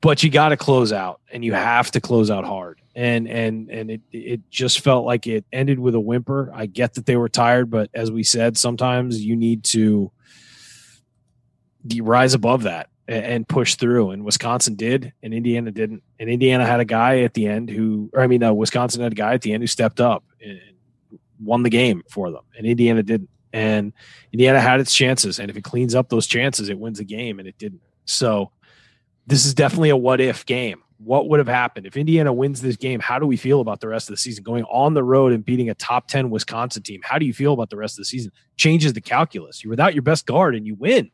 But 0.00 0.22
you 0.22 0.30
got 0.30 0.50
to 0.50 0.56
close 0.56 0.92
out, 0.92 1.20
and 1.32 1.44
you 1.44 1.54
have 1.54 1.90
to 1.92 2.00
close 2.00 2.30
out 2.30 2.44
hard, 2.44 2.80
and 2.94 3.28
and 3.28 3.70
and 3.70 3.90
it 3.90 4.00
it 4.12 4.50
just 4.50 4.80
felt 4.80 5.04
like 5.04 5.26
it 5.26 5.44
ended 5.52 5.78
with 5.78 5.94
a 5.94 6.00
whimper. 6.00 6.50
I 6.54 6.66
get 6.66 6.94
that 6.94 7.06
they 7.06 7.16
were 7.16 7.28
tired, 7.28 7.70
but 7.70 7.90
as 7.94 8.10
we 8.10 8.22
said, 8.22 8.56
sometimes 8.56 9.22
you 9.22 9.36
need 9.36 9.64
to 9.64 10.10
rise 12.02 12.34
above 12.34 12.64
that 12.64 12.88
and, 13.08 13.48
push 13.48 13.76
through. 13.76 14.10
And 14.10 14.24
Wisconsin 14.24 14.74
did, 14.74 15.12
and 15.22 15.32
Indiana 15.32 15.70
didn't. 15.70 16.02
And 16.18 16.28
Indiana 16.28 16.66
had 16.66 16.80
a 16.80 16.84
guy 16.84 17.20
at 17.20 17.34
the 17.34 17.46
end 17.46 17.70
who, 17.70 18.10
or 18.12 18.22
I 18.22 18.26
mean, 18.26 18.56
Wisconsin 18.56 19.02
had 19.02 19.12
a 19.12 19.16
guy 19.16 19.34
at 19.34 19.42
the 19.42 19.52
end 19.52 19.62
who 19.62 19.66
stepped 19.66 20.00
up 20.00 20.24
and 20.40 20.60
won 21.40 21.62
the 21.62 21.70
game 21.70 22.02
for 22.10 22.30
them, 22.30 22.42
and 22.56 22.66
Indiana 22.66 23.02
didn't. 23.02 23.30
And 23.52 23.92
Indiana 24.32 24.60
had 24.60 24.80
its 24.80 24.94
chances, 24.94 25.38
and 25.38 25.50
if 25.50 25.56
it 25.56 25.64
cleans 25.64 25.94
up 25.94 26.08
those 26.08 26.26
chances, 26.26 26.68
it 26.68 26.78
wins 26.78 26.98
the 26.98 27.04
game, 27.04 27.38
and 27.38 27.48
it 27.48 27.56
didn't. 27.58 27.80
So 28.04 28.50
this 29.26 29.46
is 29.46 29.54
definitely 29.54 29.90
a 29.90 29.96
what 29.96 30.20
if 30.20 30.44
game. 30.46 30.82
What 30.98 31.28
would 31.28 31.40
have 31.40 31.48
happened 31.48 31.86
if 31.86 31.96
Indiana 31.96 32.32
wins 32.32 32.62
this 32.62 32.76
game? 32.76 33.00
How 33.00 33.18
do 33.18 33.26
we 33.26 33.36
feel 33.36 33.60
about 33.60 33.80
the 33.80 33.88
rest 33.88 34.08
of 34.08 34.14
the 34.14 34.18
season? 34.18 34.44
Going 34.44 34.64
on 34.64 34.94
the 34.94 35.04
road 35.04 35.32
and 35.32 35.44
beating 35.44 35.68
a 35.68 35.74
top 35.74 36.08
10 36.08 36.30
Wisconsin 36.30 36.82
team. 36.82 37.00
How 37.04 37.18
do 37.18 37.26
you 37.26 37.34
feel 37.34 37.52
about 37.52 37.68
the 37.68 37.76
rest 37.76 37.94
of 37.94 37.98
the 37.98 38.06
season? 38.06 38.32
Changes 38.56 38.94
the 38.94 39.02
calculus. 39.02 39.62
You're 39.62 39.70
without 39.70 39.94
your 39.94 40.02
best 40.02 40.24
guard 40.24 40.54
and 40.54 40.66
you 40.66 40.74
win. 40.74 41.10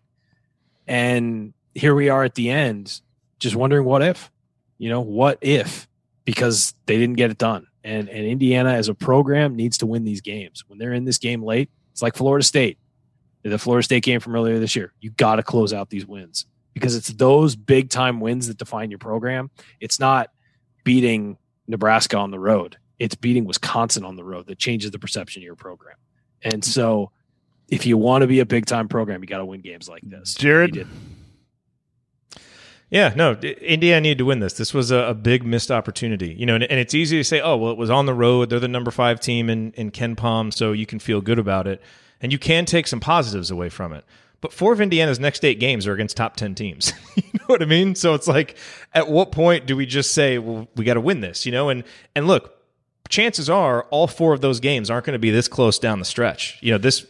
And 0.86 1.52
here 1.74 1.94
we 1.94 2.08
are 2.08 2.24
at 2.24 2.34
the 2.34 2.50
end, 2.50 3.00
just 3.38 3.56
wondering 3.56 3.84
what 3.84 4.02
if, 4.02 4.30
you 4.78 4.88
know, 4.88 5.00
what 5.00 5.38
if, 5.40 5.88
because 6.24 6.74
they 6.86 6.98
didn't 6.98 7.16
get 7.16 7.30
it 7.30 7.38
done. 7.38 7.66
And, 7.84 8.08
and 8.08 8.26
Indiana 8.26 8.72
as 8.72 8.88
a 8.88 8.94
program 8.94 9.56
needs 9.56 9.78
to 9.78 9.86
win 9.86 10.04
these 10.04 10.20
games. 10.20 10.64
When 10.68 10.78
they're 10.78 10.92
in 10.92 11.04
this 11.04 11.18
game 11.18 11.42
late, 11.42 11.70
it's 11.90 12.02
like 12.02 12.16
Florida 12.16 12.44
State, 12.44 12.78
the 13.42 13.58
Florida 13.58 13.84
State 13.84 14.04
game 14.04 14.20
from 14.20 14.34
earlier 14.34 14.58
this 14.58 14.76
year. 14.76 14.92
You 15.00 15.10
got 15.10 15.36
to 15.36 15.42
close 15.42 15.72
out 15.72 15.90
these 15.90 16.06
wins 16.06 16.46
because 16.74 16.94
it's 16.94 17.08
those 17.08 17.56
big 17.56 17.90
time 17.90 18.20
wins 18.20 18.48
that 18.48 18.58
define 18.58 18.90
your 18.90 18.98
program. 18.98 19.50
It's 19.80 19.98
not 19.98 20.30
beating 20.84 21.38
Nebraska 21.66 22.16
on 22.16 22.30
the 22.30 22.38
road. 22.38 22.76
It's 22.98 23.14
beating 23.14 23.44
Wisconsin 23.44 24.04
on 24.04 24.16
the 24.16 24.24
road 24.24 24.46
that 24.46 24.58
changes 24.58 24.90
the 24.92 24.98
perception 24.98 25.40
of 25.42 25.44
your 25.44 25.56
program. 25.56 25.96
And 26.42 26.64
so 26.64 27.10
if 27.68 27.86
you 27.86 27.96
want 27.96 28.22
to 28.22 28.28
be 28.28 28.40
a 28.40 28.46
big 28.46 28.66
time 28.66 28.88
program, 28.88 29.22
you 29.22 29.26
got 29.26 29.38
to 29.38 29.44
win 29.44 29.60
games 29.60 29.88
like 29.88 30.02
this. 30.02 30.34
Jerod? 30.34 30.86
Yeah, 32.92 33.14
no, 33.16 33.32
Indiana 33.32 34.02
needed 34.02 34.18
to 34.18 34.26
win 34.26 34.40
this. 34.40 34.52
This 34.52 34.74
was 34.74 34.90
a, 34.90 34.98
a 34.98 35.14
big 35.14 35.46
missed 35.46 35.70
opportunity, 35.70 36.34
you 36.34 36.44
know, 36.44 36.56
and, 36.56 36.64
and 36.64 36.78
it's 36.78 36.92
easy 36.92 37.16
to 37.16 37.24
say, 37.24 37.40
oh, 37.40 37.56
well, 37.56 37.72
it 37.72 37.78
was 37.78 37.88
on 37.88 38.04
the 38.04 38.12
road. 38.12 38.50
They're 38.50 38.60
the 38.60 38.68
number 38.68 38.90
five 38.90 39.18
team 39.18 39.48
in, 39.48 39.72
in 39.72 39.90
KenPom, 39.90 40.52
so 40.52 40.72
you 40.72 40.84
can 40.84 40.98
feel 40.98 41.22
good 41.22 41.38
about 41.38 41.66
it. 41.66 41.80
And 42.20 42.32
you 42.32 42.38
can 42.38 42.66
take 42.66 42.86
some 42.86 43.00
positives 43.00 43.50
away 43.50 43.70
from 43.70 43.94
it. 43.94 44.04
But 44.42 44.52
four 44.52 44.74
of 44.74 44.80
Indiana's 44.82 45.18
next 45.18 45.42
eight 45.42 45.58
games 45.58 45.86
are 45.86 45.94
against 45.94 46.18
top 46.18 46.36
10 46.36 46.54
teams. 46.54 46.92
you 47.16 47.22
know 47.32 47.46
what 47.46 47.62
I 47.62 47.64
mean? 47.64 47.94
So 47.94 48.12
it's 48.12 48.28
like, 48.28 48.58
at 48.92 49.08
what 49.08 49.32
point 49.32 49.64
do 49.64 49.74
we 49.74 49.86
just 49.86 50.12
say, 50.12 50.36
well, 50.36 50.68
we 50.76 50.84
got 50.84 50.94
to 50.94 51.00
win 51.00 51.20
this, 51.20 51.46
you 51.46 51.52
know? 51.52 51.70
And, 51.70 51.84
and 52.14 52.26
look, 52.26 52.61
chances 53.08 53.50
are 53.50 53.84
all 53.84 54.06
four 54.06 54.32
of 54.32 54.40
those 54.40 54.60
games 54.60 54.90
aren't 54.90 55.04
going 55.04 55.14
to 55.14 55.18
be 55.18 55.30
this 55.30 55.48
close 55.48 55.78
down 55.78 55.98
the 55.98 56.04
stretch. 56.04 56.58
You 56.60 56.72
know, 56.72 56.78
this, 56.78 57.06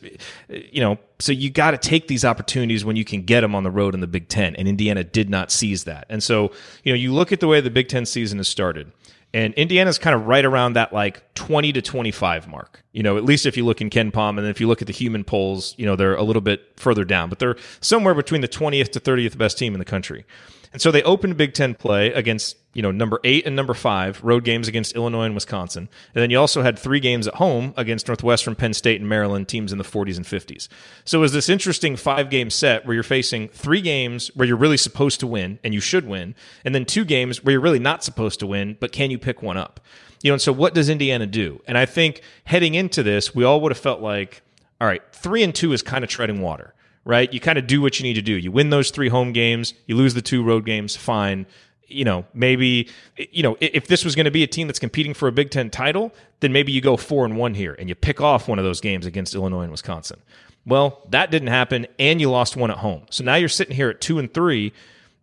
you 0.49 0.80
know, 0.80 0.99
so 1.18 1.32
you 1.32 1.51
got 1.51 1.72
to 1.72 1.78
take 1.78 2.09
these 2.09 2.24
opportunities 2.24 2.84
when 2.84 2.97
you 2.97 3.05
can 3.05 3.22
get 3.22 3.43
them 3.43 3.55
on 3.55 3.62
the 3.62 3.70
road 3.70 3.95
in 3.95 4.01
the 4.01 4.07
Big 4.07 4.28
Ten. 4.28 4.57
And 4.57 4.66
Indiana 4.66 5.05
did 5.05 5.30
not 5.30 5.53
seize 5.53 5.84
that. 5.84 6.07
And 6.09 6.22
so, 6.22 6.53
you 6.82 6.93
know, 6.93 6.97
you 6.97 7.12
look 7.12 7.32
at 7.32 7.40
the 7.40 7.47
way 7.47 7.61
the 7.61 7.70
Big 7.70 7.88
Ten 7.88 8.05
season 8.05 8.38
has 8.38 8.49
started. 8.49 8.90
And 9.34 9.55
Indiana's 9.55 9.99
kind 9.99 10.14
of 10.14 10.26
right 10.26 10.45
around 10.45 10.74
that 10.74 10.93
like 10.93 11.32
20 11.34 11.72
to 11.72 11.82
25 11.82 12.49
mark. 12.49 12.82
You 12.93 13.03
know, 13.03 13.16
at 13.16 13.24
least 13.24 13.47
if 13.47 13.57
you 13.57 13.64
look 13.64 13.80
in 13.80 13.88
KenPom, 13.88 14.38
and 14.38 14.47
if 14.47 14.61
you 14.61 14.68
look 14.68 14.82
at 14.82 14.86
the 14.86 14.93
human 14.93 15.24
polls, 15.24 15.74
you 15.78 15.86
know, 15.86 15.97
they're 15.97 16.14
a 16.14 16.22
little 16.22 16.43
bit 16.43 16.68
further 16.76 17.05
down, 17.05 17.30
but 17.30 17.38
they're 17.38 17.57
somewhere 17.80 18.14
between 18.14 18.43
the 18.43 18.49
20th 18.49 18.93
to 18.93 19.01
30th 19.01 19.38
best 19.38 19.57
team 19.57 19.74
in 19.74 19.78
the 19.78 19.86
country. 19.86 20.26
And 20.73 20.81
so 20.81 20.91
they 20.91 21.03
opened 21.03 21.37
Big 21.37 21.53
Ten 21.53 21.75
play 21.75 22.12
against, 22.12 22.57
you 22.73 22.81
know, 22.81 22.91
number 22.91 23.20
eight 23.25 23.47
and 23.47 23.55
number 23.55 23.75
five, 23.75 24.23
road 24.25 24.43
games 24.43 24.68
against 24.68 24.97
Illinois 24.97 25.25
and 25.25 25.35
Wisconsin. 25.35 25.89
And 26.14 26.23
then 26.23 26.31
you 26.31 26.39
also 26.39 26.62
had 26.62 26.79
three 26.79 27.01
games 27.01 27.27
at 27.27 27.35
home 27.35 27.75
against 27.77 28.09
Northwestern, 28.09 28.55
Penn 28.55 28.73
State, 28.73 29.01
and 29.01 29.09
Maryland, 29.09 29.49
teams 29.49 29.70
in 29.70 29.79
the 29.79 29.85
40s 29.85 30.16
and 30.16 30.25
50s. 30.25 30.68
So 31.05 31.18
it 31.18 31.20
was 31.20 31.33
this 31.33 31.51
interesting 31.51 31.97
five 31.97 32.31
game 32.31 32.49
set 32.49 32.87
where 32.87 32.95
you're 32.95 33.03
facing 33.03 33.49
three 33.49 33.83
games 33.83 34.29
where 34.35 34.49
you're 34.49 34.57
really 34.57 34.79
supposed 34.79 35.20
to 35.20 35.27
win 35.27 35.59
and 35.62 35.75
you 35.75 35.81
should 35.81 36.07
win, 36.07 36.35
and 36.64 36.75
then 36.75 36.87
two 36.87 37.05
games 37.05 37.45
where 37.45 37.53
you're 37.53 37.61
really 37.61 37.79
not 37.79 38.03
supposed 38.03 38.41
to 38.41 38.47
win, 38.47 38.79
but 38.81 38.93
can 38.93 39.11
you 39.11 39.18
pick 39.18 39.43
one 39.43 39.59
up? 39.59 39.79
You 40.23 40.31
know, 40.31 40.35
and 40.35 40.43
so 40.43 40.53
what 40.53 40.73
does 40.73 40.89
Indiana 40.89 41.27
do? 41.27 41.61
And 41.66 41.77
I 41.77 41.85
think 41.85 42.23
heading 42.45 42.75
into 42.75 43.03
this, 43.03 43.35
we 43.35 43.45
all 43.45 43.61
would 43.61 43.73
have 43.73 43.79
felt 43.79 44.01
like, 44.01 44.43
all 44.81 44.87
right, 44.87 45.03
three 45.12 45.43
and 45.43 45.55
two 45.55 45.73
is 45.73 45.83
kind 45.83 46.03
of 46.03 46.09
treading 46.09 46.41
water 46.41 46.75
right? 47.05 47.32
You 47.32 47.40
kind 47.40 47.59
of 47.59 47.66
do 47.66 47.80
what 47.80 47.98
you 47.98 48.05
need 48.05 48.14
to 48.14 48.22
do. 48.22 48.32
You 48.32 48.53
win 48.53 48.70
those 48.70 48.90
three 48.90 49.09
home 49.09 49.32
games, 49.32 49.74
you 49.86 49.96
lose 49.96 50.14
the 50.14 50.22
two 50.22 50.42
road 50.42 50.64
games, 50.64 50.96
fine. 50.96 51.46
You 51.88 52.05
know, 52.05 52.24
maybe 52.32 52.88
you 53.16 53.42
know 53.42 53.57
if 53.61 53.86
this 53.86 54.05
was 54.05 54.14
going 54.14 54.24
to 54.24 54.30
be 54.30 54.42
a 54.42 54.46
team 54.46 54.66
that's 54.66 54.78
competing 54.78 55.12
for 55.12 55.28
a 55.28 55.32
Big 55.32 55.50
Ten 55.50 55.68
title, 55.68 56.12
then 56.40 56.53
maybe 56.53 56.72
you 56.72 56.80
go 56.80 56.96
four 56.96 57.24
and 57.24 57.36
one 57.36 57.55
here 57.55 57.76
and 57.78 57.88
you 57.88 57.94
pick 57.94 58.20
off 58.20 58.48
one 58.48 58.59
of 58.59 58.64
those 58.64 58.80
games 58.80 59.05
against 59.05 59.34
Illinois 59.34 59.62
and 59.62 59.70
Wisconsin. 59.70 60.20
Well, 60.64 61.03
that 61.11 61.30
didn't 61.30 61.48
happen, 61.48 61.86
and 61.98 62.20
you 62.20 62.30
lost 62.30 62.57
one 62.57 62.70
at 62.70 62.78
home. 62.78 63.07
So 63.11 63.24
now 63.24 63.34
you're 63.34 63.48
sitting 63.48 63.74
here 63.74 63.90
at 63.90 64.00
two 64.00 64.18
and 64.18 64.32
three, 64.32 64.72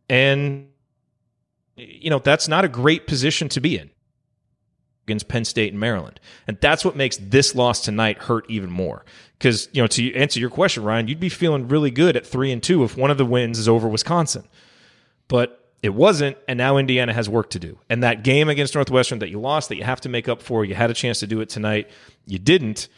and 0.10 0.68
you 1.76 2.10
know 2.10 2.20
that's 2.20 2.48
not 2.48 2.66
a 2.66 2.68
great 2.68 3.08
position 3.08 3.50
to 3.50 3.62
be 3.62 3.78
in 3.78 3.90
against 5.10 5.28
Penn 5.28 5.46
State 5.46 5.74
and 5.74 5.80
Maryland. 5.80 6.20
And 6.48 6.58
that's 6.62 6.86
what 6.86 6.96
makes 6.96 7.18
this 7.18 7.56
loss 7.56 7.82
tonight 7.82 8.20
hurt 8.20 8.46
even 8.50 8.70
more. 8.70 9.04
Because, 9.38 9.70
you 9.72 9.82
know, 9.82 9.88
to 9.88 10.14
answer 10.16 10.40
your 10.40 10.50
question, 10.50 10.84
Ryan, 10.84 11.08
you'd 11.08 11.20
be 11.20 11.30
feeling 11.30 11.68
really 11.68 11.92
good 11.92 12.16
at 12.16 12.28
three 12.28 12.52
and 12.52 12.62
two 12.62 12.84
if 12.84 12.96
one 12.96 13.10
of 13.10 13.18
the 13.18 13.26
wins 13.26 13.58
is 13.58 13.68
over 13.68 13.88
Wisconsin. 13.88 14.48
But 15.28 15.56
it 15.82 15.94
wasn't, 15.94 16.38
and 16.48 16.58
now 16.58 16.78
Indiana 16.78 17.14
has 17.14 17.30
work 17.30 17.50
to 17.52 17.60
do. 17.60 17.80
And 17.90 18.04
that 18.04 18.24
game 18.24 18.50
against 18.50 18.76
Northwestern 18.76 19.20
that 19.20 19.30
you 19.30 19.40
lost, 19.40 19.70
that 19.70 19.78
you 19.78 19.84
have 19.84 20.02
to 20.02 20.10
make 20.10 20.28
up 20.28 20.42
for, 20.42 20.66
you 20.66 20.76
had 20.76 20.92
a 20.92 20.94
chance 20.94 21.20
to 21.22 21.28
do 21.28 21.40
it 21.40 21.50
tonight, 21.50 21.90
you 22.26 22.38
didn't. 22.38 22.90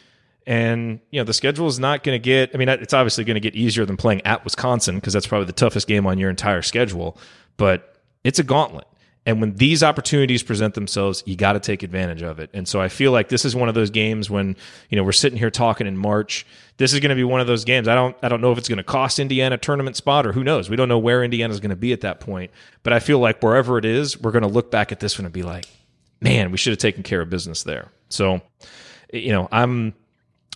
And, 0.47 0.99
you 1.11 1.19
know, 1.19 1.23
the 1.23 1.33
schedule 1.33 1.67
is 1.67 1.79
not 1.79 2.03
going 2.03 2.19
to 2.19 2.23
get, 2.23 2.49
I 2.55 2.57
mean, 2.57 2.67
it's 2.69 2.93
obviously 2.93 3.23
going 3.23 3.35
to 3.35 3.41
get 3.41 3.55
easier 3.55 3.85
than 3.85 3.97
playing 3.97 4.21
at 4.25 4.43
Wisconsin 4.43 4.95
because 4.95 5.13
that's 5.13 5.27
probably 5.27 5.45
the 5.45 5.53
toughest 5.53 5.87
game 5.87 6.07
on 6.07 6.17
your 6.17 6.31
entire 6.31 6.63
schedule. 6.63 7.17
But 7.57 7.95
it's 8.23 8.39
a 8.39 8.43
gauntlet. 8.43 8.87
And 9.25 9.39
when 9.39 9.53
these 9.53 9.83
opportunities 9.83 10.41
present 10.41 10.73
themselves, 10.73 11.21
you 11.27 11.35
got 11.35 11.53
to 11.53 11.59
take 11.59 11.83
advantage 11.83 12.23
of 12.23 12.39
it. 12.39 12.49
And 12.53 12.67
so 12.67 12.81
I 12.81 12.89
feel 12.89 13.11
like 13.11 13.29
this 13.29 13.45
is 13.45 13.55
one 13.55 13.69
of 13.69 13.75
those 13.75 13.91
games 13.91 14.31
when, 14.31 14.55
you 14.89 14.97
know, 14.97 15.03
we're 15.03 15.11
sitting 15.11 15.37
here 15.37 15.51
talking 15.51 15.85
in 15.85 15.95
March. 15.95 16.45
This 16.77 16.91
is 16.91 16.99
going 16.99 17.09
to 17.09 17.15
be 17.15 17.23
one 17.23 17.39
of 17.39 17.45
those 17.45 17.63
games. 17.63 17.87
I 17.87 17.93
don't 17.93 18.17
I 18.23 18.29
don't 18.29 18.41
know 18.41 18.51
if 18.51 18.57
it's 18.57 18.67
going 18.67 18.77
to 18.77 18.83
cost 18.83 19.19
Indiana 19.19 19.55
a 19.55 19.57
tournament 19.59 19.95
spot 19.95 20.25
or 20.25 20.31
who 20.31 20.43
knows. 20.43 20.71
We 20.71 20.75
don't 20.75 20.89
know 20.89 20.97
where 20.97 21.23
Indiana's 21.23 21.59
going 21.59 21.69
to 21.69 21.75
be 21.75 21.93
at 21.93 22.01
that 22.01 22.19
point. 22.19 22.49
But 22.81 22.93
I 22.93 22.99
feel 22.99 23.19
like 23.19 23.43
wherever 23.43 23.77
it 23.77 23.85
is, 23.85 24.19
we're 24.19 24.31
going 24.31 24.41
to 24.41 24.49
look 24.49 24.71
back 24.71 24.91
at 24.91 24.99
this 24.99 25.19
one 25.19 25.25
and 25.25 25.33
be 25.33 25.43
like, 25.43 25.65
man, 26.19 26.49
we 26.49 26.57
should 26.57 26.71
have 26.71 26.79
taken 26.79 27.03
care 27.03 27.21
of 27.21 27.29
business 27.29 27.61
there. 27.61 27.91
So, 28.09 28.41
you 29.13 29.33
know, 29.33 29.47
I'm 29.51 29.93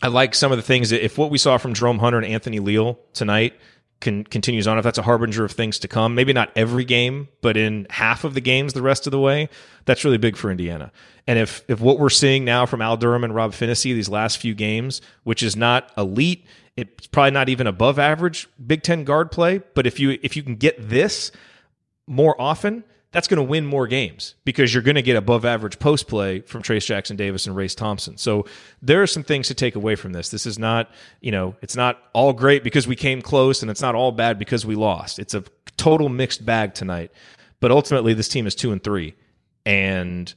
I 0.01 0.07
like 0.07 0.33
some 0.33 0.51
of 0.51 0.57
the 0.57 0.63
things 0.63 0.89
that 0.89 1.05
if 1.05 1.19
what 1.19 1.29
we 1.29 1.37
saw 1.37 1.59
from 1.59 1.75
Jerome 1.75 1.99
Hunter 1.99 2.17
and 2.17 2.25
Anthony 2.25 2.59
Leal 2.59 2.97
tonight 3.13 3.53
continues 4.05 4.67
on, 4.67 4.77
if 4.77 4.83
that's 4.83 4.97
a 4.97 5.03
harbinger 5.03 5.43
of 5.43 5.51
things 5.51 5.79
to 5.79 5.87
come, 5.87 6.15
maybe 6.15 6.33
not 6.33 6.51
every 6.55 6.85
game, 6.85 7.27
but 7.41 7.57
in 7.57 7.87
half 7.89 8.23
of 8.23 8.33
the 8.33 8.41
games 8.41 8.73
the 8.73 8.81
rest 8.81 9.07
of 9.07 9.11
the 9.11 9.19
way, 9.19 9.49
that's 9.85 10.05
really 10.05 10.17
big 10.17 10.37
for 10.37 10.49
Indiana. 10.49 10.91
And 11.27 11.37
if 11.39 11.63
if 11.67 11.79
what 11.81 11.99
we're 11.99 12.09
seeing 12.09 12.45
now 12.45 12.65
from 12.65 12.81
Al 12.81 12.97
Durham 12.97 13.23
and 13.23 13.35
Rob 13.35 13.51
Phinisee 13.51 13.93
these 13.93 14.09
last 14.09 14.37
few 14.37 14.53
games, 14.53 15.01
which 15.23 15.43
is 15.43 15.55
not 15.55 15.91
elite, 15.97 16.45
it's 16.77 17.07
probably 17.07 17.31
not 17.31 17.49
even 17.49 17.67
above 17.67 17.99
average 17.99 18.47
Big 18.65 18.83
Ten 18.83 19.03
guard 19.03 19.31
play, 19.31 19.61
but 19.73 19.87
if 19.87 19.99
you 19.99 20.17
if 20.21 20.35
you 20.35 20.43
can 20.43 20.55
get 20.55 20.89
this 20.89 21.31
more 22.07 22.39
often, 22.39 22.83
that's 23.15 23.29
going 23.29 23.37
to 23.37 23.43
win 23.43 23.65
more 23.65 23.87
games 23.87 24.35
because 24.43 24.73
you're 24.73 24.83
going 24.83 24.95
to 24.95 25.01
get 25.01 25.15
above 25.15 25.45
average 25.45 25.79
post 25.79 26.05
play 26.09 26.41
from 26.41 26.61
Trayce 26.61 26.85
Jackson 26.85 27.15
Davis 27.15 27.47
and 27.47 27.55
Race 27.55 27.73
Thompson. 27.73 28.17
So 28.17 28.45
there 28.81 29.01
are 29.01 29.07
some 29.07 29.23
things 29.23 29.47
to 29.47 29.53
take 29.53 29.75
away 29.75 29.95
from 29.95 30.11
this. 30.11 30.27
This 30.27 30.45
is 30.45 30.59
not, 30.59 30.91
you 31.21 31.31
know, 31.31 31.55
it's 31.61 31.77
not 31.77 31.97
all 32.11 32.33
great 32.33 32.61
because 32.61 32.87
we 32.87 32.97
came 32.97 33.21
close 33.21 33.61
and 33.61 33.71
it's 33.71 33.81
not 33.81 33.95
all 33.95 34.11
bad 34.11 34.37
because 34.37 34.65
we 34.65 34.75
lost. 34.75 35.17
It's 35.17 35.33
a 35.33 35.45
total 35.77 36.09
mixed 36.09 36.45
bag 36.45 36.73
tonight. 36.73 37.09
But 37.61 37.71
ultimately, 37.71 38.13
this 38.13 38.27
team 38.27 38.47
is 38.47 38.53
two 38.53 38.73
and 38.73 38.83
three. 38.83 39.15
And 39.65 40.33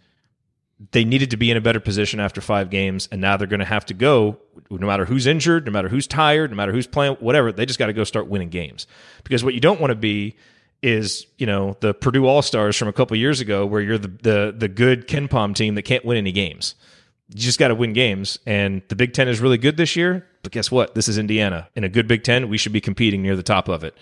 they 0.92 1.04
needed 1.04 1.32
to 1.32 1.36
be 1.36 1.50
in 1.50 1.56
a 1.56 1.60
better 1.60 1.80
position 1.80 2.20
after 2.20 2.40
five 2.40 2.70
games. 2.70 3.08
And 3.10 3.20
now 3.20 3.36
they're 3.36 3.48
going 3.48 3.58
to 3.58 3.66
have 3.66 3.86
to 3.86 3.94
go, 3.94 4.38
no 4.70 4.86
matter 4.86 5.04
who's 5.04 5.26
injured, 5.26 5.66
no 5.66 5.72
matter 5.72 5.88
who's 5.88 6.06
tired, 6.06 6.52
no 6.52 6.56
matter 6.56 6.70
who's 6.70 6.86
playing, 6.86 7.16
whatever, 7.16 7.50
they 7.50 7.66
just 7.66 7.80
got 7.80 7.86
to 7.86 7.92
go 7.92 8.04
start 8.04 8.28
winning 8.28 8.50
games. 8.50 8.86
Because 9.24 9.42
what 9.42 9.54
you 9.54 9.60
don't 9.60 9.80
want 9.80 9.90
to 9.90 9.96
be 9.96 10.36
is 10.82 11.26
you 11.38 11.46
know 11.46 11.76
the 11.80 11.94
Purdue 11.94 12.26
All 12.26 12.42
Stars 12.42 12.76
from 12.76 12.88
a 12.88 12.92
couple 12.92 13.16
years 13.16 13.40
ago, 13.40 13.66
where 13.66 13.80
you're 13.80 13.98
the 13.98 14.08
the 14.08 14.54
the 14.56 14.68
good 14.68 15.08
KenPom 15.08 15.54
team 15.54 15.74
that 15.74 15.82
can't 15.82 16.04
win 16.04 16.16
any 16.16 16.32
games. 16.32 16.74
You 17.30 17.40
just 17.40 17.58
got 17.58 17.68
to 17.68 17.74
win 17.74 17.92
games, 17.92 18.38
and 18.46 18.82
the 18.88 18.96
Big 18.96 19.12
Ten 19.12 19.28
is 19.28 19.40
really 19.40 19.58
good 19.58 19.76
this 19.76 19.96
year. 19.96 20.26
But 20.42 20.52
guess 20.52 20.70
what? 20.70 20.94
This 20.94 21.08
is 21.08 21.18
Indiana. 21.18 21.68
In 21.76 21.84
a 21.84 21.88
good 21.88 22.08
Big 22.08 22.22
Ten, 22.22 22.48
we 22.48 22.56
should 22.56 22.72
be 22.72 22.80
competing 22.80 23.22
near 23.22 23.36
the 23.36 23.42
top 23.42 23.68
of 23.68 23.84
it. 23.84 23.94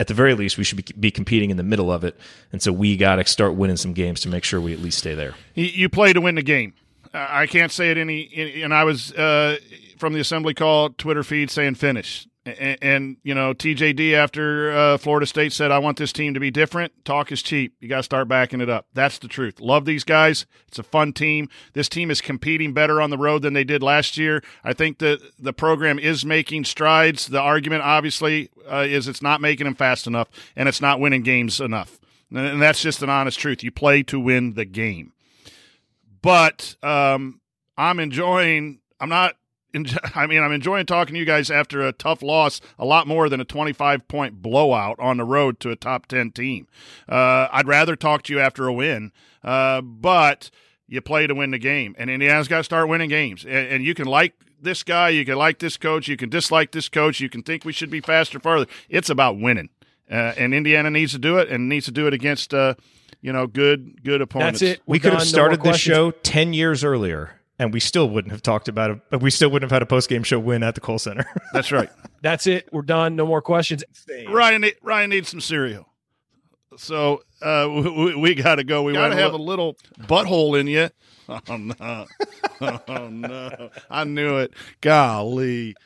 At 0.00 0.06
the 0.06 0.14
very 0.14 0.34
least, 0.34 0.56
we 0.56 0.62
should 0.62 0.76
be, 0.76 0.84
be 1.00 1.10
competing 1.10 1.50
in 1.50 1.56
the 1.56 1.64
middle 1.64 1.90
of 1.90 2.04
it, 2.04 2.16
and 2.52 2.62
so 2.62 2.72
we 2.72 2.96
got 2.96 3.16
to 3.16 3.26
start 3.26 3.54
winning 3.54 3.76
some 3.76 3.94
games 3.94 4.20
to 4.20 4.28
make 4.28 4.44
sure 4.44 4.60
we 4.60 4.72
at 4.72 4.78
least 4.78 4.98
stay 4.98 5.14
there. 5.14 5.34
You 5.54 5.88
play 5.88 6.12
to 6.12 6.20
win 6.20 6.36
the 6.36 6.42
game. 6.42 6.74
I 7.12 7.46
can't 7.46 7.72
say 7.72 7.90
it 7.90 7.98
any, 7.98 8.62
and 8.62 8.72
I 8.72 8.84
was 8.84 9.12
uh, 9.12 9.56
from 9.98 10.12
the 10.12 10.20
assembly 10.20 10.54
call 10.54 10.90
Twitter 10.90 11.24
feed 11.24 11.50
saying 11.50 11.76
finish. 11.76 12.28
And, 12.48 12.78
and, 12.80 13.16
you 13.22 13.34
know, 13.34 13.52
TJD 13.52 14.14
after 14.14 14.72
uh, 14.72 14.98
Florida 14.98 15.26
State 15.26 15.52
said, 15.52 15.70
I 15.70 15.78
want 15.78 15.98
this 15.98 16.12
team 16.12 16.34
to 16.34 16.40
be 16.40 16.50
different. 16.50 17.04
Talk 17.04 17.30
is 17.32 17.42
cheap. 17.42 17.74
You 17.80 17.88
got 17.88 17.98
to 17.98 18.02
start 18.02 18.28
backing 18.28 18.60
it 18.60 18.70
up. 18.70 18.86
That's 18.94 19.18
the 19.18 19.28
truth. 19.28 19.60
Love 19.60 19.84
these 19.84 20.04
guys. 20.04 20.46
It's 20.68 20.78
a 20.78 20.82
fun 20.82 21.12
team. 21.12 21.48
This 21.72 21.88
team 21.88 22.10
is 22.10 22.20
competing 22.20 22.72
better 22.72 23.00
on 23.00 23.10
the 23.10 23.18
road 23.18 23.42
than 23.42 23.52
they 23.54 23.64
did 23.64 23.82
last 23.82 24.16
year. 24.16 24.42
I 24.64 24.72
think 24.72 24.98
that 24.98 25.20
the 25.38 25.52
program 25.52 25.98
is 25.98 26.24
making 26.24 26.64
strides. 26.64 27.26
The 27.26 27.40
argument, 27.40 27.82
obviously, 27.82 28.50
uh, 28.70 28.86
is 28.88 29.08
it's 29.08 29.22
not 29.22 29.40
making 29.40 29.64
them 29.64 29.74
fast 29.74 30.06
enough 30.06 30.28
and 30.56 30.68
it's 30.68 30.80
not 30.80 31.00
winning 31.00 31.22
games 31.22 31.60
enough. 31.60 31.98
And 32.30 32.60
that's 32.60 32.82
just 32.82 33.02
an 33.02 33.08
honest 33.08 33.38
truth. 33.38 33.62
You 33.62 33.70
play 33.70 34.02
to 34.04 34.20
win 34.20 34.54
the 34.54 34.66
game. 34.66 35.12
But 36.20 36.76
um, 36.82 37.40
I'm 37.76 38.00
enjoying, 38.00 38.80
I'm 39.00 39.08
not 39.08 39.36
I 40.14 40.26
mean, 40.26 40.42
I'm 40.42 40.52
enjoying 40.52 40.86
talking 40.86 41.14
to 41.14 41.18
you 41.18 41.26
guys 41.26 41.50
after 41.50 41.86
a 41.86 41.92
tough 41.92 42.22
loss 42.22 42.60
a 42.78 42.84
lot 42.84 43.06
more 43.06 43.28
than 43.28 43.40
a 43.40 43.44
25 43.44 44.08
point 44.08 44.40
blowout 44.40 44.98
on 44.98 45.18
the 45.18 45.24
road 45.24 45.60
to 45.60 45.70
a 45.70 45.76
top 45.76 46.06
10 46.06 46.32
team. 46.32 46.66
Uh, 47.08 47.48
I'd 47.52 47.66
rather 47.66 47.96
talk 47.96 48.22
to 48.24 48.32
you 48.32 48.40
after 48.40 48.66
a 48.66 48.72
win, 48.72 49.12
uh, 49.44 49.80
but 49.80 50.50
you 50.86 51.00
play 51.00 51.26
to 51.26 51.34
win 51.34 51.50
the 51.50 51.58
game, 51.58 51.94
and 51.98 52.08
Indiana's 52.08 52.48
got 52.48 52.58
to 52.58 52.64
start 52.64 52.88
winning 52.88 53.10
games. 53.10 53.44
And, 53.44 53.68
and, 53.68 53.84
you 53.84 53.94
can 53.94 54.06
like 54.06 54.34
this 54.60 54.82
guy, 54.82 55.10
you 55.10 55.24
can 55.24 55.36
like 55.36 55.58
this 55.58 55.76
coach, 55.76 56.08
you 56.08 56.16
can 56.16 56.30
dislike 56.30 56.72
this 56.72 56.88
coach, 56.88 57.20
you 57.20 57.28
can 57.28 57.42
think 57.42 57.64
we 57.64 57.72
should 57.72 57.90
be 57.90 58.00
faster, 58.00 58.40
farther. 58.40 58.66
It's 58.88 59.10
about 59.10 59.38
winning, 59.38 59.68
uh, 60.10 60.32
and 60.38 60.54
Indiana 60.54 60.90
needs 60.90 61.12
to 61.12 61.18
do 61.18 61.36
it, 61.36 61.50
and 61.50 61.68
needs 61.68 61.84
to 61.86 61.92
do 61.92 62.06
it 62.06 62.14
against. 62.14 62.54
Uh, 62.54 62.74
you 63.20 63.32
know, 63.32 63.48
good 63.48 64.04
good 64.04 64.20
opponents. 64.20 64.60
That's 64.60 64.74
it. 64.74 64.82
we 64.86 65.00
could 65.00 65.12
have 65.12 65.24
started 65.24 65.58
no 65.64 65.72
this 65.72 65.80
show 65.80 66.12
ten 66.12 66.52
years 66.52 66.84
earlier 66.84 67.37
and 67.58 67.72
we 67.72 67.80
still 67.80 68.08
wouldn't 68.08 68.32
have 68.32 68.42
talked 68.42 68.68
about 68.68 68.90
it. 68.90 69.00
But 69.10 69.20
we 69.20 69.30
still 69.30 69.50
wouldn't 69.50 69.70
have 69.70 69.74
had 69.74 69.82
a 69.82 69.86
post 69.86 70.08
game 70.08 70.22
show 70.22 70.38
win 70.38 70.62
at 70.62 70.74
the 70.74 70.80
Kohl 70.80 70.98
Center. 70.98 71.26
That's 71.52 71.72
right. 71.72 71.90
That's 72.22 72.46
it. 72.46 72.68
We're 72.72 72.82
done. 72.82 73.16
No 73.16 73.26
more 73.26 73.42
questions. 73.42 73.84
Ryan 74.28 74.64
Ryan 74.82 75.10
needs 75.10 75.28
some 75.28 75.40
cereal. 75.40 75.88
So 76.76 77.22
uh, 77.42 77.68
we, 77.70 78.14
we 78.14 78.34
got 78.34 78.56
to 78.56 78.64
go. 78.64 78.82
We 78.82 78.92
got 78.92 79.08
to 79.08 79.16
have 79.16 79.34
a 79.34 79.38
little 79.38 79.76
butthole 80.00 80.58
in 80.58 80.66
you. 80.66 80.90
Oh 81.30 81.58
no! 81.58 82.06
oh 82.88 83.08
no! 83.10 83.68
I 83.90 84.04
knew 84.04 84.38
it. 84.38 84.54
Golly. 84.80 85.76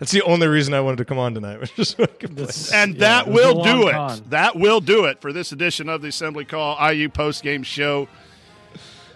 That's 0.00 0.10
the 0.10 0.22
only 0.22 0.48
reason 0.48 0.74
I 0.74 0.80
wanted 0.80 0.96
to 0.96 1.04
come 1.04 1.18
on 1.18 1.34
tonight. 1.34 1.70
and 1.78 2.94
yeah, 2.94 2.98
that 2.98 3.28
will 3.28 3.62
do 3.62 3.86
it. 3.86 3.92
Con. 3.92 4.20
That 4.30 4.56
will 4.56 4.80
do 4.80 5.04
it 5.04 5.20
for 5.20 5.32
this 5.32 5.52
edition 5.52 5.88
of 5.88 6.02
the 6.02 6.08
Assembly 6.08 6.44
Call 6.44 6.76
IU 6.90 7.08
post 7.10 7.44
game 7.44 7.62
show. 7.62 8.08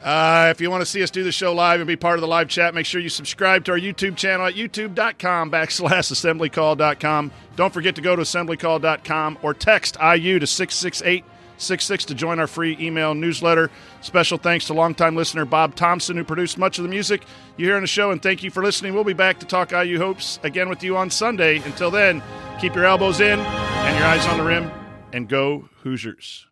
Uh, 0.02 0.48
if 0.50 0.60
you 0.60 0.68
want 0.68 0.80
to 0.80 0.86
see 0.86 1.02
us 1.02 1.10
do 1.10 1.22
the 1.22 1.30
show 1.30 1.54
live 1.54 1.78
and 1.78 1.86
be 1.86 1.94
part 1.94 2.16
of 2.16 2.20
the 2.20 2.26
live 2.26 2.48
chat, 2.48 2.74
make 2.74 2.86
sure 2.86 3.00
you 3.00 3.08
subscribe 3.08 3.64
to 3.64 3.72
our 3.72 3.78
YouTube 3.78 4.16
channel 4.16 4.46
at 4.46 4.54
youtube.com 4.54 5.50
backslash 5.50 6.10
assemblycall.com. 6.10 7.30
Don't 7.54 7.72
forget 7.72 7.94
to 7.94 8.00
go 8.00 8.16
to 8.16 8.22
assemblycall.com 8.22 9.38
or 9.42 9.54
text 9.54 9.96
IU 10.02 10.40
to 10.40 10.46
66866 10.46 12.04
to 12.06 12.14
join 12.14 12.40
our 12.40 12.48
free 12.48 12.76
email 12.80 13.14
newsletter. 13.14 13.70
Special 14.00 14.38
thanks 14.38 14.66
to 14.66 14.74
longtime 14.74 15.14
listener 15.14 15.44
Bob 15.44 15.76
Thompson, 15.76 16.16
who 16.16 16.24
produced 16.24 16.58
much 16.58 16.78
of 16.78 16.82
the 16.82 16.90
music 16.90 17.22
you 17.56 17.66
hear 17.66 17.76
on 17.76 17.82
the 17.82 17.86
show, 17.86 18.10
and 18.10 18.20
thank 18.20 18.42
you 18.42 18.50
for 18.50 18.64
listening. 18.64 18.94
We'll 18.94 19.04
be 19.04 19.12
back 19.12 19.38
to 19.38 19.46
talk 19.46 19.70
IU 19.70 19.98
hopes 19.98 20.40
again 20.42 20.68
with 20.68 20.82
you 20.82 20.96
on 20.96 21.10
Sunday. 21.10 21.58
Until 21.58 21.92
then, 21.92 22.20
keep 22.60 22.74
your 22.74 22.86
elbows 22.86 23.20
in 23.20 23.38
and 23.38 23.98
your 23.98 24.06
eyes 24.06 24.26
on 24.26 24.38
the 24.38 24.44
rim, 24.44 24.68
and 25.12 25.28
go 25.28 25.68
Hoosiers 25.82 26.46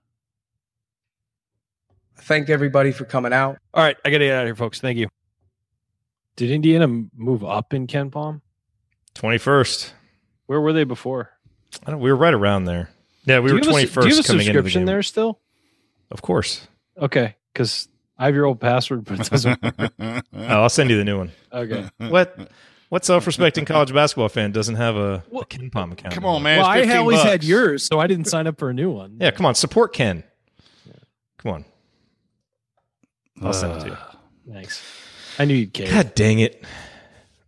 thank 2.22 2.50
everybody 2.50 2.92
for 2.92 3.04
coming 3.04 3.32
out. 3.32 3.58
All 3.74 3.82
right, 3.82 3.96
I 4.04 4.10
got 4.10 4.18
to 4.18 4.24
get 4.24 4.34
out 4.34 4.42
of 4.42 4.48
here, 4.48 4.56
folks. 4.56 4.80
Thank 4.80 4.98
you. 4.98 5.08
Did 6.36 6.50
Indiana 6.50 6.88
move 7.16 7.44
up 7.44 7.74
in 7.74 7.86
KenPom? 7.86 8.40
21st. 9.14 9.92
Where 10.46 10.60
were 10.60 10.72
they 10.72 10.84
before? 10.84 11.30
I 11.86 11.90
don't, 11.90 12.00
we 12.00 12.10
were 12.10 12.16
right 12.16 12.34
around 12.34 12.64
there. 12.64 12.90
Yeah, 13.24 13.40
we 13.40 13.52
were 13.52 13.60
21st. 13.60 13.96
A, 13.96 14.00
do 14.02 14.08
you 14.08 14.14
have 14.16 14.24
a 14.24 14.28
subscription 14.28 14.84
the 14.84 14.92
there 14.92 15.02
still? 15.02 15.40
Of 16.10 16.22
course. 16.22 16.66
Okay, 16.98 17.36
because 17.52 17.88
I 18.18 18.26
have 18.26 18.34
your 18.34 18.46
old 18.46 18.60
password, 18.60 19.04
but 19.04 19.20
it 19.20 19.30
doesn't 19.30 19.62
work. 19.78 19.92
oh, 19.98 20.20
I'll 20.34 20.68
send 20.68 20.90
you 20.90 20.96
the 20.96 21.04
new 21.04 21.18
one. 21.18 21.32
Okay. 21.52 21.88
what? 21.98 22.50
What 22.90 23.04
self-respecting 23.04 23.66
college 23.66 23.94
basketball 23.94 24.28
fan 24.28 24.50
doesn't 24.50 24.74
have 24.74 24.96
a, 24.96 25.22
a 25.32 25.44
KenPom 25.44 25.92
account? 25.92 26.12
Come 26.12 26.24
on, 26.24 26.42
man! 26.42 26.58
Well, 26.58 26.66
I 26.66 26.96
always 26.96 27.18
bucks. 27.18 27.30
had 27.30 27.44
yours, 27.44 27.86
so 27.86 28.00
I 28.00 28.08
didn't 28.08 28.24
sign 28.26 28.48
up 28.48 28.58
for 28.58 28.68
a 28.68 28.74
new 28.74 28.90
one. 28.90 29.18
Yeah, 29.20 29.30
come 29.30 29.46
on, 29.46 29.54
support 29.54 29.92
Ken. 29.92 30.24
Come 31.38 31.52
on. 31.52 31.64
I'll 33.40 33.52
send 33.52 33.74
it 33.74 33.80
to 33.80 33.86
you. 33.86 33.96
Ah, 33.96 34.16
thanks. 34.52 34.82
I 35.38 35.44
knew 35.44 35.54
you'd 35.54 35.72
care. 35.72 35.90
God 35.90 36.14
dang 36.14 36.40
it. 36.40 36.64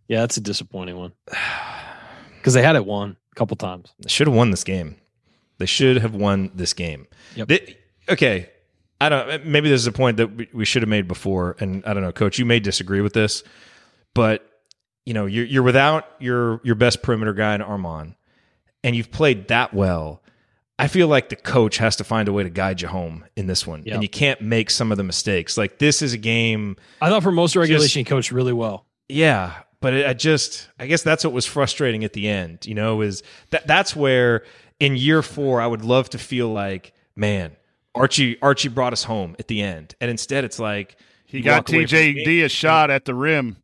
Yeah, 0.07 0.21
that's 0.21 0.37
a 0.37 0.41
disappointing 0.41 0.97
one. 0.97 1.13
Because 2.37 2.55
they 2.55 2.61
had 2.61 2.75
it 2.75 2.85
won 2.85 3.15
a 3.31 3.35
couple 3.35 3.55
times. 3.55 3.93
They 4.01 4.09
should 4.09 4.27
have 4.27 4.35
won 4.35 4.51
this 4.51 4.65
game. 4.65 4.97
They 5.59 5.65
should 5.65 5.95
have 5.99 6.13
won 6.13 6.51
this 6.53 6.73
game. 6.73 7.07
Yep. 7.37 7.47
They, 7.47 7.77
okay. 8.09 8.49
I 8.99 9.07
don't 9.07 9.45
maybe 9.45 9.69
this 9.69 9.79
is 9.79 9.87
a 9.87 9.93
point 9.93 10.17
that 10.17 10.53
we 10.53 10.65
should 10.65 10.81
have 10.81 10.89
made 10.89 11.07
before. 11.07 11.55
And 11.59 11.85
I 11.85 11.93
don't 11.93 12.03
know, 12.03 12.11
coach, 12.11 12.39
you 12.39 12.45
may 12.45 12.59
disagree 12.59 13.01
with 13.01 13.13
this, 13.13 13.43
but 14.13 14.45
you 15.05 15.13
know, 15.13 15.25
you're 15.25 15.45
you're 15.45 15.63
without 15.63 16.05
your 16.19 16.61
your 16.63 16.75
best 16.75 17.01
perimeter 17.01 17.33
guy 17.33 17.55
in 17.55 17.61
Armaan, 17.61 18.15
and 18.83 18.95
you've 18.95 19.11
played 19.11 19.49
that 19.49 19.73
well 19.73 20.22
I 20.79 20.87
feel 20.87 21.07
like 21.07 21.29
the 21.29 21.35
coach 21.35 21.77
has 21.77 21.95
to 21.97 22.03
find 22.03 22.27
a 22.27 22.33
way 22.33 22.43
to 22.43 22.49
guide 22.49 22.81
you 22.81 22.87
home 22.87 23.25
in 23.35 23.47
this 23.47 23.67
one, 23.67 23.83
yep. 23.83 23.95
and 23.95 24.03
you 24.03 24.09
can't 24.09 24.41
make 24.41 24.69
some 24.69 24.91
of 24.91 24.97
the 24.97 25.03
mistakes. 25.03 25.57
Like 25.57 25.77
this 25.77 26.01
is 26.01 26.13
a 26.13 26.17
game. 26.17 26.77
I 27.01 27.09
thought 27.09 27.23
for 27.23 27.31
most 27.31 27.55
regulation, 27.55 27.83
just, 27.83 27.95
he 27.95 28.03
coached 28.03 28.31
really 28.31 28.53
well. 28.53 28.85
Yeah, 29.07 29.53
but 29.81 29.93
it, 29.93 30.07
I 30.07 30.13
just, 30.13 30.69
I 30.79 30.87
guess 30.87 31.03
that's 31.03 31.23
what 31.23 31.33
was 31.33 31.45
frustrating 31.45 32.03
at 32.03 32.13
the 32.13 32.27
end. 32.27 32.65
You 32.65 32.73
know, 32.73 33.01
is 33.01 33.21
that 33.51 33.67
that's 33.67 33.95
where 33.95 34.45
in 34.79 34.95
year 34.95 35.21
four 35.21 35.61
I 35.61 35.67
would 35.67 35.85
love 35.85 36.09
to 36.11 36.17
feel 36.17 36.49
like, 36.49 36.93
man, 37.15 37.55
Archie 37.93 38.41
Archie 38.41 38.69
brought 38.69 38.93
us 38.93 39.03
home 39.03 39.35
at 39.37 39.47
the 39.47 39.61
end, 39.61 39.95
and 40.01 40.09
instead 40.09 40.43
it's 40.43 40.57
like 40.57 40.97
he 41.25 41.41
got 41.41 41.65
TJD 41.67 42.45
a 42.45 42.49
shot 42.49 42.89
at 42.89 43.05
the 43.05 43.13
rim. 43.13 43.57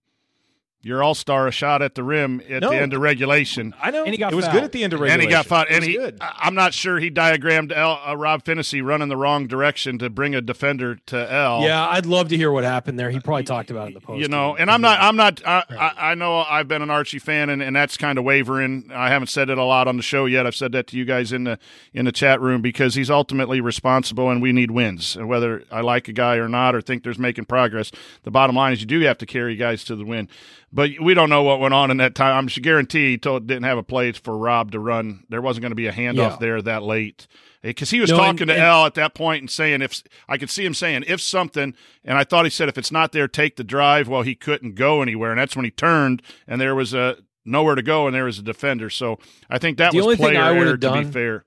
Your 0.82 1.04
all 1.04 1.14
star 1.14 1.46
a 1.46 1.52
shot 1.52 1.82
at 1.82 1.96
the 1.96 2.04
rim 2.04 2.42
at 2.50 2.62
No. 2.62 2.70
the 2.70 2.78
end 2.78 2.94
of 2.94 3.02
regulation. 3.02 3.76
I 3.82 3.92
know 3.92 4.06
And 4.06 4.14
he 4.14 4.18
got 4.18 4.32
it 4.32 4.36
was 4.38 4.46
fouled. 4.46 4.54
good 4.56 4.64
at 4.64 4.72
the 4.72 4.86
end 4.86 4.94
of 4.94 5.02
regulation. 5.02 5.22
And 5.22 5.30
he 5.30 5.36
got 5.36 5.46
fouled. 5.46 5.68
It 5.68 5.74
And 5.74 5.80
was 5.82 5.88
he, 5.88 5.94
good. 5.98 6.18
I- 6.22 6.36
I'm 6.44 6.56
not 6.56 6.74
sure 6.74 7.00
he 7.00 7.10
diagrammed 7.10 7.74
Al, 7.74 8.00
uh, 8.08 8.16
Rob 8.16 8.46
Finney 8.46 8.80
running 8.82 9.10
the 9.10 9.18
wrong 9.18 9.46
direction 9.46 9.98
to 10.00 10.10
bring 10.10 10.34
a 10.36 10.40
defender 10.42 10.96
to 11.08 11.30
Al. 11.34 11.64
Yeah, 11.64 11.86
I'd 11.86 12.06
love 12.06 12.30
to 12.30 12.38
hear 12.38 12.50
what 12.50 12.64
happened 12.64 12.98
there. 12.98 13.10
He 13.10 13.20
probably 13.20 13.44
talked 13.44 13.72
about 13.72 13.86
it 13.86 13.88
in 13.90 13.94
the 13.96 14.00
post. 14.00 14.22
you 14.22 14.30
know, 14.30 14.56
and 14.56 14.72
I'm 14.72 14.80
not, 14.82 15.02
I'm 15.02 15.18
not, 15.18 15.46
I, 15.46 15.64
I, 15.70 16.12
I 16.12 16.16
know 16.16 16.38
I've 16.40 16.70
been 16.70 16.82
an 16.82 16.90
Archie 16.90 17.20
fan, 17.20 17.50
and, 17.50 17.62
and 17.62 17.76
that's 17.76 17.98
kind 17.98 18.18
of 18.18 18.24
wavering. 18.24 18.90
I 18.94 19.10
haven't 19.10 19.28
said 19.28 19.50
it 19.50 19.58
a 19.58 19.64
lot 19.66 19.90
on 19.90 19.98
the 19.98 20.04
show 20.04 20.28
yet. 20.28 20.48
I've 20.48 20.56
said 20.56 20.72
that 20.72 20.88
to 20.88 20.98
you 20.98 21.04
guys 21.04 21.34
in 21.34 21.44
the 21.44 21.60
in 21.94 22.06
the 22.06 22.14
chat 22.14 22.40
room 22.40 22.62
because 22.62 22.96
he's 22.96 23.10
ultimately 23.10 23.60
responsible, 23.60 24.30
and 24.30 24.42
we 24.42 24.54
need 24.54 24.72
wins. 24.72 25.18
And 25.18 25.28
whether 25.28 25.64
I 25.72 25.82
like 25.82 26.08
a 26.08 26.14
guy 26.14 26.38
or 26.38 26.48
not, 26.48 26.74
or 26.74 26.80
think 26.80 27.04
there's 27.04 27.20
making 27.20 27.46
progress, 27.46 27.92
the 28.24 28.32
bottom 28.32 28.56
line 28.56 28.72
is 28.72 28.80
you 28.80 28.88
do 28.88 29.02
have 29.02 29.18
to 29.18 29.26
carry 29.26 29.58
guys 29.58 29.84
to 29.84 29.96
the 29.98 30.06
win. 30.06 30.30
But 30.72 30.92
we 31.02 31.14
don't 31.14 31.30
know 31.30 31.44
what 31.44 31.60
went 31.60 31.74
on 31.74 31.90
in 31.92 31.98
that 31.98 32.14
time. 32.16 32.36
I'm 32.38 32.48
sure 32.48 32.62
guarantee 32.62 33.12
he 33.12 33.18
told 33.18 33.48
didn't 33.48 33.64
have 33.64 33.78
a 33.78 33.84
place 33.84 34.18
for 34.18 34.38
Rob 34.38 34.72
to 34.74 34.80
run. 34.80 35.24
There 35.30 35.42
wasn't 35.42 35.64
going 35.64 35.72
to 35.72 35.76
be 35.76 35.88
a 35.88 35.92
handoff 35.92 36.16
Yeah. 36.16 36.38
there 36.40 36.62
that 36.62 36.84
late 36.84 37.28
because 37.64 37.90
he 37.90 38.00
was 38.00 38.12
No, 38.12 38.18
talking 38.18 38.42
and- 38.44 38.50
to 38.50 38.54
and- 38.54 38.62
Al 38.64 38.86
at 38.86 38.94
that 38.94 39.16
point 39.16 39.42
and 39.42 39.50
saying 39.50 39.82
if 39.82 40.04
I 40.28 40.38
could 40.38 40.50
see 40.50 40.64
him 40.66 40.74
saying 40.76 41.06
if 41.08 41.22
something, 41.22 41.74
and 42.06 42.18
I 42.18 42.24
thought 42.24 42.46
he 42.46 42.52
said 42.52 42.70
if 42.70 42.78
it's 42.78 42.92
not 42.92 43.12
there, 43.12 43.28
take 43.28 43.56
the 43.56 43.64
drive. 43.64 44.08
Well, 44.08 44.22
he 44.22 44.36
couldn't 44.36 44.76
go 44.76 45.02
anywhere, 45.02 45.32
and 45.32 45.40
that's 45.40 45.56
when 45.56 45.66
he 45.66 45.72
turned 45.72 46.22
and 46.48 46.62
there 46.62 46.76
was 46.76 46.94
a 46.94 47.18
nowhere 47.46 47.74
to 47.76 47.82
go, 47.82 48.06
and 48.06 48.16
there 48.16 48.26
was 48.26 48.38
a 48.38 48.44
defender. 48.44 48.92
So 48.92 49.18
I 49.50 49.58
think 49.58 49.80
that 49.80 49.92
The 49.92 49.98
was 49.98 50.06
only 50.06 50.18
thing 50.18 50.26
player 50.28 50.42
error. 50.44 50.78
To 50.78 50.92
be 50.92 51.04
fair, 51.06 51.46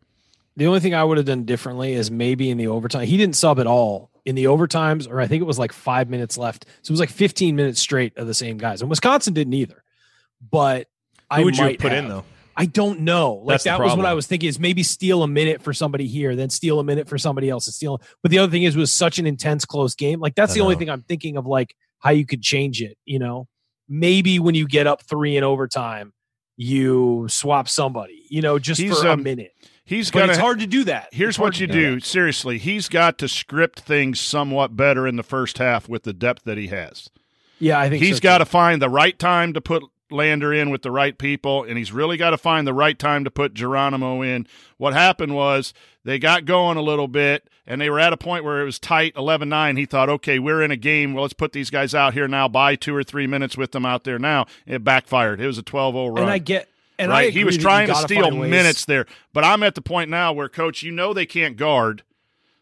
The 0.57 0.67
only 0.67 0.81
thing 0.81 0.95
I 0.95 1.03
would 1.03 1.17
have 1.17 1.27
done 1.27 1.45
differently 1.45 1.95
is 1.95 2.11
maybe 2.11 2.51
in 2.51 2.59
the 2.59 2.69
overtime. 2.69 3.07
He 3.07 3.17
didn't 3.17 3.37
sub 3.37 3.59
at 3.59 3.67
all 3.67 4.11
in 4.25 4.35
the 4.35 4.45
overtimes, 4.45 5.09
or 5.09 5.21
I 5.21 5.27
think 5.27 5.41
it 5.41 5.47
was 5.47 5.59
like 5.59 5.73
five 5.73 6.11
minutes 6.11 6.37
left. 6.37 6.67
So 6.83 6.91
it 6.91 6.93
was 6.93 7.01
like 7.01 7.11
15 7.11 7.57
minutes 7.57 7.81
straight 7.81 8.17
of 8.19 8.27
the 8.27 8.35
same 8.35 8.59
guys. 8.59 8.81
And 8.81 8.91
Wisconsin 8.91 9.35
didn't 9.35 9.55
either. 9.55 9.83
But 10.51 10.89
I 11.31 11.39
Who 11.39 11.47
would 11.47 11.57
you 11.57 11.77
put 11.79 11.93
in 11.93 12.09
though? 12.09 12.25
I 12.57 12.67
don't 12.67 13.01
know. 13.01 13.35
Like 13.35 13.55
That's 13.55 13.65
that 13.65 13.81
was 13.81 13.97
what. 13.97 14.05
I 14.05 14.15
was 14.15 14.27
thinking 14.27 14.49
is 14.49 14.59
maybe 14.59 14.83
steal 14.83 15.23
a 15.23 15.29
minute 15.29 15.63
for 15.63 15.73
somebody 15.73 16.07
here, 16.07 16.37
then 16.37 16.51
steal 16.51 16.79
a 16.81 16.85
minute 16.85 17.09
for 17.09 17.17
somebody 17.17 17.49
else 17.49 17.67
and 17.67 17.75
steal. 17.75 18.03
But 18.23 18.31
the 18.31 18.39
other 18.39 18.51
thing 18.51 18.65
is, 18.65 18.77
it 18.77 18.79
was 18.79 18.93
such 18.93 19.19
an 19.19 19.27
intense 19.27 19.65
close 19.65 19.95
game. 19.95 20.21
Like 20.21 20.35
that's 20.35 20.53
I 20.53 20.55
the 20.57 20.61
only 20.61 20.77
thing 20.77 20.91
I'm 20.91 21.03
thinking 21.03 21.37
of, 21.39 21.47
like 21.47 21.75
how 22.01 22.11
you 22.11 22.27
could 22.27 22.43
change 22.43 22.83
it. 22.83 22.99
You 23.07 23.19
know, 23.19 23.49
maybe 23.89 24.39
when 24.39 24.55
you 24.55 24.67
get 24.67 24.87
up 24.87 25.03
three 25.03 25.37
in 25.37 25.45
overtime, 25.45 26.13
you 26.57 27.27
swap 27.29 27.69
somebody. 27.69 28.27
You 28.29 28.43
know, 28.43 28.59
just 28.59 28.81
He's, 28.81 28.99
for 28.99 29.07
a 29.07 29.13
um, 29.13 29.23
minute. 29.23 29.53
He's 29.85 30.11
But 30.11 30.19
going 30.21 30.31
it's 30.31 30.39
hard 30.39 30.61
to 30.61 30.67
do 30.67 30.85
that. 30.85 31.09
Here's 31.13 31.39
what 31.39 31.55
to 31.55 31.61
you 31.63 31.67
do. 31.67 32.01
Seriously, 32.01 32.59
he's 32.59 32.89
got 32.89 33.19
to 33.19 33.29
script 33.29 33.81
things 33.81 34.21
somewhat 34.21 34.77
better 34.77 35.07
in 35.07 35.17
the 35.17 35.23
first 35.23 35.59
half 35.59 35.89
with 35.89 36.03
the 36.05 36.13
depth 36.13 36.45
that 36.45 36.59
he 36.59 36.69
has. 36.69 37.11
Yeah, 37.59 37.79
I 37.79 37.89
think 37.89 38.03
He's 38.03 38.17
so, 38.17 38.21
got 38.23 38.39
too. 38.39 38.45
to 38.45 38.51
find 38.51 38.83
the 38.83 38.89
right 38.91 39.17
time 39.19 39.53
to 39.53 39.61
put 39.61 39.85
Lander 40.11 40.53
in 40.53 40.71
with 40.71 40.83
the 40.83 40.91
right 40.91 41.17
people, 41.17 41.65
and 41.65 41.79
he's 41.79 41.93
really 41.93 42.17
got 42.17 42.31
to 42.31 42.39
find 42.39 42.67
the 42.67 42.75
right 42.75 42.99
time 42.99 43.25
to 43.25 43.31
put 43.31 43.55
Geronimo 43.55 44.21
in. 44.21 44.47
What 44.77 44.93
happened 44.93 45.35
was 45.35 45.73
they 46.05 46.19
got 46.19 46.45
going 46.45 46.77
a 46.77 46.83
little 46.83 47.09
bit, 47.09 47.49
and 47.67 47.81
they 47.81 47.89
were 47.89 48.01
at 48.01 48.13
a 48.13 48.17
point 48.17 48.45
where 48.45 48.61
it 48.61 48.65
was 48.65 48.79
tight 48.79 49.15
11 49.17 49.49
9. 49.49 49.77
He 49.77 49.87
thought, 49.87 50.09
okay, 50.11 50.39
we're 50.39 50.61
in 50.63 50.71
a 50.71 50.77
game. 50.77 51.15
Well, 51.15 51.23
let's 51.23 51.35
put 51.35 51.53
these 51.53 51.71
guys 51.71 51.95
out 51.95 52.15
here 52.15 52.29
now, 52.29 52.49
buy 52.49 52.77
two 52.77 52.95
or 52.95 53.05
three 53.05 53.27
minutes 53.27 53.57
with 53.57 53.73
them 53.73 53.87
out 53.87 54.05
there 54.05 54.19
now. 54.19 54.47
It 54.67 54.85
backfired. 54.85 55.41
It 55.41 55.47
was 55.47 55.59
a 55.59 55.63
12 55.63 55.95
0 55.95 56.07
run. 56.09 56.19
And 56.25 56.31
I 56.31 56.39
get. 56.39 56.69
And 56.99 57.11
right? 57.11 57.33
He 57.33 57.45
was 57.45 57.57
trying 57.59 57.89
to 57.89 57.95
steal 57.95 58.31
minutes 58.31 58.85
there. 58.85 59.07
But 59.33 59.45
I'm 59.45 59.63
at 59.63 59.75
the 59.75 59.83
point 59.83 60.11
now 60.11 60.33
where, 60.33 60.49
coach, 60.49 60.83
you 60.83 60.93
know 60.93 61.13
they 61.13 61.27
can't 61.27 61.57
guard. 61.57 62.03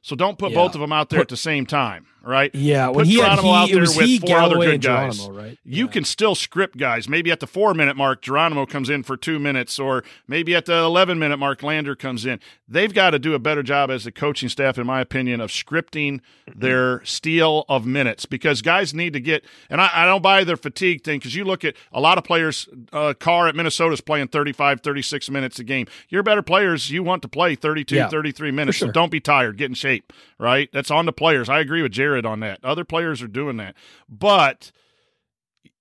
So 0.03 0.17
don't 0.17 0.39
put 0.39 0.53
Yeah. 0.53 0.57
both 0.59 0.75
of 0.75 0.81
them 0.81 0.93
out 0.93 1.11
there 1.11 1.19
Put- 1.19 1.25
at 1.25 1.29
the 1.29 1.37
same 1.37 1.67
time, 1.67 2.07
right? 2.23 2.55
Yeah, 2.55 2.87
Put 2.89 2.97
when 2.97 3.07
he 3.07 3.15
had 3.21 3.37
Geronimo 3.37 3.49
he, 3.49 3.55
out 3.55 3.71
there 3.71 3.81
with 3.81 3.95
he, 4.07 4.19
four 4.19 4.37
other 4.39 4.57
good 4.57 4.81
guys. 4.83 5.19
Geronimo, 5.19 5.43
right? 5.43 5.59
You 5.65 5.85
Yeah. 5.87 5.91
can 5.91 6.05
still 6.05 6.35
script 6.35 6.77
guys. 6.77 7.09
Maybe 7.09 7.31
at 7.31 7.41
the 7.41 7.47
four 7.47 7.75
minute 7.75 7.97
mark, 7.97 8.23
Geronimo 8.23 8.67
comes 8.67 8.89
in 8.91 9.03
for 9.03 9.17
two 9.17 9.39
minutes, 9.39 9.79
or 9.79 10.05
maybe 10.29 10.55
at 10.55 10.67
the 10.67 10.75
11 10.79 11.19
minute 11.19 11.39
mark, 11.39 11.63
Lander 11.63 11.95
comes 11.95 12.27
in. 12.27 12.41
They've 12.69 12.93
got 12.95 13.11
to 13.11 13.19
do 13.19 13.35
a 13.35 13.39
better 13.39 13.63
job 13.63 13.91
as 13.91 14.07
a 14.07 14.13
coaching 14.13 14.49
staff, 14.49 14.79
in 14.79 14.87
my 14.87 15.01
opinion, 15.01 15.41
of 15.41 15.51
scripting 15.51 16.21
their 16.55 17.05
steal 17.05 17.65
of 17.69 17.87
minutes 17.87 18.27
because 18.27 18.63
guys 18.63 18.93
need 18.95 19.13
to 19.13 19.21
get, 19.21 19.45
and 19.69 19.81
I, 19.81 19.91
I 19.93 20.05
don't 20.07 20.23
buy 20.23 20.45
their 20.45 20.57
fatigue 20.57 21.03
thing 21.03 21.19
because 21.19 21.35
you 21.35 21.45
look 21.45 21.65
at 21.65 21.75
a 21.93 22.01
lot 22.01 22.19
of 22.19 22.25
players, 22.25 22.69
uh, 22.93 23.15
Carr 23.19 23.49
at 23.49 23.57
Minnesota 23.57 23.93
is 23.95 24.01
playing 24.01 24.29
35, 24.29 24.81
36 24.83 25.31
minutes 25.31 25.59
a 25.59 25.65
game. 25.65 25.87
You're 26.09 26.23
better 26.23 26.43
players. 26.43 26.91
You 26.91 27.03
want 27.03 27.23
to 27.23 27.29
play 27.29 27.55
32, 27.55 27.95
Yeah, 27.97 28.09
33 28.09 28.51
minutes. 28.51 28.79
sure. 28.79 28.89
So 28.89 28.93
don't 28.93 29.11
be 29.11 29.21
tired. 29.21 29.57
Get 29.57 29.67
in 29.71 29.75
shape, 29.75 30.13
right? 30.39 30.69
That's 30.73 30.91
on 30.91 31.07
the 31.07 31.13
players. 31.13 31.49
I 31.49 31.61
agree 31.61 31.83
with 31.83 31.93
Jerod 32.11 32.27
on 32.27 32.41
that. 32.41 32.61
Other 32.65 32.85
players 32.85 33.23
are 33.23 33.29
doing 33.29 33.57
that. 33.59 33.75
But 34.09 34.73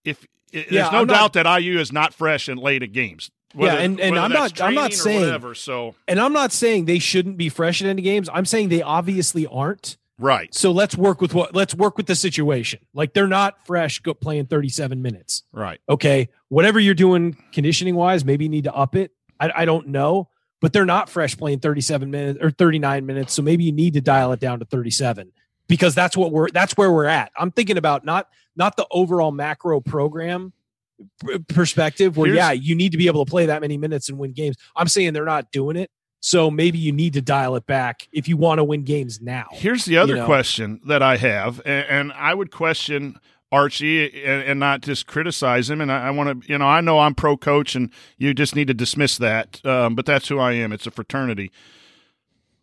if 0.04 0.26
Yeah, 0.52 0.64
there's 0.70 0.92
no 0.92 1.00
I'm 1.02 1.08
not- 1.08 1.14
doubt 1.14 1.34
that 1.34 1.46
IU 1.62 1.80
is 1.80 1.92
not 1.92 2.14
fresh 2.14 2.48
and 2.48 2.60
late 2.60 2.84
at 2.84 2.92
games. 2.92 3.30
Yeah, 3.56 3.74
and- 3.76 4.00
and 4.00 4.18
I'm 4.18 4.32
not- 4.32 4.62
I'm 4.62 4.76
not 4.76 4.94
saying- 4.94 5.22
whatever. 5.22 5.56
So 5.56 5.96
And 6.08 6.20
I'm 6.20 6.34
not 6.34 6.52
saying 6.52 6.86
they 6.86 7.00
shouldn't 7.00 7.38
be 7.38 7.50
fresh 7.50 7.82
at 7.82 7.88
any 7.88 8.02
games. 8.02 8.30
I'm 8.32 8.46
saying 8.46 8.70
they 8.70 8.82
obviously 8.82 9.46
aren't. 9.48 9.98
right, 10.22 10.54
So 10.54 10.72
let's 10.72 10.98
work 10.98 11.22
with 11.22 11.34
what 11.34 11.56
let's 11.56 11.74
work 11.74 11.96
with 11.98 12.06
the 12.08 12.14
situation. 12.16 12.80
Like 12.94 13.14
they're 13.14 13.26
not 13.28 13.66
fresh 13.66 14.00
go 14.00 14.14
playing 14.14 14.48
37 14.48 15.02
minutes. 15.02 15.44
right. 15.54 15.80
Okay. 15.88 16.28
Whatever 16.50 16.78
you're 16.80 16.94
doing 16.94 17.38
conditioning 17.54 17.96
wise, 17.96 18.26
maybe 18.26 18.44
you 18.46 18.50
need 18.50 18.66
to 18.66 18.74
up 18.76 18.96
it. 18.98 19.12
I, 19.40 19.52
I 19.62 19.66
don't 19.66 19.88
know, 19.88 20.28
but 20.62 20.74
they're 20.74 20.86
not 20.86 21.10
fresh 21.10 21.38
playing 21.38 21.60
37 21.60 22.12
minutes 22.12 22.40
or 22.42 22.52
39 22.52 23.06
minutes. 23.06 23.34
So 23.34 23.42
maybe 23.42 23.64
you 23.64 23.72
need 23.72 23.94
to 23.94 24.02
dial 24.02 24.34
it 24.34 24.42
down 24.42 24.60
to 24.60 24.66
37 24.66 25.32
because 25.70 25.96
that's 25.96 26.18
what 26.18 26.34
we're 26.34 26.50
that's 26.50 26.76
where 26.76 26.92
we're 26.92 27.06
at. 27.06 27.32
I'm 27.38 27.52
thinking 27.52 27.78
about 27.78 28.04
not 28.04 28.28
not 28.58 28.76
the 28.76 28.86
overall 28.92 29.32
macro 29.32 29.80
program 29.80 30.52
perspective 31.48 32.18
where 32.18 32.28
Here's- 32.28 32.38
yeah, 32.38 32.52
you 32.52 32.76
need 32.76 32.92
to 32.92 32.98
be 32.98 33.08
able 33.08 33.24
to 33.24 33.30
play 33.30 33.46
that 33.46 33.62
many 33.62 33.78
minutes 33.78 34.10
and 34.10 34.18
win 34.18 34.34
games. 34.34 34.58
I'm 34.76 34.90
saying 34.90 35.14
they're 35.14 35.24
not 35.24 35.54
doing 35.54 35.78
it. 35.78 35.90
So 36.22 36.52
maybe 36.52 36.78
you 36.78 36.92
need 36.92 37.14
to 37.14 37.22
dial 37.22 37.56
it 37.56 37.66
back 37.66 38.10
if 38.12 38.28
you 38.28 38.36
want 38.36 38.58
to 38.60 38.66
win 38.66 38.84
games 38.84 39.22
now. 39.22 39.48
Here's 39.52 39.86
the 39.86 39.98
other 39.98 40.18
know? 40.18 40.26
question 40.26 40.82
that 40.88 41.02
I 41.02 41.16
have, 41.16 41.62
and, 41.64 41.88
and 41.88 42.12
I 42.12 42.34
would 42.34 42.52
question 42.52 43.18
Archie 43.54 44.24
and, 44.26 44.44
and 44.44 44.60
not 44.60 44.82
just 44.82 45.08
criticize 45.08 45.70
him. 45.70 45.80
And 45.80 45.90
I, 45.90 46.08
I 46.08 46.10
want 46.12 46.44
to, 46.44 46.52
you 46.52 46.58
know, 46.58 46.68
I 46.68 46.82
know 46.82 47.00
I'm 47.00 47.16
pro 47.16 47.38
coach, 47.38 47.74
and 47.74 47.90
you 48.18 48.34
just 48.34 48.54
need 48.54 48.68
to 48.68 48.74
dismiss 48.74 49.18
that. 49.18 49.66
Um, 49.66 49.96
but 49.96 50.06
that's 50.06 50.28
who 50.28 50.40
I 50.40 50.52
am. 50.54 50.74
It's 50.74 50.86
a 50.86 50.92
fraternity. 50.92 51.54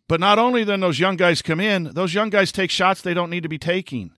But 0.07 0.19
not 0.19 0.39
only 0.39 0.63
then 0.63 0.79
those 0.79 0.99
young 0.99 1.17
guys 1.17 1.41
come 1.41 1.59
in, 1.59 1.85
those 1.93 2.13
young 2.13 2.29
guys 2.29 2.51
take 2.51 2.71
shots 2.71 3.01
they 3.01 3.13
don't 3.13 3.29
need 3.29 3.43
to 3.43 3.49
be 3.49 3.57
taking. 3.57 4.11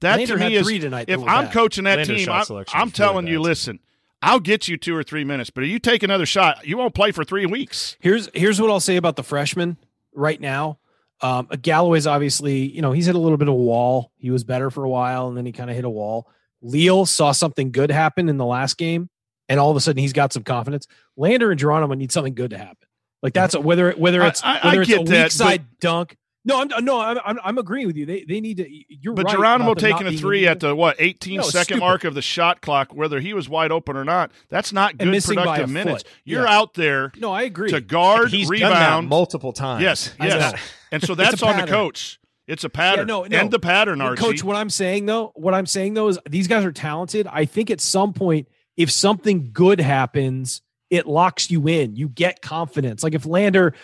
That 0.00 0.18
Lander 0.18 0.38
to 0.38 0.48
me 0.48 0.56
is 0.56 0.66
three 0.66 0.78
tonight, 0.78 1.08
if 1.08 1.20
I'm 1.20 1.44
that. 1.44 1.52
coaching 1.52 1.84
that 1.84 1.98
Lander's 1.98 2.24
team, 2.24 2.30
I, 2.30 2.44
really 2.48 2.90
telling 2.90 3.26
you, 3.26 3.38
bad. 3.38 3.44
listen, 3.44 3.80
I'll 4.20 4.40
get 4.40 4.68
you 4.68 4.76
two 4.76 4.96
or 4.96 5.02
three 5.02 5.24
minutes, 5.24 5.50
but 5.50 5.64
if 5.64 5.70
you 5.70 5.78
take 5.78 6.02
another 6.02 6.26
shot, 6.26 6.66
you 6.66 6.76
won't 6.76 6.94
play 6.94 7.12
for 7.12 7.24
three 7.24 7.46
weeks. 7.46 7.96
Here's 8.00 8.28
here's 8.34 8.60
what 8.60 8.70
I'll 8.70 8.80
say 8.80 8.96
about 8.96 9.16
the 9.16 9.22
freshman 9.22 9.76
right 10.14 10.40
now. 10.40 10.78
Um, 11.20 11.46
Galloway's 11.62 12.06
obviously, 12.06 12.66
you 12.70 12.82
know, 12.82 12.92
he's 12.92 13.06
hit 13.06 13.14
a 13.14 13.18
little 13.18 13.38
bit 13.38 13.48
of 13.48 13.54
a 13.54 13.56
wall. 13.56 14.12
He 14.18 14.30
was 14.30 14.44
better 14.44 14.70
for 14.70 14.84
a 14.84 14.88
while, 14.88 15.28
and 15.28 15.36
then 15.36 15.46
he 15.46 15.52
kind 15.52 15.70
of 15.70 15.76
hit 15.76 15.84
a 15.84 15.90
wall. 15.90 16.28
Leal 16.60 17.06
saw 17.06 17.32
something 17.32 17.70
good 17.70 17.90
happen 17.90 18.28
in 18.28 18.36
the 18.36 18.44
last 18.44 18.76
game, 18.76 19.08
and 19.48 19.60
all 19.60 19.70
of 19.70 19.76
a 19.76 19.80
sudden 19.80 20.00
he's 20.00 20.12
got 20.12 20.32
some 20.32 20.42
confidence. 20.42 20.86
Lander 21.16 21.50
and 21.50 21.60
Geronimo 21.60 21.94
need 21.94 22.12
something 22.12 22.34
good 22.34 22.50
to 22.50 22.58
happen. 22.58 22.83
Like 23.24 23.32
that's 23.32 23.54
a, 23.54 23.60
whether 23.60 23.90
whether 23.92 24.22
it's 24.22 24.44
I- 24.44 24.58
I 24.58 24.66
whether 24.66 24.82
it's 24.82 24.90
a 24.92 24.96
get 24.98 25.06
that, 25.06 25.22
weak 25.24 25.32
side 25.32 25.64
dunk. 25.80 26.16
No, 26.44 26.60
I'm 26.60 26.68
no, 26.84 27.00
I'm, 27.00 27.18
I'm 27.24 27.38
I'm 27.42 27.56
agreeing 27.58 27.86
with 27.86 27.96
you. 27.96 28.04
They 28.04 28.22
they 28.28 28.38
need 28.42 28.58
to. 28.58 28.66
You're 28.90 29.14
But 29.14 29.24
right 29.24 29.34
Geronimo 29.34 29.70
about 29.72 29.80
them 29.80 29.90
not 29.92 29.98
taking 30.02 30.14
a 30.14 30.18
three 30.18 30.46
at 30.46 30.60
the 30.60 30.76
what 30.76 30.96
18 30.98 31.38
No, 31.38 31.42
second 31.42 31.64
stupid. 31.64 31.80
mark 31.80 32.04
of 32.04 32.12
the 32.14 32.20
shot 32.20 32.60
clock, 32.60 32.92
whether 32.94 33.18
he 33.18 33.32
was 33.32 33.48
wide 33.48 33.72
open 33.72 33.96
or 33.96 34.04
not, 34.04 34.30
that's 34.50 34.70
not 34.70 34.98
good 34.98 35.08
missing 35.08 35.36
by 35.36 35.40
a 35.40 35.44
productive 35.46 35.70
minutes. 35.70 36.02
foot. 36.02 36.12
You're 36.26 36.44
Yeah. 36.44 36.54
out 36.58 36.74
there 36.74 37.12
No, 37.16 37.32
I 37.32 37.42
agree. 37.44 37.70
to 37.70 37.80
guard, 37.80 38.28
He's 38.30 38.50
rebound. 38.50 38.74
done 38.74 39.04
that 39.04 39.08
multiple 39.08 39.54
times. 39.54 39.80
yes, 39.82 40.14
yes, 40.20 40.60
and 40.92 41.02
so 41.02 41.14
that's 41.16 41.42
on 41.42 41.58
the 41.58 41.66
coach. 41.66 42.20
It's 42.46 42.62
a 42.62 42.68
pattern. 42.68 43.06
no, 43.06 43.24
no. 43.24 43.38
End 43.38 43.50
the 43.50 43.58
pattern, 43.58 44.00
Well, 44.00 44.08
Archie. 44.08 44.22
Coach, 44.22 44.44
what 44.44 44.56
I'm 44.56 44.68
saying 44.68 45.06
though, 45.06 45.32
what 45.36 45.54
I'm 45.54 45.64
saying 45.64 45.94
though 45.94 46.08
is 46.08 46.18
these 46.28 46.46
guys 46.46 46.62
are 46.66 46.72
talented. 46.72 47.26
I 47.26 47.46
think 47.46 47.70
at 47.70 47.80
some 47.80 48.12
point, 48.12 48.48
if 48.76 48.90
something 48.90 49.48
good 49.50 49.80
happens, 49.80 50.60
it 50.90 51.06
locks 51.06 51.50
you 51.50 51.66
in. 51.68 51.96
You 51.96 52.08
get 52.08 52.42
confidence. 52.42 53.02
Like 53.02 53.14
if 53.14 53.26
Lander, 53.26 53.74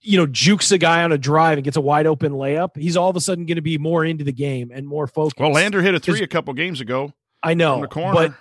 you 0.00 0.18
know, 0.18 0.26
jukes 0.26 0.70
a 0.72 0.78
guy 0.78 1.02
on 1.02 1.12
a 1.12 1.18
drive 1.18 1.56
and 1.58 1.64
gets 1.64 1.76
a 1.76 1.80
wide 1.80 2.06
open 2.06 2.32
layup, 2.32 2.76
he's 2.76 2.96
all 2.96 3.08
of 3.08 3.16
a 3.16 3.20
sudden 3.20 3.46
going 3.46 3.56
to 3.56 3.62
be 3.62 3.78
more 3.78 4.04
into 4.04 4.24
the 4.24 4.32
game 4.32 4.70
and 4.72 4.86
more 4.86 5.06
focused. 5.06 5.38
well, 5.38 5.52
Lander 5.52 5.80
hit 5.82 5.94
a 5.94 6.00
three 6.00 6.22
a 6.22 6.26
couple 6.26 6.52
games 6.54 6.80
ago 6.80 7.12
I 7.42 7.54
know, 7.54 7.80
the 7.80 7.88
corner. 7.88 8.14
but 8.14 8.34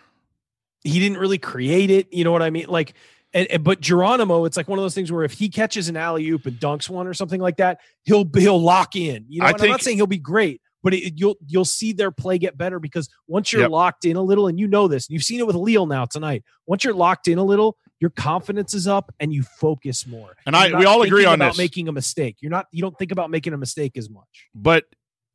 he 0.84 1.00
didn't 1.00 1.18
really 1.18 1.38
create 1.38 1.90
it. 1.90 2.12
You 2.14 2.24
know 2.26 2.32
what 2.32 2.42
I 2.42 2.50
mean? 2.50 2.66
Like, 2.68 2.94
and, 3.34 3.48
and- 3.50 3.64
but 3.64 3.80
Geronimo, 3.80 4.46
it's 4.46 4.58
like 4.58 4.68
one 4.68 4.78
of 4.80 4.84
those 4.84 4.96
things 4.96 5.12
where 5.12 5.24
if 5.24 5.32
he 5.34 5.50
catches 5.50 5.88
an 5.90 5.96
alley 5.96 6.28
oop 6.30 6.46
and 6.46 6.58
dunks 6.60 6.90
one 6.90 7.08
or 7.08 7.14
something 7.14 7.40
like 7.40 7.58
that, 7.58 7.80
he'll 8.04 8.30
he'll 8.36 8.62
lock 8.62 8.96
in. 8.96 9.26
You 9.30 9.40
know, 9.42 9.46
I 9.46 9.52
and 9.52 9.62
I'm 9.62 9.70
not 9.70 9.82
saying 9.82 9.98
he'll 9.98 10.08
be 10.08 10.18
great, 10.18 10.62
but 10.84 10.94
it, 10.94 11.14
you'll 11.18 11.38
you'll 11.48 11.66
see 11.66 11.94
their 11.94 12.12
play 12.12 12.38
get 12.38 12.58
better 12.58 12.80
because 12.80 13.10
once 13.28 13.52
you're 13.52 13.62
Yep. 13.64 13.72
locked 13.72 14.06
in 14.06 14.16
a 14.16 14.22
little, 14.22 14.48
and 14.48 14.60
you 14.60 14.68
know 14.68 14.88
this, 14.88 15.08
and 15.08 15.14
you've 15.14 15.24
seen 15.24 15.40
it 15.40 15.48
with 15.48 15.56
Leal 15.56 15.86
now 15.86 16.06
tonight. 16.06 16.44
Once 16.68 16.84
you're 16.84 16.94
locked 16.94 17.28
in 17.28 17.38
a 17.40 17.44
little, 17.44 17.78
your 18.00 18.10
confidence 18.12 18.74
is 18.74 18.88
up 18.88 19.14
and 19.20 19.34
you 19.34 19.44
focus 19.44 20.06
more. 20.06 20.36
And 20.46 20.56
I- 20.56 20.68
You're 20.68 20.80
we 20.80 20.86
all 20.86 21.02
agree 21.04 21.26
on 21.26 21.36
about 21.36 21.52
this. 21.54 21.58
making 21.58 21.88
a 21.88 21.92
mistake. 21.92 22.38
You're 22.42 22.52
not 22.52 22.68
you 22.72 22.82
don't 22.82 22.98
think 23.00 23.12
about 23.12 23.32
making 23.32 23.54
a 23.54 23.58
mistake 23.58 23.98
as 23.98 24.10
much. 24.10 24.48
but 24.54 24.86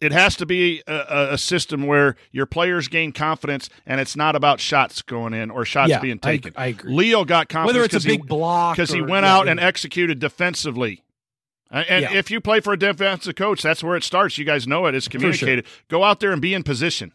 it 0.01 0.13
has 0.13 0.37
to 0.37 0.47
be 0.47 0.81
a, 0.87 1.31
a, 1.33 1.39
system 1.39 1.85
where 1.85 2.15
your 2.31 2.47
players 2.47 2.87
gain 2.87 3.11
confidence 3.11 3.69
and 3.85 4.01
it's 4.01 4.15
not 4.15 4.37
about 4.37 4.61
shots 4.61 5.03
going 5.03 5.35
in 5.35 5.51
or 5.51 5.65
shots 5.65 5.91
Yeah, 5.91 5.99
being 5.99 6.21
taken. 6.21 6.53
I 6.57 6.67
agree. 6.67 6.95
Leal 6.95 7.25
got 7.25 7.49
confidence 7.49 7.75
Whether 7.75 7.85
it's 7.85 7.95
a 7.95 7.97
'cause 7.97 8.05
he- 8.05 8.11
big 8.19 8.29
block 8.29 8.77
because 8.77 8.93
he 8.93 9.01
went 9.03 9.25
yeah, 9.25 9.35
out 9.37 9.47
yeah. 9.47 9.51
and 9.51 9.59
executed 9.61 10.21
defensively. 10.21 11.03
And 11.71 11.87
and 11.89 12.03
Yeah. 12.05 12.15
if 12.15 12.31
you 12.31 12.41
play 12.41 12.61
for 12.61 12.73
a 12.73 12.79
defensive 12.79 13.35
coach, 13.35 13.63
that's 13.63 13.83
where 13.83 13.97
it 13.97 14.05
starts. 14.05 14.39
You 14.39 14.45
guys 14.45 14.67
know 14.67 14.87
it. 14.87 14.95
It's 14.95 15.09
communicated. 15.09 15.67
Go 15.89 16.03
out 16.05 16.21
there 16.21 16.33
and 16.33 16.41
be 16.43 16.55
in 16.55 16.63
position. 16.63 17.13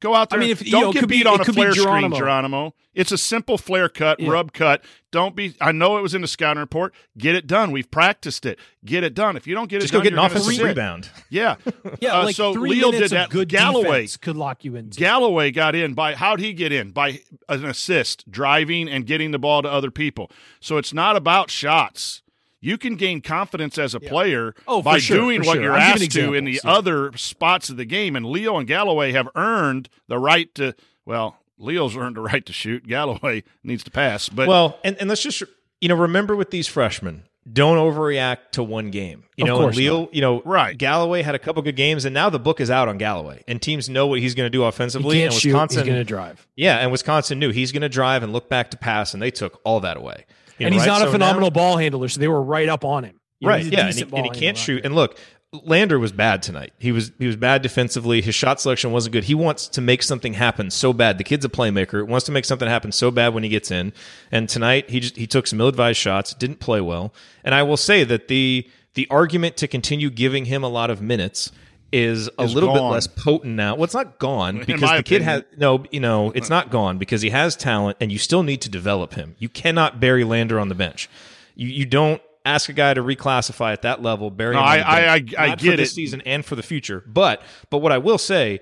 Go 0.00 0.14
out 0.14 0.28
there. 0.28 0.38
I 0.38 0.42
mean, 0.42 0.50
if- 0.50 0.60
don't 0.70 0.82
know, 0.82 0.92
get 0.92 1.00
could 1.00 1.08
be- 1.08 1.18
beat 1.18 1.26
on 1.26 1.40
a 1.40 1.44
flare 1.44 1.72
screen, 1.72 2.12
Geronimo. 2.14 2.74
It's 2.94 3.12
a 3.12 3.18
simple 3.18 3.56
flare 3.56 3.88
cut, 3.88 4.20
Yeah. 4.20 4.28
rub 4.30 4.52
cut. 4.52 4.84
Don't 5.10 5.34
be. 5.34 5.54
I 5.58 5.72
know 5.72 5.96
it 5.96 6.02
was 6.02 6.14
in 6.14 6.20
the 6.20 6.26
scouting 6.28 6.60
report. 6.60 6.94
Get 7.16 7.34
it 7.34 7.46
done. 7.46 7.70
We've 7.70 7.90
practiced 7.90 8.44
it. 8.44 8.58
Get 8.84 9.04
it 9.04 9.14
done. 9.14 9.36
If 9.38 9.46
you 9.46 9.54
don't 9.54 9.68
get 9.70 9.80
Just 9.80 9.92
it 9.92 9.96
go 9.96 9.98
done, 10.00 10.04
get 10.04 10.12
an 10.12 10.18
offensive 10.18 10.62
rebound. 10.62 11.08
Yeah, 11.30 11.56
Yeah, 12.00 12.18
Uh, 12.20 12.24
like 12.24 12.36
so 12.36 12.50
Leal 12.50 12.90
did 12.92 13.10
that. 13.10 13.30
good 13.30 13.48
Galloway, 13.48 14.06
could 14.20 14.36
lock 14.36 14.64
you 14.64 14.76
in. 14.76 14.90
Galloway 14.90 15.50
got 15.50 15.74
in 15.74 15.94
by 15.94 16.14
how'd 16.14 16.40
he 16.40 16.52
get 16.52 16.72
in? 16.72 16.90
By 16.90 17.20
an 17.48 17.64
assist, 17.64 18.30
driving 18.30 18.88
and 18.90 19.06
getting 19.06 19.30
the 19.30 19.38
ball 19.38 19.62
to 19.62 19.68
other 19.70 19.90
people. 19.90 20.30
So 20.60 20.76
it's 20.76 20.92
not 20.92 21.16
about 21.16 21.50
shots. 21.50 22.20
You 22.60 22.78
can 22.78 22.96
gain 22.96 23.20
confidence 23.20 23.78
as 23.78 23.94
a 23.94 24.00
player 24.00 24.54
Oh, 24.66 24.82
by 24.82 24.98
sure, 24.98 25.16
doing 25.18 25.40
what 25.44 25.54
sure. 25.54 25.62
you're 25.62 25.74
I'm 25.74 25.80
asked 25.82 26.10
to 26.12 26.34
in 26.34 26.44
the 26.44 26.52
yeah. 26.52 26.70
other 26.70 27.12
spots 27.16 27.68
of 27.70 27.76
the 27.76 27.84
game. 27.84 28.16
And 28.16 28.24
Leal 28.26 28.58
and 28.58 28.66
Galloway 28.66 29.12
have 29.12 29.28
earned 29.34 29.88
the 30.08 30.18
right 30.18 30.52
to. 30.56 30.74
Well, 31.04 31.38
Leal's 31.58 31.96
earned 31.96 32.16
the 32.16 32.22
right 32.22 32.44
to 32.46 32.52
shoot. 32.52 32.86
Galloway 32.86 33.44
needs 33.62 33.84
to 33.84 33.90
pass. 33.90 34.28
But 34.28 34.48
well, 34.48 34.78
and, 34.84 34.96
and 34.98 35.08
let's 35.08 35.22
just 35.22 35.42
you 35.80 35.88
know 35.88 35.94
remember 35.96 36.34
with 36.34 36.50
these 36.50 36.66
freshmen, 36.66 37.24
don't 37.52 37.76
overreact 37.76 38.50
to 38.52 38.62
one 38.62 38.90
game. 38.90 39.24
You 39.36 39.44
Of 39.44 39.48
know, 39.48 39.58
course 39.58 39.76
and 39.76 39.84
Leal, 39.84 40.08
you 40.12 40.20
know, 40.22 40.40
Right. 40.44 40.76
Galloway 40.76 41.22
had 41.22 41.34
a 41.34 41.38
couple 41.38 41.62
good 41.62 41.76
games, 41.76 42.04
and 42.06 42.12
now 42.14 42.30
the 42.30 42.40
book 42.40 42.60
is 42.60 42.70
out 42.70 42.88
on 42.88 42.96
Galloway, 42.98 43.44
and 43.46 43.60
teams 43.62 43.88
know 43.88 44.06
what 44.08 44.18
he's 44.20 44.34
going 44.34 44.46
to 44.46 44.50
do 44.50 44.62
he 44.62 44.66
offensively. 44.68 45.18
can't 45.18 45.32
and 45.32 45.40
shoot. 45.40 45.50
Wisconsin, 45.52 45.80
He's 45.84 45.86
going 45.92 45.98
to 46.00 46.04
drive. 46.04 46.46
yeah, 46.56 46.78
and 46.78 46.90
Wisconsin 46.90 47.38
knew 47.38 47.50
he's 47.52 47.70
going 47.70 47.82
to 47.82 47.88
drive 47.88 48.22
and 48.24 48.32
look 48.32 48.48
back 48.48 48.70
to 48.72 48.76
pass, 48.76 49.12
and 49.14 49.22
they 49.22 49.30
took 49.30 49.60
all 49.62 49.78
that 49.80 49.96
away. 49.96 50.24
And 50.58 50.70
know, 50.70 50.78
he's 50.80 50.86
right? 50.86 50.94
not 50.94 51.02
So 51.02 51.08
a 51.08 51.12
phenomenal 51.12 51.50
now- 51.50 51.54
ball 51.54 51.76
handler, 51.76 52.08
so 52.08 52.20
they 52.20 52.28
were 52.28 52.42
right 52.42 52.68
up 52.68 52.84
on 52.84 53.04
him. 53.04 53.20
You 53.40 53.48
right? 53.48 53.66
a 53.66 53.68
Yeah, 53.68 53.86
and 53.88 53.94
he, 53.94 54.02
and 54.02 54.24
he 54.24 54.30
can't 54.30 54.56
shoot. 54.56 54.84
And 54.84 54.94
look, 54.94 55.18
Lander 55.52 55.98
was 55.98 56.10
bad 56.10 56.42
tonight. 56.42 56.72
He 56.78 56.90
was 56.90 57.12
he 57.18 57.26
was 57.26 57.36
bad 57.36 57.62
defensively. 57.62 58.20
His 58.22 58.34
shot 58.34 58.60
selection 58.60 58.92
wasn't 58.92 59.12
good. 59.12 59.24
He 59.24 59.34
wants 59.34 59.68
to 59.68 59.80
make 59.80 60.02
something 60.02 60.34
happen 60.34 60.70
so 60.70 60.92
bad. 60.92 61.18
The 61.18 61.24
kid's 61.24 61.44
a 61.44 61.48
playmaker. 61.48 62.06
Wants 62.06 62.26
to 62.26 62.32
make 62.32 62.44
something 62.44 62.68
happen 62.68 62.92
so 62.92 63.10
bad 63.10 63.34
when 63.34 63.42
he 63.42 63.48
gets 63.48 63.70
in. 63.70 63.92
And 64.32 64.48
tonight 64.48 64.90
he 64.90 65.00
just 65.00 65.16
he 65.16 65.26
took 65.26 65.46
some 65.46 65.60
ill-advised 65.60 65.98
shots. 65.98 66.34
Didn't 66.34 66.60
play 66.60 66.80
well. 66.80 67.12
And 67.44 67.54
I 67.54 67.62
will 67.62 67.76
say 67.76 68.04
that 68.04 68.28
the 68.28 68.68
the 68.94 69.06
argument 69.10 69.56
to 69.58 69.68
continue 69.68 70.08
giving 70.10 70.46
him 70.46 70.64
a 70.64 70.68
lot 70.68 70.90
of 70.90 71.02
minutes 71.02 71.52
is 71.92 72.28
a 72.38 72.42
Is 72.42 72.54
little 72.54 72.72
bit 72.72 72.80
less 72.82 73.06
potent 73.06 73.54
now. 73.54 73.74
Well, 73.74 73.84
it's 73.84 73.94
not 73.94 74.18
gone 74.18 74.58
because 74.66 74.90
the 74.96 75.02
kid 75.02 75.22
has 75.22 75.44
no, 75.56 75.84
you 75.90 76.00
know, 76.00 76.30
it's 76.32 76.50
not 76.50 76.70
gone 76.70 76.98
because 76.98 77.22
he 77.22 77.30
has 77.30 77.56
talent 77.56 77.96
and 78.00 78.10
you 78.12 78.18
still 78.18 78.42
need 78.42 78.60
to 78.62 78.68
develop 78.68 79.14
him. 79.14 79.36
You 79.38 79.48
cannot 79.48 80.00
bury 80.00 80.24
Lander 80.24 80.58
on 80.58 80.68
the 80.68 80.74
bench. 80.74 81.08
You 81.54 81.68
you 81.68 81.86
don't 81.86 82.20
ask 82.44 82.68
a 82.68 82.72
guy 82.72 82.94
to 82.94 83.02
reclassify 83.02 83.72
at 83.72 83.82
that 83.82 84.02
level, 84.02 84.30
bury 84.30 84.54
No, 84.54 84.60
him 84.60 84.66
I- 84.68 84.76
the 84.78 84.86
I- 84.86 85.42
I- 85.44 85.44
I 85.52 85.54
get 85.56 85.60
for 85.72 85.76
this 85.76 85.90
it. 85.90 85.94
season 85.94 86.22
and 86.26 86.44
for 86.44 86.54
the 86.56 86.62
future. 86.62 87.02
But 87.06 87.42
but 87.70 87.78
what 87.78 87.92
I 87.92 87.98
will 87.98 88.18
say, 88.18 88.60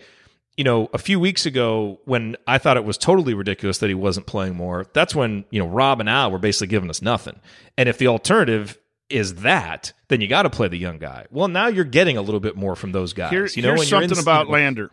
you 0.57 0.65
know, 0.65 0.89
a 0.93 0.99
few 0.99 1.19
weeks 1.19 1.45
ago 1.47 1.99
when 2.05 2.37
I 2.47 2.59
thought 2.59 2.77
it 2.77 2.85
was 2.85 2.97
totally 2.97 3.35
ridiculous 3.35 3.79
that 3.79 3.89
he 3.89 3.95
wasn't 3.95 4.27
playing 4.27 4.55
more, 4.55 4.87
that's 4.93 5.15
when, 5.15 5.45
you 5.51 5.59
know, 5.61 5.67
Rob 5.67 5.99
and 6.01 6.09
Al 6.09 6.31
were 6.31 6.39
basically 6.39 6.69
giving 6.69 6.89
us 6.91 7.03
nothing. 7.03 7.41
And 7.77 7.89
if 7.89 7.99
the 7.99 8.07
alternative 8.07 8.79
is 9.15 9.37
that, 9.37 9.93
then 10.09 10.21
you 10.21 10.27
got 10.27 10.43
to 10.43 10.51
play 10.51 10.69
the 10.69 10.77
young 10.77 10.99
guy. 10.99 11.27
Well, 11.31 11.49
now 11.49 11.69
you're 11.69 11.85
getting 11.85 12.17
a 12.17 12.23
little 12.23 12.41
bit 12.41 12.57
more 12.57 12.75
from 12.77 12.93
those 12.93 13.13
guys. 13.13 13.31
Here- 13.31 13.47
you 13.47 13.63
know, 13.63 13.69
here's 13.69 13.81
when 13.81 13.89
you're 13.89 14.03
in 14.03 14.09
something 14.09 14.23
about 14.23 14.49
Lander. 14.49 14.91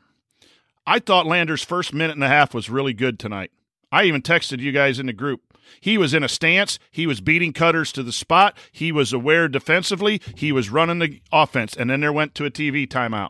I 0.85 0.99
thought 0.99 1.25
Lander's 1.25 1.63
first 1.63 1.93
minute 1.93 2.13
and 2.15 2.23
a 2.23 2.27
half 2.27 2.53
was 2.53 2.69
really 2.69 2.93
good 2.93 3.19
tonight. 3.19 3.51
I 3.91 4.03
even 4.03 4.21
texted 4.21 4.59
you 4.59 4.71
guys 4.71 4.99
in 4.99 5.05
the 5.07 5.13
group. 5.13 5.41
He 5.79 5.97
was 5.97 6.13
in 6.13 6.23
a 6.23 6.29
stance. 6.29 6.79
He 6.91 7.07
was 7.07 7.21
beating 7.21 7.53
cutters 7.53 7.91
to 7.93 8.03
the 8.03 8.11
spot. 8.11 8.57
He 8.71 8.91
was 8.91 9.13
aware 9.13 9.47
defensively. 9.47 10.21
He 10.35 10.51
was 10.51 10.69
running 10.69 10.99
the 10.99 11.21
offense. 11.31 11.75
And 11.75 11.89
then 11.89 12.01
there 12.01 12.13
went 12.13 12.35
to 12.35 12.45
a 12.45 12.51
TV 12.51 12.87
timeout. 12.87 13.29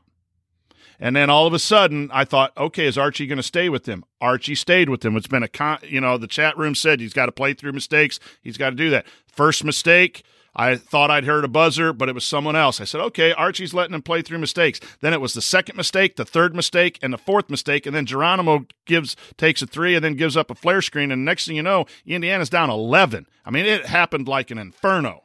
And 1.00 1.16
then 1.16 1.30
all 1.32 1.48
of 1.48 1.54
a 1.54 1.60
sudden, 1.60 2.10
I 2.14 2.26
thought, 2.26 2.56
okay, 2.56 2.86
is 2.86 2.98
Archie 2.98 3.26
going 3.26 3.38
to 3.38 3.44
stay 3.44 3.70
with 3.70 3.88
him? 3.88 4.04
Archie 4.22 4.54
stayed 4.56 4.88
with 4.88 5.04
him. 5.04 5.16
It's 5.18 5.28
been 5.28 5.42
a, 5.44 5.48
con- 5.48 5.80
you 5.84 6.00
know, 6.00 6.18
the 6.18 6.28
chat 6.28 6.56
room 6.58 6.76
said 6.76 7.00
he's 7.00 7.14
got 7.14 7.26
to 7.26 7.32
play 7.32 7.54
through 7.54 7.72
mistakes. 7.74 8.20
He's 8.42 8.58
got 8.58 8.70
to 8.70 8.76
do 8.76 8.92
that. 8.92 9.06
First 9.28 9.64
mistake, 9.64 10.24
I 10.54 10.76
thought 10.76 11.10
I'd 11.10 11.24
heard 11.24 11.46
a 11.46 11.48
buzzer, 11.48 11.94
but 11.94 12.10
it 12.10 12.16
was 12.16 12.26
someone 12.26 12.58
else. 12.58 12.82
I 12.82 12.84
said, 12.84 13.00
okay, 13.02 13.32
Archie's 13.32 13.74
letting 13.74 13.94
him 13.96 14.02
play 14.02 14.22
through 14.22 14.40
mistakes. 14.40 14.82
Then 15.00 15.14
it 15.14 15.22
was 15.22 15.34
the 15.34 15.42
second 15.42 15.78
mistake, 15.78 16.18
the 16.18 16.26
third 16.26 16.54
mistake, 16.54 17.00
and 17.02 17.14
the 17.14 17.18
fourth 17.18 17.50
mistake. 17.50 17.86
And 17.86 17.96
then 17.96 18.06
Geronimo 18.06 18.66
gives 18.86 19.16
takes 19.38 19.62
a 19.62 19.68
three 19.68 19.96
and 19.96 20.04
then 20.04 20.16
gives 20.16 20.36
up 20.36 20.52
a 20.52 20.56
flare 20.56 20.82
screen. 20.82 21.10
And 21.10 21.24
next 21.24 21.48
thing 21.48 21.56
you 21.56 21.64
know, 21.64 21.86
Indiana's 22.06 22.50
down 22.50 22.70
11. 22.70 23.28
I 23.46 23.52
mean, 23.52 23.66
it 23.66 23.86
happened 23.86 24.28
like 24.28 24.52
an 24.52 24.58
inferno. 24.58 25.24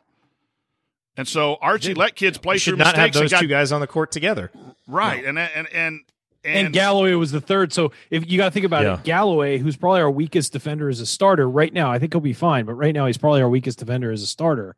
And 1.16 1.26
so 1.26 1.56
Archie 1.60 1.94
let 1.94 2.14
kids 2.14 2.38
play 2.38 2.54
you 2.54 2.60
through 2.60 2.72
should 2.74 2.78
not 2.78 2.94
have 2.94 3.08
mistakes 3.08 3.16
and 3.16 3.24
those 3.24 3.30
got 3.32 3.40
two 3.40 3.46
guys 3.48 3.72
on 3.72 3.80
the 3.80 3.86
court 3.86 4.12
together. 4.12 4.52
right. 4.86 5.24
And 5.24 5.38
and 5.38 5.66
and 5.72 6.00
and, 6.44 6.72
Galloway 6.72 7.12
was 7.14 7.32
the 7.32 7.40
third. 7.40 7.72
So 7.72 7.90
if 8.10 8.30
you 8.30 8.36
got 8.38 8.44
to 8.44 8.50
think 8.52 8.66
about 8.66 8.84
Yeah. 8.84 8.94
it, 8.94 9.02
Galloway, 9.02 9.58
who's 9.58 9.76
probably 9.76 10.00
our 10.02 10.10
weakest 10.10 10.52
defender 10.52 10.88
as 10.88 11.00
a 11.00 11.06
starter 11.06 11.50
right 11.50 11.72
now, 11.72 11.90
I 11.90 11.98
think 11.98 12.12
he'll 12.12 12.20
be 12.20 12.32
fine. 12.32 12.64
But 12.66 12.74
right 12.74 12.94
now, 12.94 13.06
he's 13.06 13.18
probably 13.18 13.42
our 13.42 13.48
weakest 13.48 13.80
defender 13.80 14.12
as 14.12 14.22
a 14.22 14.26
starter. 14.28 14.76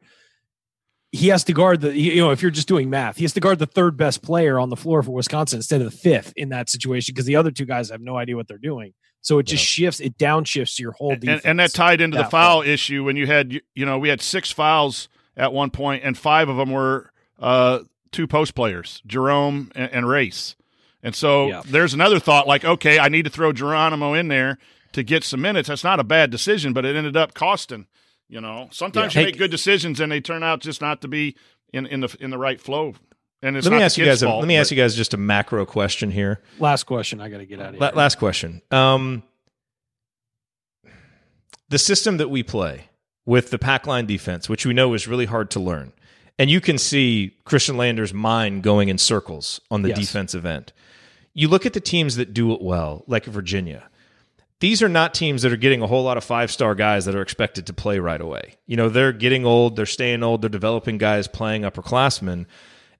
He 1.10 1.28
has 1.28 1.44
to 1.44 1.52
guard 1.54 1.80
the, 1.80 1.96
you 1.98 2.16
know, 2.16 2.30
if 2.32 2.42
you're 2.42 2.50
just 2.50 2.68
doing 2.68 2.90
math, 2.90 3.16
he 3.16 3.24
has 3.24 3.32
to 3.32 3.40
guard 3.40 3.58
the 3.58 3.66
third 3.66 3.96
best 3.96 4.22
player 4.22 4.58
on 4.58 4.68
the 4.68 4.76
floor 4.76 5.02
for 5.02 5.12
Wisconsin 5.12 5.58
instead 5.58 5.80
of 5.80 5.90
the 5.90 5.96
fifth 5.96 6.34
in 6.36 6.50
that 6.50 6.68
situation 6.68 7.14
because 7.14 7.24
the 7.24 7.36
other 7.36 7.50
two 7.50 7.64
guys 7.64 7.88
have 7.90 8.02
no 8.02 8.16
idea 8.18 8.36
what 8.36 8.46
they're 8.46 8.58
doing. 8.58 8.92
So 9.22 9.38
it 9.38 9.44
just 9.44 9.64
shifts, 9.64 10.00
it 10.00 10.16
downshifts 10.18 10.78
your 10.78 10.92
whole 10.92 11.12
and, 11.12 11.20
defense. 11.20 11.42
and 11.44 11.58
that 11.60 11.72
tied 11.72 12.00
into 12.00 12.18
the 12.18 12.24
foul 12.24 12.62
issue 12.62 13.04
when 13.04 13.16
you 13.16 13.26
had 13.26 13.52
you- 13.54 13.60
you 13.74 13.84
know 13.86 13.98
we 13.98 14.08
had 14.10 14.20
six 14.20 14.50
fouls 14.52 15.08
at 15.36 15.52
one 15.52 15.70
point 15.70 16.04
and 16.04 16.16
five 16.16 16.48
of 16.48 16.56
them 16.56 16.70
were 16.70 17.10
uh, 17.40 17.80
two 18.12 18.26
post 18.26 18.54
players 18.54 19.02
Jerome 19.06 19.72
and, 19.74 19.90
and 19.92 20.08
Race 20.08 20.56
and 21.02 21.14
so 21.14 21.48
Yeah. 21.48 21.62
there's 21.66 21.94
another 21.94 22.20
thought 22.20 22.46
like 22.46 22.64
okay 22.64 22.98
I 22.98 23.08
need 23.08 23.24
to 23.24 23.30
throw 23.30 23.52
Geronimo 23.52 24.14
in 24.14 24.28
there 24.28 24.56
to 24.92 25.02
get 25.02 25.24
some 25.24 25.40
minutes 25.40 25.68
that's 25.68 25.84
not 25.84 26.00
a 26.00 26.04
bad 26.04 26.30
decision 26.30 26.72
but 26.72 26.84
it 26.84 26.94
ended 26.96 27.16
up 27.16 27.34
costing 27.34 27.86
you 28.28 28.40
know 28.40 28.68
sometimes 28.72 29.14
Yeah. 29.14 29.20
you 29.20 29.26
Hey- 29.26 29.32
make 29.32 29.38
good 29.38 29.50
decisions 29.50 30.00
and 30.00 30.10
they 30.12 30.20
turn 30.20 30.42
out 30.42 30.60
just 30.60 30.80
not 30.80 31.00
to 31.02 31.08
be 31.08 31.34
in, 31.72 31.86
in 31.86 32.00
the 32.00 32.16
in 32.20 32.30
the 32.30 32.38
right 32.38 32.60
flow 32.60 32.94
and 33.42 33.56
it's 33.56 33.66
let 33.66 33.70
not 33.72 33.78
me 33.78 33.82
ask 33.84 33.96
you 33.98 34.04
kid's 34.04 34.22
guys. 34.22 34.30
A, 34.30 34.34
let 34.36 34.48
me 34.48 34.56
ask 34.56 34.70
you 34.70 34.76
guys 34.76 34.94
just 34.96 35.14
a 35.14 35.16
macro 35.16 35.64
question 35.64 36.10
here. 36.10 36.40
Last 36.58 36.84
question. 36.84 37.20
I 37.20 37.28
got 37.28 37.38
to 37.38 37.46
get 37.46 37.60
out 37.60 37.74
of 37.74 37.80
here. 37.80 37.90
last 37.94 38.18
question. 38.18 38.62
Um, 38.72 39.22
the 41.68 41.78
system 41.78 42.16
that 42.16 42.28
we 42.30 42.42
play 42.42 42.88
with 43.26 43.50
the 43.50 43.58
pack 43.58 43.86
line 43.86 44.06
defense, 44.06 44.48
which 44.48 44.64
we 44.66 44.72
know 44.72 44.94
is 44.94 45.06
really 45.06 45.26
hard 45.26 45.50
to 45.50 45.60
learn, 45.60 45.92
and 46.38 46.50
you 46.50 46.60
can 46.60 46.78
see 46.78 47.36
Khristian 47.44 47.76
Lander's 47.76 48.14
mind 48.14 48.62
going 48.62 48.88
in 48.88 48.98
circles 48.98 49.60
on 49.70 49.82
the 49.82 49.90
Yes. 49.90 49.98
defensive 49.98 50.44
end. 50.46 50.72
You 51.34 51.48
look 51.48 51.66
at 51.66 51.74
the 51.74 51.80
teams 51.80 52.16
that 52.16 52.32
do 52.34 52.52
it 52.52 52.60
well, 52.62 53.04
like 53.06 53.24
Virginia. 53.26 53.88
These 54.60 54.82
are 54.82 54.88
not 54.88 55.14
teams 55.14 55.42
that 55.42 55.52
are 55.52 55.56
getting 55.56 55.82
a 55.82 55.86
whole 55.86 56.02
lot 56.02 56.16
of 56.16 56.24
five 56.24 56.50
star 56.50 56.74
guys 56.74 57.04
that 57.04 57.14
are 57.14 57.22
expected 57.22 57.66
to 57.66 57.72
play 57.72 57.98
right 57.98 58.20
away. 58.20 58.56
You 58.66 58.76
know, 58.76 58.88
they're 58.88 59.12
getting 59.12 59.46
old, 59.46 59.76
they're 59.76 59.86
staying 59.86 60.22
old, 60.22 60.42
they're 60.42 60.48
developing 60.48 60.98
guys 60.98 61.28
playing 61.28 61.62
upperclassmen. 61.62 62.46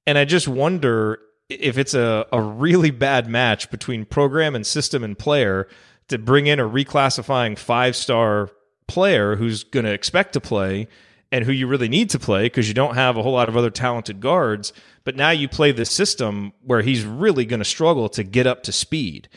And 0.06 0.18
I 0.18 0.24
just 0.24 0.47
wonder 0.47 1.18
if 1.48 1.78
it's 1.78 1.94
a, 1.94 2.26
a 2.32 2.40
really 2.40 2.90
bad 2.90 3.28
match 3.28 3.70
between 3.70 4.05
program 4.05 4.55
and 4.55 4.66
system 4.66 5.02
and 5.02 5.18
player 5.18 5.66
to 6.09 6.18
bring 6.18 6.47
in 6.47 6.60
a 6.60 6.68
reclassifying 6.68 7.59
five 7.59 7.97
star 7.97 8.51
player 8.86 9.36
who's 9.36 9.64
going 9.64 9.85
to 9.85 9.93
expect 9.93 10.32
to 10.35 10.40
play 10.40 10.89
and 11.30 11.44
who 11.44 11.52
you 11.52 11.66
really 11.66 11.89
need 11.89 12.09
to 12.10 12.18
play 12.18 12.44
because 12.44 12.68
you 12.68 12.74
don't 12.74 12.94
have 12.94 13.16
a 13.16 13.22
whole 13.22 13.32
lot 13.32 13.48
of 13.48 13.56
other 13.56 13.70
talented 13.70 14.20
guards. 14.20 14.72
But 15.05 15.16
now 15.16 15.30
you 15.30 15.48
play 15.48 15.72
this 15.72 15.90
system 15.90 16.52
where 16.62 16.82
he's 16.82 17.05
really 17.05 17.44
going 17.44 17.60
to 17.60 17.64
struggle 17.64 18.09
to 18.10 18.22
get 18.22 18.47
up 18.47 18.62
to 18.64 18.72
speed. 18.72 19.28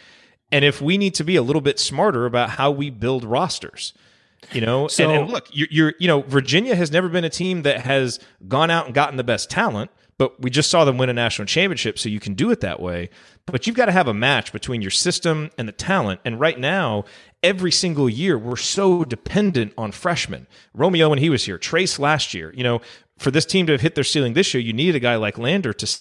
And 0.51 0.65
if 0.65 0.81
we 0.81 0.97
need 0.97 1.13
to 1.15 1.23
be 1.23 1.35
a 1.35 1.41
little 1.41 1.61
bit 1.61 1.79
smarter 1.79 2.25
about 2.25 2.51
how 2.51 2.71
we 2.71 2.89
build 2.89 3.23
rosters, 3.23 3.93
you 4.51 4.61
know, 4.61 4.87
So- 4.87 5.03
and, 5.09 5.21
and 5.23 5.29
look, 5.31 5.47
you're, 5.51 5.67
you're, 5.71 5.93
you 5.99 6.07
know, 6.07 6.21
Virginia 6.21 6.75
has 6.75 6.91
never 6.91 7.07
been 7.09 7.23
a 7.23 7.29
team 7.29 7.61
that 7.63 7.81
has 7.81 8.19
gone 8.47 8.69
out 8.69 8.85
and 8.85 8.93
gotten 8.95 9.17
the 9.17 9.23
best 9.23 9.49
talent, 9.49 9.91
but 10.17 10.39
we 10.41 10.49
just 10.49 10.69
saw 10.69 10.83
them 10.85 10.97
win 10.97 11.09
a 11.09 11.13
national 11.13 11.45
championship, 11.47 11.97
so 11.97 12.09
you 12.09 12.19
can 12.19 12.33
do 12.33 12.51
it 12.51 12.59
that 12.61 12.79
way. 12.79 13.09
But 13.47 13.65
you've 13.65 13.75
got 13.75 13.85
to 13.85 13.91
have 13.91 14.07
a 14.07 14.13
match 14.13 14.51
between 14.51 14.81
your 14.81 14.91
system 14.91 15.49
and 15.57 15.67
the 15.67 15.71
talent. 15.71 16.21
And 16.23 16.39
right 16.39 16.59
now, 16.59 17.05
every 17.41 17.71
single 17.71 18.07
year, 18.07 18.37
we're 18.37 18.55
so 18.55 19.03
dependent 19.03 19.73
on 19.77 19.91
freshmen. 19.91 20.45
Romeo, 20.75 21.09
when 21.09 21.17
he 21.19 21.29
was 21.31 21.45
here, 21.45 21.57
Trayce 21.57 21.97
last 21.97 22.33
year, 22.35 22.53
you 22.55 22.63
know, 22.63 22.81
for 23.17 23.31
this 23.31 23.45
team 23.45 23.65
to 23.65 23.71
have 23.71 23.81
hit 23.81 23.95
their 23.95 24.03
ceiling 24.03 24.33
this 24.33 24.53
year, 24.53 24.61
you 24.61 24.73
needed 24.73 24.95
a 24.95 24.99
guy 24.99 25.15
like 25.15 25.39
Lander 25.39 25.73
to 25.73 25.99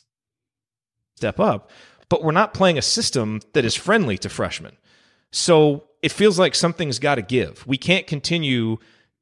step 1.17 1.41
up. 1.41 1.71
But 2.11 2.23
we're 2.23 2.33
not 2.33 2.53
playing 2.53 2.77
a 2.77 2.83
system 2.83 3.41
that 3.55 3.65
is 3.65 3.75
friendly 3.75 4.19
to 4.19 4.29
freshmen. 4.29 4.77
So 5.33 5.85
it 6.03 6.13
feels 6.13 6.39
like 6.39 6.55
something's 6.55 6.99
got 6.99 7.15
to 7.15 7.23
give. 7.23 7.67
We 7.67 7.79
can't 7.79 8.07
continue 8.07 8.77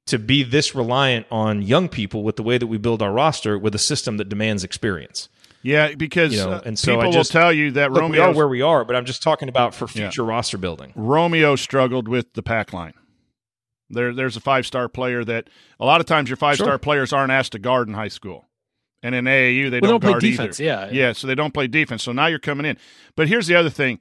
to 0.06 0.18
be 0.18 0.42
this 0.42 0.74
reliant 0.74 1.26
on 1.30 1.60
young 1.62 1.88
people 1.88 2.22
with 2.24 2.36
the 2.36 2.42
way 2.42 2.56
that 2.58 2.66
we 2.66 2.78
build 2.78 3.02
our 3.02 3.12
roster 3.12 3.58
with 3.58 3.74
a 3.74 3.78
system 3.78 4.16
that 4.16 4.28
demands 4.30 4.64
experience. 4.64 5.28
Yeah, 5.62 5.94
because 5.96 6.32
You 6.32 6.38
know, 6.46 6.50
uh, 6.52 6.62
and 6.64 6.78
so 6.78 6.96
people 6.96 7.12
just- 7.12 7.34
will 7.34 7.40
tell 7.40 7.52
you 7.52 7.72
that 7.72 7.92
Look, 7.92 8.10
we 8.10 8.18
are 8.18 8.22
Romeo 8.28 8.36
where 8.36 8.48
we 8.48 8.62
are, 8.62 8.84
but 8.86 8.96
I'm 8.96 9.04
just 9.04 9.22
talking 9.22 9.48
about 9.50 9.74
for 9.74 9.84
Yeah. 9.86 10.04
future 10.08 10.24
roster 10.24 10.56
building. 10.56 10.92
Romeo 10.96 11.56
struggled 11.56 12.08
with 12.08 12.32
the 12.34 12.42
pack 12.42 12.72
line. 12.72 12.94
There, 13.90 14.14
there's 14.14 14.36
a 14.36 14.40
five 14.40 14.66
star 14.66 14.88
player 14.88 15.24
that 15.24 15.48
a 15.80 15.84
lot 15.84 16.00
of 16.00 16.06
times 16.06 16.30
your 16.30 16.36
five 16.36 16.56
star 16.56 16.68
Sure. 16.68 16.78
players 16.78 17.12
aren't 17.12 17.32
asked 17.32 17.52
to 17.52 17.58
guard 17.58 17.88
in 17.88 17.94
high 17.94 18.08
school, 18.08 18.47
and 19.02 19.14
in 19.14 19.24
AAU 19.24 19.70
they 19.70 19.76
We 19.76 19.80
don't, 19.88 20.00
don't 20.00 20.12
play 20.20 20.30
defense, 20.30 20.58
either. 20.60 20.66
yeah. 20.66 20.90
yeah, 20.90 21.12
so 21.12 21.26
they 21.26 21.34
don't 21.34 21.54
play 21.54 21.66
defense. 21.66 22.02
So 22.02 22.12
now 22.12 22.26
you're 22.26 22.38
coming 22.38 22.66
in. 22.66 22.76
But 23.16 23.28
here's 23.28 23.46
the 23.46 23.54
other 23.54 23.70
thing: 23.70 23.98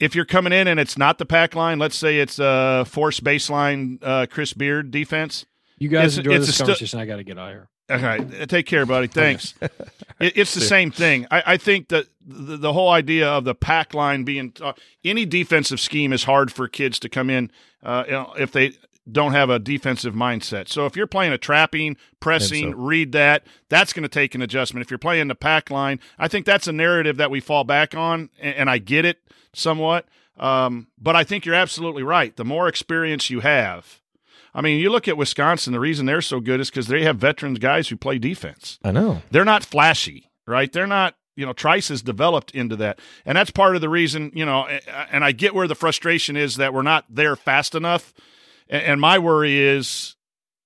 if 0.00 0.14
you're 0.14 0.24
coming 0.24 0.52
in 0.52 0.66
and 0.68 0.78
it's 0.78 0.98
not 0.98 1.18
the 1.18 1.26
pack 1.26 1.54
line, 1.54 1.78
let's 1.78 1.96
say 1.96 2.18
it's 2.18 2.38
a 2.38 2.84
force 2.88 3.20
baseline 3.20 3.98
uh, 4.02 4.26
Chris 4.30 4.52
Beard 4.52 4.90
defense. 4.90 5.46
You 5.78 5.88
guys 5.88 6.16
It's- 6.16 6.26
enjoy 6.26 6.36
it's 6.36 6.46
this 6.46 6.54
stu- 6.54 6.64
conversation. 6.64 7.00
I 7.00 7.06
got 7.06 7.16
to 7.16 7.24
get 7.24 7.38
out 7.38 7.48
of 7.48 7.54
here. 7.54 7.68
All 7.88 7.98
right, 8.00 8.48
take 8.48 8.66
care, 8.66 8.84
buddy. 8.84 9.06
Thanks. 9.06 9.54
it, 9.60 10.32
it's 10.36 10.54
the 10.54 10.60
same 10.60 10.90
thing. 10.90 11.24
I, 11.30 11.42
I 11.46 11.56
think 11.56 11.88
that 11.90 12.06
the, 12.20 12.56
the 12.56 12.72
whole 12.72 12.88
idea 12.90 13.28
of 13.28 13.44
the 13.44 13.54
pack 13.54 13.94
line 13.94 14.24
being 14.24 14.52
uh, 14.60 14.72
any 15.04 15.24
defensive 15.24 15.78
scheme 15.78 16.12
is 16.12 16.24
hard 16.24 16.52
for 16.52 16.66
kids 16.66 16.98
to 16.98 17.08
come 17.08 17.30
in 17.30 17.48
uh, 17.84 18.02
you 18.06 18.12
know, 18.12 18.34
if 18.36 18.50
they 18.50 18.72
don't 19.10 19.32
have 19.32 19.50
a 19.50 19.58
defensive 19.58 20.14
mindset. 20.14 20.68
So 20.68 20.86
if 20.86 20.96
you're 20.96 21.06
playing 21.06 21.32
a 21.32 21.38
trapping, 21.38 21.96
pressing, 22.20 22.72
so. 22.72 22.78
read 22.78 23.12
that, 23.12 23.46
that's 23.68 23.92
going 23.92 24.02
to 24.02 24.08
take 24.08 24.34
an 24.34 24.42
adjustment. 24.42 24.84
If 24.84 24.90
you're 24.90 24.98
playing 24.98 25.28
the 25.28 25.34
pack 25.34 25.70
line, 25.70 26.00
I 26.18 26.28
think 26.28 26.46
that's 26.46 26.66
a 26.66 26.72
narrative 26.72 27.16
that 27.18 27.30
we 27.30 27.40
fall 27.40 27.64
back 27.64 27.94
on, 27.94 28.30
and, 28.40 28.54
and 28.56 28.70
I 28.70 28.78
get 28.78 29.04
it 29.04 29.18
somewhat. 29.52 30.06
Um, 30.38 30.88
but 30.98 31.16
I 31.16 31.24
think 31.24 31.46
you're 31.46 31.54
absolutely 31.54 32.02
right. 32.02 32.36
The 32.36 32.44
more 32.44 32.68
experience 32.68 33.30
you 33.30 33.40
have, 33.40 34.00
I 34.56 34.62
mean, 34.62 34.80
you 34.80 34.90
look 34.90 35.06
at 35.06 35.18
Wisconsin. 35.18 35.74
The 35.74 35.80
reason 35.80 36.06
they're 36.06 36.22
so 36.22 36.40
good 36.40 36.60
is 36.60 36.70
because 36.70 36.86
they 36.88 37.02
have 37.04 37.18
veterans 37.18 37.58
guys 37.58 37.88
who 37.88 37.96
play 37.96 38.18
defense. 38.18 38.78
I 38.82 38.90
know. 38.90 39.22
They're 39.30 39.44
not 39.44 39.64
flashy, 39.64 40.30
right? 40.46 40.72
They're 40.72 40.86
not. 40.86 41.14
You 41.36 41.44
know, 41.44 41.52
Trayce 41.52 41.90
has 41.90 42.00
developed 42.00 42.52
into 42.52 42.76
that, 42.76 42.98
and 43.26 43.36
that's 43.36 43.50
part 43.50 43.74
of 43.74 43.82
the 43.82 43.90
reason. 43.90 44.32
You 44.34 44.46
know, 44.46 44.66
and 45.12 45.22
I 45.22 45.32
get 45.32 45.54
where 45.54 45.68
the 45.68 45.74
frustration 45.74 46.34
is 46.34 46.56
that 46.56 46.72
we're 46.72 46.80
not 46.80 47.04
there 47.10 47.36
fast 47.36 47.74
enough. 47.74 48.14
And, 48.68 48.82
and 48.82 49.00
my 49.00 49.18
worry 49.18 49.58
is 49.58 50.16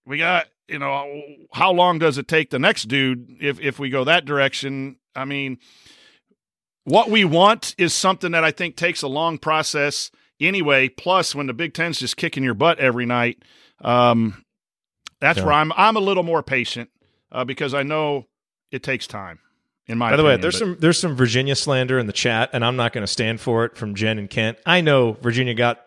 we 0.07 0.19
got. 0.19 0.47
You 0.69 0.79
know, 0.79 1.23
how 1.53 1.73
long 1.73 1.99
does 1.99 2.17
it 2.17 2.29
take 2.29 2.51
the 2.51 2.59
next 2.61 2.85
dude 2.85 3.39
if 3.41 3.59
if 3.61 3.81
we 3.81 3.91
go 3.91 4.05
that 4.05 4.25
direction? 4.25 4.99
I 5.17 5.25
mean, 5.25 5.59
what 6.85 7.11
we 7.11 7.25
want 7.25 7.75
is 7.77 7.93
something 7.93 8.31
that 8.33 8.45
I 8.45 8.53
think 8.53 8.77
takes 8.77 9.03
a 9.03 9.09
long 9.09 9.39
process 9.39 10.13
anyway. 10.41 10.89
Plus, 10.89 11.35
when 11.35 11.47
the 11.49 11.53
Big 11.53 11.75
Ten's 11.75 11.99
just 11.99 12.17
kicking 12.17 12.45
your 12.45 12.55
butt 12.55 12.79
every 12.79 13.05
night, 13.05 13.43
um, 13.81 14.45
that's 15.21 15.39
Yeah. 15.39 15.47
where 15.47 15.55
I'm. 15.55 15.73
I'm 15.77 15.97
a 15.97 16.01
little 16.01 16.23
more 16.23 16.43
patient 16.43 16.91
uh, 17.33 17.45
because 17.45 17.75
I 17.75 17.83
know 17.83 18.27
it 18.71 18.83
takes 18.85 19.07
time. 19.09 19.41
In 19.89 19.99
my 19.99 20.11
By 20.11 20.17
the 20.19 20.23
way, 20.25 20.37
there's 20.37 20.55
but- 20.55 20.59
some 20.61 20.77
there's 20.79 21.01
some 21.01 21.17
Virginia 21.17 21.57
slander 21.57 21.99
in 21.99 22.07
the 22.07 22.13
chat, 22.13 22.51
and 22.53 22.65
I'm 22.65 22.77
not 22.77 22.93
going 22.93 23.03
to 23.03 23.13
stand 23.13 23.41
for 23.41 23.65
it 23.65 23.77
from 23.77 23.97
Jen 23.97 24.19
and 24.21 24.31
Kent. 24.31 24.59
I 24.65 24.83
know 24.83 25.13
Virginia 25.21 25.55
got 25.55 25.81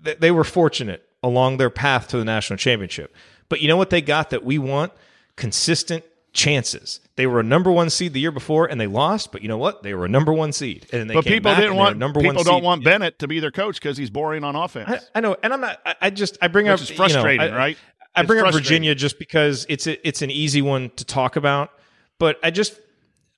they, 0.00 0.14
they 0.14 0.30
were 0.30 0.44
fortunate 0.44 1.04
along 1.22 1.56
their 1.58 1.70
path 1.70 2.08
to 2.08 2.16
the 2.18 2.24
national 2.24 2.56
championship, 2.56 3.14
but 3.48 3.60
you 3.60 3.68
know 3.68 3.76
what 3.76 3.90
they 3.90 4.00
got 4.00 4.30
that 4.30 4.44
we 4.44 4.58
want? 4.58 4.92
Consistent 5.36 6.04
chances. 6.32 7.00
They 7.16 7.26
were 7.26 7.40
a 7.40 7.44
number 7.44 7.70
one 7.70 7.90
seed 7.90 8.12
the 8.14 8.20
year 8.20 8.30
before, 8.30 8.66
and 8.66 8.80
they 8.80 8.86
lost. 8.86 9.32
But 9.32 9.42
you 9.42 9.48
know 9.48 9.58
what? 9.58 9.82
They 9.82 9.92
were 9.94 10.04
a 10.04 10.08
number 10.08 10.32
one 10.32 10.52
seed, 10.52 10.86
and 10.92 11.08
they 11.08 11.14
but 11.14 11.24
came 11.24 11.34
people 11.34 11.54
didn't 11.54 11.76
want 11.76 11.98
number 11.98 12.20
people 12.20 12.36
one 12.36 12.44
don't 12.44 12.56
seed. 12.56 12.64
want 12.64 12.84
Bennett 12.84 13.18
to 13.20 13.28
be 13.28 13.40
their 13.40 13.50
coach 13.50 13.76
because 13.76 13.96
he's 13.96 14.10
boring 14.10 14.44
on 14.44 14.56
offense. 14.56 14.90
I, 14.90 15.18
I 15.18 15.20
know, 15.20 15.36
and 15.42 15.52
I'm 15.52 15.60
not. 15.60 15.80
I, 15.84 15.94
I 16.02 16.10
just 16.10 16.38
I 16.40 16.48
bring 16.48 16.66
Which 16.66 16.72
up 16.74 16.80
is 16.80 16.90
you 16.90 16.96
know, 16.96 17.04
frustrating, 17.04 17.40
I- 17.52 17.56
right? 17.56 17.78
I 18.14 18.22
bring 18.24 18.40
up. 18.44 18.52
Virginia 18.52 18.94
just 18.94 19.18
because 19.18 19.64
it's 19.68 19.86
a, 19.86 20.06
it's 20.06 20.20
an 20.22 20.30
easy 20.30 20.60
one 20.62 20.90
to 20.96 21.04
talk 21.04 21.36
about, 21.36 21.70
but 22.18 22.38
I 22.42 22.50
just 22.50 22.78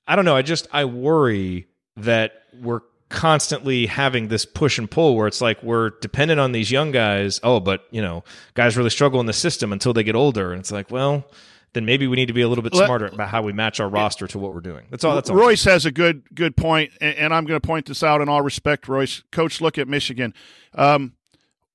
I 0.07 0.15
don't 0.15 0.25
know. 0.25 0.35
I 0.35 0.41
just 0.41 0.67
I 0.71 0.85
worry 0.85 1.67
that 1.97 2.43
we're 2.61 2.81
constantly 3.09 3.85
having 3.85 4.27
this 4.29 4.45
push 4.45 4.77
and 4.77 4.89
pull 4.89 5.15
where 5.15 5.27
it's 5.27 5.41
like 5.41 5.61
we're 5.61 5.91
dependent 6.01 6.39
on 6.39 6.51
these 6.51 6.71
young 6.71 6.91
guys. 6.91 7.39
Oh, 7.43 7.59
but 7.59 7.85
you 7.91 8.01
know, 8.01 8.23
guys 8.53 8.77
really 8.77 8.89
struggle 8.89 9.19
in 9.19 9.25
the 9.25 9.33
system 9.33 9.71
until 9.71 9.93
they 9.93 10.03
get 10.03 10.15
older, 10.15 10.51
and 10.51 10.59
it's 10.59 10.71
like, 10.71 10.91
well, 10.91 11.25
then 11.73 11.85
maybe 11.85 12.07
we 12.07 12.15
need 12.15 12.27
to 12.27 12.33
be 12.33 12.41
a 12.41 12.47
little 12.47 12.63
bit 12.63 12.73
smarter 12.73 13.07
about 13.07 13.29
how 13.29 13.41
we 13.41 13.51
match 13.51 13.79
our 13.79 13.89
roster 13.89 14.27
to 14.27 14.39
what 14.39 14.53
we're 14.53 14.61
doing. 14.61 14.85
That's 14.89 15.03
all. 15.03 15.13
That's 15.13 15.29
all. 15.29 15.35
Royce 15.35 15.65
has 15.65 15.85
a 15.85 15.91
good 15.91 16.23
good 16.33 16.57
point, 16.57 16.91
and, 17.01 17.33
I'm 17.33 17.45
going 17.45 17.59
to 17.59 17.65
point 17.65 17.85
this 17.85 18.01
out 18.01 18.21
in 18.21 18.29
all 18.29 18.41
respect. 18.41 18.87
Royce, 18.87 19.23
coach, 19.31 19.61
look 19.61 19.77
at 19.77 19.87
Michigan. 19.87 20.33
Um, 20.73 21.13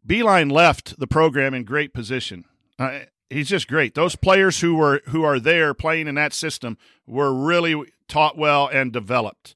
Beilein 0.06 0.50
left 0.50 0.98
the 0.98 1.06
program 1.06 1.52
in 1.54 1.64
great 1.64 1.92
position. 1.92 2.46
Uh, 2.78 3.00
he's 3.28 3.50
just 3.50 3.68
great. 3.68 3.94
Those 3.94 4.16
players 4.16 4.60
who 4.60 4.74
were 4.74 5.02
who 5.08 5.22
are 5.22 5.38
there 5.38 5.74
playing 5.74 6.08
in 6.08 6.14
that 6.14 6.32
system 6.32 6.78
were 7.06 7.32
really 7.32 7.84
taught 8.08 8.38
well 8.38 8.66
and 8.66 8.92
developed. 8.92 9.54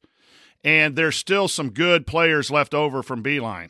And 0.64 0.96
there's 0.96 1.16
still 1.16 1.46
some 1.46 1.70
good 1.70 2.06
players 2.06 2.50
left 2.50 2.72
over 2.74 3.02
from 3.02 3.22
Beilein. 3.22 3.68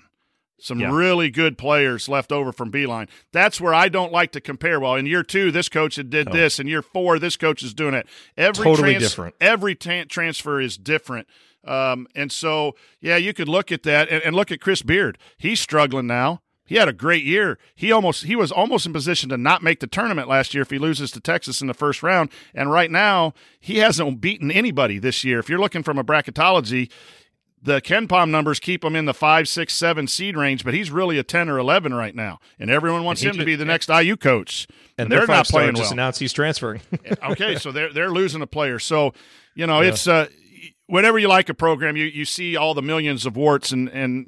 Some 0.60 0.78
Yeah. 0.80 0.94
really 0.94 1.28
good 1.30 1.58
players 1.58 2.08
left 2.08 2.30
over 2.32 2.52
from 2.52 2.70
Beilein. 2.70 3.08
That's 3.32 3.60
where 3.60 3.74
I 3.74 3.88
don't 3.88 4.12
like 4.12 4.30
to 4.32 4.40
compare. 4.40 4.78
Well, 4.78 4.94
in 4.94 5.04
year 5.04 5.24
two, 5.24 5.50
this 5.50 5.68
coach 5.68 5.96
did 5.96 6.26
No. 6.26 6.32
this. 6.32 6.58
In 6.60 6.68
year 6.68 6.80
four, 6.82 7.18
this 7.18 7.36
coach 7.36 7.62
is 7.62 7.74
doing 7.74 7.92
it. 7.94 8.06
Every 8.36 8.64
Totally 8.64 8.92
trans- 8.92 9.02
different. 9.02 9.34
Every 9.40 9.74
ta- 9.74 10.04
transfer 10.08 10.60
is 10.60 10.76
different. 10.78 11.26
Um, 11.66 12.06
and 12.14 12.30
so, 12.30 12.76
yeah, 13.00 13.16
you 13.16 13.34
could 13.34 13.48
look 13.48 13.72
at 13.72 13.82
that 13.82 14.08
and, 14.08 14.22
and 14.22 14.36
look 14.36 14.52
at 14.52 14.60
Chris 14.60 14.82
Beard. 14.82 15.18
He's 15.36 15.60
struggling 15.60 16.06
now. 16.06 16.40
He 16.66 16.76
had 16.76 16.88
a 16.88 16.92
great 16.94 17.24
year. 17.24 17.58
He 17.74 17.92
almost 17.92 18.24
he 18.24 18.34
was 18.36 18.50
almost 18.50 18.86
in 18.86 18.92
position 18.92 19.28
to 19.28 19.36
not 19.36 19.62
make 19.62 19.80
the 19.80 19.86
tournament 19.86 20.28
last 20.28 20.54
year 20.54 20.62
if 20.62 20.70
he 20.70 20.78
loses 20.78 21.10
to 21.12 21.20
Texas 21.20 21.60
in 21.60 21.66
the 21.66 21.74
first 21.74 22.02
round. 22.02 22.30
And 22.54 22.70
right 22.70 22.90
now, 22.90 23.34
he 23.60 23.78
hasn't 23.78 24.20
beaten 24.20 24.50
anybody 24.50 24.98
this 24.98 25.24
year. 25.24 25.38
If 25.38 25.48
you're 25.48 25.58
looking 25.58 25.82
from 25.82 25.98
a 25.98 26.04
bracketology, 26.04 26.90
the 27.62 27.80
KenPom 27.80 28.30
numbers 28.30 28.60
keep 28.60 28.84
him 28.84 28.94
in 28.96 29.04
the 29.06 29.14
five, 29.14 29.48
six, 29.48 29.74
seven 29.74 30.06
seed 30.06 30.36
range, 30.36 30.64
but 30.64 30.74
he's 30.74 30.90
really 30.90 31.18
a 31.18 31.22
ten 31.22 31.48
or 31.48 31.58
eleven 31.58 31.92
right 31.94 32.14
now, 32.14 32.38
and 32.58 32.70
everyone 32.70 33.04
wants 33.04 33.22
And 33.22 33.32
him 33.32 33.38
to 33.40 33.44
be 33.44 33.56
the 33.56 33.64
next 33.64 33.88
IU 33.88 34.16
coach. 34.16 34.66
and 34.98 35.10
they're 35.10 35.26
not 35.26 35.46
playing 35.48 35.74
just 35.74 35.86
well. 35.86 35.92
announced 35.92 36.20
he's 36.20 36.32
transferring. 36.32 36.80
okay, 37.30 37.56
so 37.56 37.72
they're 37.72 37.92
they're 37.92 38.10
losing 38.10 38.42
a 38.42 38.46
player. 38.46 38.78
So, 38.78 39.12
you 39.54 39.66
know, 39.66 39.80
it's 39.80 40.06
uh 40.06 40.28
whenever 40.86 41.18
you 41.18 41.28
like 41.28 41.48
a 41.48 41.54
program, 41.54 41.96
you, 41.96 42.04
you 42.06 42.24
see 42.24 42.56
all 42.56 42.74
the 42.74 42.82
millions 42.82 43.26
of 43.26 43.36
warts 43.36 43.72
and 43.72 43.88
and 43.88 44.26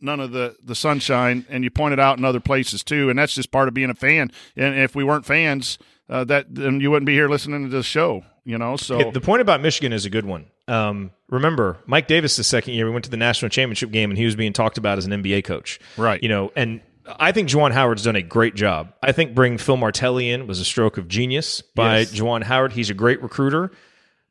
none 0.00 0.20
of 0.20 0.32
the 0.32 0.56
the 0.62 0.74
sunshine, 0.74 1.46
and 1.48 1.64
you 1.64 1.70
point 1.70 1.92
it 1.92 2.00
out 2.00 2.18
in 2.18 2.24
other 2.24 2.40
places 2.40 2.82
too, 2.82 3.10
and 3.10 3.18
that's 3.18 3.34
just 3.34 3.50
part 3.50 3.68
of 3.68 3.74
being 3.74 3.90
a 3.90 3.94
fan. 3.94 4.30
And 4.56 4.78
if 4.78 4.94
we 4.94 5.04
weren't 5.04 5.26
fans, 5.26 5.78
uh, 6.08 6.24
that 6.24 6.54
then 6.54 6.80
you 6.80 6.90
wouldn't 6.90 7.06
be 7.06 7.14
here 7.14 7.28
listening 7.28 7.64
to 7.64 7.68
this 7.68 7.86
show. 7.86 8.24
You 8.44 8.56
know, 8.56 8.76
so 8.76 9.10
the 9.12 9.20
point 9.20 9.42
about 9.42 9.60
Michigan 9.60 9.92
is 9.92 10.06
a 10.06 10.10
good 10.10 10.24
one. 10.24 10.46
Um, 10.66 11.10
remember, 11.28 11.76
Mike 11.86 12.06
Davis, 12.08 12.36
the 12.36 12.42
second 12.44 12.72
year, 12.74 12.86
we 12.86 12.90
went 12.92 13.04
to 13.04 13.10
the 13.10 13.16
national 13.18 13.50
championship 13.50 13.90
game, 13.90 14.10
and 14.10 14.18
he 14.18 14.24
was 14.24 14.34
being 14.34 14.52
talked 14.54 14.78
about 14.78 14.96
as 14.98 15.04
an 15.04 15.12
NBA 15.12 15.44
coach. 15.44 15.78
Right. 15.98 16.20
You 16.22 16.30
know, 16.30 16.50
and 16.56 16.80
I 17.06 17.32
think 17.32 17.48
Juwan 17.48 17.72
Howard's 17.72 18.04
done 18.04 18.16
a 18.16 18.22
great 18.22 18.54
job. 18.54 18.94
I 19.02 19.12
think 19.12 19.34
bringing 19.34 19.58
Phil 19.58 19.76
Martelli 19.76 20.30
in 20.30 20.46
was 20.46 20.58
a 20.58 20.64
stroke 20.64 20.96
of 20.96 21.06
genius 21.06 21.60
by 21.60 21.98
Yes. 22.00 22.12
Juwan 22.14 22.42
Howard. 22.42 22.72
He's 22.72 22.88
a 22.88 22.94
great 22.94 23.22
recruiter. 23.22 23.70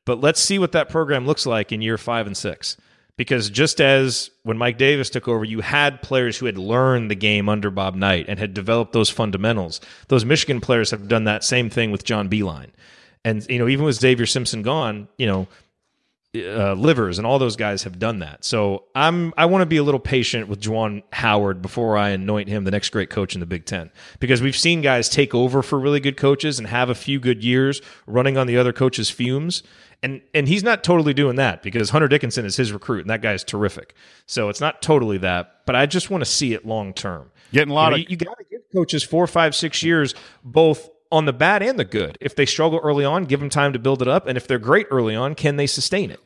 But 0.10 0.22
let's 0.22 0.42
see 0.42 0.58
what 0.58 0.72
that 0.72 0.90
program 0.90 1.28
looks 1.28 1.46
like 1.46 1.72
in 1.72 1.84
year 1.84 1.96
five 1.96 2.26
and 2.26 2.36
six. 2.36 2.78
Because 3.16 3.48
just 3.48 3.80
as 3.80 4.32
when 4.42 4.58
Mike 4.58 4.80
Davis 4.80 5.12
took 5.12 5.28
over, 5.28 5.46
you 5.46 5.62
had 5.62 6.02
players 6.02 6.36
who 6.36 6.48
had 6.48 6.58
learned 6.58 7.12
the 7.12 7.16
game 7.16 7.48
under 7.48 7.70
Bob 7.70 7.94
Knight 7.94 8.26
and 8.28 8.40
had 8.40 8.56
developed 8.56 8.92
those 8.92 9.12
fundamentals. 9.12 9.80
Those 10.08 10.26
Michigan 10.26 10.62
players 10.62 10.90
have 10.90 11.08
done 11.08 11.26
that 11.26 11.44
same 11.44 11.70
thing 11.70 11.92
with 11.92 12.06
John 12.06 12.28
Beilein. 12.28 12.70
And, 13.24 13.48
you 13.48 13.60
know, 13.60 13.68
even 13.68 13.86
with 13.86 13.98
Xavier 13.98 14.26
Simpson 14.26 14.64
gone, 14.64 15.10
you 15.20 15.28
know, 15.28 15.48
uh, 16.36 16.74
livers 16.74 17.18
and 17.18 17.26
all 17.26 17.40
those 17.40 17.56
guys 17.56 17.84
have 17.84 17.98
done 17.98 18.20
that. 18.20 18.46
So 18.46 18.84
I'm 18.94 19.34
I 19.36 19.46
want 19.46 19.64
to 19.64 19.66
be 19.66 19.78
a 19.78 19.84
little 19.84 20.00
patient 20.00 20.48
with 20.48 20.62
Juwan 20.62 21.02
Howard 21.12 21.62
before 21.62 21.98
I 21.98 22.10
anoint 22.10 22.50
him 22.50 22.66
the 22.66 22.72
next 22.72 22.90
great 22.90 23.10
coach 23.10 23.34
in 23.34 23.40
the 23.40 23.48
Big 23.48 23.66
Ten 23.66 23.90
because 24.20 24.42
we've 24.42 24.56
seen 24.56 24.82
guys 24.82 25.10
take 25.10 25.34
over 25.34 25.64
for 25.64 25.80
really 25.80 26.00
good 26.00 26.18
coaches 26.18 26.60
and 26.60 26.68
have 26.68 26.90
a 26.90 26.96
few 26.96 27.20
good 27.20 27.44
years 27.44 27.82
running 28.06 28.38
on 28.38 28.46
the 28.46 28.58
other 28.58 28.72
coach's 28.72 29.10
fumes. 29.10 29.64
And 30.04 30.22
and 30.34 30.48
he's 30.48 30.64
not 30.64 30.84
totally 30.84 31.16
doing 31.16 31.36
that 31.38 31.64
because 31.64 31.90
Hunter 31.90 32.08
Dickinson 32.08 32.46
is 32.46 32.56
his 32.56 32.72
recruit 32.72 33.02
and 33.02 33.10
that 33.10 33.22
guy 33.24 33.34
is 33.34 33.44
terrific. 33.44 33.96
So 34.28 34.50
it's 34.50 34.62
not 34.62 34.82
totally 34.84 35.18
that, 35.18 35.62
but 35.66 35.76
I 35.76 35.88
just 35.88 36.12
want 36.12 36.22
to 36.22 36.30
see 36.30 36.54
it 36.54 36.64
long 36.66 36.94
term. 36.94 37.32
getting 37.52 37.72
a 37.72 37.74
lot 37.74 37.92
You, 37.92 37.98
know, 37.98 38.04
of 38.04 38.10
you, 38.12 38.18
got 38.18 38.38
to 38.38 38.46
give 38.52 38.62
coaches 38.72 39.04
four, 39.04 39.26
five, 39.26 39.56
six 39.56 39.82
years, 39.82 40.14
both 40.44 40.90
on 41.12 41.26
the 41.26 41.34
bad 41.34 41.64
and 41.64 41.80
the 41.80 41.86
good. 41.86 42.18
If 42.22 42.36
they 42.36 42.46
struggle 42.46 42.80
early 42.84 43.06
on, 43.06 43.26
give 43.26 43.40
them 43.40 43.50
time 43.50 43.74
to 43.74 43.80
build 43.80 44.02
it 44.02 44.08
up, 44.08 44.28
and 44.28 44.38
if 44.38 44.48
they're 44.48 44.60
great 44.60 44.88
early 44.92 45.16
on, 45.16 45.36
can 45.36 45.56
they 45.56 45.68
sustain 45.68 46.12
it? 46.12 46.20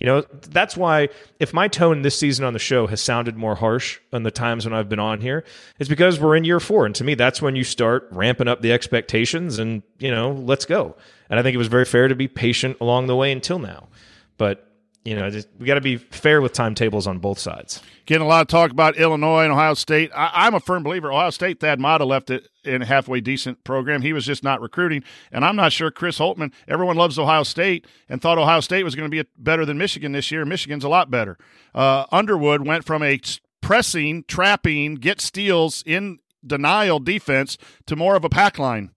You 0.00 0.06
know, 0.06 0.24
that's 0.48 0.78
why 0.78 1.10
if 1.38 1.52
my 1.52 1.68
tone 1.68 2.00
this 2.00 2.18
season 2.18 2.46
on 2.46 2.54
the 2.54 2.58
show 2.58 2.86
has 2.86 3.02
sounded 3.02 3.36
more 3.36 3.54
harsh 3.54 4.00
on 4.14 4.22
the 4.22 4.30
times 4.30 4.64
when 4.64 4.72
I've 4.72 4.88
been 4.88 4.98
on 4.98 5.20
here, 5.20 5.44
it's 5.78 5.90
because 5.90 6.18
we're 6.18 6.36
in 6.36 6.44
year 6.44 6.58
four. 6.58 6.86
And 6.86 6.94
to 6.94 7.04
me, 7.04 7.14
that's 7.14 7.42
when 7.42 7.54
you 7.54 7.64
start 7.64 8.08
ramping 8.10 8.48
up 8.48 8.62
the 8.62 8.72
expectations 8.72 9.58
and, 9.58 9.82
you 9.98 10.10
know, 10.10 10.32
let's 10.32 10.64
go. 10.64 10.96
And 11.28 11.38
I 11.38 11.42
think 11.42 11.54
it 11.54 11.58
was 11.58 11.68
very 11.68 11.84
fair 11.84 12.08
to 12.08 12.14
be 12.14 12.28
patient 12.28 12.78
along 12.80 13.08
the 13.08 13.16
way 13.16 13.30
until 13.30 13.58
now. 13.58 13.88
But 14.38 14.69
you 15.04 15.16
know, 15.16 15.30
just, 15.30 15.48
we 15.58 15.66
got 15.66 15.74
to 15.74 15.80
be 15.80 15.96
fair 15.96 16.42
with 16.42 16.52
timetables 16.52 17.06
on 17.06 17.18
both 17.18 17.38
sides. 17.38 17.82
Getting 18.04 18.24
a 18.24 18.28
lot 18.28 18.42
of 18.42 18.48
talk 18.48 18.70
about 18.70 18.96
Illinois 18.96 19.44
and 19.44 19.52
Ohio 19.52 19.74
State. 19.74 20.10
I, 20.14 20.46
am 20.46 20.54
a 20.54 20.60
firm 20.60 20.82
believer. 20.82 21.10
Ohio 21.10 21.30
State, 21.30 21.60
Thad 21.60 21.80
Matta 21.80 22.04
left 22.04 22.28
it 22.28 22.48
in 22.64 22.82
a 22.82 22.86
halfway 22.86 23.20
decent 23.20 23.64
program. 23.64 24.02
He 24.02 24.12
was 24.12 24.26
just 24.26 24.44
not 24.44 24.60
recruiting. 24.60 25.02
And 25.32 25.44
I'm 25.44 25.56
not 25.56 25.72
sure 25.72 25.90
Chris 25.90 26.18
Holtmann, 26.18 26.52
everyone 26.68 26.96
loves 26.96 27.18
Ohio 27.18 27.44
State 27.44 27.86
and 28.10 28.20
thought 28.20 28.36
Ohio 28.36 28.60
State 28.60 28.84
was 28.84 28.94
going 28.94 29.10
to 29.10 29.22
be 29.22 29.26
better 29.38 29.64
than 29.64 29.78
Michigan 29.78 30.12
this 30.12 30.30
year. 30.30 30.44
Michigan's 30.44 30.84
a 30.84 30.88
lot 30.88 31.10
better. 31.10 31.38
Uh, 31.74 32.04
Underwood 32.12 32.66
went 32.66 32.84
from 32.84 33.02
a 33.02 33.18
pressing, 33.62 34.24
trapping, 34.28 34.96
get 34.96 35.20
steals 35.20 35.82
in 35.86 36.18
denial 36.46 36.98
defense 36.98 37.56
to 37.86 37.96
more 37.96 38.16
of 38.16 38.24
a 38.24 38.28
pack 38.28 38.58
line. 38.58 38.90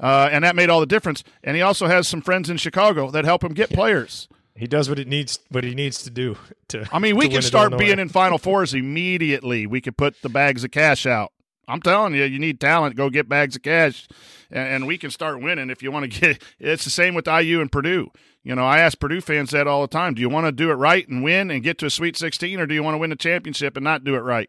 Uh, 0.00 0.28
and 0.32 0.42
that 0.44 0.56
made 0.56 0.68
all 0.70 0.80
the 0.80 0.86
difference. 0.86 1.22
And 1.44 1.56
he 1.56 1.62
also 1.62 1.86
has 1.86 2.08
some 2.08 2.22
friends 2.22 2.50
in 2.50 2.56
Chicago 2.56 3.10
that 3.10 3.24
help 3.24 3.44
him 3.44 3.52
get 3.52 3.70
players. 3.70 4.28
He 4.58 4.66
does 4.66 4.88
what 4.88 4.98
it 4.98 5.06
needs. 5.06 5.38
What 5.50 5.62
he 5.62 5.74
needs 5.74 6.02
to 6.02 6.10
do. 6.10 6.36
To 6.68 6.88
I 6.92 6.98
mean, 6.98 7.16
we 7.16 7.28
can 7.28 7.42
start 7.42 7.78
being 7.78 7.98
in 7.98 8.08
Final 8.08 8.38
Fours 8.38 8.74
immediately. 8.74 9.66
We 9.66 9.80
could 9.80 9.96
put 9.96 10.20
the 10.22 10.28
bags 10.28 10.64
of 10.64 10.72
cash 10.72 11.06
out. 11.06 11.32
I'm 11.68 11.80
telling 11.80 12.14
you, 12.14 12.24
you 12.24 12.38
need 12.38 12.60
talent. 12.60 12.96
Go 12.96 13.10
get 13.10 13.28
bags 13.28 13.54
of 13.54 13.62
cash, 13.62 14.08
and, 14.50 14.68
and 14.68 14.86
we 14.86 14.96
can 14.98 15.10
start 15.10 15.40
winning 15.40 15.70
if 15.70 15.82
you 15.82 15.92
want 15.92 16.10
to 16.10 16.20
get. 16.20 16.42
It's 16.58 16.84
the 16.84 16.90
same 16.90 17.14
with 17.14 17.28
IU 17.28 17.60
and 17.60 17.70
Purdue. 17.70 18.10
You 18.42 18.54
know, 18.54 18.64
I 18.64 18.78
ask 18.78 18.98
Purdue 18.98 19.20
fans 19.20 19.50
that 19.50 19.66
all 19.66 19.82
the 19.82 19.88
time. 19.88 20.14
Do 20.14 20.22
you 20.22 20.28
want 20.28 20.46
to 20.46 20.52
do 20.52 20.70
it 20.70 20.74
right 20.74 21.06
and 21.06 21.22
win 21.22 21.50
and 21.50 21.62
get 21.62 21.78
to 21.78 21.86
a 21.86 21.90
Sweet 21.90 22.16
16, 22.16 22.58
or 22.58 22.66
do 22.66 22.74
you 22.74 22.82
want 22.82 22.94
to 22.94 22.98
win 22.98 23.12
a 23.12 23.16
championship 23.16 23.76
and 23.76 23.84
not 23.84 24.02
do 24.02 24.14
it 24.14 24.20
right? 24.20 24.48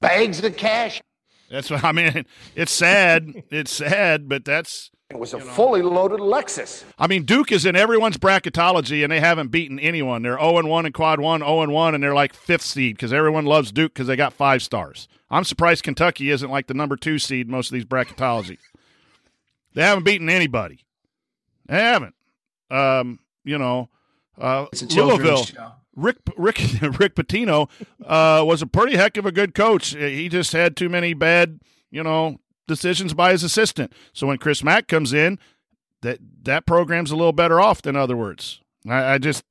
Bags 0.00 0.42
of 0.42 0.56
cash. 0.56 1.02
That's 1.50 1.70
what 1.70 1.84
I 1.84 1.92
mean. 1.92 2.24
It's 2.54 2.72
sad. 2.72 3.42
it's 3.50 3.72
sad, 3.72 4.28
but 4.28 4.44
that's 4.44 4.90
it 5.10 5.18
was 5.18 5.32
a 5.32 5.40
fully 5.40 5.80
loaded 5.80 6.20
Lexus. 6.20 6.84
I 6.98 7.06
mean, 7.06 7.24
Duke 7.24 7.50
is 7.50 7.64
in 7.64 7.74
everyone's 7.74 8.18
bracketology, 8.18 9.02
and 9.02 9.10
they 9.10 9.20
haven't 9.20 9.48
beaten 9.48 9.78
anyone. 9.78 10.22
They're 10.22 10.38
0 10.38 10.66
1 10.66 10.86
in 10.86 10.92
quad 10.92 11.18
one, 11.18 11.40
0 11.40 11.68
1, 11.70 11.94
and 11.94 12.02
they're 12.02 12.14
like 12.14 12.34
fifth 12.34 12.62
seed 12.62 12.96
because 12.96 13.12
everyone 13.12 13.46
loves 13.46 13.72
Duke 13.72 13.94
because 13.94 14.06
they 14.06 14.16
got 14.16 14.34
five 14.34 14.62
stars. 14.62 15.08
I'm 15.30 15.44
surprised 15.44 15.82
Kentucky 15.82 16.30
isn't 16.30 16.50
like 16.50 16.66
the 16.66 16.74
number 16.74 16.96
two 16.96 17.18
seed 17.18 17.48
most 17.48 17.70
of 17.70 17.74
these 17.74 17.86
bracketology. 17.86 18.58
they 19.74 19.82
haven't 19.82 20.04
beaten 20.04 20.28
anybody. 20.28 20.84
They 21.66 21.80
haven't. 21.80 22.14
Um, 22.70 23.20
you 23.44 23.56
know, 23.56 23.88
uh, 24.38 24.66
Louisville. 24.90 25.46
Rick 25.96 26.18
Rick 26.36 26.58
Rick 26.98 27.14
Pitino 27.14 27.68
uh, 28.04 28.44
was 28.44 28.60
a 28.60 28.66
pretty 28.66 28.96
heck 28.96 29.16
of 29.16 29.24
a 29.24 29.32
good 29.32 29.54
coach. 29.54 29.94
He 29.94 30.28
just 30.28 30.52
had 30.52 30.76
too 30.76 30.88
many 30.88 31.14
bad, 31.14 31.60
you 31.90 32.02
know, 32.02 32.38
decisions 32.68 33.14
by 33.14 33.32
his 33.32 33.42
assistant. 33.42 33.92
So 34.12 34.28
when 34.28 34.38
Chris 34.38 34.62
Mack 34.62 34.86
comes 34.86 35.12
in, 35.12 35.40
that 36.02 36.20
that 36.42 36.66
program's 36.66 37.10
a 37.10 37.16
little 37.16 37.32
better 37.32 37.60
off. 37.60 37.82
Than 37.82 37.96
other 37.96 38.16
words, 38.16 38.60
I, 38.88 39.14
I 39.14 39.18
just 39.18 39.42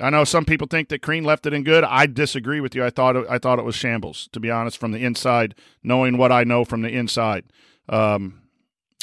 I 0.00 0.10
know 0.10 0.24
some 0.24 0.44
people 0.44 0.66
think 0.66 0.88
that 0.88 1.02
Crean 1.02 1.24
left 1.24 1.46
it 1.46 1.52
in 1.52 1.64
good. 1.64 1.84
I 1.84 2.06
disagree 2.06 2.60
with 2.60 2.74
you. 2.74 2.84
I 2.84 2.90
thought 2.90 3.16
it, 3.16 3.26
I 3.28 3.38
thought 3.38 3.58
it 3.58 3.64
was 3.64 3.74
shambles, 3.74 4.28
to 4.32 4.40
be 4.40 4.50
honest, 4.50 4.78
from 4.78 4.92
the 4.92 5.04
inside, 5.04 5.54
knowing 5.82 6.16
what 6.16 6.32
I 6.32 6.44
know 6.44 6.64
from 6.64 6.82
the 6.82 6.90
inside. 6.90 7.44
Um, 7.88 8.42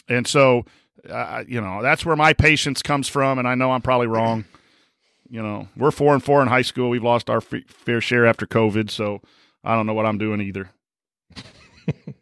and 0.08 0.26
so, 0.26 0.66
uh, 1.10 1.44
you 1.48 1.60
know, 1.60 1.82
that's 1.82 2.06
where 2.06 2.16
my 2.16 2.34
patience 2.34 2.82
comes 2.82 3.08
from. 3.08 3.38
And 3.38 3.48
I 3.48 3.56
know 3.56 3.72
I'm 3.72 3.82
probably 3.82 4.08
wrong. 4.08 4.46
You 5.30 5.44
know, 5.44 5.68
we're 5.76 5.92
four 5.92 6.14
and 6.14 6.24
four 6.24 6.42
in 6.42 6.48
high 6.48 6.62
school. 6.62 6.90
We've 6.90 7.04
lost 7.04 7.30
our 7.30 7.38
f- 7.38 7.66
fair 7.68 8.00
share 8.00 8.26
after 8.26 8.46
COVID. 8.46 8.90
So 8.90 9.22
I 9.64 9.76
don't 9.76 9.86
know 9.86 9.94
what 9.94 10.06
I'm 10.06 10.18
doing 10.18 10.40
either. 10.42 10.72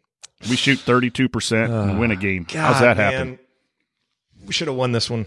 We 0.48 0.56
shoot 0.56 0.78
32% 0.78 1.64
and 1.64 1.72
ah, 1.72 1.98
win 1.98 2.10
a 2.10 2.16
game. 2.16 2.44
God, 2.44 2.74
How's 2.74 2.80
that 2.80 2.96
man. 2.96 3.12
happen? 3.12 3.38
We 4.46 4.52
should 4.52 4.68
have 4.68 4.76
won 4.76 4.92
this 4.92 5.08
one. 5.08 5.26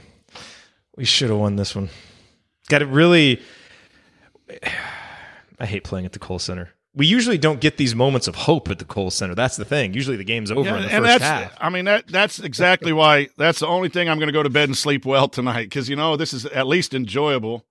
We 0.96 1.06
should 1.06 1.30
have 1.30 1.40
won 1.40 1.56
this 1.56 1.76
one. 1.76 1.90
Got 2.70 2.82
it 2.82 2.88
really. 2.88 3.42
I 5.62 5.66
hate 5.66 5.84
playing 5.84 6.06
at 6.06 6.14
the 6.14 6.20
Kohl 6.20 6.40
Center. 6.40 6.70
We 6.96 7.06
usually 7.06 7.38
don't 7.38 7.60
get 7.60 7.78
these 7.78 7.94
moments 7.94 8.28
of 8.28 8.36
hope 8.36 8.70
at 8.70 8.80
the 8.80 8.86
Kohl 8.86 9.12
Center. 9.12 9.36
That's 9.36 9.58
the 9.58 9.66
thing. 9.66 9.94
Usually 9.94 10.16
the 10.16 10.24
game's 10.24 10.52
over 10.52 10.62
yeah, 10.62 10.78
in 10.78 10.82
the 10.84 10.94
and 10.94 11.06
first 11.06 11.20
that's, 11.20 11.24
half. 11.24 11.58
I 11.60 11.70
mean, 11.70 11.86
that 11.86 12.08
that's 12.08 12.40
exactly 12.40 12.94
why. 12.94 13.28
That's 13.38 13.60
the 13.60 13.68
only 13.68 13.90
thing 13.90 14.10
I'm 14.10 14.18
going 14.20 14.28
to 14.28 14.34
go 14.34 14.44
to 14.44 14.50
bed 14.50 14.70
and 14.70 14.78
sleep 14.78 15.06
well 15.06 15.28
tonight 15.28 15.64
because 15.64 15.90
you 15.90 15.96
know 15.96 16.16
this 16.16 16.34
is 16.34 16.46
at 16.46 16.68
least 16.68 16.94
enjoyable. 16.94 17.66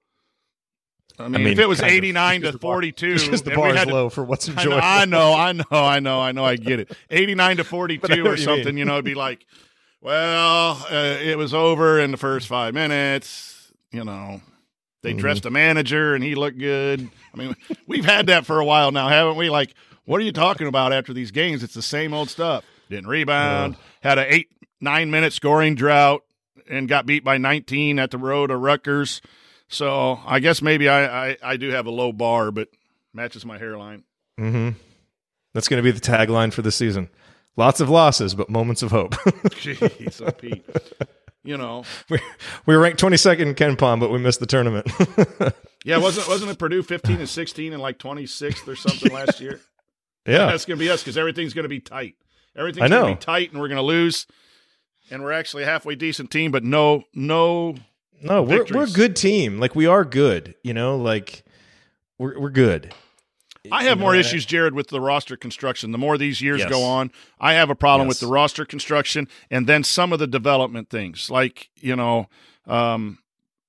I 1.19 1.25
mean, 1.25 1.35
I 1.35 1.39
mean 1.39 1.53
if 1.55 1.59
it 1.59 1.67
was 1.67 1.81
89 1.81 2.43
to 2.43 2.59
42, 2.59 3.15
because 3.15 3.43
the 3.43 3.51
bar 3.51 3.75
is 3.75 3.87
low 3.87 4.09
for 4.09 4.23
what's 4.23 4.49
enjoyable. 4.49 4.81
I 4.83 5.05
know, 5.05 5.35
I 5.35 5.53
know, 5.53 5.65
I 5.71 6.01
know, 6.01 6.21
I 6.21 6.33
know, 6.33 6.45
I 6.45 6.57
get 6.57 6.81
it. 6.81 6.97
89 7.11 7.59
to 7.59 7.65
42 7.65 8.27
or 8.27 8.37
something, 8.37 8.75
you, 8.75 8.81
you, 8.81 8.85
know, 8.85 8.95
it'd 8.95 9.05
be 9.05 9.15
like, 9.15 9.45
well, 10.01 10.87
uh, 10.91 11.19
it 11.21 11.37
was 11.37 11.53
over 11.53 11.99
in 11.99 12.13
the 12.13 12.17
first 12.17 12.47
five 12.47 12.73
minutes. 12.73 13.73
You 13.91 14.05
know, 14.05 14.41
they 15.03 15.11
mm-hmm. 15.11 15.19
dressed 15.19 15.47
a 15.47 15.51
manager 15.51 16.15
and 16.15 16.23
he 16.23 16.35
looked 16.35 16.59
good. 16.59 17.09
I 17.35 17.37
mean, 17.37 17.57
we've 17.87 18.05
had 18.05 18.27
that 18.27 18.47
for 18.47 18.61
a 18.61 18.65
while 18.65 18.93
now, 18.93 19.09
haven't 19.09 19.37
we? 19.37 19.51
Like, 19.51 19.75
what 20.05 20.21
are 20.21 20.25
you 20.25 20.33
talking 20.33 20.69
about 20.69 20.93
after 20.93 21.13
these 21.13 21.33
games? 21.33 21.63
It's 21.63 21.75
the 21.75 21.83
same 21.83 22.15
old 22.15 22.31
stuff. 22.31 22.65
Didn't 22.89 23.09
rebound, 23.09 23.75
uh, 23.75 23.79
had 24.01 24.19
a 24.19 24.35
eight, 24.35 24.49
nine 24.81 25.11
minute 25.11 25.33
scoring 25.33 25.75
drought, 25.75 26.23
and 26.71 26.89
got 26.89 27.07
beat 27.07 27.25
by 27.25 27.39
19 27.39 27.99
at 27.99 28.11
the 28.11 28.19
road 28.19 28.51
of 28.51 28.61
Rutgers 28.61 29.21
so 29.69 30.21
I 30.25 30.41
guess 30.41 30.63
maybe 30.63 30.89
I, 30.89 31.31
I, 31.31 31.37
I 31.43 31.57
do 31.57 31.71
have 31.71 31.87
a 31.87 31.91
low 31.91 32.13
bar, 32.13 32.51
but 32.51 32.69
matches 33.13 33.45
my 33.45 33.59
hairline. 33.59 34.05
Mm-hmm. 34.39 34.71
That's 35.55 35.69
going 35.69 35.83
to 35.83 35.83
be 35.83 35.91
the 35.91 36.01
tagline 36.01 36.53
for 36.53 36.63
the 36.63 36.73
season. 36.73 37.09
Lots 37.57 37.81
of 37.81 37.91
losses, 37.91 38.35
but 38.35 38.49
moments 38.49 38.83
of 38.83 38.93
hope. 38.93 39.13
Jeez, 39.15 40.13
so 40.13 40.31
Pete. 40.31 40.65
You 41.43 41.57
know, 41.57 41.85
we, 42.09 42.19
we 42.67 42.77
were 42.77 42.83
ranked 42.83 43.01
22nd 43.01 43.41
in 43.41 43.55
KenPom, 43.55 44.01
but 44.01 44.11
we 44.11 44.19
missed 44.19 44.39
the 44.39 44.47
tournament. 44.47 44.87
yeah, 45.85 45.97
wasn't 45.99 46.29
wasn't 46.29 46.51
it 46.51 46.59
Purdue 46.59 46.83
15 46.83 47.17
and 47.17 47.29
16 47.29 47.73
and 47.73 47.83
like 47.83 47.99
26th 47.99 48.69
or 48.69 48.77
something 48.77 49.13
last 49.13 49.41
year? 49.41 49.61
Yeah, 50.27 50.45
that's 50.51 50.67
going 50.67 50.79
to 50.79 50.85
be 50.85 50.91
us 50.91 51.03
because 51.03 51.17
everything's 51.17 51.55
going 51.55 51.63
to 51.63 51.71
be 51.71 51.81
tight. 51.81 52.17
Everything's 52.55 52.91
going 52.91 53.17
to 53.17 53.19
be 53.19 53.25
tight, 53.25 53.51
and 53.51 53.59
we're 53.63 53.69
going 53.69 53.77
to 53.77 53.83
lose. 53.83 54.27
And 55.11 55.23
we're 55.23 55.33
actually 55.33 55.63
a 55.63 55.67
halfway 55.67 55.95
decent 55.95 56.31
team, 56.31 56.51
but 56.51 56.63
no 56.65 57.05
no 57.15 57.77
no, 58.23 58.43
we're 58.43 58.67
we're 58.73 58.85
a 58.85 58.91
good 58.91 59.17
team. 59.17 59.59
Like 59.59 59.75
we 59.75 59.87
are 59.87 60.05
good. 60.05 60.55
You 60.63 60.75
know, 60.75 60.97
like 60.97 61.45
we're 62.19 62.39
we're 62.39 62.51
good. 62.51 62.95
I 63.71 63.85
have 63.85 63.99
you 63.99 64.03
more 64.05 64.15
issues, 64.15 64.47
Jerod, 64.47 64.73
with 64.73 64.89
the 64.89 65.01
roster 65.01 65.37
construction. 65.37 65.93
The 65.93 65.99
more 65.99 66.17
these 66.17 66.41
years 66.41 66.61
yes. 66.61 66.71
go 66.71 66.83
on, 66.85 67.11
I 67.41 67.55
have 67.55 67.71
a 67.71 67.75
problem 67.75 68.09
yes. 68.09 68.17
with 68.17 68.29
the 68.29 68.33
roster 68.33 68.65
construction 68.65 69.29
and 69.51 69.67
then 69.67 69.85
some 69.85 70.13
of 70.13 70.19
the 70.19 70.27
development 70.27 70.89
things. 70.91 71.31
Like, 71.31 71.69
you 71.77 71.97
know, 71.97 72.29
um, 72.67 73.19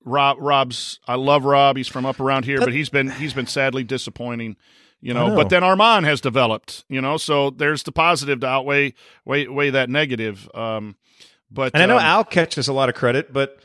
Rob 0.04 0.38
Rob's 0.40 1.00
I 1.06 1.16
love 1.16 1.44
Rob. 1.44 1.76
He's 1.76 1.88
from 1.88 2.06
up 2.06 2.20
around 2.20 2.44
here, 2.44 2.58
but 2.58 2.72
he's 2.72 2.88
been 2.88 3.10
he's 3.10 3.34
been 3.34 3.46
sadly 3.46 3.84
disappointing. 3.84 4.56
You 5.02 5.14
know, 5.14 5.28
know, 5.28 5.36
but 5.36 5.48
then 5.48 5.62
Armaan 5.62 6.04
has 6.04 6.20
developed, 6.20 6.84
you 6.90 7.00
know, 7.00 7.16
so 7.16 7.48
there's 7.48 7.84
the 7.84 7.92
positive 7.92 8.40
to 8.40 8.46
outweigh 8.46 8.92
weigh, 9.24 9.48
weigh 9.48 9.70
that 9.70 9.88
negative. 9.88 10.48
Um, 10.54 10.96
but 11.50 11.72
and 11.74 11.82
I 11.82 11.86
know 11.86 11.96
um, 11.96 12.02
Al 12.02 12.24
catches 12.24 12.68
a 12.68 12.74
lot 12.74 12.90
of 12.90 12.94
credit, 12.94 13.32
but 13.32 13.58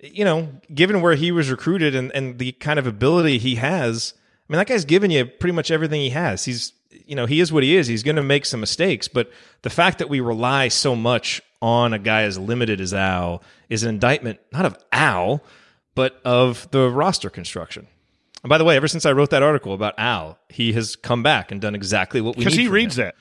you 0.00 0.24
know, 0.24 0.48
given 0.72 1.02
where 1.02 1.14
he 1.14 1.32
was 1.32 1.50
recruited 1.50 1.94
and, 1.94 2.12
and 2.12 2.38
the 2.38 2.52
kind 2.52 2.78
of 2.78 2.86
ability 2.86 3.38
he 3.38 3.56
has, 3.56 4.14
I 4.48 4.52
mean, 4.52 4.58
that 4.58 4.68
guy's 4.68 4.84
given 4.84 5.10
you 5.10 5.26
pretty 5.26 5.52
much 5.54 5.70
everything 5.70 6.00
he 6.00 6.10
has. 6.10 6.44
He's, 6.44 6.72
you 7.06 7.14
know, 7.14 7.26
he 7.26 7.40
is 7.40 7.52
what 7.52 7.62
he 7.62 7.76
is. 7.76 7.86
He's 7.86 8.02
going 8.02 8.16
to 8.16 8.22
make 8.22 8.46
some 8.46 8.60
mistakes, 8.60 9.08
but 9.08 9.30
the 9.62 9.70
fact 9.70 9.98
that 9.98 10.08
we 10.08 10.20
rely 10.20 10.68
so 10.68 10.94
much 10.96 11.42
on 11.60 11.92
a 11.92 11.98
guy 11.98 12.22
as 12.22 12.38
limited 12.38 12.80
as 12.80 12.94
Al 12.94 13.42
is 13.68 13.82
an 13.82 13.88
indictment, 13.88 14.38
not 14.52 14.64
of 14.64 14.76
Al, 14.92 15.42
but 15.94 16.20
of 16.24 16.70
the 16.70 16.88
roster 16.88 17.28
construction. 17.28 17.88
And 18.42 18.48
by 18.48 18.58
the 18.58 18.64
way, 18.64 18.76
ever 18.76 18.86
since 18.86 19.04
I 19.04 19.12
wrote 19.12 19.30
that 19.30 19.42
article 19.42 19.74
about 19.74 19.94
Al, 19.98 20.38
he 20.48 20.72
has 20.74 20.94
come 20.94 21.24
back 21.24 21.50
and 21.50 21.60
done 21.60 21.74
exactly 21.74 22.20
what 22.20 22.36
we 22.36 22.44
because 22.44 22.56
he 22.56 22.68
reads 22.68 22.96
him. 22.96 23.06
that. 23.06 23.16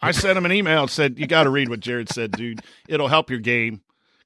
I 0.00 0.10
sent 0.10 0.36
him 0.36 0.46
an 0.46 0.52
email 0.52 0.82
and 0.82 0.90
said, 0.90 1.18
"You 1.18 1.26
got 1.26 1.44
to 1.44 1.50
read 1.50 1.68
what 1.68 1.80
Jerod 1.80 2.08
said, 2.08 2.32
dude. 2.32 2.62
It'll 2.88 3.08
help 3.08 3.30
your 3.30 3.38
game." 3.38 3.82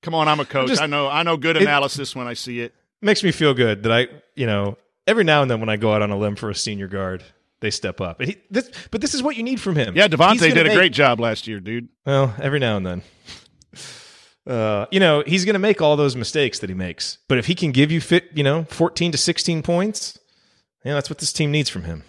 Come 0.07 0.15
on, 0.15 0.29
I'm 0.29 0.39
a 0.39 0.45
coach. 0.45 0.69
Just, 0.69 0.81
I 0.81 0.87
know 0.87 1.09
I 1.09 1.25
know 1.25 1.37
good 1.37 1.57
analysis 1.57 2.15
when 2.15 2.29
I 2.29 2.35
see 2.35 2.61
it. 2.61 2.73
Makes 3.03 3.25
me 3.25 3.33
feel 3.33 3.55
good 3.55 3.83
that 3.83 3.91
I, 3.91 4.07
you 4.37 4.47
know, 4.47 4.79
every 5.05 5.25
now 5.25 5.43
and 5.43 5.51
then 5.51 5.59
when 5.59 5.69
I 5.69 5.75
go 5.75 5.93
out 5.93 6.01
on 6.01 6.13
a 6.13 6.17
limb 6.17 6.37
for 6.37 6.49
a 6.49 6.55
senior 6.55 6.87
guard, 6.87 7.25
they 7.59 7.73
step 7.73 8.01
up. 8.01 8.19
But, 8.19 8.29
he, 8.29 8.37
this, 8.49 8.71
but 8.93 9.01
this 9.01 9.15
is 9.15 9.23
what 9.25 9.35
you 9.35 9.43
need 9.43 9.61
from 9.61 9.75
him. 9.75 9.97
Yeah, 9.97 10.07
Devontae 10.07 10.55
did 10.55 10.55
make, 10.55 10.69
a 10.69 10.75
great 10.77 10.93
job 10.93 11.19
last 11.19 11.49
year, 11.49 11.59
dude. 11.59 11.89
Well, 12.05 12.33
every 12.41 12.61
now 12.61 12.77
and 12.77 12.87
then. 12.87 13.03
Uh, 14.47 14.87
you 14.93 15.01
know, 15.01 15.25
he's 15.27 15.45
going 15.45 15.55
to 15.55 15.59
make 15.59 15.83
all 15.83 15.97
those 15.97 16.15
mistakes 16.15 16.61
that 16.61 16.71
he 16.71 16.75
makes. 16.75 17.19
But 17.27 17.39
if 17.39 17.47
he 17.47 17.57
can 17.57 17.73
give 17.73 17.91
you 17.91 18.01
fit, 18.01 18.31
you 18.33 18.45
know, 18.45 18.63
14 18.71 19.11
to 19.11 19.19
16 19.19 19.65
points, 19.65 20.21
yeah, 20.85 20.95
that's 20.95 21.11
what 21.11 21.19
this 21.19 21.33
team 21.33 21.51
needs 21.51 21.69
from 21.69 21.83
him. 21.83 22.05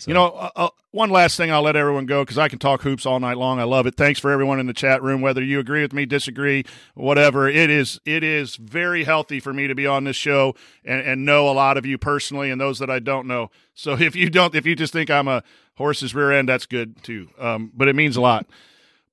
So. 0.00 0.10
You 0.10 0.14
know, 0.14 0.30
uh, 0.30 0.50
uh, 0.56 0.68
one 0.92 1.08
last 1.08 1.38
thing, 1.38 1.50
I'll 1.50 1.62
let 1.62 1.74
everyone 1.74 2.04
go 2.04 2.22
because 2.22 2.36
I 2.36 2.48
can 2.48 2.58
talk 2.58 2.82
hoops 2.82 3.06
all 3.06 3.18
night 3.18 3.38
long. 3.38 3.58
I 3.58 3.64
love 3.64 3.86
it. 3.86 3.96
Thanks 3.96 4.20
for 4.20 4.30
everyone 4.30 4.60
in 4.60 4.66
the 4.66 4.74
chat 4.74 5.02
room, 5.02 5.22
whether 5.22 5.42
you 5.42 5.58
agree 5.58 5.80
with 5.80 5.94
me, 5.94 6.04
disagree, 6.04 6.64
whatever. 6.94 7.48
It 7.48 7.70
is 7.70 7.98
it 8.04 8.22
is 8.22 8.56
very 8.56 9.04
healthy 9.04 9.40
for 9.40 9.54
me 9.54 9.66
to 9.66 9.74
be 9.74 9.86
on 9.86 10.04
this 10.04 10.16
show 10.16 10.54
and, 10.84 11.00
and 11.00 11.24
know 11.24 11.48
a 11.48 11.52
lot 11.52 11.78
of 11.78 11.86
you 11.86 11.96
personally 11.96 12.50
and 12.50 12.60
those 12.60 12.78
that 12.78 12.90
I 12.90 12.98
don't 12.98 13.26
know. 13.26 13.50
So 13.74 13.94
if 14.00 14.14
you 14.14 14.28
don't, 14.28 14.54
if 14.54 14.66
you 14.66 14.76
just 14.76 14.92
think 14.92 15.10
I'm 15.10 15.28
a 15.28 15.42
horse's 15.76 16.14
rear 16.14 16.30
end, 16.30 16.48
that's 16.48 16.66
good 16.66 17.02
too. 17.02 17.30
Um, 17.38 17.72
but 17.74 17.88
it 17.88 17.96
means 17.96 18.16
a 18.16 18.20
lot. 18.20 18.46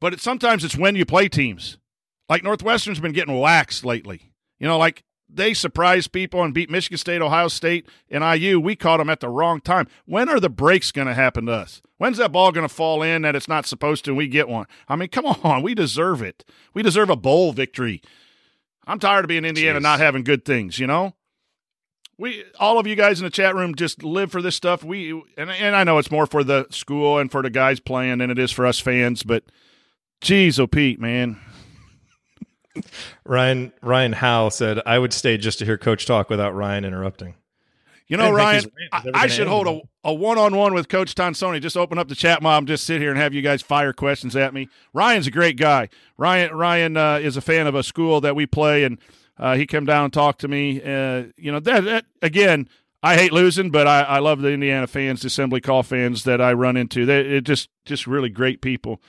But 0.01 0.14
it, 0.14 0.19
sometimes 0.19 0.65
it's 0.65 0.77
when 0.77 0.95
you 0.95 1.06
play 1.06 1.30
teams. 1.30 1.77
Like 2.27 2.43
Northwestern's 2.43 2.99
been 2.99 3.14
getting 3.14 3.39
waxed 3.39 3.85
lately. 3.85 4.34
You 4.60 4.68
know, 4.68 4.77
like 4.77 5.03
they 5.30 5.53
surprised 5.53 6.11
people 6.11 6.43
and 6.43 6.53
beat 6.53 6.69
Michigan 6.69 6.97
State, 6.97 7.22
Ohio 7.22 7.47
State, 7.47 7.88
and 8.10 8.23
IU. 8.23 8.60
We 8.60 8.76
caught 8.76 8.97
them 8.97 9.10
at 9.10 9.19
the 9.19 9.30
wrong 9.30 9.61
time. 9.61 9.88
When 10.06 10.27
are 10.27 10.39
the 10.39 10.49
breaks 10.49 10.91
going 10.91 11.07
to 11.07 11.14
happen 11.14 11.45
to 11.45 11.51
us? 11.51 11.81
When's 11.97 12.18
that 12.18 12.31
ball 12.31 12.51
going 12.51 12.68
to 12.68 12.73
fall 12.73 13.03
in 13.03 13.22
that 13.23 13.35
it's 13.35 13.47
not 13.47 13.65
supposed 13.65 14.06
to 14.06 14.11
and 14.11 14.18
we 14.18 14.27
get 14.27 14.49
one? 14.49 14.65
I 14.88 14.95
mean, 14.95 15.10
come 15.10 15.26
on. 15.43 15.61
We 15.61 15.76
deserve 15.76 16.22
it. 16.22 16.43
We 16.73 16.81
deserve 16.81 17.10
a 17.10 17.15
bowl 17.15 17.51
victory. 17.53 18.01
I'm 18.88 18.99
tired 18.99 19.26
of 19.26 19.30
being 19.30 19.45
Indiana 19.45 19.80
Jeez. 19.80 19.84
not 19.84 19.99
having 19.99 20.23
good 20.23 20.45
things, 20.45 20.80
you 20.80 20.88
know? 20.88 21.14
We 22.18 22.43
all 22.60 22.80
of 22.80 22.88
you 22.88 22.95
guys 22.95 23.22
in 23.22 23.23
the 23.23 23.30
chat 23.30 23.56
room 23.56 23.76
just 23.76 24.03
live 24.03 24.30
for 24.30 24.41
this 24.41 24.56
stuff. 24.56 24.84
We 24.84 25.11
and 25.38 25.49
and 25.49 25.73
I 25.73 25.85
know 25.85 25.99
it's 25.99 26.11
more 26.11 26.26
for 26.26 26.43
the 26.43 26.68
school 26.69 27.18
and 27.18 27.31
for 27.31 27.41
the 27.41 27.49
guys 27.49 27.80
playing 27.80 28.18
than 28.18 28.30
it 28.30 28.38
is 28.38 28.51
for 28.51 28.65
us 28.65 28.77
fans, 28.77 29.23
but 29.23 29.45
geez, 30.19 30.60
oh 30.60 30.68
Pete, 30.68 30.99
man. 30.99 31.39
Ryan 33.25 33.73
Ryan 33.81 34.13
Howe 34.13 34.49
said, 34.49 34.81
"I 34.85 34.99
would 34.99 35.13
stay 35.13 35.37
just 35.37 35.59
to 35.59 35.65
hear 35.65 35.77
Coach 35.77 36.05
talk 36.05 36.29
without 36.29 36.55
Ryan 36.55 36.85
interrupting." 36.85 37.35
You 38.07 38.17
know, 38.17 38.31
Ryan, 38.31 38.55
his 38.55 38.65
rant 38.65 39.05
was 39.05 39.13
I, 39.13 39.23
I 39.23 39.27
should 39.27 39.41
end 39.41 39.49
hold 39.51 39.67
a, 39.67 40.09
a 40.09 40.13
one-on-one 40.13 40.73
with 40.73 40.89
Coach 40.89 41.13
Tonsoni. 41.13 41.61
Just 41.61 41.77
open 41.77 41.99
up 41.99 42.07
the 42.07 42.15
chat 42.15 42.41
mob, 42.41 42.65
just 42.65 42.83
sit 42.83 42.99
here 42.99 43.11
and 43.11 43.19
have 43.19 43.35
you 43.35 43.43
guys 43.43 43.61
fire 43.61 43.93
questions 43.93 44.35
at 44.35 44.51
me. 44.51 44.67
Ryan's 44.93 45.27
a 45.27 45.31
great 45.31 45.57
guy. 45.57 45.89
Ryan 46.17 46.55
Ryan 46.55 46.97
uh, 46.97 47.19
is 47.21 47.37
a 47.37 47.41
fan 47.41 47.67
of 47.67 47.75
a 47.75 47.83
school 47.83 48.19
that 48.21 48.35
we 48.35 48.47
play, 48.47 48.83
and 48.83 48.97
uh, 49.37 49.55
he 49.55 49.67
came 49.67 49.85
down 49.85 50.05
and 50.05 50.13
talked 50.13 50.41
to 50.41 50.47
me. 50.47 50.81
Uh, 50.81 51.25
you 51.37 51.51
know, 51.51 51.59
that, 51.59 51.83
that 51.83 52.05
again, 52.23 52.67
I 53.03 53.15
hate 53.15 53.31
losing, 53.31 53.69
but 53.69 53.87
I, 53.87 54.01
I 54.01 54.19
love 54.19 54.41
the 54.41 54.51
Indiana 54.51 54.87
fans, 54.87 55.21
the 55.21 55.27
Assembly 55.27 55.61
Call 55.61 55.83
fans 55.83 56.23
that 56.23 56.41
I 56.41 56.53
run 56.53 56.77
into. 56.77 57.05
They 57.05 57.19
it 57.21 57.41
just 57.41 57.69
just 57.85 58.07
really 58.07 58.29
great 58.29 58.61
people. 58.61 59.01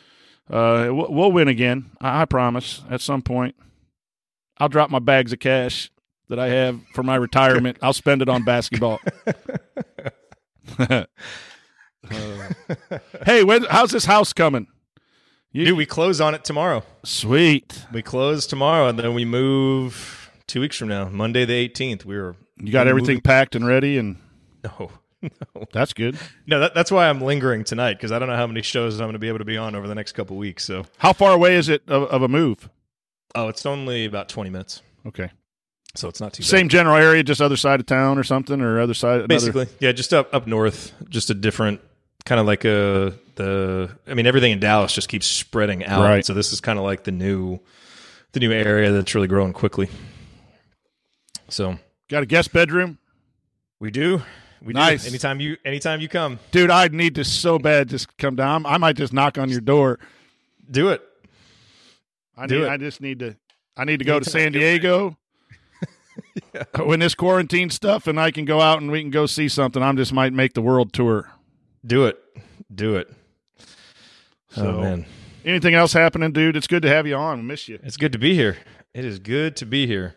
Uh, 0.51 0.89
we'll, 0.93 1.13
we'll 1.13 1.33
win 1.33 1.49
again. 1.49 1.91
I, 2.01 2.23
I 2.23 2.25
promise. 2.25 2.83
At 2.91 3.01
some 3.01 3.23
point, 3.23 3.55
I'll 4.59 4.69
drop 4.69 4.91
my 4.91 4.99
bags 4.99 5.33
of 5.33 5.39
cash 5.39 5.91
that 6.29 6.39
I 6.39 6.49
have 6.49 6.81
for 6.95 7.03
my 7.03 7.17
retirement. 7.17 7.79
I'll 7.83 7.93
spend 7.93 8.21
it 8.23 8.29
on 8.29 8.45
basketball. 8.45 9.01
hey, 13.27 13.45
when, 13.45 13.65
how's 13.65 13.91
this 13.91 14.05
house 14.05 14.33
coming? 14.33 14.67
You, 15.53 15.65
Dude, 15.67 15.77
we 15.77 15.87
close 15.87 16.21
on 16.21 16.35
it 16.35 16.45
tomorrow. 16.45 16.85
sweet. 17.05 17.85
We 17.93 18.03
close 18.03 18.47
tomorrow, 18.47 18.89
and 18.89 18.99
then 18.99 19.15
we 19.15 19.25
move 19.25 20.31
two 20.47 20.61
weeks 20.61 20.77
from 20.77 20.89
now, 20.89 21.09
Monday 21.09 21.45
the 21.45 21.55
eighteenth. 21.55 22.05
We 22.05 22.17
were 22.17 22.37
You 22.57 22.71
got 22.73 22.87
everything 22.87 23.15
moving- 23.15 23.23
packed 23.23 23.55
and 23.57 23.67
ready, 23.67 23.99
and 23.99 24.17
No, 24.63 24.91
no, 25.55 25.65
that's 25.73 25.93
good. 25.93 26.19
no. 26.47 26.61
That, 26.61 26.75
that's 26.75 26.91
why 26.91 27.09
I'm 27.09 27.21
lingering 27.21 27.65
tonight 27.65 27.95
because 27.95 28.13
I 28.13 28.19
don't 28.19 28.29
know 28.29 28.37
how 28.37 28.47
many 28.47 28.63
shows 28.63 29.01
I'm 29.01 29.05
going 29.07 29.13
to 29.15 29.19
be 29.19 29.29
able 29.29 29.39
to 29.39 29.45
be 29.45 29.57
on 29.57 29.75
over 29.75 29.87
the 29.87 29.95
next 29.95 30.13
couple 30.13 30.37
weeks. 30.37 30.65
So, 30.65 30.87
How 30.99 31.13
far 31.13 31.33
away 31.33 31.57
is 31.57 31.69
it 31.69 31.83
of, 31.89 32.05
of 32.05 32.23
a 32.23 32.29
move? 32.29 32.69
oh, 33.35 33.49
it's 33.49 33.65
only 33.67 34.05
about 34.07 34.29
twenty 34.29 34.51
minutes, 34.51 34.83
Okay, 35.07 35.31
so 35.95 36.09
it's 36.09 36.21
not 36.21 36.33
too 36.33 36.43
same 36.43 36.69
general 36.69 36.97
area, 36.97 37.23
just 37.23 37.41
other 37.41 37.57
side 37.57 37.81
of 37.81 37.87
town 37.87 38.19
or 38.19 38.25
something, 38.25 38.61
or 38.61 38.81
other 38.81 38.95
side. 38.95 39.27
bad. 39.29 39.43
another- 39.43 39.53
Basically, 39.53 39.77
yeah, 39.79 39.93
just 39.93 40.13
up 40.15 40.33
up 40.35 40.47
north, 40.47 40.93
just 41.09 41.31
a 41.31 41.35
different 41.35 41.81
kind 42.25 42.41
of 42.41 42.47
like 42.47 42.65
a 42.65 43.15
the. 43.37 43.91
I 44.07 44.15
mean, 44.15 44.27
everything 44.27 44.53
in 44.53 44.61
Dallas 44.61 44.93
just 44.93 45.09
keeps 45.09 45.27
spreading 45.27 45.85
out. 45.85 46.03
Right. 46.03 46.25
So 46.25 46.35
this 46.35 46.53
is 46.53 46.61
kind 46.61 46.79
of 46.79 46.85
like 46.85 47.05
the 47.05 47.13
new, 47.13 47.61
the 48.33 48.41
new 48.41 48.53
area 48.53 48.91
that's 48.93 49.15
really 49.15 49.29
growing 49.29 49.53
quickly. 49.53 49.89
So 51.49 51.79
got 52.09 52.23
a 52.23 52.27
guest 52.27 52.53
bedroom, 52.53 52.99
we 53.81 53.91
do. 53.91 54.23
We 54.63 54.73
Nice. 54.75 55.03
do. 55.05 55.09
Anytime 55.09 55.41
you 55.41 55.57
anytime 55.65 56.01
you 56.01 56.09
come, 56.09 56.39
dude. 56.51 56.71
I 56.71 56.89
need 56.89 57.15
to 57.15 57.25
so 57.25 57.59
bad. 57.59 57.89
Just 57.89 58.17
come 58.19 58.37
down. 58.37 58.67
I 58.67 58.77
might 58.79 58.97
just 58.97 59.13
knock 59.13 59.39
on 59.39 59.49
your 59.49 59.61
door. 59.63 59.99
do 60.71 60.89
it. 60.91 61.03
I 62.37 62.47
Do 62.47 62.61
need. 62.61 62.65
it. 62.65 62.69
I 62.71 62.77
just 62.77 63.01
need 63.01 63.19
to. 63.21 63.37
I 63.77 63.85
need 63.85 63.99
to 63.99 64.05
go 64.05 64.19
to 64.21 64.29
San 64.29 64.53
Diego. 64.53 65.17
When 66.77 67.01
this 67.01 67.15
quarantine 67.15 67.71
stuff, 67.71 68.07
and 68.07 68.21
I 68.21 68.31
can 68.31 68.45
go 68.45 68.61
out 68.61 68.81
and 68.83 68.91
we 68.91 69.01
can 69.01 69.11
go 69.11 69.27
see 69.27 69.49
something. 69.49 69.83
I'm 69.83 69.97
just 69.97 70.13
might 70.13 70.33
make 70.33 70.53
the 70.55 70.61
world 70.61 70.93
tour. 70.93 71.31
Do 71.87 72.05
it. 72.07 72.19
Do 72.75 72.97
it. 72.97 73.11
So- 74.51 74.67
oh 74.79 74.81
man, 74.83 75.07
Anything 75.45 75.75
else 75.75 75.93
happening, 75.95 76.33
dude? 76.33 76.57
It's 76.57 76.67
good 76.67 76.83
to 76.83 76.89
have 76.89 77.07
you 77.07 77.15
on. 77.15 77.47
Miss 77.47 77.69
you. 77.69 77.79
it's 77.83 77.97
good 77.97 78.13
to 78.13 78.19
be 78.19 78.35
here. 78.35 78.59
It 78.93 79.05
is 79.07 79.19
good 79.19 79.57
to 79.57 79.67
be 79.67 79.87
here. 79.87 80.17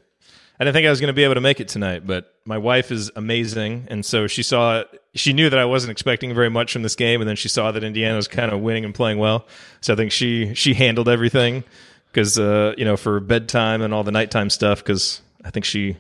I 0.64 0.68
didn't 0.68 0.76
think 0.76 0.88
I 0.88 0.92
was 0.92 1.02
going 1.02 1.10
to 1.10 1.14
be 1.14 1.26
able 1.26 1.34
to 1.34 1.42
make 1.42 1.60
it 1.60 1.68
tonight, 1.68 2.08
but 2.08 2.34
my 2.46 2.58
wife 2.58 2.90
is 2.90 3.12
amazing, 3.18 3.86
and 3.90 4.06
so 4.06 4.28
she 4.28 4.44
saw. 4.44 4.84
She 5.14 5.34
knew 5.34 5.50
that 5.50 5.60
I 5.60 5.66
wasn't 5.66 5.92
expecting 5.92 6.34
very 6.34 6.50
much 6.50 6.72
from 6.72 6.84
this 6.84 6.96
game, 6.96 7.20
and 7.20 7.30
then 7.30 7.36
she 7.36 7.50
saw 7.50 7.74
that 7.74 7.84
Indiana 7.84 8.16
was 8.16 8.30
kind 8.30 8.50
of 8.50 8.62
winning 8.62 8.86
and 8.86 8.96
playing 8.96 9.18
well. 9.18 9.46
So 9.82 9.92
I 9.92 9.98
think 9.98 10.14
she 10.14 10.54
she 10.54 10.74
handled 10.74 11.10
everything 11.10 11.66
because 12.08 12.40
uh, 12.40 12.76
you 12.78 12.86
know 12.86 12.96
for 12.96 13.20
bedtime 13.20 13.82
and 13.82 13.94
all 13.94 14.06
the 14.06 14.14
nighttime 14.14 14.50
stuff. 14.50 14.80
Because 14.80 15.20
I 15.44 15.50
think 15.50 15.66
she 15.66 15.98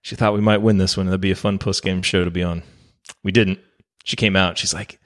she 0.00 0.16
thought 0.16 0.32
we 0.32 0.40
might 0.40 0.62
win 0.62 0.78
this 0.78 0.96
one. 0.96 1.04
and 1.04 1.12
That'd 1.12 1.20
be 1.20 1.30
a 1.30 1.36
fun 1.36 1.58
post 1.58 1.82
game 1.82 2.00
show 2.00 2.24
to 2.24 2.30
be 2.30 2.42
on. 2.42 2.62
We 3.22 3.32
didn't. 3.32 3.58
She 4.04 4.16
came 4.16 4.34
out. 4.34 4.56
She's 4.56 4.72
like, 4.72 4.98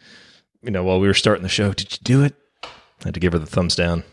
you 0.62 0.70
know, 0.70 0.84
while 0.84 1.00
we 1.00 1.08
were 1.08 1.14
starting 1.14 1.42
the 1.42 1.48
show, 1.48 1.72
did 1.72 1.90
you 1.90 1.98
do 2.04 2.22
it? 2.22 2.36
I 2.62 2.68
had 3.06 3.14
to 3.14 3.20
give 3.20 3.32
her 3.32 3.40
the 3.40 3.46
thumbs 3.46 3.74
down. 3.74 4.04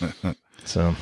so, 0.64 0.96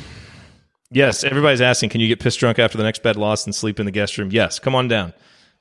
yes, 0.91 1.25
everybody's 1.25 1.61
asking, 1.61 1.91
can 1.91 2.01
you 2.01 2.09
get 2.09 2.21
pissed 2.21 2.41
drunk 2.41 2.59
after 2.59 2.79
the 2.79 2.85
next 2.85 3.03
bed 3.03 3.17
loss 3.17 3.45
and 3.45 3.55
sleep 3.55 3.81
in 3.81 3.87
the 3.87 3.93
guest 3.93 4.19
room? 4.19 4.31
Yes, 4.31 4.59
come 4.59 4.75
on 4.75 4.89
down. 4.89 5.13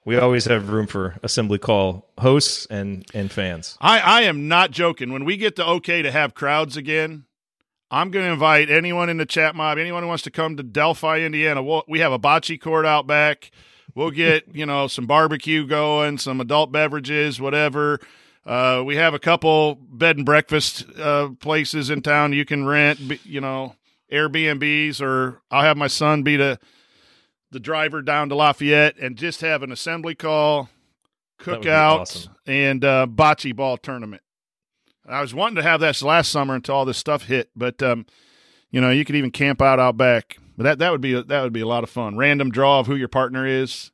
We 0.06 0.18
always 0.18 0.46
have 0.46 0.70
room 0.70 0.88
for 0.88 1.18
assembly 1.22 1.60
call 1.60 2.10
hosts 2.18 2.66
and 2.70 3.06
and 3.14 3.30
fans. 3.30 3.78
I, 3.82 4.00
I 4.00 4.22
am 4.22 4.48
not 4.48 4.72
joking. 4.72 5.12
When 5.12 5.26
we 5.26 5.36
get 5.36 5.58
to 5.58 5.66
okay 5.66 6.02
to 6.02 6.12
have 6.12 6.34
crowds 6.34 6.78
again, 6.78 7.26
I'm 7.92 8.10
going 8.12 8.26
to 8.26 8.32
invite 8.32 8.70
anyone 8.70 9.10
in 9.10 9.18
the 9.18 9.26
chat 9.26 9.54
mob, 9.54 9.78
anyone 9.78 10.04
who 10.04 10.08
wants 10.08 10.24
to 10.24 10.32
come 10.32 10.56
to 10.56 10.64
Delphi, 10.64 11.20
Indiana. 11.20 11.62
We'll, 11.62 11.84
we 11.90 12.00
have 12.00 12.14
a 12.14 12.20
bocce 12.20 12.60
court 12.60 12.86
out 12.86 13.06
back. 13.06 13.52
We'll 13.96 14.12
get 14.12 14.46
you 14.56 14.66
know 14.66 14.88
some 14.88 15.08
barbecue 15.08 15.68
going, 15.68 16.20
some 16.20 16.40
adult 16.40 16.72
beverages, 16.72 17.42
whatever. 17.42 18.00
Uh, 18.46 18.82
we 18.86 18.96
have 18.96 19.14
a 19.14 19.20
couple 19.20 19.76
bed 19.76 20.16
and 20.16 20.26
breakfast 20.26 20.86
uh, 20.98 21.32
places 21.42 21.90
in 21.90 22.02
town 22.02 22.32
you 22.32 22.46
can 22.46 22.66
rent. 22.66 23.26
You 23.26 23.42
know, 23.42 23.76
Airbnbs, 24.12 25.02
or 25.02 25.42
I'll 25.52 25.64
have 25.64 25.78
my 25.78 25.88
son 25.88 26.24
be 26.24 26.36
the 26.38 26.60
the 27.52 27.60
driver 27.60 28.02
down 28.02 28.30
to 28.30 28.36
Lafayette 28.36 28.98
and 28.98 29.16
just 29.16 29.42
have 29.42 29.64
an 29.64 29.72
assembly 29.72 30.16
call, 30.16 30.70
cookout, 31.40 32.00
awesome. 32.00 32.36
and 32.46 32.84
uh, 32.84 33.08
bocce 33.10 33.56
ball 33.56 33.78
tournament. 33.78 34.22
I 35.08 35.22
was 35.22 35.34
wanting 35.34 35.56
to 35.56 35.64
have 35.64 35.80
that 35.80 36.02
last 36.02 36.30
summer 36.30 36.56
until 36.56 36.76
all 36.76 36.86
this 36.86 36.98
stuff 36.98 37.24
hit, 37.24 37.50
but 37.56 37.82
um, 37.82 38.06
you 38.70 38.82
know, 38.82 38.90
you 38.90 39.06
could 39.06 39.16
even 39.16 39.32
camp 39.32 39.62
out 39.62 39.80
out 39.80 39.96
back. 39.98 40.38
But 40.58 40.64
that 40.64 40.80
that 40.80 40.92
would 40.92 41.02
be 41.02 41.22
that 41.22 41.42
would 41.42 41.54
be 41.54 41.62
a 41.62 41.68
lot 41.68 41.84
of 41.84 41.90
fun. 41.90 42.18
Random 42.18 42.50
draw 42.50 42.80
of 42.80 42.88
who 42.88 42.96
your 42.96 43.08
partner 43.08 43.46
is. 43.46 43.92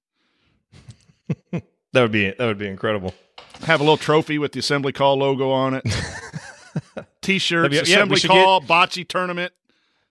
That 1.94 2.02
would 2.02 2.12
be 2.12 2.32
that 2.32 2.46
would 2.46 2.58
be 2.58 2.68
incredible. 2.68 3.14
Have 3.62 3.80
a 3.80 3.84
little 3.84 3.98
trophy 3.98 4.40
with 4.40 4.52
the 4.52 4.60
assembly 4.60 4.92
call 4.92 5.18
logo 5.18 5.52
on 5.52 5.76
it. 5.76 5.84
T-shirts, 7.22 7.70
be- 7.70 7.76
yeah, 7.76 7.82
assembly 7.84 8.20
call, 8.20 8.62
bocce 8.62 9.08
tournament. 9.08 9.54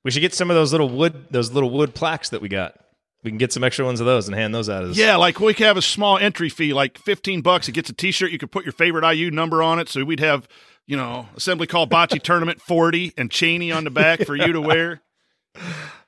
We 0.04 0.10
should 0.10 0.20
get 0.20 0.34
some 0.34 0.50
of 0.50 0.56
those 0.56 0.72
little 0.72 0.88
wood 0.88 1.26
those 1.30 1.52
little 1.52 1.70
wood 1.70 1.94
plaques 1.94 2.30
that 2.30 2.40
we 2.42 2.48
got. 2.48 2.74
We 3.22 3.30
can 3.30 3.38
get 3.38 3.52
some 3.52 3.62
extra 3.62 3.84
ones 3.84 4.00
of 4.00 4.06
those 4.06 4.26
and 4.26 4.34
hand 4.36 4.52
those 4.52 4.68
out 4.68 4.82
as 4.82 4.98
Yeah, 4.98 5.14
like 5.14 5.38
we 5.38 5.54
could 5.54 5.66
have 5.66 5.76
a 5.76 5.82
small 5.82 6.18
entry 6.18 6.48
fee, 6.48 6.72
like 6.72 6.98
fifteen 6.98 7.40
bucks. 7.40 7.68
It 7.68 7.72
gets 7.72 7.88
a 7.88 7.92
T-shirt. 7.92 8.32
You 8.32 8.38
could 8.38 8.50
put 8.50 8.64
your 8.64 8.72
favorite 8.72 9.08
IU 9.08 9.30
number 9.30 9.62
on 9.62 9.78
it. 9.78 9.88
So 9.88 10.02
we'd 10.04 10.18
have, 10.18 10.48
you 10.86 10.96
know, 10.96 11.28
assembly 11.36 11.68
call 11.68 11.86
bocce 11.86 12.20
tournament 12.24 12.60
forty 12.60 13.12
and 13.16 13.30
Cheaney 13.30 13.74
on 13.74 13.84
the 13.84 13.90
back 13.90 14.24
for 14.24 14.34
you 14.34 14.52
to 14.52 14.60
wear. 14.60 15.02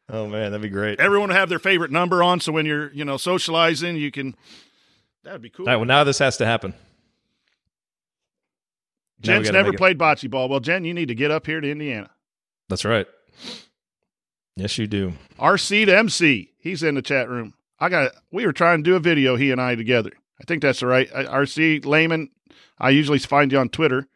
Oh 0.09 0.27
man, 0.27 0.51
that'd 0.51 0.61
be 0.61 0.69
great. 0.69 0.99
Everyone 0.99 1.29
would 1.29 1.37
have 1.37 1.49
their 1.49 1.61
favorite 1.61 1.93
number 1.93 2.23
on. 2.23 2.41
So 2.41 2.51
when 2.53 2.67
you're, 2.67 2.93
you 2.93 3.05
know, 3.05 3.17
socializing, 3.17 3.97
you 3.97 4.11
can. 4.11 4.35
That 5.23 5.33
would 5.35 5.43
be 5.43 5.51
cool. 5.51 5.67
All 5.67 5.73
right, 5.73 5.77
well 5.77 5.87
now 5.87 6.03
this 6.03 6.19
has 6.19 6.37
to 6.39 6.47
happen. 6.47 6.75
Jen's 9.21 9.51
never 9.51 9.69
make 9.69 9.75
it- 9.75 9.79
played 9.79 9.99
bocce 9.99 10.29
ball. 10.29 10.49
Well, 10.49 10.61
Jen, 10.61 10.85
you 10.85 10.93
need 10.95 11.09
to 11.09 11.15
get 11.15 11.31
up 11.31 11.47
here 11.47 11.61
to 11.61 11.71
Indiana. 11.71 12.11
That's 12.69 12.85
right. 12.85 13.07
Yes, 14.57 14.79
you 14.79 14.87
do. 14.87 15.13
RC 15.39 15.87
to 15.87 15.97
MC. 15.99 16.51
He's 16.59 16.83
in 16.83 16.95
the 16.95 17.03
chat 17.03 17.29
room. 17.29 17.55
I 17.81 17.89
got. 17.89 18.13
We 18.31 18.47
were 18.47 18.53
trying 18.53 18.85
to 18.85 18.91
do 18.91 18.97
a 18.97 19.01
video, 19.01 19.37
he 19.37 19.51
and 19.51 19.61
I 19.61 19.75
together. 19.75 20.13
I 20.41 20.45
think 20.45 20.63
that's 20.63 20.83
all 20.83 20.89
right. 20.89 21.11
Uh, 21.13 21.19
I- 21.31 21.43
RC 21.43 21.85
Layman. 21.85 22.31
I 22.79 22.91
usually 22.91 23.19
find 23.19 23.51
you 23.53 23.59
on 23.59 23.69
Twitter. 23.69 24.07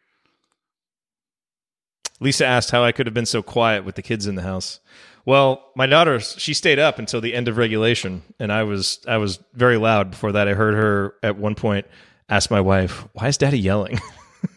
Lisa 2.20 2.44
asked 2.46 2.70
how 2.70 2.82
I 2.82 2.92
could 2.92 3.06
have 3.06 3.14
been 3.14 3.26
so 3.26 3.42
quiet 3.42 3.84
with 3.84 3.94
the 3.94 4.02
kids 4.02 4.26
in 4.26 4.34
the 4.34 4.42
house. 4.42 4.80
Well, 5.24 5.70
my 5.76 5.86
daughter, 5.86 6.18
she 6.20 6.54
stayed 6.54 6.78
up 6.78 6.98
until 6.98 7.20
the 7.20 7.34
end 7.34 7.48
of 7.48 7.56
regulation, 7.58 8.22
and 8.40 8.52
I 8.52 8.62
was 8.62 9.00
I 9.06 9.18
was 9.18 9.40
very 9.54 9.76
loud 9.76 10.10
before 10.10 10.32
that. 10.32 10.48
I 10.48 10.54
heard 10.54 10.74
her 10.74 11.14
at 11.22 11.36
one 11.36 11.54
point 11.54 11.86
ask 12.28 12.50
my 12.50 12.60
wife, 12.60 13.06
"Why 13.12 13.28
is 13.28 13.36
Daddy 13.36 13.58
yelling?" 13.58 14.00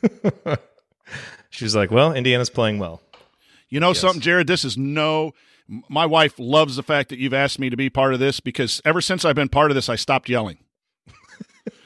she 1.50 1.66
was 1.66 1.76
like, 1.76 1.92
"Well, 1.92 2.14
Indiana's 2.14 2.50
playing 2.50 2.80
well." 2.80 3.02
You 3.70 3.80
know 3.80 3.94
something, 3.94 4.22
Jerod? 4.22 4.48
This 4.48 4.64
is 4.64 4.78
no. 4.78 5.34
My 5.90 6.06
wife 6.06 6.34
loves 6.38 6.76
the 6.76 6.84
fact 6.84 7.10
that 7.10 7.20
you've 7.20 7.34
asked 7.34 7.58
me 7.58 7.70
to 7.70 7.78
be 7.78 7.90
part 7.90 8.14
of 8.14 8.20
this 8.20 8.40
because 8.40 8.82
ever 8.84 9.00
since 9.00 9.24
I've 9.24 9.36
been 9.36 9.50
part 9.50 9.72
of 9.72 9.76
this, 9.76 9.88
I 9.88 9.96
stopped 9.96 10.28
yelling. 10.28 10.58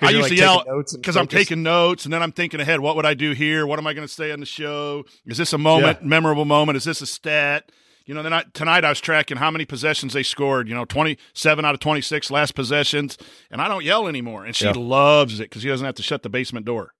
I 0.00 0.10
used 0.10 0.22
like, 0.22 0.28
to 0.30 0.34
yell 0.36 0.58
taking 0.58 0.72
notes 0.72 0.92
and 0.94 1.02
because 1.02 1.16
I'm 1.16 1.26
taking 1.26 1.62
notes 1.62 2.04
and 2.04 2.12
then 2.14 2.22
I'm 2.22 2.32
thinking 2.32 2.60
ahead. 2.60 2.80
What 2.80 2.96
would 2.96 3.06
I 3.06 3.14
do 3.14 3.32
here? 3.32 3.66
What 3.66 3.78
am 3.78 3.86
I 3.86 3.92
going 3.92 4.06
to 4.06 4.12
say 4.12 4.32
on 4.32 4.40
the 4.40 4.46
show? 4.46 5.04
Is 5.26 5.36
this 5.38 5.52
a 5.52 5.58
moment, 5.58 5.98
Yeah. 6.00 6.08
memorable 6.08 6.44
moment? 6.44 6.76
Is 6.76 6.84
this 6.84 7.00
a 7.00 7.06
stat? 7.06 7.70
You 8.06 8.14
know, 8.14 8.22
then 8.22 8.32
I, 8.32 8.44
tonight 8.54 8.84
I 8.84 8.88
was 8.90 9.00
tracking 9.00 9.36
how 9.36 9.50
many 9.50 9.64
possessions 9.64 10.12
they 10.12 10.22
scored. 10.22 10.68
You 10.68 10.74
know, 10.74 10.84
twenty-seven 10.84 11.64
out 11.64 11.74
of 11.74 11.80
twenty-six 11.80 12.30
last 12.30 12.54
possessions, 12.54 13.18
and 13.50 13.60
I 13.60 13.66
don't 13.68 13.84
yell 13.84 14.06
anymore. 14.06 14.44
And 14.44 14.54
she 14.54 14.64
Yeah. 14.64 14.74
loves 14.76 15.40
it 15.40 15.44
because 15.50 15.62
she 15.62 15.68
doesn't 15.68 15.84
have 15.84 15.96
to 15.96 16.04
shut 16.04 16.22
the 16.22 16.28
basement 16.28 16.66
door. 16.66 16.92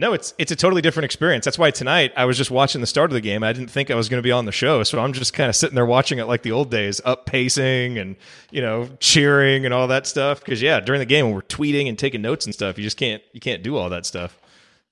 No, 0.00 0.12
it's 0.12 0.32
it's 0.38 0.52
a 0.52 0.56
totally 0.56 0.80
different 0.80 1.06
experience. 1.06 1.44
That's 1.44 1.58
why 1.58 1.72
tonight 1.72 2.12
I 2.16 2.24
was 2.24 2.36
just 2.36 2.52
watching 2.52 2.80
the 2.80 2.86
start 2.86 3.10
of 3.10 3.14
the 3.14 3.20
game. 3.20 3.42
I 3.42 3.52
didn't 3.52 3.70
think 3.70 3.90
I 3.90 3.96
was 3.96 4.08
going 4.08 4.18
to 4.18 4.26
be 4.26 4.30
on 4.30 4.44
the 4.44 4.52
show, 4.52 4.84
so 4.84 5.00
I'm 5.00 5.12
just 5.12 5.32
kind 5.32 5.48
of 5.48 5.56
sitting 5.56 5.74
there 5.74 5.84
watching 5.84 6.20
it 6.20 6.24
like 6.24 6.42
the 6.42 6.52
old 6.52 6.70
days, 6.70 7.00
up 7.04 7.26
pacing 7.26 7.98
and 7.98 8.14
you 8.52 8.62
know 8.62 8.88
cheering 9.00 9.64
and 9.64 9.74
all 9.74 9.88
that 9.88 10.06
stuff. 10.06 10.38
Because 10.38 10.62
yeah, 10.62 10.78
during 10.78 11.00
the 11.00 11.06
game 11.06 11.26
when 11.26 11.34
we're 11.34 11.42
tweeting 11.42 11.88
and 11.88 11.98
taking 11.98 12.22
notes 12.22 12.44
and 12.44 12.54
stuff, 12.54 12.78
you 12.78 12.84
just 12.84 12.96
can't 12.96 13.22
you 13.32 13.40
can't 13.40 13.64
do 13.64 13.76
all 13.76 13.88
that 13.90 14.06
stuff. 14.06 14.38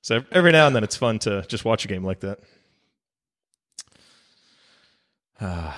So 0.03 0.25
every 0.33 0.51
now 0.51 0.67
and 0.67 0.75
then 0.75 0.83
it's 0.83 0.97
fun 0.97 1.21
to 1.21 1.43
just 1.47 1.65
watch 1.65 1.85
a 1.85 1.89
game 1.89 2.05
like 2.05 2.21
that. 2.21 2.41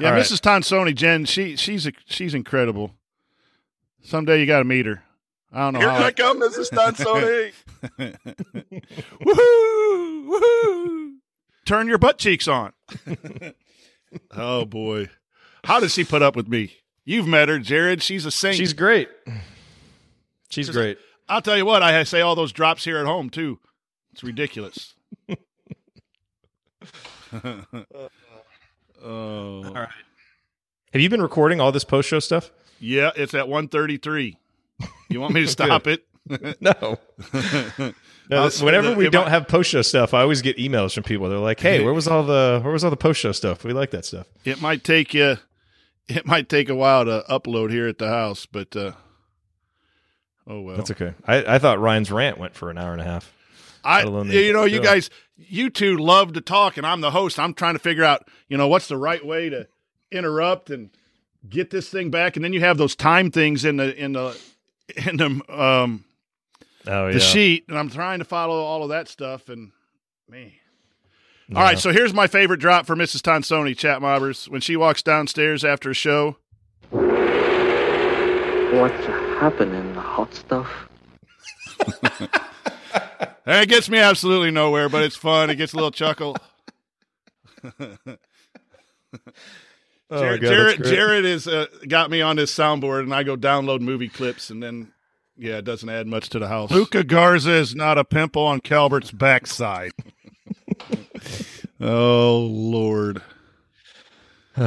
Yeah, 0.00 0.10
right. 0.10 0.22
Mrs. 0.22 0.40
Tonsoni, 0.40 0.94
Jen, 0.94 1.24
she 1.24 1.56
she's 1.56 1.84
a, 1.84 1.92
she's 2.06 2.32
incredible. 2.32 2.94
Someday 4.00 4.38
you 4.38 4.46
got 4.46 4.60
to 4.60 4.64
meet 4.64 4.86
her. 4.86 5.02
I 5.52 5.60
don't 5.60 5.74
know 5.74 5.80
Here 5.80 5.90
how. 5.90 6.04
I 6.04 6.10
come, 6.12 6.40
Mrs. 6.40 6.70
Tonsoni. 6.70 7.52
woohoo! 9.24 10.28
Woohoo! 10.28 11.14
Turn 11.64 11.88
your 11.88 11.98
butt 11.98 12.18
cheeks 12.18 12.48
on. 12.48 12.72
oh 14.36 14.64
boy, 14.64 15.08
how 15.64 15.80
does 15.80 15.92
she 15.94 16.04
put 16.04 16.22
up 16.22 16.36
with 16.36 16.48
me? 16.48 16.72
You've 17.04 17.26
met 17.26 17.48
her, 17.48 17.58
Jerod. 17.58 18.02
She's 18.02 18.26
a 18.26 18.30
saint. 18.30 18.56
She's 18.56 18.72
great. 18.72 19.08
She's 20.50 20.70
great. 20.70 20.98
I'll 21.28 21.42
tell 21.42 21.56
you 21.56 21.64
what. 21.66 21.82
I 21.82 22.02
say 22.04 22.20
all 22.20 22.34
those 22.34 22.52
drops 22.52 22.84
here 22.84 22.98
at 22.98 23.06
home 23.06 23.30
too. 23.30 23.58
It's 24.12 24.22
ridiculous. 24.24 24.94
oh, 27.32 27.64
All 29.04 29.62
right. 29.62 29.88
Have 30.92 31.02
you 31.02 31.10
been 31.10 31.22
recording 31.22 31.60
all 31.60 31.70
this 31.72 31.84
post 31.84 32.08
show 32.08 32.18
stuff? 32.18 32.50
yeah. 32.80 33.10
It's 33.14 33.34
at 33.34 33.48
one 33.48 33.68
thirty-three. 33.68 34.36
You 35.08 35.20
want 35.20 35.34
me 35.34 35.40
to 35.42 35.48
stop 35.58 35.86
it? 35.86 36.04
No. 36.60 36.98
Whenever 38.60 38.94
we 38.94 39.08
don't 39.08 39.28
I- 39.28 39.30
have 39.30 39.48
post 39.48 39.70
show 39.70 39.80
stuff, 39.80 40.12
I 40.12 40.20
always 40.20 40.42
get 40.42 40.58
emails 40.58 40.92
from 40.94 41.04
people. 41.04 41.30
They're 41.30 41.38
like, 41.38 41.58
"Hey, 41.60 41.82
where 41.82 41.94
was 41.94 42.06
all 42.06 42.22
the 42.22 42.60
where 42.62 42.70
was 42.72 42.84
all 42.84 42.90
the 42.90 42.96
post 42.98 43.18
show 43.20 43.32
stuff? 43.32 43.64
We 43.64 43.72
like 43.72 43.90
that 43.92 44.04
stuff." 44.04 44.26
It 44.44 44.60
might 44.60 44.84
take 44.84 45.14
you. 45.14 45.38
It 46.06 46.26
might 46.26 46.50
take 46.50 46.68
a 46.68 46.74
while 46.74 47.06
to 47.06 47.24
upload 47.30 47.70
here 47.70 47.88
at 47.88 47.96
the 47.96 48.08
house, 48.08 48.44
but 48.44 48.76
uh, 48.76 48.92
oh 50.46 50.60
well. 50.60 50.76
That's 50.76 50.90
okay. 50.90 51.14
I, 51.26 51.54
I 51.54 51.58
thought 51.58 51.80
Ryan's 51.80 52.10
rant 52.12 52.36
went 52.36 52.54
for 52.54 52.68
an 52.70 52.76
hour 52.76 52.92
and 52.92 53.00
a 53.00 53.04
half. 53.04 53.32
I, 53.82 54.04
the 54.04 54.24
you 54.24 54.52
know, 54.52 54.64
you 54.64 54.82
guys, 54.82 55.08
you 55.36 55.70
two 55.70 55.96
love 55.96 56.34
to 56.34 56.42
talk, 56.42 56.76
and 56.76 56.86
I'm 56.86 57.00
the 57.00 57.12
host. 57.12 57.38
I'm 57.38 57.54
trying 57.54 57.74
to 57.74 57.78
figure 57.78 58.04
out, 58.04 58.28
you 58.48 58.58
know, 58.58 58.68
what's 58.68 58.88
the 58.88 58.98
right 58.98 59.24
way 59.24 59.48
to 59.48 59.66
interrupt 60.12 60.68
and 60.68 60.90
get 61.48 61.70
this 61.70 61.88
thing 61.88 62.10
back. 62.10 62.36
And 62.36 62.44
then 62.44 62.52
you 62.52 62.60
have 62.60 62.76
those 62.76 62.94
time 62.94 63.30
things 63.30 63.64
in 63.64 63.76
the 63.78 63.96
in 63.96 64.12
the 64.12 64.38
in 65.06 65.16
the 65.16 65.42
um 65.48 66.04
Oh 66.86 67.12
the 67.12 67.20
sheet, 67.20 67.64
and 67.68 67.78
I'm 67.78 67.90
trying 67.90 68.20
to 68.20 68.24
follow 68.24 68.62
all 68.62 68.82
of 68.82 68.88
that 68.90 69.08
stuff. 69.08 69.48
And 69.50 69.72
man, 70.28 70.52
all 71.54 71.62
right. 71.62 71.78
So 71.78 71.92
here's 71.92 72.14
my 72.14 72.26
favorite 72.26 72.60
drop 72.60 72.86
for 72.86 72.96
Mrs. 72.96 73.20
Tonsoni, 73.20 73.76
chat 73.76 74.00
mobbers. 74.00 74.48
When 74.48 74.60
she 74.62 74.76
walks 74.76 75.02
downstairs 75.02 75.64
after 75.64 75.90
a 75.90 75.94
show, 75.94 76.36
What's 78.70 79.04
happening, 79.40 79.94
The 79.94 80.00
hot 80.00 80.34
stuff? 80.34 80.70
and 82.10 82.28
it 83.62 83.68
gets 83.68 83.88
me 83.88 83.98
absolutely 83.98 84.50
nowhere, 84.50 84.88
but 84.88 85.02
it's 85.02 85.16
fun. 85.16 85.48
It 85.50 85.56
gets 85.56 85.72
a 85.72 85.76
little 85.76 85.90
chuckle. 85.90 86.36
Oh, 90.10 90.22
Jerod, 90.22 90.40
God, 90.40 90.50
Jerod. 90.50 90.76
Jerod 90.78 91.24
is 91.24 91.46
uh, 91.46 91.66
got 91.86 92.10
me 92.10 92.22
on 92.22 92.36
his 92.36 92.50
soundboard, 92.50 93.00
and 93.00 93.14
I 93.14 93.22
go 93.22 93.36
download 93.36 93.80
movie 93.80 94.08
clips, 94.08 94.50
and 94.50 94.62
then 94.62 94.92
yeah, 95.36 95.58
it 95.58 95.64
doesn't 95.64 95.88
add 95.88 96.06
much 96.06 96.30
to 96.30 96.38
the 96.38 96.48
house. 96.48 96.70
Luka 96.70 97.04
Garza 97.04 97.52
is 97.52 97.74
not 97.74 97.98
a 97.98 98.04
pimple 98.04 98.42
on 98.42 98.60
Calbert's 98.60 99.10
backside. 99.10 99.92
oh 101.80 102.48
Lord! 102.50 103.22
All 104.56 104.64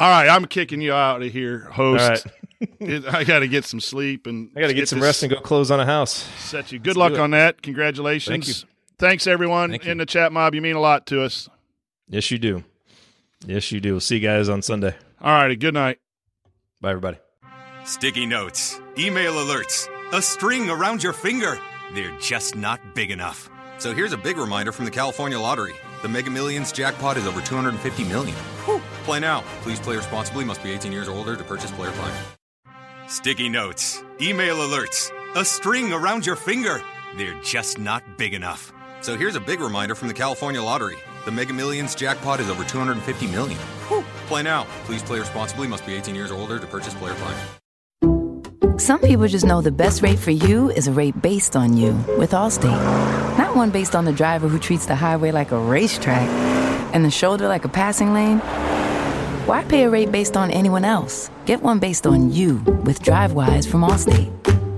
right, 0.00 0.28
I'm 0.28 0.46
kicking 0.46 0.80
you 0.80 0.92
out 0.92 1.22
of 1.22 1.32
here, 1.32 1.60
host. 1.60 2.02
All 2.02 2.10
right. 2.10 2.24
I 3.14 3.24
got 3.24 3.40
to 3.40 3.48
get 3.48 3.64
some 3.64 3.80
sleep 3.80 4.26
and 4.26 4.50
I 4.56 4.60
got 4.60 4.68
to 4.68 4.74
get 4.74 4.88
some 4.88 5.00
rest 5.00 5.22
and 5.22 5.30
go 5.30 5.40
close 5.40 5.70
on 5.70 5.78
a 5.78 5.84
house. 5.84 6.26
Set 6.38 6.72
you. 6.72 6.78
Good 6.78 6.96
Let's 6.96 7.12
luck 7.12 7.20
on 7.20 7.32
that. 7.32 7.60
Congratulations. 7.60 8.32
Thank 8.32 8.48
you. 8.48 8.68
Thanks 8.98 9.26
everyone 9.26 9.70
Thank 9.70 9.84
you. 9.84 9.92
in 9.92 9.98
the 9.98 10.06
chat 10.06 10.32
mob. 10.32 10.54
You 10.54 10.62
mean 10.62 10.74
a 10.76 10.80
lot 10.80 11.06
to 11.08 11.22
us. 11.22 11.50
Yes, 12.08 12.30
you 12.30 12.38
do. 12.38 12.64
Yes, 13.44 13.70
you 13.70 13.80
do. 13.80 13.92
We'll 13.92 14.00
see 14.00 14.16
you 14.16 14.20
guys 14.22 14.48
on 14.48 14.62
Sunday. 14.62 14.94
All 15.20 15.32
righty. 15.32 15.56
Good 15.56 15.74
night. 15.74 15.98
Bye, 16.80 16.90
everybody. 16.90 17.18
Sticky 17.84 18.26
notes, 18.26 18.80
email 18.98 19.34
alerts, 19.34 19.88
a 20.12 20.20
string 20.20 20.68
around 20.68 21.02
your 21.02 21.12
finger. 21.12 21.58
They're 21.94 22.16
just 22.18 22.56
not 22.56 22.80
big 22.94 23.10
enough. 23.10 23.48
So 23.78 23.94
here's 23.94 24.12
a 24.12 24.16
big 24.16 24.38
reminder 24.38 24.72
from 24.72 24.86
the 24.86 24.90
California 24.90 25.38
Lottery. 25.38 25.74
The 26.02 26.08
Mega 26.08 26.30
Millions 26.30 26.72
jackpot 26.72 27.16
is 27.16 27.26
over 27.26 27.40
250 27.40 28.04
million. 28.04 28.34
Whew. 28.64 28.80
Play 29.04 29.20
now. 29.20 29.44
Please 29.62 29.78
play 29.78 29.96
responsibly. 29.96 30.44
Must 30.44 30.62
be 30.62 30.72
18 30.72 30.90
years 30.90 31.08
or 31.08 31.16
older 31.16 31.36
to 31.36 31.44
purchase 31.44 31.70
player 31.70 31.92
plan. 31.92 32.12
Sticky 33.08 33.48
notes, 33.48 34.02
email 34.20 34.56
alerts, 34.56 35.12
a 35.36 35.44
string 35.44 35.92
around 35.92 36.26
your 36.26 36.36
finger. 36.36 36.82
They're 37.16 37.40
just 37.42 37.78
not 37.78 38.18
big 38.18 38.34
enough. 38.34 38.72
So 39.00 39.16
here's 39.16 39.36
a 39.36 39.40
big 39.40 39.60
reminder 39.60 39.94
from 39.94 40.08
the 40.08 40.14
California 40.14 40.60
Lottery. 40.60 40.96
The 41.26 41.32
Mega 41.32 41.52
Millions 41.52 41.96
jackpot 41.96 42.38
is 42.38 42.48
over 42.48 42.62
250 42.62 43.26
million. 43.26 43.58
Whew. 43.88 44.04
Play 44.28 44.44
now. 44.44 44.62
Please 44.84 45.02
play 45.02 45.18
responsibly. 45.18 45.66
Must 45.66 45.84
be 45.84 45.96
18 45.96 46.14
years 46.14 46.30
or 46.30 46.36
older 46.36 46.60
to 46.60 46.66
purchase 46.68 46.94
player 46.94 47.16
plan. 47.16 48.78
Some 48.78 49.00
people 49.00 49.26
just 49.26 49.44
know 49.44 49.60
the 49.60 49.72
best 49.72 50.02
rate 50.02 50.20
for 50.20 50.30
you 50.30 50.70
is 50.70 50.86
a 50.86 50.92
rate 50.92 51.20
based 51.20 51.56
on 51.56 51.76
you 51.76 51.94
with 52.16 52.30
Allstate. 52.30 52.80
Not 53.36 53.56
one 53.56 53.70
based 53.70 53.96
on 53.96 54.04
the 54.04 54.12
driver 54.12 54.46
who 54.46 54.60
treats 54.60 54.86
the 54.86 54.94
highway 54.94 55.32
like 55.32 55.50
a 55.50 55.58
racetrack 55.58 56.28
and 56.94 57.04
the 57.04 57.10
shoulder 57.10 57.48
like 57.48 57.64
a 57.64 57.68
passing 57.68 58.12
lane. 58.14 58.38
Why 59.48 59.64
pay 59.64 59.82
a 59.82 59.90
rate 59.90 60.12
based 60.12 60.36
on 60.36 60.52
anyone 60.52 60.84
else? 60.84 61.28
Get 61.44 61.60
one 61.60 61.80
based 61.80 62.06
on 62.06 62.30
you 62.30 62.58
with 62.84 63.02
DriveWise 63.02 63.66
from 63.66 63.80
Allstate. 63.80 64.55